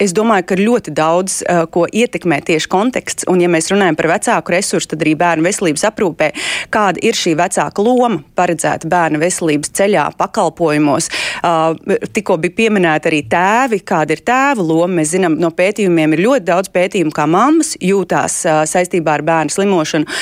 es 0.01 0.13
domāju, 0.15 0.45
ka 0.49 0.57
ļoti 0.59 0.93
daudz 0.95 1.39
uh, 1.43 1.63
ko 1.71 1.85
ietekmē 1.85 2.39
tieši 2.45 2.69
konteksts. 2.71 3.27
Un, 3.29 3.41
ja 3.43 3.49
mēs 3.51 3.69
runājam 3.73 3.97
par 3.99 4.09
vecāku 4.13 4.55
resursu, 4.55 4.93
tad 4.93 5.03
arī 5.05 5.15
bērnu 5.19 5.45
veselības 5.45 5.85
aprūpē, 5.89 6.29
kāda 6.73 7.01
ir 7.03 7.17
šī 7.17 7.35
vecāka 7.39 7.83
loma 7.85 8.21
paredzēta 8.37 8.89
bērnu 8.89 9.21
veselības 9.21 9.73
ceļā, 9.77 10.07
pakalpojumos. 10.19 11.09
Uh, 11.43 11.97
tikko 12.15 12.37
bija 12.43 12.57
pieminēta 12.61 13.11
arī 13.11 13.23
tēvi, 13.29 13.81
kāda 13.85 14.17
ir 14.17 14.23
tēva 14.25 14.63
loma. 14.63 15.01
Mēs 15.01 15.13
zinām, 15.15 15.37
no 15.41 15.51
pētījumiem 15.55 16.17
ir 16.17 16.25
ļoti 16.27 16.47
daudz 16.49 16.71
pētījumu, 16.73 17.13
kā 17.15 17.27
mammas 17.29 17.73
jūtās 17.81 18.39
uh, 18.47 18.63
saistībā 18.69 19.17
ar 19.17 19.25
bērnu 19.27 19.53
slimošanu. 19.53 20.21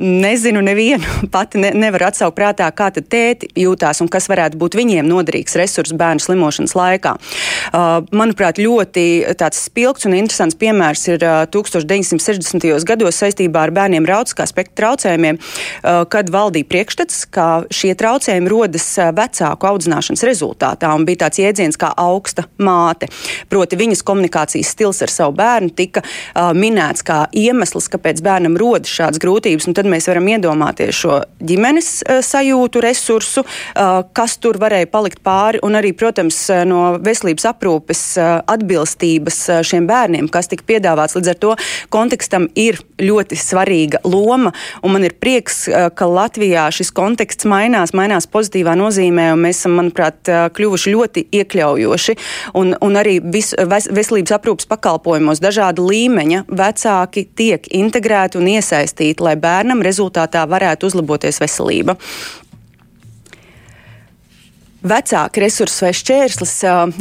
Nezinu, 0.00 0.60
nevienu 0.64 1.04
pati 1.34 1.60
ne, 1.60 1.72
nevar 1.76 2.08
atsaukt 2.10 2.36
prātā, 2.38 2.68
kā 2.76 2.90
tad 2.94 3.08
tēti 3.12 3.50
jūtās 3.58 4.00
un 4.02 4.08
kas 4.12 4.28
varētu 4.30 4.58
būt 4.60 4.76
viņiem 4.78 5.08
noderīgs 5.08 5.56
resurs 5.58 5.94
bērnu 5.96 6.22
slimošanas 6.22 6.76
laikā. 6.78 7.16
Manuprāt, 8.16 8.60
ļoti 8.60 8.99
ļoti 9.00 9.36
tāds 9.38 9.60
spilgts 9.66 10.06
un 10.06 10.14
interesants 10.16 10.56
piemērs 10.58 11.06
ir 11.08 11.22
1960. 11.52 12.84
gados 12.86 13.20
saistībā 13.20 13.66
ar 13.66 13.72
bērniem 13.74 14.06
ar 14.06 14.20
autiskā 14.20 14.46
spektra 14.48 14.70
traucējumiem, 14.80 15.38
kad 16.10 16.30
valdīja 16.32 16.68
priekšstats, 16.70 17.26
ka 17.30 17.64
šie 17.70 17.94
traucējumi 17.98 18.48
rodas 18.50 18.86
vecāku 18.96 19.68
audzināšanas 19.68 20.24
rezultātā 20.24 20.92
un 20.96 21.04
bija 21.04 21.26
tāds 21.26 21.40
jēdziens 21.42 21.78
kā 21.80 21.92
augsta 21.96 22.46
māte. 22.58 23.10
Proti 23.50 23.76
viņas 23.76 24.04
komunikācijas 24.06 24.72
stils 24.72 25.02
ar 25.04 25.12
savu 25.12 25.34
bērnu 25.36 25.74
tika 25.76 26.02
minēts 26.56 27.04
kā 27.06 27.26
iemesls, 27.36 27.90
kāpēc 27.92 28.22
bērnam 28.24 28.56
rodas 28.60 28.92
šādas 28.94 29.20
grūtības, 29.22 29.68
un 29.68 29.76
tad 29.76 29.90
mēs 29.90 30.08
varam 30.10 30.30
iedomāties 30.32 30.96
šo 30.96 31.20
ģimenes 31.44 31.92
sajūtu, 32.24 32.84
resursu, 32.84 33.44
kas 34.16 34.38
tur 34.40 34.60
varēja 34.62 34.88
palikt 34.90 35.20
pāri, 35.26 35.60
un 35.66 35.76
arī, 35.78 35.92
protams, 35.96 36.46
no 36.68 36.96
veselības 37.04 37.50
aprūpes 37.52 38.06
atbildības 38.20 38.89
atbilstības 38.90 39.66
šiem 39.66 39.86
bērniem, 39.86 40.28
kas 40.28 40.48
tika 40.48 40.64
piedāvāts. 40.66 41.16
Līdz 41.16 41.30
ar 41.32 41.38
to 41.38 41.54
kontekstam 41.90 42.48
ir 42.54 42.80
ļoti 42.98 43.36
svarīga 43.36 44.00
loma, 44.04 44.52
un 44.82 44.92
man 44.92 45.04
ir 45.04 45.14
prieks, 45.20 45.68
ka 45.94 46.06
Latvijā 46.06 46.70
šis 46.70 46.90
konteksts 46.90 47.46
mainās, 47.46 47.92
mainās 47.94 48.26
pozitīvā 48.26 48.76
nozīmē, 48.76 49.32
un 49.34 49.44
mēs 49.44 49.60
esam, 49.60 49.76
manuprāt, 49.78 50.26
kļuvuši 50.26 50.94
ļoti 50.94 51.26
iekļaujoši, 51.40 52.16
un, 52.54 52.74
un 52.80 52.96
arī 53.00 53.20
vis, 53.20 53.54
ves, 53.54 53.88
veselības 53.90 54.36
aprūpas 54.36 54.68
pakalpojumos 54.70 55.40
dažāda 55.40 55.82
līmeņa 55.82 56.44
vecāki 56.48 57.26
tiek 57.36 57.66
integrēti 57.70 58.40
un 58.40 58.50
iesaistīti, 58.56 59.22
lai 59.24 59.36
bērnam 59.40 59.82
rezultātā 59.84 60.46
varētu 60.50 60.90
uzlaboties 60.90 61.40
veselība 61.42 61.96
vecāka 64.82 65.42
resursa 65.42 65.86
vai 65.86 65.92
šķērslis, 65.96 66.54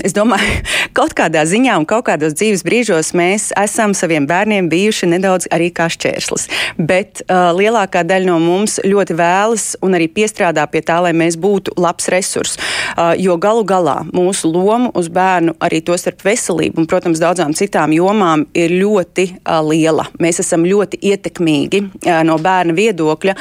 es 0.06 0.16
domāju, 0.16 0.60
kaut 0.98 1.14
kādā 1.18 1.46
ziņā 1.48 1.78
un 1.80 1.88
kaut 1.90 2.08
kādos 2.10 2.36
dzīves 2.38 2.64
brīžos 2.68 3.14
mēs 3.18 3.50
esam 3.60 3.96
saviem 3.98 4.28
bērniem 4.30 4.70
bijuši 4.72 5.10
nedaudz 5.14 5.48
arī 5.56 5.70
kā 5.76 5.90
šķērslis. 5.92 6.48
Bet 6.78 7.24
uh, 7.26 7.52
lielākā 7.56 8.04
daļa 8.08 8.30
no 8.30 8.40
mums 8.44 8.80
ļoti 8.84 9.16
vēlas 9.20 9.68
un 9.86 9.96
arī 9.98 10.10
piestrādā 10.12 10.66
pie 10.72 10.84
tā, 10.86 11.00
lai 11.06 11.14
mēs 11.16 11.38
būtu 11.40 11.76
labs 11.80 12.10
resurs. 12.12 12.58
Uh, 12.98 13.14
jo 13.20 13.38
galu 13.40 13.64
galā 13.68 14.02
mūsu 14.12 14.52
loma 14.52 14.92
uz 14.98 15.10
bērnu, 15.14 15.56
arī 15.64 15.82
to 15.86 15.98
starp 16.00 16.24
veselību 16.26 16.84
un, 16.84 16.90
protams, 16.90 17.22
daudzām 17.22 17.56
citām 17.58 17.94
jomām 17.96 18.46
ir 18.58 18.76
ļoti 18.76 19.30
uh, 19.40 19.60
liela. 19.66 20.10
Mēs 20.20 20.42
esam 20.44 20.68
ļoti 20.68 21.00
ietekmīgi 21.12 21.84
uh, 21.86 22.22
no 22.28 22.40
bērna 22.44 22.76
viedokļa, 22.76 23.38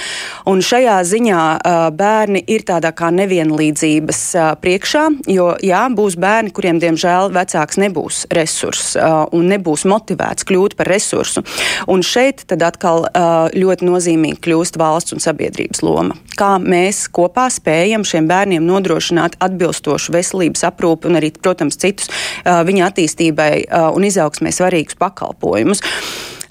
un 0.50 0.62
šajā 0.64 0.98
ziņā 1.10 1.42
uh, 1.58 1.82
bērni 1.94 2.44
ir 2.46 2.66
tādā 2.68 2.94
kā 2.96 3.10
nevienlīdzības 3.14 4.27
priekšā, 4.34 5.04
jo 5.30 5.50
jā, 5.64 5.80
būs 5.94 6.16
bērni, 6.20 6.52
kuriem 6.54 6.80
diemžēl 6.82 7.32
vecāks 7.34 7.78
nebūs 7.80 8.24
resurss 8.34 8.96
un 9.34 9.48
nebūs 9.52 9.84
motivēts 9.88 10.46
kļūt 10.48 10.76
par 10.78 10.90
resursu. 10.92 11.44
Un 11.90 12.04
šeit 12.06 12.44
tad 12.50 12.64
atkal 12.66 13.06
ļoti 13.54 13.88
nozīmīgi 13.88 14.40
kļūst 14.44 14.78
valsts 14.80 15.16
un 15.16 15.22
sabiedrības 15.24 15.82
loma. 15.86 16.16
Kā 16.38 16.56
mēs 16.62 17.06
kopā 17.14 17.48
spējam 17.52 18.06
šiem 18.06 18.28
bērniem 18.30 18.66
nodrošināt 18.66 19.38
atbilstošu 19.42 20.14
veselības 20.14 20.66
aprūpi 20.68 21.10
un 21.10 21.20
arī, 21.20 21.32
protams, 21.34 21.78
citus 21.80 22.10
viņa 22.44 22.90
attīstībai 22.90 23.52
un 23.94 24.08
izaugsmē 24.08 24.54
svarīgus 24.54 24.98
pakalpojumus. 25.00 25.84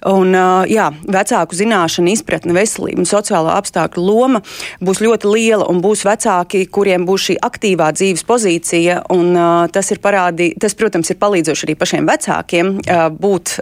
Un, 0.06 0.30
jā, 0.70 0.92
vecāku 1.10 1.58
zināšana, 1.58 2.12
izpratne, 2.14 2.54
veselība 2.54 3.02
un 3.02 3.08
sociālo 3.10 3.50
apstākļu 3.56 4.04
loma 4.06 4.44
būs 4.84 5.02
ļoti 5.02 5.32
liela 5.32 5.66
un 5.72 5.80
būs 5.82 6.04
vecāki, 6.06 6.68
kuriem 6.70 7.08
būs 7.08 7.24
šī 7.32 7.38
aktīvā 7.42 7.90
dzīves 7.98 8.22
pozīcija. 8.28 9.00
Un, 9.14 9.34
tas, 9.74 9.90
ir 9.90 10.02
parādī, 10.04 10.52
tas, 10.62 10.76
protams, 10.78 11.10
ir 11.10 11.18
palīdzoši 11.18 11.66
arī 11.66 11.76
pašiem 11.82 12.06
vecākiem 12.10 12.70
būt, 13.18 13.56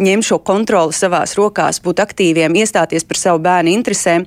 ņemt 0.00 0.28
šo 0.30 0.40
kontroli 0.40 0.96
savās 0.96 1.36
rokās, 1.36 1.82
būt 1.84 2.00
aktīviem, 2.06 2.56
iestāties 2.56 3.04
par 3.04 3.20
savu 3.20 3.42
bērnu 3.44 3.74
interesēm. 3.76 4.24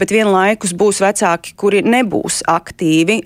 Bet 0.00 0.16
vienlaikus 0.16 0.72
būs 0.72 1.02
vecāki, 1.04 1.52
kuri 1.60 1.84
nebūs 1.84 2.40
aktīvi 2.48 3.20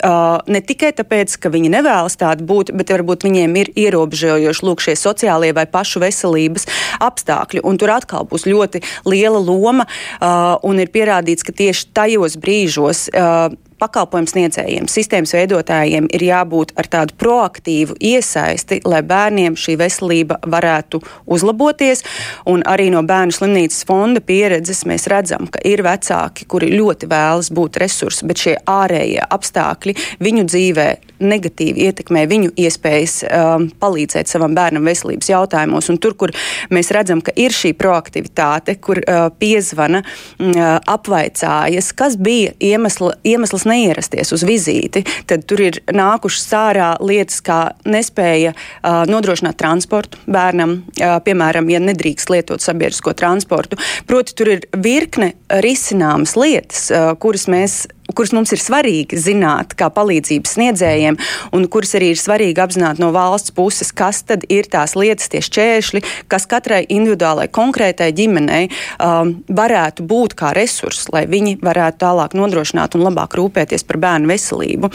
ne 0.51 0.63
tikai 0.65 0.91
tāpēc, 0.99 1.39
ka 1.39 1.53
viņi 1.55 1.71
nevēlas 1.77 2.19
tādi 2.19 2.43
būt, 2.43 2.75
bet 2.75 2.91
varbūt 2.91 3.23
viņiem 3.29 3.57
ir 3.63 3.73
ierobežojoši 3.87 4.67
lūk 4.67 4.83
šie 4.83 4.99
sociālie 4.99 5.55
vai 5.55 5.65
pašu 5.71 6.03
veselības 6.03 6.67
apstākļi 6.99 7.44
apstākļi, 7.45 7.63
un 7.63 7.77
tur 7.77 7.93
atkal 7.93 8.25
būs 8.25 8.45
ļoti 8.45 8.81
liela 9.05 9.39
loma, 9.39 9.85
uh, 9.85 10.57
un 10.63 10.79
ir 10.79 10.89
pierādīts, 10.89 11.45
ka 11.45 11.53
tieši 11.53 11.93
tajos 11.93 12.37
brīžos 12.37 13.09
uh, 13.13 13.53
pakalpojumu 13.81 14.29
sniedzējiem, 14.31 14.87
sistēmas 14.91 15.33
veidotājiem 15.35 16.07
ir 16.15 16.25
jābūt 16.29 16.73
ar 16.79 16.89
tādu 16.91 17.15
proaktīvu 17.19 17.97
iesaisti, 17.99 18.79
lai 18.87 19.01
bērniem 19.05 19.57
šī 19.59 19.77
veselība 19.81 20.39
varētu 20.41 21.01
uzlaboties. 21.25 22.05
Un 22.51 22.63
arī 22.67 22.87
no 22.93 23.03
bērnu 23.05 23.35
slimnīcas 23.35 23.83
fonda 23.87 24.23
pieredzes 24.23 24.85
mēs 24.89 25.09
redzam, 25.11 25.49
ka 25.51 25.61
ir 25.67 25.83
vecāki, 25.85 26.47
kuri 26.47 26.71
ļoti 26.75 27.09
vēlas 27.11 27.51
būt 27.55 27.81
resursi, 27.83 28.27
bet 28.29 28.45
šie 28.45 28.55
ārējie 28.69 29.27
apstākļi 29.35 29.97
viņu 30.23 30.47
dzīvē 30.51 30.89
negatīvi 31.19 31.85
ietekmē 31.87 32.25
viņu 32.27 32.51
iespējas 32.59 33.21
um, 33.23 33.67
palīdzēt 33.79 34.29
savam 34.29 34.55
bērnam 34.55 34.87
veselības 34.87 35.29
jautājumos. 35.31 35.87
Un 35.91 35.99
tur, 36.01 36.15
kur 36.19 36.33
mēs 36.73 36.91
redzam, 36.95 37.21
ka 37.23 37.33
ir 37.39 37.55
šī 37.55 37.71
proaktivitāte, 37.79 38.75
kur 38.83 38.99
uh, 39.01 39.27
piezvana, 39.39 40.03
uh, 40.03 40.61
apvaicājas, 40.95 41.91
kas 41.95 42.17
bija 42.19 42.51
iemesla, 42.59 43.15
iemesls 43.27 43.64
neierasties 43.69 44.33
uz 44.35 44.45
vizīti, 44.47 45.03
tad 45.29 45.45
tur 45.49 45.63
ir 45.67 45.79
nākušas 45.93 46.47
ārā 46.57 46.89
lietas, 47.03 47.41
kā 47.45 47.59
nespēja 47.87 48.53
uh, 48.55 49.03
nodrošināt 49.09 49.59
transportu 49.61 50.21
bērnam, 50.25 50.77
uh, 50.99 51.17
piemēram, 51.25 51.69
ja 51.73 51.81
nedrīkst 51.83 52.31
lietot 52.33 52.63
sabiedrisko 52.63 53.15
transportu. 53.17 53.79
Proti, 54.09 54.37
tur 54.37 54.53
ir 54.55 54.65
virkne 54.75 55.33
risināmas 55.65 56.35
lietas, 56.39 56.87
uh, 56.91 57.13
kuras 57.19 57.49
mēs 57.51 57.85
kuras 58.15 58.33
mums 58.35 58.53
ir 58.55 58.61
svarīgi 58.61 59.19
zināt, 59.19 59.75
kā 59.77 59.89
palīdzības 59.93 60.55
sniedzējiem, 60.57 61.19
un 61.55 61.67
kuras 61.71 61.95
arī 61.97 62.13
ir 62.13 62.21
svarīgi 62.21 62.63
apzināt 62.63 63.01
no 63.01 63.11
valsts 63.15 63.53
puses, 63.55 63.91
kas 63.95 64.23
tad 64.27 64.45
ir 64.51 64.69
tās 64.71 64.95
lietas, 64.97 65.29
tie 65.31 65.43
šķēršļi, 65.45 66.03
kas 66.31 66.47
katrai 66.49 66.83
individuālai, 66.87 67.47
konkrētai 67.53 68.11
ģimenei 68.15 68.69
um, 68.69 69.35
varētu 69.47 70.05
būt 70.07 70.37
kā 70.39 70.53
resurss, 70.57 71.09
lai 71.13 71.25
viņi 71.29 71.57
varētu 71.65 72.01
tālāk 72.05 72.37
nodrošināt 72.37 72.97
un 72.97 73.05
labāk 73.07 73.37
rūpēties 73.39 73.85
par 73.87 74.01
bērnu 74.07 74.31
veselību. 74.31 74.91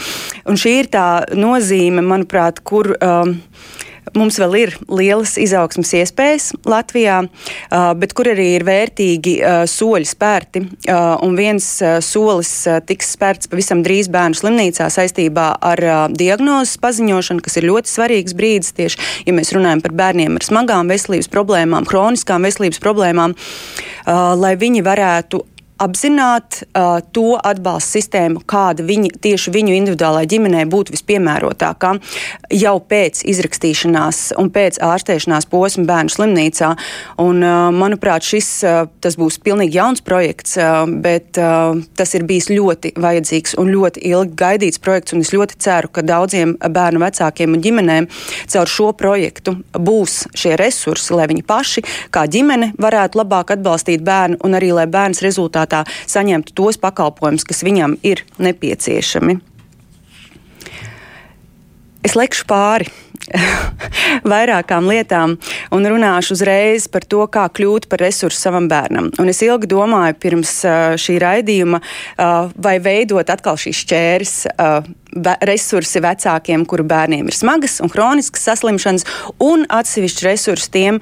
Un 0.49 0.59
šī 0.59 0.75
ir 0.81 0.91
tā 0.93 1.07
nozīme, 1.37 2.03
manuprāt, 2.05 2.63
kur. 2.65 2.95
Um, 3.01 3.39
Mums 4.17 4.39
vēl 4.41 4.55
ir 4.57 4.71
lielas 4.89 5.35
izaugsmas 5.39 5.91
iespējas 5.95 6.49
Latvijā, 6.67 7.19
bet 8.01 8.15
kur 8.17 8.27
arī 8.31 8.47
ir 8.57 8.65
vērtīgi 8.67 9.35
soļi 9.69 10.09
spērti. 10.09 10.63
Un 11.23 11.37
viens 11.37 11.67
solis 12.03 12.51
tiks 12.89 13.13
spērts 13.15 13.51
pavisam 13.51 13.83
drīz 13.85 14.09
bērnu 14.11 14.39
slimnīcā 14.39 14.89
saistībā 14.91 15.47
ar 15.71 15.83
diagnozes 16.17 16.81
paziņošanu, 16.81 17.45
kas 17.45 17.59
ir 17.61 17.69
ļoti 17.69 17.93
svarīgs 17.93 18.35
brīdis 18.37 18.73
tieši, 18.79 19.07
ja 19.29 19.37
mēs 19.37 19.53
runājam 19.55 19.85
par 19.85 19.95
bērniem 20.01 20.41
ar 20.41 20.49
smagām 20.49 20.91
veselības 20.91 21.29
problēmām, 21.31 21.87
kroniskām 21.87 22.49
veselības 22.49 22.81
problēmām, 22.83 23.37
lai 24.41 24.55
viņi 24.59 24.83
varētu 24.85 25.45
apzināt 25.81 26.61
uh, 26.61 26.99
to 27.15 27.35
atbalsta 27.37 27.97
sistēmu, 27.97 28.43
kāda 28.45 28.85
viņi, 28.85 29.11
tieši 29.23 29.53
viņu 29.53 29.75
individuālajai 29.79 30.29
ģimenei 30.35 30.65
būtu 30.69 30.93
vispiemērotākā 30.93 31.95
jau 32.53 32.75
pēc 32.91 33.23
izrakstīšanās 33.31 34.21
un 34.41 34.51
pēc 34.53 34.77
ārstēšanās 34.85 35.47
posma 35.51 35.87
bērnu 35.89 36.13
slimnīcā. 36.13 36.71
Un, 37.23 37.41
uh, 37.41 37.69
manuprāt, 37.73 38.25
šis 38.27 38.51
uh, 38.67 39.15
būs 39.21 39.39
pilnīgi 39.43 39.79
jauns 39.79 40.03
projekts, 40.05 40.55
uh, 40.61 40.83
bet 40.85 41.39
uh, 41.41 41.73
tas 41.97 42.13
ir 42.17 42.27
bijis 42.29 42.51
ļoti 42.53 42.93
vajadzīgs 43.01 43.57
un 43.61 43.73
ļoti 43.73 44.05
ilgi 44.11 44.37
gaidīts 44.37 44.81
projekts. 44.81 45.17
Es 45.21 45.33
ļoti 45.35 45.57
ceru, 45.61 45.89
ka 45.93 46.01
daudziem 46.05 46.55
bērnu 46.61 47.01
vecākiem 47.01 47.57
un 47.57 47.61
ģimenēm 47.61 48.07
caur 48.51 48.69
šo 48.69 48.91
projektu 48.97 49.57
būs 49.73 50.23
šie 50.37 50.55
resursi, 50.59 51.13
lai 51.17 51.27
viņi 51.31 51.43
paši, 51.47 51.83
kā 52.13 52.25
ģimene, 52.31 52.71
varētu 52.81 53.21
labāk 53.21 53.53
atbalstīt 53.55 54.01
bērnu 54.05 54.39
un 54.45 54.57
arī 54.57 54.71
lai 54.75 54.87
bērns 54.89 55.21
rezultātā 55.25 55.70
saņemtu 56.09 56.55
tos 56.57 56.79
pakalpojumus, 56.81 57.47
kas 57.47 57.63
viņam 57.67 57.97
ir 58.07 58.25
nepieciešami. 58.41 59.39
Es 62.01 62.17
lekšu 62.17 62.47
pāri 62.49 62.89
vairākām 64.33 64.89
lietām 64.91 65.37
un 65.71 65.89
runāšu 65.93 66.35
uzreiz 66.37 66.87
par 66.91 67.05
to, 67.07 67.23
kā 67.31 67.47
kļūt 67.51 67.87
par 67.91 68.03
resursu 68.05 68.39
savam 68.39 68.69
bērnam. 68.71 69.11
Un 69.21 69.31
es 69.31 69.41
ilgi 69.45 69.69
domāju 69.71 70.17
pirms 70.21 70.55
uh, 70.65 70.79
šī 70.99 71.19
raidījuma, 71.21 71.81
uh, 71.81 72.51
vai 72.55 72.77
veidot 72.83 73.29
atkal 73.33 73.59
šīs 73.61 73.85
šķēres. 73.85 74.35
Uh, 74.55 74.97
resursi 75.41 75.99
vecākiem, 75.99 76.63
kuru 76.65 76.85
bērniem 76.87 77.27
ir 77.27 77.35
smagas 77.35 77.79
un 77.83 77.91
kroniskas 77.91 78.45
saslimšanas, 78.47 79.05
un 79.43 79.65
atsevišķi 79.67 80.27
resursi 80.27 80.71
tiem, 80.71 80.99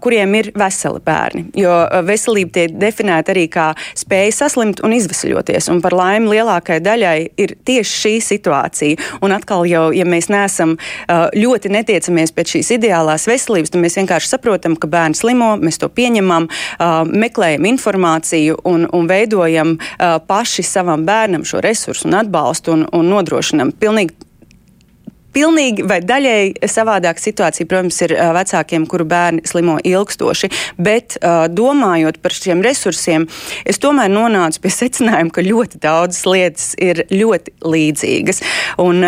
kuriem 0.00 0.34
ir 0.38 0.50
veseli 0.58 1.02
bērni. 1.04 1.44
Jo 1.58 1.74
veselība 2.06 2.54
tiek 2.60 2.76
definēta 2.80 3.34
arī 3.34 3.46
kā 3.50 3.70
spēja 3.98 4.36
saslimt 4.42 4.82
un 4.86 4.94
izvesaļoties. 4.94 5.70
Un 5.72 5.82
par 5.82 5.96
laimi 5.98 6.30
lielākajai 6.34 6.84
daļai 6.84 7.16
ir 7.42 7.56
tieši 7.66 7.96
šī 8.04 8.14
situācija. 8.24 9.10
Un 9.24 9.34
atkal, 9.34 9.66
jau, 9.68 9.88
ja 9.94 10.06
mēs 10.08 10.30
neesam 10.32 10.76
uh, 10.76 11.26
ļoti 11.60 11.74
netiecamies 11.74 12.32
pēc 12.32 12.54
šīs 12.54 12.70
ideālās 12.78 13.26
veselības, 13.28 13.70
tad 13.74 13.82
mēs 13.82 13.98
vienkārši 14.00 14.32
saprotam, 14.32 14.76
ka 14.80 14.88
bērns 14.88 15.20
slimo, 15.20 15.56
mēs 15.60 15.78
to 15.80 15.90
pieņemam, 15.92 16.48
meklējam 17.12 17.68
informāciju 17.68 18.62
un, 18.64 18.88
un 18.88 19.06
veidojam 19.10 19.76
paši 20.26 20.64
savam 20.64 21.04
bērnam 21.04 21.44
šo 21.44 21.60
resursu 21.60 22.08
un 22.08 22.16
atbalstu 22.22 22.72
un, 22.72 22.88
un 22.96 23.12
nodrošinām. 23.12 23.76
Pilnīgi 23.76 24.16
Pilnīgi 25.30 25.84
vai 25.86 26.00
daļēji 26.02 26.66
savādāka 26.66 27.22
situācija, 27.22 27.68
protams, 27.70 28.00
ir 28.02 28.16
vecākiem, 28.34 28.82
kuru 28.90 29.04
bērni 29.06 29.44
slimo 29.46 29.76
ilgstoši. 29.86 30.50
Bet 30.74 31.20
domājot 31.54 32.18
par 32.18 32.34
šiem 32.34 32.64
resursiem, 32.66 33.28
es 33.62 33.78
tomēr 33.78 34.10
nonācu 34.10 34.64
pie 34.64 34.74
secinājuma, 34.74 35.30
ka 35.30 35.46
ļoti 35.46 35.78
daudzas 35.86 36.26
lietas 36.26 36.72
ir 36.82 37.04
ļoti 37.14 37.54
līdzīgas. 37.62 38.42
Un, 38.82 39.06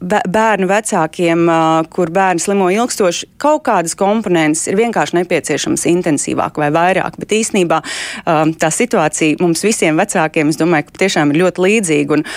bērnu 0.00 0.68
vecākiem, 0.70 1.44
kur 1.92 2.12
bērni 2.14 2.42
slimo 2.42 2.70
ilgstoši, 2.72 3.30
kaut 3.40 3.64
kādas 3.68 3.96
komponentes 3.98 4.66
ir 4.70 4.78
vienkārši 4.80 5.18
nepieciešamas 5.20 5.86
intensīvāk 5.90 6.60
vai 6.60 6.70
vairāk. 6.74 7.20
Bet 7.20 7.36
īsnībā 7.36 7.82
tā 8.24 8.72
situācija 8.74 9.40
mums 9.42 9.64
visiem 9.66 10.00
vecākiem, 10.00 10.52
es 10.52 10.60
domāju, 10.60 10.88
ka 10.88 11.04
tiešām 11.04 11.34
ir 11.34 11.42
ļoti 11.44 11.66
līdzīga. 11.68 12.20
Un, 12.20 12.28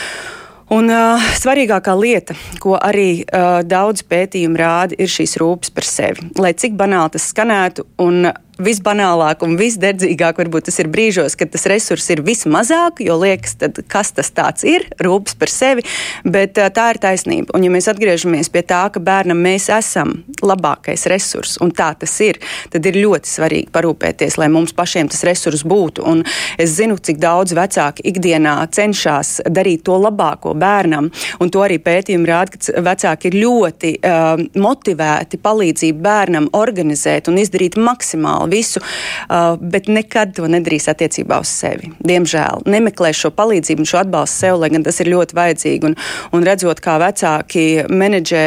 Un 0.74 0.88
uh, 0.90 1.22
svarīgākā 1.38 1.94
lieta, 2.00 2.34
ko 2.64 2.78
arī 2.80 3.22
uh, 3.22 3.60
daudz 3.68 4.02
pētījumu 4.10 4.58
rāda, 4.58 4.96
ir 4.98 5.12
šīs 5.12 5.36
rūpes 5.42 5.74
par 5.76 5.86
sevi. 5.86 6.30
Lai 6.40 6.54
cik 6.58 6.78
banāli 6.80 7.14
tas 7.14 7.28
skanētu, 7.30 7.84
un 8.02 8.32
visbanālāk 8.64 9.44
un 9.46 9.58
visdedzīgāk 9.60 10.40
varbūt 10.42 10.70
tas 10.70 10.80
ir 10.82 10.90
brīžos, 10.94 11.38
kad 11.40 11.52
tas 11.54 11.66
resurs 11.70 12.10
ir 12.14 12.24
vismazāk, 12.26 13.02
jo 13.06 13.18
liekas, 13.22 13.58
tad, 13.62 13.80
kas 13.92 14.14
tas 14.16 14.32
tāds 14.34 14.66
ir, 14.68 14.88
rūpes 15.04 15.38
par 15.40 15.52
sevi, 15.52 15.86
bet 16.24 16.56
tā 16.56 16.88
ir 16.94 17.00
taisnība. 17.04 17.54
Un 17.58 17.68
ja 17.68 17.72
mēs 17.74 17.90
atgriežamies 17.92 18.52
pie 18.54 18.64
tā, 18.68 18.86
ka 18.94 19.02
bērnam 19.04 19.40
mēs 19.44 19.70
esam 19.74 20.16
labākais 20.44 21.06
resurs, 21.12 21.58
un 21.64 21.74
tā 21.76 21.92
tas 22.00 22.14
ir, 22.24 22.40
tad 22.74 22.86
ir 22.90 23.00
ļoti 23.04 23.30
svarīgi 23.30 23.72
parūpēties, 23.74 24.38
lai 24.42 24.50
mums 24.54 24.76
pašiem 24.78 25.12
tas 25.12 25.24
resurs 25.28 25.66
būtu. 25.68 26.06
Un 26.10 26.24
es 26.62 26.76
zinu, 26.78 26.98
cik 26.98 27.20
daudz 27.22 27.56
vecāki 27.58 28.06
ikdienā 28.14 28.56
cenšas 28.74 29.42
darīt 29.50 29.86
to 29.88 29.98
labāko 30.00 30.56
bērnam, 30.58 31.10
un 31.42 31.54
to 31.54 31.64
arī 31.66 31.80
pētījumi 31.84 32.30
rāda, 32.30 32.56
ka 32.56 32.84
vecāki 32.86 33.30
ir 33.32 33.40
ļoti 33.44 33.94
uh, 34.00 34.44
motivēti 34.60 35.40
palīdzību 35.44 36.04
bērnam 36.04 36.50
organizēt 36.58 37.30
un 37.32 37.40
izdarīt 37.42 37.78
maksimāli 37.80 38.53
visu, 38.54 38.84
uh, 38.84 39.56
bet 39.60 39.90
nekad 39.92 40.36
to 40.38 40.48
nedarīs 40.52 40.88
attiecībā 40.92 41.42
uz 41.44 41.52
sevi. 41.52 41.92
Diemžēl 42.06 42.64
nemeklē 42.70 43.14
šo 43.18 43.34
palīdzību 43.36 43.84
un 43.84 43.90
šo 43.90 44.04
atbalstu 44.04 44.46
sev, 44.46 44.62
lai 44.62 44.72
gan 44.74 44.86
tas 44.86 45.02
ir 45.04 45.12
ļoti 45.14 45.38
vajadzīgi. 45.40 45.92
Un, 45.92 46.00
un 46.38 46.48
redzot, 46.48 46.82
kā 46.84 47.00
vecāki 47.02 47.68
menedžē 47.90 48.46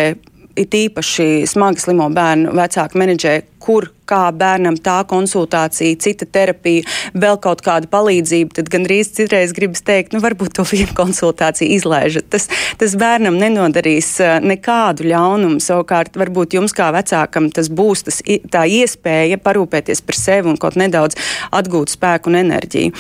it 0.57 0.75
īpaši 0.75 1.45
smagi 1.49 1.83
slimo 1.85 2.09
bērnu 2.17 2.55
vecāki 2.57 3.01
menedžē, 3.01 3.35
kur 3.67 3.91
kā 4.07 4.29
bērnam 4.31 4.77
tā 4.79 5.01
konsultācija, 5.11 5.99
cita 6.03 6.29
terapija, 6.31 6.87
vēl 7.19 7.39
kaut 7.43 7.63
kāda 7.67 7.91
palīdzība, 7.91 8.55
tad 8.59 8.71
gandrīz 8.73 9.11
citreiz 9.17 9.55
gribas 9.57 9.83
teikt, 9.87 10.15
nu 10.15 10.23
varbūt 10.23 10.55
to 10.59 10.67
vienu 10.71 10.95
konsultāciju 10.97 11.75
izlaižat. 11.77 12.29
Tas, 12.33 12.49
tas 12.81 12.97
bērnam 12.99 13.39
nenodarīs 13.41 14.13
eh, 14.23 14.37
nekādu 14.45 15.09
ļaunumu. 15.11 15.59
Savukārt, 15.63 16.17
varbūt 16.19 16.55
jums 16.59 16.75
kā 16.77 16.93
vecākam 16.95 17.51
tas 17.55 17.71
būs 17.73 18.07
tas, 18.07 18.23
tā 18.53 18.67
iespēja 18.71 19.41
parūpēties 19.43 20.05
par 20.07 20.19
sevi 20.19 20.53
un 20.53 20.61
kaut 20.61 20.79
nedaudz 20.79 21.19
atgūt 21.57 21.97
spēku 21.97 22.31
un 22.31 22.41
enerģiju. 22.45 22.95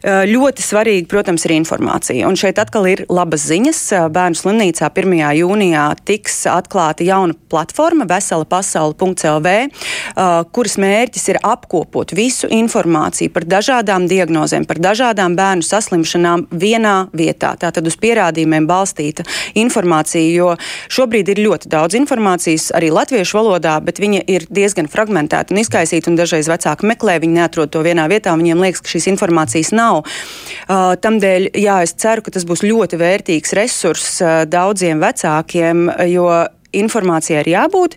Eh, 0.00 0.24
ļoti 0.30 0.64
svarīgi, 0.64 1.04
protams, 1.10 1.44
ir 1.44 1.52
informācija. 1.58 2.24
Un 2.24 2.38
šeit 2.40 2.58
atkal 2.62 2.86
ir 2.88 3.04
labas 3.12 3.44
ziņas. 3.50 3.80
Eh, 3.92 4.06
bērnu 4.08 4.38
slimnīcā 4.38 4.88
1. 4.96 5.34
jūnijā 5.36 5.86
tiks 6.08 6.40
atklāta 6.48 7.04
jauna 7.04 7.36
platforma 7.52 8.06
veselapasaule.lv 8.08 9.56
kuras 10.54 10.76
mērķis 10.80 11.28
ir 11.32 11.40
apkopot 11.46 12.14
visu 12.16 12.48
informāciju 12.50 13.32
par 13.34 13.46
dažādām 13.48 14.06
diagnozēm, 14.10 14.66
par 14.68 14.80
dažādām 14.82 15.36
bērnu 15.38 15.66
saslimšanām 15.66 16.46
vienā 16.50 16.96
vietā. 17.16 17.52
Tātad 17.60 17.86
uz 17.86 17.96
pierādījumiem 18.00 18.66
balstīta 18.70 19.24
informācija, 19.58 20.26
jo 20.34 20.54
šobrīd 20.92 21.32
ir 21.34 21.42
ļoti 21.46 21.70
daudz 21.72 21.98
informācijas 21.98 22.70
arī 22.76 22.90
latviešu 22.94 23.40
valodā, 23.40 23.76
bet 23.84 24.00
viņa 24.02 24.24
ir 24.30 24.46
diezgan 24.50 24.90
fragmentēta 24.90 25.54
un 25.54 25.62
izkaisīta, 25.62 26.10
un 26.10 26.18
dažreiz 26.20 26.50
vecāki 26.50 26.88
meklē, 26.90 27.18
viņi 27.22 27.38
neatrod 27.40 27.72
to 27.74 27.84
vienā 27.86 28.06
vietā, 28.10 28.34
viņiem 28.36 28.62
liekas, 28.64 28.84
ka 28.84 28.94
šīs 28.94 29.10
informācijas 29.14 29.74
nav. 29.76 30.02
Uh, 30.68 30.94
Tādēļ, 31.00 31.50
jā, 31.58 31.80
es 31.86 31.94
ceru, 32.00 32.24
ka 32.24 32.34
tas 32.34 32.46
būs 32.48 32.64
ļoti 32.66 32.98
vērtīgs 33.00 33.54
resurs 33.58 34.08
uh, 34.22 34.42
daudziem 34.48 35.02
vecākiem, 35.02 35.88
jo 36.10 36.30
informācijai 36.76 37.42
ir 37.44 37.52
jābūt. 37.54 37.96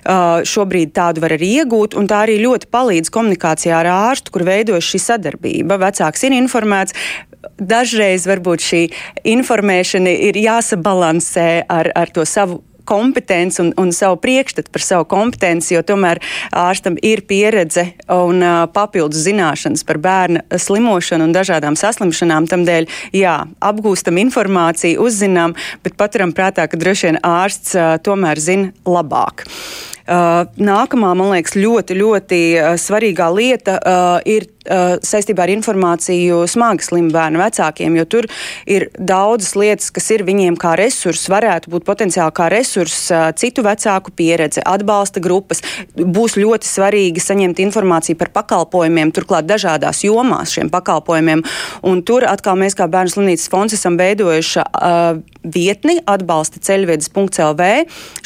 Uh, 0.00 0.40
šobrīd 0.48 0.94
tādu 0.96 1.24
var 1.24 1.36
arī 1.36 1.50
iegūt, 1.60 1.96
un 1.98 2.08
tā 2.10 2.22
arī 2.24 2.38
ļoti 2.40 2.70
palīdz 2.72 3.12
komunikācijā 3.12 3.82
ar 3.82 3.90
ārstu, 3.92 4.32
kur 4.34 4.46
veidojas 4.48 4.88
šī 4.88 5.02
sadarbība. 5.04 5.76
Vecāks 5.80 6.24
ir 6.24 6.36
informēts, 6.38 6.96
dažreiz 7.60 8.26
varbūt 8.28 8.64
šī 8.64 8.82
informēšana 9.36 10.16
ir 10.30 10.40
jāsabalansē 10.40 11.50
ar, 11.68 11.92
ar 11.96 12.12
to 12.14 12.24
savu 12.28 12.62
kompetenci 12.90 13.62
un, 13.62 13.72
un 13.80 13.92
savu 13.94 14.18
priekšstatu 14.22 14.72
par 14.74 14.84
savu 14.84 15.06
kompetenci, 15.10 15.74
jo 15.76 15.84
tomēr 15.86 16.20
ārstam 16.56 16.98
ir 17.06 17.22
pieredze 17.30 17.86
un 18.10 18.42
uh, 18.42 18.64
papildus 18.74 19.24
zināšanas 19.28 19.86
par 19.86 20.00
bērna 20.02 20.42
slimošanu 20.50 21.28
un 21.28 21.36
dažādām 21.36 21.78
saslimšanām. 21.78 22.48
Tādēļ, 22.50 22.88
jā, 23.16 23.36
apgūstam 23.70 24.18
informāciju, 24.24 25.06
uzzinām, 25.06 25.54
bet 25.84 25.98
paturam 26.00 26.34
prātā, 26.36 26.66
ka 26.70 26.80
droši 26.80 27.10
vien 27.10 27.22
ārsts 27.26 27.76
uh, 27.78 27.94
tomēr 28.02 28.42
zina 28.42 28.74
labāk. 28.88 29.46
Uh, 30.10 30.48
nākamā, 30.58 31.12
man 31.14 31.28
liekas, 31.30 31.54
ļoti, 31.54 31.94
ļoti 31.94 32.38
uh, 32.58 32.72
svarīgā 32.80 33.28
lieta 33.30 33.76
uh, 33.78 34.16
ir 34.26 34.48
saistībā 34.66 35.46
ar 35.46 35.52
informāciju 35.54 36.42
smagi 36.50 36.84
slimu 36.84 37.12
bērnu 37.14 37.40
vecākiem, 37.40 37.96
jo 37.96 38.04
tur 38.04 38.28
ir 38.68 38.88
daudzas 38.98 39.54
lietas, 39.56 39.88
kas 39.94 40.10
ir 40.12 40.24
viņiem 40.28 40.58
kā 40.60 40.74
resurs, 40.78 41.26
varētu 41.32 41.72
būt 41.72 41.86
potenciāli 41.88 42.34
kā 42.36 42.50
resurs, 42.52 42.98
citu 43.40 43.64
vecāku 43.64 44.12
pieredze, 44.16 44.62
atbalsta 44.66 45.22
grupas. 45.24 45.64
Būs 45.96 46.36
ļoti 46.40 46.68
svarīgi 46.68 47.24
saņemt 47.24 47.62
informāciju 47.64 48.18
par 48.20 48.32
pakalpojumiem, 48.36 49.14
turklāt 49.16 49.48
dažādās 49.48 50.04
jomās 50.04 50.52
šiem 50.54 50.70
pakalpojumiem. 50.72 51.44
Un 51.88 52.04
tur 52.04 52.28
atkal 52.28 52.58
mēs 52.60 52.76
kā 52.76 52.88
Bērnu 52.90 53.14
slimnīcas 53.14 53.50
fonds 53.52 53.76
esam 53.76 53.96
veidojuši 54.00 54.60
uh, 54.60 55.20
vietni 55.40 55.96
atbalsta 56.10 56.60
ceļvedes.lv. 56.64 57.68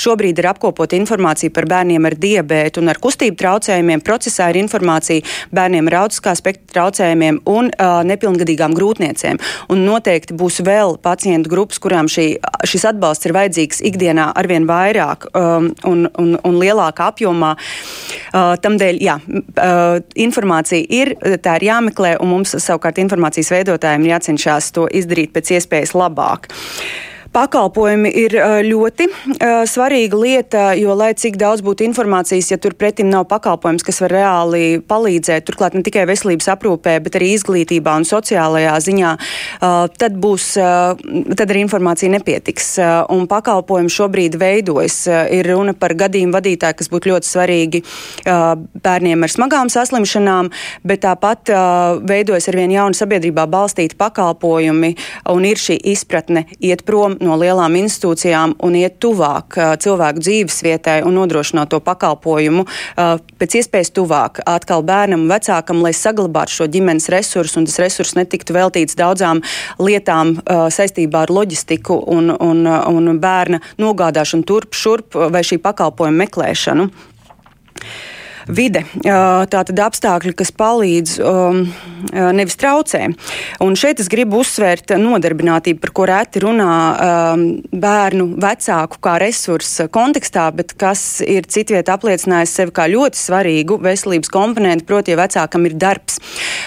Šobrīd 0.01 0.41
ir 0.41 0.49
apkopota 0.51 0.99
informācija 0.99 1.53
par 1.55 1.69
bērniem 1.71 2.09
ar 2.09 2.17
diabētu 2.19 2.83
un 2.83 2.91
ar 2.91 2.99
kustību 3.03 3.39
traucējumiem. 3.39 4.03
Procesā 4.05 4.51
ir 4.51 4.59
informācija 4.65 5.23
bērniem 5.55 5.91
ar 5.93 6.01
autismu 6.03 6.24
autistiskā 6.25 6.35
spektra 6.35 6.65
traucējumiem 6.75 7.41
un 7.47 7.69
uh, 7.71 8.03
nepilngadīgām 8.05 8.75
grūtniecēm. 8.75 9.39
Un 9.71 9.85
noteikti 9.85 10.35
būs 10.35 10.63
vēl 10.65 10.99
pacientu 11.03 11.51
grupas, 11.51 11.79
kurām 11.79 12.09
šī, 12.09 12.41
šis 12.65 12.85
atbalsts 12.91 13.27
ir 13.27 13.35
vajadzīgs 13.35 13.83
ikdienā 13.85 14.33
arvien 14.35 14.67
vairāk 14.67 15.29
um, 15.35 15.73
un, 15.85 16.09
un, 16.19 16.37
un 16.43 16.59
lielākā 16.59 17.11
apjomā. 17.13 17.55
Uh, 18.33 18.55
Tādēļ, 18.65 19.01
jā, 19.03 19.19
uh, 19.21 20.01
informācija 20.17 20.85
ir, 20.89 21.15
tā 21.43 21.59
ir 21.61 21.69
jāmeklē, 21.71 22.17
un 22.21 22.33
mums 22.33 22.57
savukārt 22.59 22.99
informācijas 23.03 23.53
veidotājiem 23.55 24.09
jācenšas 24.09 24.73
to 24.75 24.89
izdarīt 24.91 25.35
pēc 25.35 25.57
iespējas 25.59 25.95
labāk. 25.95 26.51
Pakalpojumi 27.35 28.11
ir 28.15 28.35
ļoti 28.69 29.09
svarīga 29.67 30.19
lieta, 30.19 30.63
jo, 30.79 30.95
lai 30.95 31.11
cik 31.19 31.35
daudz 31.41 31.65
būtu 31.67 31.83
informācijas, 31.89 32.53
ja 32.53 32.59
tur 32.63 32.77
pretim 32.79 33.09
nav 33.11 33.25
pakalpojums, 33.31 33.83
kas 33.83 33.99
var 34.05 34.13
reāli 34.15 34.79
palīdzēt, 34.79 35.43
turklāt 35.49 35.75
ne 35.75 35.83
tikai 35.83 36.05
veselības 36.07 36.47
aprūpē, 36.55 36.95
bet 37.03 37.19
arī 37.19 37.33
izglītībā 37.35 37.97
un 37.99 38.07
sociālajā 38.07 38.75
ziņā, 38.87 39.11
tad 39.99 40.19
būs, 40.23 40.47
tad 41.35 41.45
arī 41.49 41.65
informācija 41.65 42.13
nepietiks. 42.15 42.69
Un 43.15 43.27
pakalpojumi 43.31 43.91
šobrīd 43.91 44.39
veidojas. 44.39 45.01
Ir 45.35 45.51
runa 45.51 45.75
par 45.75 45.97
gadījumu 45.99 46.37
vadītāju, 46.37 46.79
kas 46.79 46.93
būtu 46.93 47.11
ļoti 47.13 47.31
svarīgi 47.33 47.83
bērniem 48.25 49.27
ar 49.27 49.35
smagām 49.35 49.73
saslimšanām, 49.75 50.53
bet 50.87 51.03
tāpat 51.03 51.51
veidojas 52.07 52.47
ar 52.53 52.61
vien 52.63 52.77
jaunu 52.79 52.95
sabiedrībā 52.95 53.49
balstīti 53.51 53.99
pakalpojumi 53.99 54.95
un 55.35 55.51
ir 55.51 55.59
šī 55.59 55.81
izpratne 55.95 56.47
iet 56.63 56.87
prom 56.87 57.19
no 57.25 57.37
lielām 57.41 57.77
institūcijām 57.79 58.57
un 58.65 58.77
iet 58.79 58.99
tuvāk 59.03 59.59
uh, 59.59 59.73
cilvēku 59.81 60.23
dzīves 60.23 60.61
vietai 60.67 60.99
un 61.07 61.17
nodrošināt 61.19 61.73
to 61.73 61.81
pakalpojumu 61.85 62.65
uh, 62.67 63.17
pēc 63.41 63.59
iespējas 63.61 63.93
tuvāk 63.97 64.43
atkal 64.47 64.85
bērnam 64.87 65.25
un 65.25 65.33
vecākam, 65.33 65.83
lai 65.85 65.95
saglabātu 65.97 66.59
šo 66.59 66.71
ģimenes 66.71 67.11
resursu 67.13 67.61
un 67.61 67.69
tas 67.69 67.81
resurs 67.83 68.15
netiktu 68.19 68.57
veltīts 68.57 68.99
daudzām 69.01 69.43
lietām 69.83 70.37
uh, 70.39 70.67
saistībā 70.73 71.25
ar 71.27 71.35
loģistiku 71.35 71.99
un, 72.15 72.33
un, 72.35 72.67
un 72.67 73.21
bērna 73.21 73.63
nogādāšanu 73.81 74.47
turp 74.49 74.77
šurp 74.77 75.19
vai 75.35 75.45
šī 75.47 75.61
pakalpojuma 75.65 76.25
meklēšanu 76.25 76.91
vide, 78.49 78.85
tātad 79.05 79.81
apstākļi, 79.87 80.35
kas 80.37 80.53
palīdz, 80.55 81.17
um, 81.25 81.61
nevis 82.13 82.57
traucē. 82.61 83.07
Un 83.65 83.77
šeit 83.79 84.03
es 84.03 84.11
gribu 84.13 84.43
uzsvērt 84.43 84.95
nodarbinātību, 85.01 85.81
par 85.83 85.93
ko 85.97 86.07
reti 86.11 86.43
runā 86.45 86.71
um, 86.75 87.45
bērnu 87.73 88.29
vecāku 88.43 89.01
kā 89.05 89.17
resursu 89.23 89.89
kontekstā, 89.93 90.49
bet 90.57 90.75
kas 90.81 91.23
ir 91.25 91.49
citviet 91.51 91.91
apliecinājis 91.93 92.55
sevi 92.59 92.75
kā 92.77 92.89
ļoti 92.91 93.21
svarīgu 93.21 93.79
veselības 93.85 94.33
komponentu, 94.35 94.87
proti, 94.89 95.15
ja 95.15 95.21
vecākam 95.23 95.69
ir 95.69 95.77
darbs. 95.81 96.21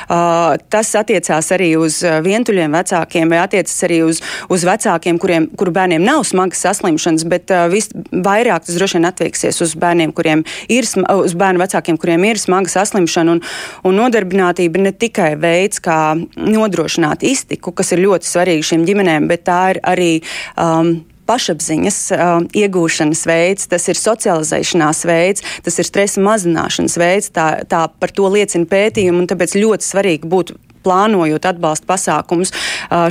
Uh, 0.08 0.56
tas 0.72 0.94
attiecās 0.98 1.52
arī 1.56 1.74
uz 1.80 1.99
vientuļiem 2.02 2.74
vecākiem 2.78 3.32
vai 3.34 3.41
attiecas 3.44 3.78
arī 3.88 4.02
uz, 4.08 4.22
uz 4.54 4.66
vecākiem, 4.68 5.20
kuriem, 5.22 5.49
kuru 5.60 5.74
bērniem 5.76 6.04
nav 6.06 6.26
smagas 6.28 6.64
saslimšanas, 6.66 7.28
bet 7.30 7.54
uh, 7.54 7.68
visvairāk 7.72 8.68
tas 8.68 8.80
droši 8.80 8.99
vien 8.99 9.10
attieksies 9.10 9.62
uz 9.66 9.76
bērniem, 9.80 10.14
kuriem 10.16 10.44
ir, 10.72 10.88
uz 10.88 11.36
bērnu 11.38 11.66
vecākiem, 11.68 11.99
kuriem 12.02 12.26
ir 12.31 12.41
smaga 12.41 12.72
saslimšana, 12.72 13.38
un, 13.38 13.44
un 13.88 13.99
nodarbinātība 14.02 14.88
ne 14.88 14.95
tikai 14.95 15.35
veids, 15.39 15.84
kā 15.84 16.15
nodrošināt 16.18 17.27
iztiku, 17.27 17.76
kas 17.76 17.94
ir 17.94 18.06
ļoti 18.07 18.31
svarīgi 18.31 18.72
šīm 18.72 18.88
ģimenēm, 18.88 19.30
bet 19.30 19.45
tā 19.52 19.61
ir 19.76 19.84
arī. 19.85 20.11
Um, 20.56 20.98
pašapziņas 21.27 21.98
uh, 22.15 22.30
iegūšanas 22.56 23.26
veids, 23.27 23.68
tas 23.68 23.84
ir 23.91 23.99
socializēšanās 23.99 25.03
veids, 25.10 25.44
tas 25.65 25.76
ir 25.81 25.88
stresa 25.89 26.23
mazināšanas 26.23 26.95
veids. 27.02 27.31
Tā, 27.35 27.48
tā 27.68 27.81
par 27.99 28.14
to 28.15 28.30
liecina 28.31 28.64
pētījumi, 28.69 29.26
un 29.26 29.27
tāpēc 29.27 29.57
ļoti 29.60 29.89
svarīgi 29.89 30.31
būtu 30.31 30.56
plānojot 30.88 31.52
atbalsta 31.52 31.92
pasākumus 31.92 32.54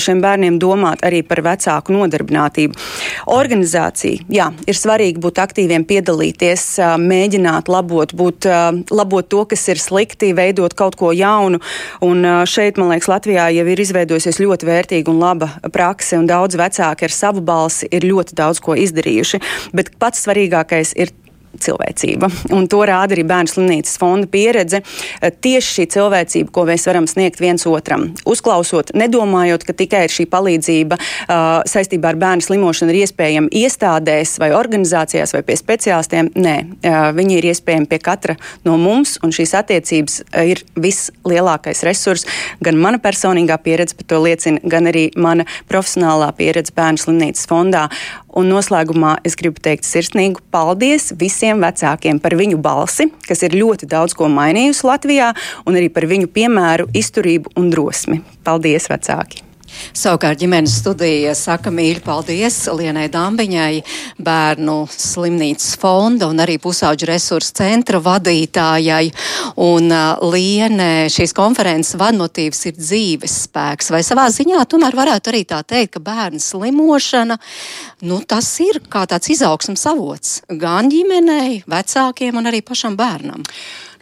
šiem 0.02 0.22
bērniem, 0.24 0.56
domāt 0.62 1.04
arī 1.06 1.20
par 1.26 1.42
vecāku 1.44 1.92
nodarbinātību. 1.94 2.76
Organizācija, 3.36 4.24
jā, 4.32 4.48
ir 4.64 4.78
svarīgi 4.78 5.20
būt 5.22 5.40
aktīviem, 5.44 5.84
piedalīties, 5.88 6.64
mēģināt 7.02 7.68
labot, 7.72 8.14
būt, 8.16 8.48
labot 8.90 9.28
to, 9.28 9.44
kas 9.50 9.66
ir 9.72 9.82
slikti, 9.82 10.32
veidot 10.36 10.74
kaut 10.78 10.96
ko 10.96 11.12
jaunu. 11.16 11.60
Un 12.06 12.24
šeit, 12.48 12.80
man 12.80 12.94
liekas, 12.94 13.10
Latvijā 13.12 13.50
jau 13.58 13.66
ir 13.68 13.84
izveidojusies 13.84 14.40
ļoti 14.40 14.70
vērtīga 14.70 15.12
un 15.12 15.20
laba 15.20 15.50
prakse, 15.74 16.16
un 16.18 16.28
daudz 16.30 16.56
vecāki 16.58 17.08
ar 17.08 17.14
savu 17.14 17.44
balsi 17.44 17.90
ir 17.92 18.08
ļoti 18.08 18.36
daudz 18.38 18.62
ko 18.64 18.78
izdarījuši. 18.80 19.42
Bet 19.76 19.92
pats 20.00 20.24
svarīgākais 20.24 20.96
ir 20.96 21.12
cilvēcība. 21.62 22.30
Un 22.56 22.68
to 22.70 22.82
rāda 22.88 23.16
arī 23.16 23.24
Bērnu 23.26 23.52
slimnīcas 23.52 23.98
fonda 24.00 24.28
pieredze. 24.30 24.82
Eh, 25.20 25.30
tieši 25.30 25.72
šī 25.76 25.86
cilvēcība, 25.96 26.52
ko 26.52 26.66
mēs 26.68 26.86
varam 26.88 27.08
sniegt 27.10 27.40
viens 27.42 27.66
otram, 27.68 28.08
uzklausot, 28.28 28.92
nedomājot, 28.96 29.64
ka 29.66 29.74
tikai 29.76 30.06
šī 30.12 30.26
palīdzība 30.30 30.96
uh, 30.96 31.62
saistībā 31.68 32.12
ar 32.12 32.18
bērnu 32.20 32.44
slimošanu 32.44 32.92
ir 32.92 33.02
iespējama 33.04 33.50
iestādēs 33.54 34.36
vai 34.42 34.50
organizācijās 34.56 35.34
vai 35.36 35.42
pie 35.46 35.56
speciālistiem. 35.58 36.30
Nē, 36.36 36.56
uh, 36.64 36.98
viņi 37.16 37.38
ir 37.38 37.48
iespējami 37.52 37.90
pie 37.90 38.00
katra 38.02 38.36
no 38.66 38.76
mums, 38.80 39.16
un 39.24 39.34
šīs 39.34 39.54
attiecības 39.60 40.20
ir 40.44 40.62
vislielākais 40.74 41.82
resurs. 41.86 42.26
Gan 42.64 42.78
mana 42.80 43.00
personīgā 43.02 43.58
pieredze 43.62 43.96
par 43.98 44.10
to 44.12 44.22
liecina, 44.24 44.62
gan 44.64 44.90
arī 44.90 45.08
mana 45.16 45.46
profesionālā 45.70 46.32
pieredze 46.36 46.74
Bērnu 46.76 47.02
slimnīcas 47.02 47.48
fondā. 47.50 47.86
Un 48.36 48.50
noslēgumā 48.52 49.14
es 49.24 49.32
gribu 49.38 49.62
teikt 49.64 49.86
sirsnīgu 49.88 50.42
paldies 50.52 51.08
visiem 51.16 51.45
vecākiem 51.54 52.18
par 52.22 52.34
viņu 52.38 52.58
balsi, 52.62 53.06
kas 53.28 53.44
ir 53.46 53.54
ļoti 53.54 53.86
daudz 53.86 54.16
ko 54.18 54.28
mainījusi 54.32 54.86
Latvijā, 54.88 55.32
un 55.66 55.78
arī 55.78 55.88
par 55.94 56.08
viņu 56.10 56.32
piemēru, 56.34 56.90
izturību 56.96 57.54
un 57.56 57.70
drosmi. 57.70 58.22
Paldies, 58.42 58.90
vecāki! 58.90 59.46
Savukārt 59.96 60.40
ģimenes 60.40 60.74
studija 60.80 61.34
saka 61.36 61.70
mīļi 61.74 62.02
paldies 62.04 62.58
Lienai 62.76 63.06
Dambiņai, 63.12 63.82
bērnu 64.22 64.76
slimnīcas 64.92 65.76
fonda 65.80 66.28
un 66.30 66.42
arī 66.42 66.58
pusauģu 66.62 67.08
resursu 67.10 67.54
centra 67.60 68.00
vadītājai. 68.02 69.10
Un 69.62 69.90
uh, 69.92 70.26
Liene, 70.32 71.08
šīs 71.12 71.34
konferences 71.36 71.98
vadmotīvs 72.00 72.62
ir 72.70 72.76
dzīves 72.78 73.38
spēks. 73.46 73.90
Vai 73.94 74.02
savā 74.06 74.28
ziņā 74.32 74.62
tomēr 74.70 74.96
varētu 74.98 75.32
arī 75.32 75.44
tā 75.48 75.62
teikt, 75.66 75.96
ka 75.96 76.04
bērnu 76.04 76.42
slimošana, 76.42 77.38
nu 78.08 78.20
tas 78.28 78.50
ir 78.64 78.82
kā 78.92 79.06
tāds 79.08 79.32
izaugsmas 79.32 79.86
avots 79.90 80.40
gan 80.50 80.90
ģimenei, 80.92 81.62
vecākiem 81.70 82.40
un 82.40 82.52
arī 82.52 82.62
pašam 82.66 82.98
bērnam? 82.98 83.46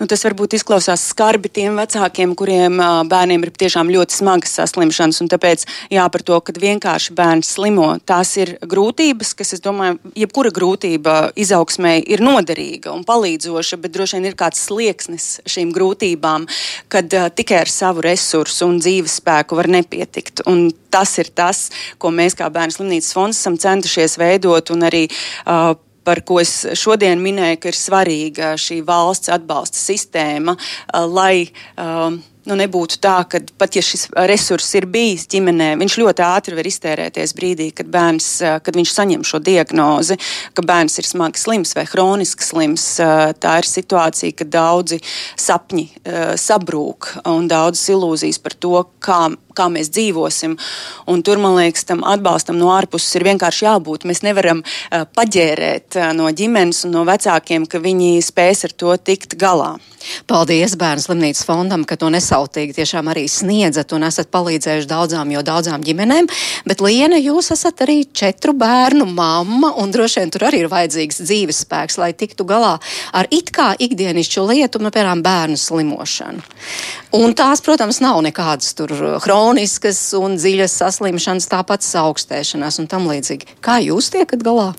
Nu, 0.01 0.09
tas 0.11 0.25
varbūt 0.27 0.57
izklausās 0.59 1.05
skarbi 1.13 1.51
tiem 1.53 1.79
vecākiem, 1.79 2.35
kuriem 2.39 2.81
bērniem 3.11 3.45
ir 3.47 3.53
tiešām 3.55 3.93
ļoti 3.95 4.17
smagas 4.17 4.57
saslimšanas. 4.59 5.23
Tāpēc 5.31 5.65
jā, 5.95 6.07
par 6.11 6.25
to, 6.27 6.39
ka 6.43 6.55
vienkārši 6.59 7.15
bērns 7.17 7.53
slimo, 7.55 7.87
tās 8.07 8.35
ir 8.41 8.57
grūtības, 8.63 9.35
kas, 9.39 9.55
es 9.57 9.63
domāju, 9.65 10.01
jebkura 10.19 10.51
grūtība 10.55 11.15
izaugsmē 11.39 11.97
ir 12.03 12.25
noderīga 12.25 12.93
un 12.95 13.07
palīdzoša, 13.07 13.79
bet 13.83 13.95
droši 13.95 14.19
vien 14.19 14.29
ir 14.31 14.39
kāds 14.39 14.67
slieksnis 14.67 15.29
šīm 15.51 15.73
grūtībām, 15.75 16.49
kad 16.93 17.15
uh, 17.15 17.31
tikai 17.31 17.63
ar 17.63 17.71
savu 17.71 18.05
resursu 18.05 18.69
un 18.69 18.83
dzīves 18.83 19.21
spēku 19.23 19.59
var 19.59 19.71
nepietikt. 19.71 20.45
Un 20.51 20.69
tas 20.95 21.17
ir 21.23 21.31
tas, 21.35 21.69
ko 21.99 22.11
mēs 22.15 22.39
kā 22.39 22.51
Bērnu 22.55 22.75
slimnīcas 22.75 23.15
fonds 23.15 23.41
esam 23.41 23.59
centušies 23.61 24.19
veidot 24.21 24.75
un 24.75 24.87
arī 24.91 25.07
uh, 25.09 25.75
par 26.05 26.23
ko 26.27 26.41
es 26.43 26.53
šodien 26.79 27.23
minēju, 27.25 27.63
ka 27.63 27.73
ir 27.73 27.79
svarīga 27.79 28.53
šī 28.61 28.83
valsts 28.87 29.33
atbalsta 29.33 29.81
sistēma, 29.81 30.57
lai 31.11 31.49
nu, 32.45 32.57
nebūtu 32.59 32.99
tā, 33.03 33.17
ka 33.29 33.41
pat 33.59 33.77
ja 33.77 33.83
šis 33.85 34.07
resurss 34.29 34.77
ir 34.77 34.87
bijis 34.91 35.27
ģimenē, 35.33 35.73
viņš 35.81 35.97
ļoti 36.01 36.25
ātri 36.27 36.59
var 36.59 36.69
iztērēties 36.69 37.35
brīdī, 37.37 37.71
kad, 37.77 37.89
bērns, 37.93 38.29
kad 38.65 38.77
viņš 38.77 38.93
saņem 38.93 39.25
šo 39.27 39.41
diagnozi, 39.45 40.19
ka 40.57 40.65
bērns 40.67 40.99
ir 41.01 41.09
smagi 41.09 41.41
slims 41.41 41.75
vai 41.77 41.87
hroniski 41.89 42.45
slims. 42.45 42.87
Tā 43.41 43.57
ir 43.61 43.69
situācija, 43.69 44.37
kad 44.43 44.53
daudzi 44.53 45.01
sapņi 45.41 45.87
sabrūk 46.41 47.15
un 47.33 47.49
daudzas 47.51 47.89
ilūzijas 47.95 48.41
par 48.45 48.59
to, 48.61 48.77
kā 49.05 49.23
kā 49.57 49.69
mēs 49.73 49.91
dzīvosim. 49.95 50.59
Un 51.11 51.25
tur, 51.27 51.41
man 51.43 51.57
liekas, 51.59 51.87
tam 51.89 52.05
atbalstam 52.09 52.59
no 52.61 52.73
ārpuses 52.75 53.17
ir 53.19 53.27
vienkārši 53.31 53.69
jābūt. 53.69 54.07
Mēs 54.09 54.25
nevaram 54.27 54.63
uh, 54.65 55.07
paģērēt 55.17 56.01
uh, 56.01 56.13
no 56.17 56.31
ģimenes 56.31 56.85
un 56.89 56.97
no 56.99 57.07
vecākiem, 57.09 57.69
ka 57.71 57.83
viņi 57.83 58.17
spēs 58.25 58.67
ar 58.69 58.77
to 58.77 58.97
tikt 59.01 59.39
galā. 59.41 59.75
Paldies 60.29 60.75
Bērnu 60.77 61.01
slimnīcas 61.01 61.45
fondam, 61.49 61.85
ka 61.89 61.97
to 62.01 62.11
nesautīgi 62.13 62.77
tiešām 62.77 63.09
arī 63.13 63.25
sniedzat 63.31 63.95
un 63.97 64.05
esat 64.09 64.31
palīdzējuši 64.35 64.89
daudzām, 64.91 65.33
jo 65.33 65.41
daudzām 65.47 65.85
ģimenēm. 65.87 66.29
Bet, 66.69 66.83
Liena, 66.85 67.19
jūs 67.21 67.53
esat 67.55 67.85
arī 67.87 68.03
četru 68.13 68.55
bērnu 68.59 69.07
mamma 69.09 69.73
un 69.81 69.95
droši 69.95 70.21
vien 70.21 70.35
tur 70.35 70.47
arī 70.51 70.65
ir 70.65 70.73
vajadzīgs 70.73 71.23
dzīves 71.25 71.63
spēks, 71.65 71.99
lai 72.03 72.13
tiktu 72.17 72.47
galā 72.49 72.77
ar 73.17 73.31
it 73.35 73.53
kā 73.55 73.73
ikdienišķu 73.81 74.47
lietu, 74.51 74.83
nu, 74.85 74.93
piemēram, 74.95 75.25
bērnu 75.25 75.61
slimošanu. 75.61 76.45
Un 77.15 77.35
tās, 77.39 77.63
protams, 77.65 78.01
nav 78.03 78.21
nekādas 78.27 78.75
tur 78.77 78.91
hroniskas 79.23 79.44
un 80.19 80.37
dziļas 80.39 80.79
saslimšanas, 80.81 81.49
tāpat 81.51 81.85
augstēšanās 82.01 82.79
un 82.83 82.89
tam 82.91 83.09
līdzīgi. 83.11 83.59
Kā 83.65 83.79
jūs 83.83 84.11
tiekat 84.15 84.43
galā? 84.45 84.71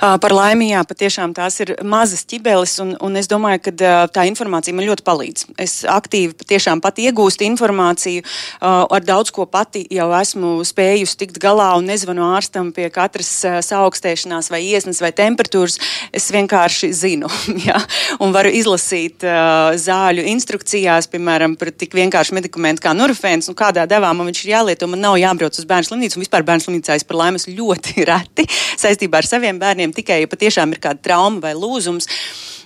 Par 0.00 0.34
laimi, 0.34 0.70
jā, 0.72 0.82
patiešām 0.86 1.34
tās 1.36 1.58
ir 1.62 1.74
mazas 1.86 2.24
ķibeles, 2.28 2.76
un, 2.82 2.94
un 3.02 3.18
es 3.20 3.28
domāju, 3.30 3.62
ka 3.66 3.90
tā 4.14 4.24
informācija 4.30 4.74
man 4.76 4.86
ļoti 4.88 5.04
palīdz. 5.06 5.46
Es 5.60 5.74
aktīvi 5.88 6.36
patiešām 6.40 6.82
pat 6.84 7.00
iegūstu 7.02 7.46
informāciju, 7.48 8.24
ar 8.60 9.06
daudz 9.06 9.32
ko 9.34 9.46
pati 9.50 9.84
jau 9.92 10.08
esmu 10.20 10.52
spējusi 10.66 11.18
tikt 11.24 11.40
galā 11.42 11.72
un 11.78 11.88
nezvanu 11.90 12.24
ārstam 12.32 12.72
pie 12.76 12.88
katras 12.94 13.30
saaugstēšanās 13.68 14.50
vai 14.52 14.62
iesnas 14.70 15.02
vai 15.04 15.12
temperatūras. 15.16 15.78
Es 16.16 16.30
vienkārši 16.34 16.92
zinu, 16.96 17.30
jā, 17.68 17.78
un 18.22 18.34
varu 18.36 18.52
izlasīt 18.56 19.24
zāļu 19.84 20.26
instrukcijās, 20.32 21.10
piemēram, 21.12 21.56
par 21.60 21.72
tik 21.76 21.94
vienkāršu 21.98 22.36
medikamentu 22.38 22.86
kā 22.86 22.94
norfēns 22.96 23.50
un 23.50 23.58
kādā 23.58 23.86
devā 23.90 23.99
man 24.00 24.30
viņš 24.30 24.44
ir 24.44 24.52
jālieto. 24.54 24.88
Man 24.90 25.02
nav 25.04 25.18
jābrauc 25.20 25.58
uz 25.60 25.66
bērnu 25.68 25.88
slimnīcu, 25.88 26.18
un 26.18 26.24
vispār 26.24 26.46
bērnu 26.48 26.64
slimnīcā 26.64 26.96
es 26.98 27.06
par 27.06 27.20
laimi 27.20 27.40
esmu 27.40 27.56
ļoti 27.58 28.02
reti 28.10 28.46
saistībā 28.50 29.20
ar 29.20 29.28
saviem 29.28 29.60
bērniem, 29.60 29.92
tikai 29.96 30.22
ja 30.22 30.30
patiešām 30.30 30.72
ir 30.74 30.80
kāda 30.82 31.04
trauma 31.04 31.42
vai 31.44 31.52
lūzums. 31.58 32.08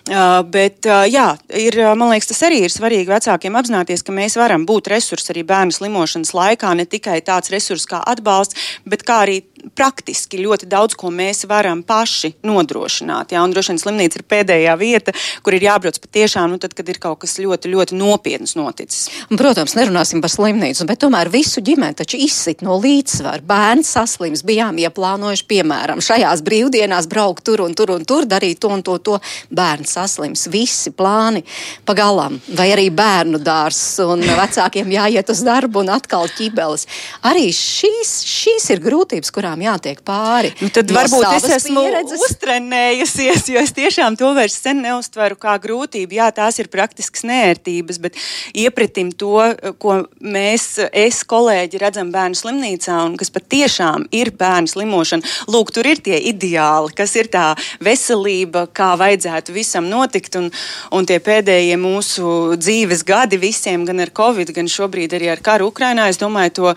Uh, 0.04 0.42
bet, 0.52 0.84
uh, 0.84 1.06
jā, 1.08 1.30
ir, 1.56 1.78
man 1.96 2.10
liekas, 2.12 2.28
tas 2.28 2.42
arī 2.44 2.58
ir 2.66 2.72
svarīgi 2.72 3.08
vecākiem 3.08 3.54
apzināties, 3.56 4.02
ka 4.04 4.12
mēs 4.12 4.36
varam 4.36 4.66
būt 4.68 4.90
resursi 4.92 5.32
arī 5.32 5.46
bērnu 5.48 5.72
slimošanas 5.72 6.34
laikā, 6.36 6.74
ne 6.76 6.84
tikai 6.84 7.22
tāds 7.24 7.48
resurs 7.54 7.88
kā 7.88 8.02
atbalsts, 8.12 8.58
bet 8.84 9.06
kā 9.08 9.22
arī 9.24 9.38
praktiski 9.76 10.42
ļoti 10.42 10.68
daudz 10.70 10.96
ko 10.98 11.10
mēs 11.14 11.44
varam 11.50 11.82
paši 11.86 12.34
nodrošināt. 12.46 13.34
Jā, 13.34 13.42
un 13.44 13.54
droši 13.54 13.72
vien 13.72 13.80
slimnīca 13.82 14.20
ir 14.20 14.26
pēdējā 14.28 14.74
vieta, 14.80 15.14
kur 15.44 15.56
ir 15.56 15.66
jābrauc 15.66 15.98
patiešām, 16.02 16.54
nu, 16.54 16.60
tad, 16.62 16.74
kad 16.76 16.88
ir 16.90 17.00
kaut 17.02 17.22
kas 17.24 17.36
ļoti, 17.40 17.70
ļoti 17.72 17.98
nopietns 17.98 18.56
noticis. 18.58 19.08
Un, 19.30 19.38
protams, 19.40 19.76
nerunāsim 19.78 20.22
par 20.24 20.32
slimnīcu, 20.32 20.86
bet 20.88 21.02
tomēr 21.04 21.30
visu 21.32 21.62
ģimeni 21.64 21.98
taču 22.00 22.20
izsit 22.20 22.64
no 22.66 22.76
līdzsvara. 22.82 23.44
Bērns 23.46 23.94
saslims, 23.96 24.44
bijām 24.46 24.78
ieplānojuši, 24.82 25.46
piemēram, 25.50 26.02
šajās 26.04 26.44
brīvdienās 26.46 27.08
braukt 27.10 27.44
tur 27.46 27.64
un 27.64 27.76
tur 27.76 27.94
un 27.94 28.06
tur, 28.08 28.28
darīt 28.28 28.62
to 28.64 28.72
un 28.74 28.84
to. 28.84 28.98
to. 28.98 29.18
Bērns 29.54 29.94
saslims, 29.96 30.46
visi 30.50 30.90
plāni 30.94 31.44
pagalām, 31.86 32.40
vai 32.56 32.70
arī 32.74 32.88
bērnu 32.94 33.40
dārzs, 33.44 34.00
un 34.04 34.22
vecākiem 34.24 34.90
jāiet 34.94 35.30
uz 35.30 35.42
darbu 35.46 35.84
un 35.84 35.92
atkal 35.94 36.28
ķibeles. 36.34 36.86
Arī 37.28 37.48
šīs, 37.54 38.16
šīs 38.28 38.70
ir 38.74 38.82
grūtības, 38.84 39.30
kurām 39.34 39.53
jātiek 39.62 40.00
pāri. 40.06 40.50
Nu, 40.60 40.70
tad 40.74 40.90
no 40.90 40.98
varbūt 40.98 41.26
es 41.36 41.46
esmu 41.58 41.84
pieredzes. 41.86 42.24
uztrenējusies, 42.28 43.48
jo 43.52 43.62
es 43.62 43.74
tiešām 43.76 44.18
to 44.20 44.32
vairs 44.36 44.56
sen 44.58 44.82
neustveru 44.84 45.38
kā 45.40 45.54
grūtību. 45.62 46.18
Jā, 46.18 46.30
tās 46.34 46.58
ir 46.62 46.70
praktiskas 46.72 47.26
nērtības, 47.28 48.00
bet 48.02 48.18
iepratim 48.54 49.12
to, 49.12 49.38
ko 49.82 50.00
mēs, 50.20 50.66
es 50.90 51.22
kolēģi, 51.28 51.80
redzam 51.82 52.10
bērnu 52.14 52.38
slimnīcā 52.38 52.98
un 53.04 53.18
kas 53.20 53.32
patiešām 53.34 54.08
ir 54.14 54.32
bērnu 54.38 54.70
slimošana. 54.74 55.34
Lūk, 55.52 55.72
tur 55.74 55.88
ir 55.90 56.02
tie 56.04 56.18
ideāli, 56.30 56.94
kas 56.96 57.14
ir 57.20 57.30
tā 57.32 57.52
veselība, 57.84 58.66
kā 58.72 58.94
vajadzētu 59.00 59.54
visam 59.54 59.88
notikt. 59.90 60.38
Un, 60.40 60.50
un 60.94 61.06
tie 61.08 61.20
pēdējie 61.22 61.76
mūsu 61.80 62.56
dzīves 62.58 63.04
gadi 63.06 63.38
visiem, 63.40 63.84
gan 63.88 64.02
ar 64.04 64.12
covid, 64.14 64.52
gan 64.54 64.70
šobrīd 64.70 65.14
arī 65.16 65.30
ar 65.32 65.42
karu 65.44 65.68
Ukrainā, 65.70 66.08
es 66.10 66.20
domāju, 66.20 66.54
to 66.58 66.72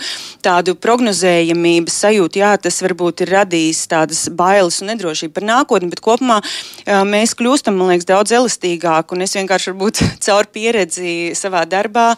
tādu 0.45 0.75
prognozējamības 0.79 2.01
sajūtu, 2.03 2.41
jā, 2.41 2.53
tas 2.67 2.81
varbūt 2.83 3.23
ir 3.23 3.31
radījis 3.31 3.85
tādas 3.87 4.25
bailes 4.35 4.81
un 4.83 4.91
nedrošību 4.91 5.35
par 5.37 5.45
nākotni, 5.47 5.87
bet 5.91 6.03
kopumā 6.03 6.41
mēs 7.07 7.35
kļūstam, 7.39 7.77
man 7.79 7.93
liekas, 7.93 8.07
daudz 8.09 8.33
elastīgāk. 8.35 9.13
Un 9.15 9.23
es 9.23 9.35
vienkārši 9.37 9.71
varbūt 9.71 10.01
caur 10.27 10.49
pieredzi 10.51 11.31
savā 11.37 11.63
darbā 11.69 12.09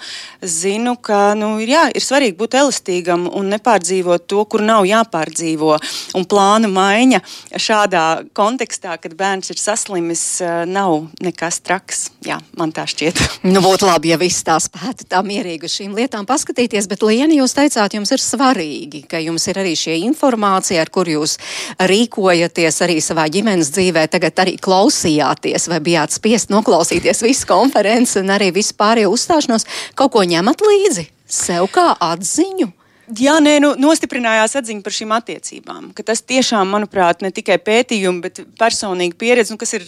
zinu, 0.42 0.96
ka 0.98 1.36
nu, 1.38 1.58
jā, 1.62 1.86
ir 1.94 2.06
svarīgi 2.06 2.38
būt 2.40 2.58
elastīgam 2.60 3.28
un 3.30 3.52
nepārdzīvot 3.54 4.26
to, 4.30 4.44
kur 4.50 4.64
nav 4.66 4.88
jāpārdzīvo. 4.90 5.76
Un 6.18 6.26
plānu 6.30 6.72
maiņa 6.74 7.22
šādā 7.60 8.06
kontekstā, 8.38 8.98
kad 9.02 9.14
bērns 9.20 9.54
ir 9.54 9.62
saslimis, 9.62 10.24
nav 10.70 11.10
nekas 11.24 11.62
traks. 11.66 12.08
Jā, 12.26 12.40
man 12.58 12.74
tā 12.76 12.88
šķiet. 12.90 13.22
nu, 13.54 13.62
būtu 13.66 13.90
labi, 13.90 14.14
ja 14.14 14.20
viss 14.22 14.46
tā 14.48 14.58
spētu 14.64 15.06
tā 15.12 15.22
mierīgi 15.26 15.70
uz 15.70 15.78
šīm 15.78 15.94
lietām 16.00 16.26
paskatīties, 16.30 16.90
bet 16.90 17.06
Lieni, 17.06 17.40
jūs 17.40 17.56
teicāt, 17.58 17.94
jums 17.96 18.12
ir 18.16 18.24
svarīgi, 18.24 19.06
ka 19.10 19.22
jums 19.22 19.46
ir 19.52 19.62
arī 19.62 19.76
šie 19.78 20.00
informācija, 20.40 20.82
ar 20.82 20.90
kur 20.90 21.08
jūs 21.08 21.38
rīkojaties 21.80 22.82
arī 22.86 23.00
savā 23.04 23.28
ģimenes 23.30 23.72
dzīvē, 23.76 24.08
tagad 24.10 24.40
arī 24.40 24.58
klausījāties 24.58 25.70
vai 25.70 25.80
bijāt 25.84 26.16
spiest 26.16 26.50
noklausīties 26.50 27.24
visu 27.24 27.48
konferenci 27.48 28.20
un 28.20 28.32
arī 28.32 28.52
visu 28.56 28.74
pārējo 28.80 29.12
uzstāšanos, 29.12 29.68
kaut 29.96 30.14
ko 30.14 30.24
ņemat 30.24 30.62
līdzi 30.62 31.10
sev 31.28 31.70
kā 31.74 31.96
atziņu? 32.00 32.79
Jā, 33.18 33.40
nē, 33.42 33.56
nu, 33.64 33.72
nostiprinājās 33.80 34.54
atziņa 34.60 34.84
par 34.86 34.94
šīm 34.94 35.14
attiecībām. 35.16 35.86
Tas 36.06 36.22
tiešām, 36.30 36.70
manuprāt, 36.70 37.24
ne 37.26 37.32
tikai 37.34 37.56
pētījumi, 37.58 38.22
bet 38.22 38.42
personīga 38.60 39.18
pieredze, 39.18 39.54
nu, 39.54 39.58
kas 39.58 39.74
ir 39.80 39.86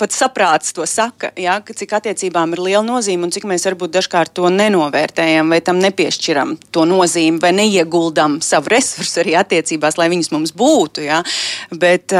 pat 0.00 0.14
saprāts 0.16 0.72
to 0.72 0.86
saka, 0.88 1.28
jā, 1.36 1.58
ka 1.60 1.76
cik 1.76 1.92
attiecībām 1.98 2.54
ir 2.56 2.62
liela 2.64 2.84
nozīme 2.86 3.26
un 3.26 3.34
cik 3.34 3.44
mēs 3.50 3.66
varbūt 3.68 3.92
dažkārt 3.92 4.32
to 4.38 4.48
nenovērtējam 4.52 5.52
vai 5.52 5.58
tam 5.64 5.82
nepiešķiram 5.84 6.54
to 6.72 6.86
nozīmi 6.88 7.42
vai 7.42 7.50
neieguldam 7.58 8.38
savu 8.44 8.72
resursu 8.72 9.20
arī 9.20 9.36
attiecībās, 9.36 9.98
lai 10.00 10.08
viņas 10.14 10.32
mums 10.32 10.54
būtu. 10.56 11.04
Jā. 11.04 11.20
Bet 11.76 12.16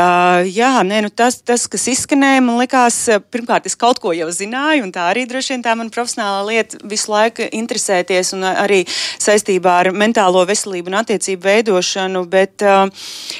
jā, 0.52 0.72
nē, 0.84 1.00
nu, 1.06 1.12
tas, 1.16 1.40
tas, 1.40 1.64
kas 1.70 1.88
izskanēja, 1.94 2.44
man 2.44 2.60
likās, 2.60 3.00
pirmkārt, 3.32 3.70
es 3.70 3.78
kaut 3.78 4.02
ko 4.04 4.12
jau 4.16 4.28
zināju, 4.28 4.84
un 4.84 4.92
tā 4.92 5.08
arī 5.14 5.24
droši 5.30 5.56
vien 5.56 5.64
tā 5.64 5.78
man 5.80 5.88
profesionālā 5.94 6.44
lieta 6.50 6.82
visu 6.84 7.14
laiku 7.14 7.48
interesēties 7.48 8.34
un 8.36 8.44
arī 8.52 8.82
saistībā 8.92 9.80
ar 9.80 9.92
mentālo 9.96 10.41
mentālo 10.42 10.46
veselību 10.46 10.90
un 10.90 11.00
attiecību 11.02 11.46
veidošanu, 11.46 12.26
bet 12.28 12.62
uh, 12.62 12.88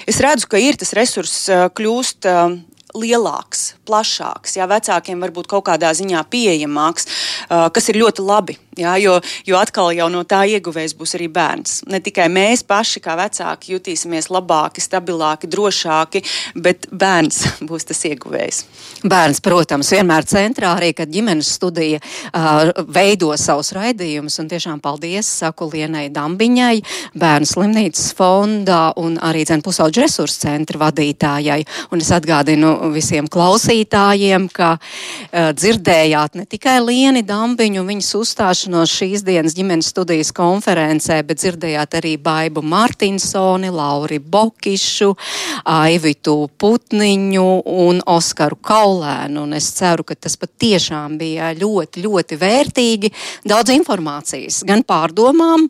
es 0.06 0.20
redzu, 0.20 0.48
ka 0.48 0.58
ir 0.58 0.76
tas 0.76 0.94
resurss 0.94 1.48
uh, 1.50 1.70
kļūst. 1.70 2.26
Uh, 2.26 2.60
lielāks, 2.92 3.78
plašāks, 3.88 4.58
jā, 4.58 4.66
vecākiem 4.68 5.18
varbūt 5.24 5.46
kaut 5.48 5.64
kādā 5.64 5.94
ziņā 5.96 6.26
pieejamāks, 6.28 7.06
uh, 7.48 7.70
kas 7.72 7.88
ir 7.88 7.96
ļoti 7.96 8.20
labi. 8.20 8.58
Jā, 8.72 8.94
jo, 8.96 9.18
jo 9.44 9.58
atkal 9.60 9.90
jau 9.92 10.06
no 10.08 10.22
tā 10.24 10.46
ieguvējs 10.48 10.94
būs 10.96 11.12
arī 11.18 11.26
bērns. 11.28 11.82
Ne 11.92 11.98
tikai 12.00 12.24
mēs 12.32 12.62
paši, 12.64 13.02
kā 13.04 13.12
vecāki, 13.20 13.74
jutīsimies 13.74 14.30
labāki, 14.32 14.80
stabilāki, 14.80 15.50
drošāki, 15.52 16.22
bet 16.56 16.86
bērns 16.88 17.42
būs 17.68 17.84
tas 17.90 18.00
ieguvējs. 18.08 18.62
Bērns, 19.04 19.42
protams, 19.44 19.90
vienmēr 19.92 20.24
centrā 20.24 20.70
arī, 20.78 20.94
kad 20.96 21.12
ģimenes 21.12 21.50
studija 21.58 21.98
uh, 22.00 22.70
veido 22.88 23.34
savus 23.36 23.74
raidījumus. 23.76 24.38
Un 24.40 24.48
tiešām 24.48 24.80
paldies, 24.80 25.28
saku 25.42 25.68
Lienai 25.74 26.06
Dambiņai, 26.14 26.80
Bērnu 27.20 27.50
slimnīcas 27.52 28.08
fondā 28.16 28.80
un 29.02 29.20
arī 29.20 29.44
Dzēnu 29.44 29.66
pusauģu 29.68 30.06
resursu 30.06 30.46
centra 30.46 30.80
vadītājai. 30.86 31.60
Un 31.92 32.00
es 32.00 32.08
atgādinu 32.16 32.72
visiem 32.96 33.28
klausītājiem, 33.28 34.48
ka 34.48 34.72
uh, 34.80 35.52
dzirdējāt 35.60 36.40
ne 36.40 36.48
tikai 36.48 36.80
Lieni 36.80 37.26
Dambiņu, 37.28 37.84
viņas 37.92 38.12
uzstāšanos, 38.22 38.61
uzstāšanos 38.62 38.92
šīs 38.94 39.22
dienas 39.26 39.54
ģimenes 39.56 39.88
studijas 39.90 40.30
konferencē, 40.32 41.22
bet 41.26 41.40
dzirdējāt 41.40 41.96
arī 41.98 42.16
Baibu 42.16 42.62
Martinsoni, 42.62 43.70
Lauri 43.70 44.20
Bokišu, 44.20 45.16
Aivitu 45.64 46.48
Putniņu 46.58 47.62
un 47.66 48.02
Oskaru 48.06 48.56
Kaulēnu. 48.62 49.42
Un 49.42 49.54
es 49.54 49.72
ceru, 49.74 50.04
ka 50.04 50.14
tas 50.14 50.36
patiešām 50.36 51.18
bija 51.18 51.52
ļoti, 51.54 52.04
ļoti 52.04 52.38
vērtīgi. 52.38 53.12
Daudz 53.44 53.74
informācijas, 53.74 54.62
gan 54.64 54.84
pārdomām, 54.86 55.66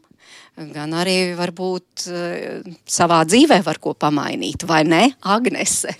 gan 0.75 0.93
arī 0.93 1.33
varbūt 1.39 2.07
savā 2.85 3.25
dzīvē 3.25 3.63
var 3.65 3.81
ko 3.81 3.95
pamainīt, 3.95 4.67
vai 4.69 4.85
ne, 4.85 5.07
Agnese? 5.23 5.97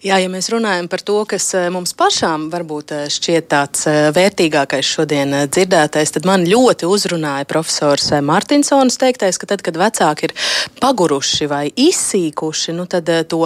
Jā, 0.00 0.16
ja 0.16 0.30
mēs 0.32 0.46
runājam 0.48 0.86
par 0.88 1.02
to, 1.04 1.18
kas 1.28 1.50
eh, 1.52 1.66
mums 1.68 1.90
pašām 1.92 2.46
varbūt 2.48 2.92
eh, 2.96 3.00
šķiet 3.12 3.48
tāds 3.52 3.82
eh, 3.84 4.06
vērtīgākais 4.16 4.92
šodien 4.96 5.34
dzirdētais, 5.52 6.14
tad 6.14 6.24
man 6.24 6.46
ļoti 6.48 6.88
uzrunāja 6.88 7.44
profesors 7.44 8.06
Martinsons 8.24 8.96
teiktais, 8.96 9.36
ka 9.36 9.50
tad, 9.50 9.60
kad 9.60 9.76
vecāki 9.76 10.30
ir 10.30 10.32
paguruši 10.80 11.48
vai 11.52 11.66
izsīkuši, 11.68 12.72
nu 12.78 12.86
tad 12.88 13.12
to 13.28 13.42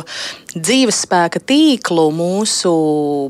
dzīves 0.54 1.00
spēka 1.08 1.42
tīklu 1.42 2.04
mūsu 2.14 2.70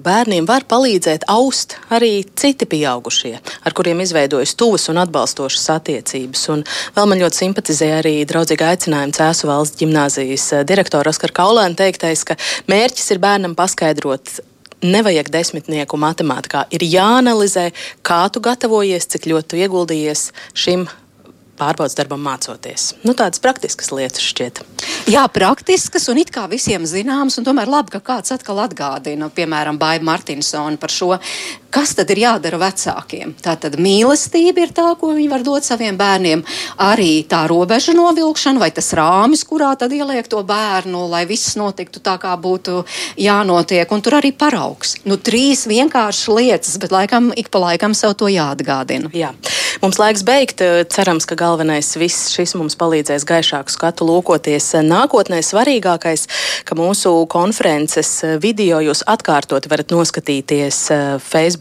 bērniem 0.04 0.44
var 0.44 0.68
palīdzēt 0.68 1.24
aust 1.32 1.78
arī 1.96 2.26
citi 2.36 2.68
pieaugušie, 2.68 3.38
ar 3.40 3.72
kuriem 3.72 4.04
izveidojas 4.04 4.52
tuvas 4.52 4.84
un 4.92 5.00
atbalstošas 5.00 5.70
attiecības. 5.78 6.44
Un 6.52 6.66
vēl 6.92 7.08
man 7.08 7.24
ļoti 7.24 7.40
simpatizē 7.40 7.88
arī 8.02 8.14
draudzīgi 8.28 8.68
aicinājumi 8.68 9.16
Cēsu 9.16 9.48
valsts 9.48 9.80
ģimnāzijas 9.80 10.46
direktora 10.68 11.16
Oskar 11.16 11.32
Kaulēna 11.32 11.80
teiktais, 11.80 12.28
ka 12.28 12.36
mērķis 12.68 13.13
ir 13.13 13.13
bērnam 13.22 13.54
paskaidrot 13.58 14.40
nevajag 14.84 15.30
desmitnieku 15.32 15.98
matemātikā. 16.00 16.66
Ir 16.74 16.84
jāanalizē, 16.86 17.70
kā 18.04 18.24
tu 18.32 18.42
gatavojies, 18.44 19.08
cik 19.14 19.30
ļoti 19.30 19.54
tu 19.54 19.62
ieguldījies 19.62 20.28
šim 20.52 20.86
pārbaudas 21.58 21.94
darbam 21.96 22.22
mācoties. 22.24 22.92
Nu, 23.06 23.14
tādas 23.16 23.40
praktiskas 23.42 23.92
lietas 23.94 24.24
šķiet. 24.26 24.60
Jā, 25.10 25.24
praktiskas 25.32 26.08
un 26.10 26.18
it 26.22 26.32
kā 26.34 26.46
visiem 26.50 26.86
zināmas, 26.88 27.38
un 27.38 27.46
tomēr 27.46 27.70
labi, 27.70 27.94
ka 27.94 28.02
kāds 28.04 28.34
atkal 28.34 28.62
atgādina, 28.64 29.30
piemēram, 29.34 29.78
Baiva 29.80 30.08
Martinsona 30.08 30.80
par 30.80 30.92
šo, 30.92 31.12
kas 31.74 31.94
tad 31.98 32.10
ir 32.14 32.22
jādara 32.22 32.58
vecākiem? 32.62 33.34
Tā 33.42 33.56
tad 33.60 33.76
mīlestība 33.82 34.62
ir 34.62 34.74
tā, 34.76 34.86
ko 34.98 35.10
viņi 35.16 35.26
var 35.32 35.42
dot 35.46 35.66
saviem 35.66 35.98
bērniem, 35.98 36.44
arī 36.84 37.24
tā 37.30 37.44
robeža 37.50 37.96
novilkšana 37.98 38.62
vai 38.62 38.70
tas 38.74 38.92
rāmis, 38.94 39.42
kurā 39.48 39.72
tad 39.78 39.92
ieliek 39.94 40.28
to 40.30 40.42
bērnu, 40.46 41.06
lai 41.10 41.24
viss 41.26 41.56
notiktu 41.58 42.02
tā, 42.04 42.16
kā 42.22 42.36
būtu 42.38 42.84
jānotiek, 43.20 43.90
un 43.90 44.04
tur 44.04 44.20
arī 44.20 44.30
paraugs. 44.36 44.96
Nu, 45.08 45.18
trīs 45.18 45.66
vienkāršas 45.70 46.30
lietas, 46.30 46.78
bet 46.82 46.94
laikam 46.94 47.32
ik 47.34 47.50
pa 47.50 47.62
laikam 47.66 47.96
sev 47.98 48.14
to 48.20 48.30
jāatgādina. 48.30 49.10
Jā. 49.14 49.34
Mums 49.82 49.98
laiks 49.98 50.22
beigt. 50.24 50.62
Cerams, 50.94 51.26
ka 51.26 51.36
galvenais 51.38 51.90
viss 51.98 52.30
šis 52.32 52.54
mums 52.56 52.76
palīdzēs 52.78 53.26
gaišāku 53.28 53.72
skatu 53.74 54.06
lūkoties 54.08 54.70
nākotnē. 54.86 55.40
Svarīgākais, 55.44 56.28
ka 56.64 56.78
mūsu 56.78 57.12
konferences 57.30 58.12
video 58.40 58.78
jūs 58.84 59.02
atkārtot 59.10 59.66
varat 59.68 59.92
noskatīties 59.92 60.78
eh, 60.94 61.02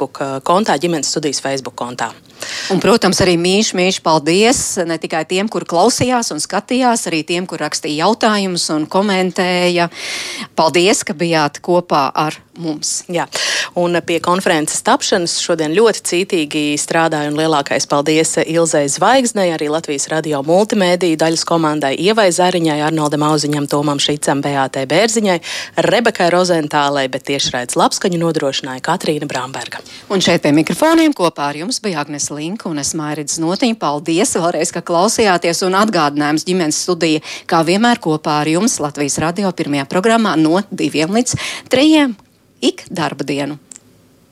Facebook 0.04 0.20
eh, 0.22 0.42
kontā, 0.44 0.76
ģimenes 0.78 1.10
studijas 1.12 1.42
Facebook 1.42 1.76
kontā. 1.76 2.12
Un, 2.74 2.82
protams, 2.84 3.22
arī 3.24 3.36
mīļš, 3.42 3.74
mīļš 3.78 4.00
paldies 4.06 4.62
ne 4.88 4.98
tikai 5.02 5.24
tiem, 5.30 5.50
kur 5.52 5.68
klausījās 5.70 6.34
un 6.36 6.42
skatījās, 6.44 7.08
arī 7.12 7.24
tiem, 7.28 7.48
kur 7.50 7.62
rakstīja 7.64 8.06
jautājumus 8.06 8.70
un 8.76 8.88
komentēja. 8.90 9.90
Paldies, 10.58 11.04
ka 11.08 11.18
bijāt 11.18 11.62
kopā 11.64 12.08
ar 12.14 12.40
mums. 12.60 13.04
Jā. 13.12 13.26
Un 13.80 13.98
pie 14.06 14.20
konferences 14.24 14.84
tapšanas 14.86 15.36
šodien 15.42 15.74
ļoti 15.74 16.04
cītīgi 16.10 16.64
strādāja 16.82 17.32
un 17.32 17.38
lielākais 17.40 17.88
paldies 17.90 18.36
Ilzai 18.44 18.86
Zvaigznei, 18.92 19.50
arī 19.54 19.70
Latvijas 19.74 20.10
radio 20.12 20.44
multimēdiju 20.46 21.18
daļas 21.22 21.46
komandai 21.50 21.94
Ievai 22.04 22.30
Zariņai, 22.34 22.80
Arnoldam 22.86 23.26
Auziņam, 23.30 23.68
Tomam 23.72 24.02
Šicam, 24.04 24.44
Beātei 24.46 24.86
Bērziņai, 24.90 25.40
Rebekai 25.88 26.30
Rozentālei, 26.34 27.08
bet 27.12 27.26
tiešraidz 27.30 27.78
labskaņu 27.80 28.22
nodrošināja 28.22 28.84
Katrīna 28.86 29.30
Bramberga. 29.30 29.82
Un 30.14 30.22
šeit 30.24 30.46
pie 30.46 30.54
mikrofoniem 30.56 31.16
kopā 31.18 31.50
ar 31.52 31.62
jums 31.64 31.82
bija 31.84 32.04
Agnes 32.04 32.30
Link 32.36 32.66
un 32.70 32.82
es 32.82 32.94
Mairidz 32.98 33.40
Notiņa. 33.44 33.80
Paldies 33.82 34.36
vēlreiz, 34.38 34.74
ka 34.74 34.84
klausījāties 34.86 35.64
un 35.68 35.78
atgādinājums 35.80 36.48
ģimenes 36.48 36.82
studija, 36.86 37.24
kā 37.50 37.64
vienmēr 37.68 38.02
kopā 38.04 38.42
ar 38.44 38.52
jums 38.52 38.80
Latvijas 38.84 39.20
radio 39.24 39.54
pirmajā 39.56 39.88
programmā 39.92 40.36
no 40.40 40.62
diviem 40.72 41.14
līdz 41.16 41.38
trījiem 41.74 42.18
ik 42.64 42.86
darba 42.90 43.28
dienu. 43.28 43.60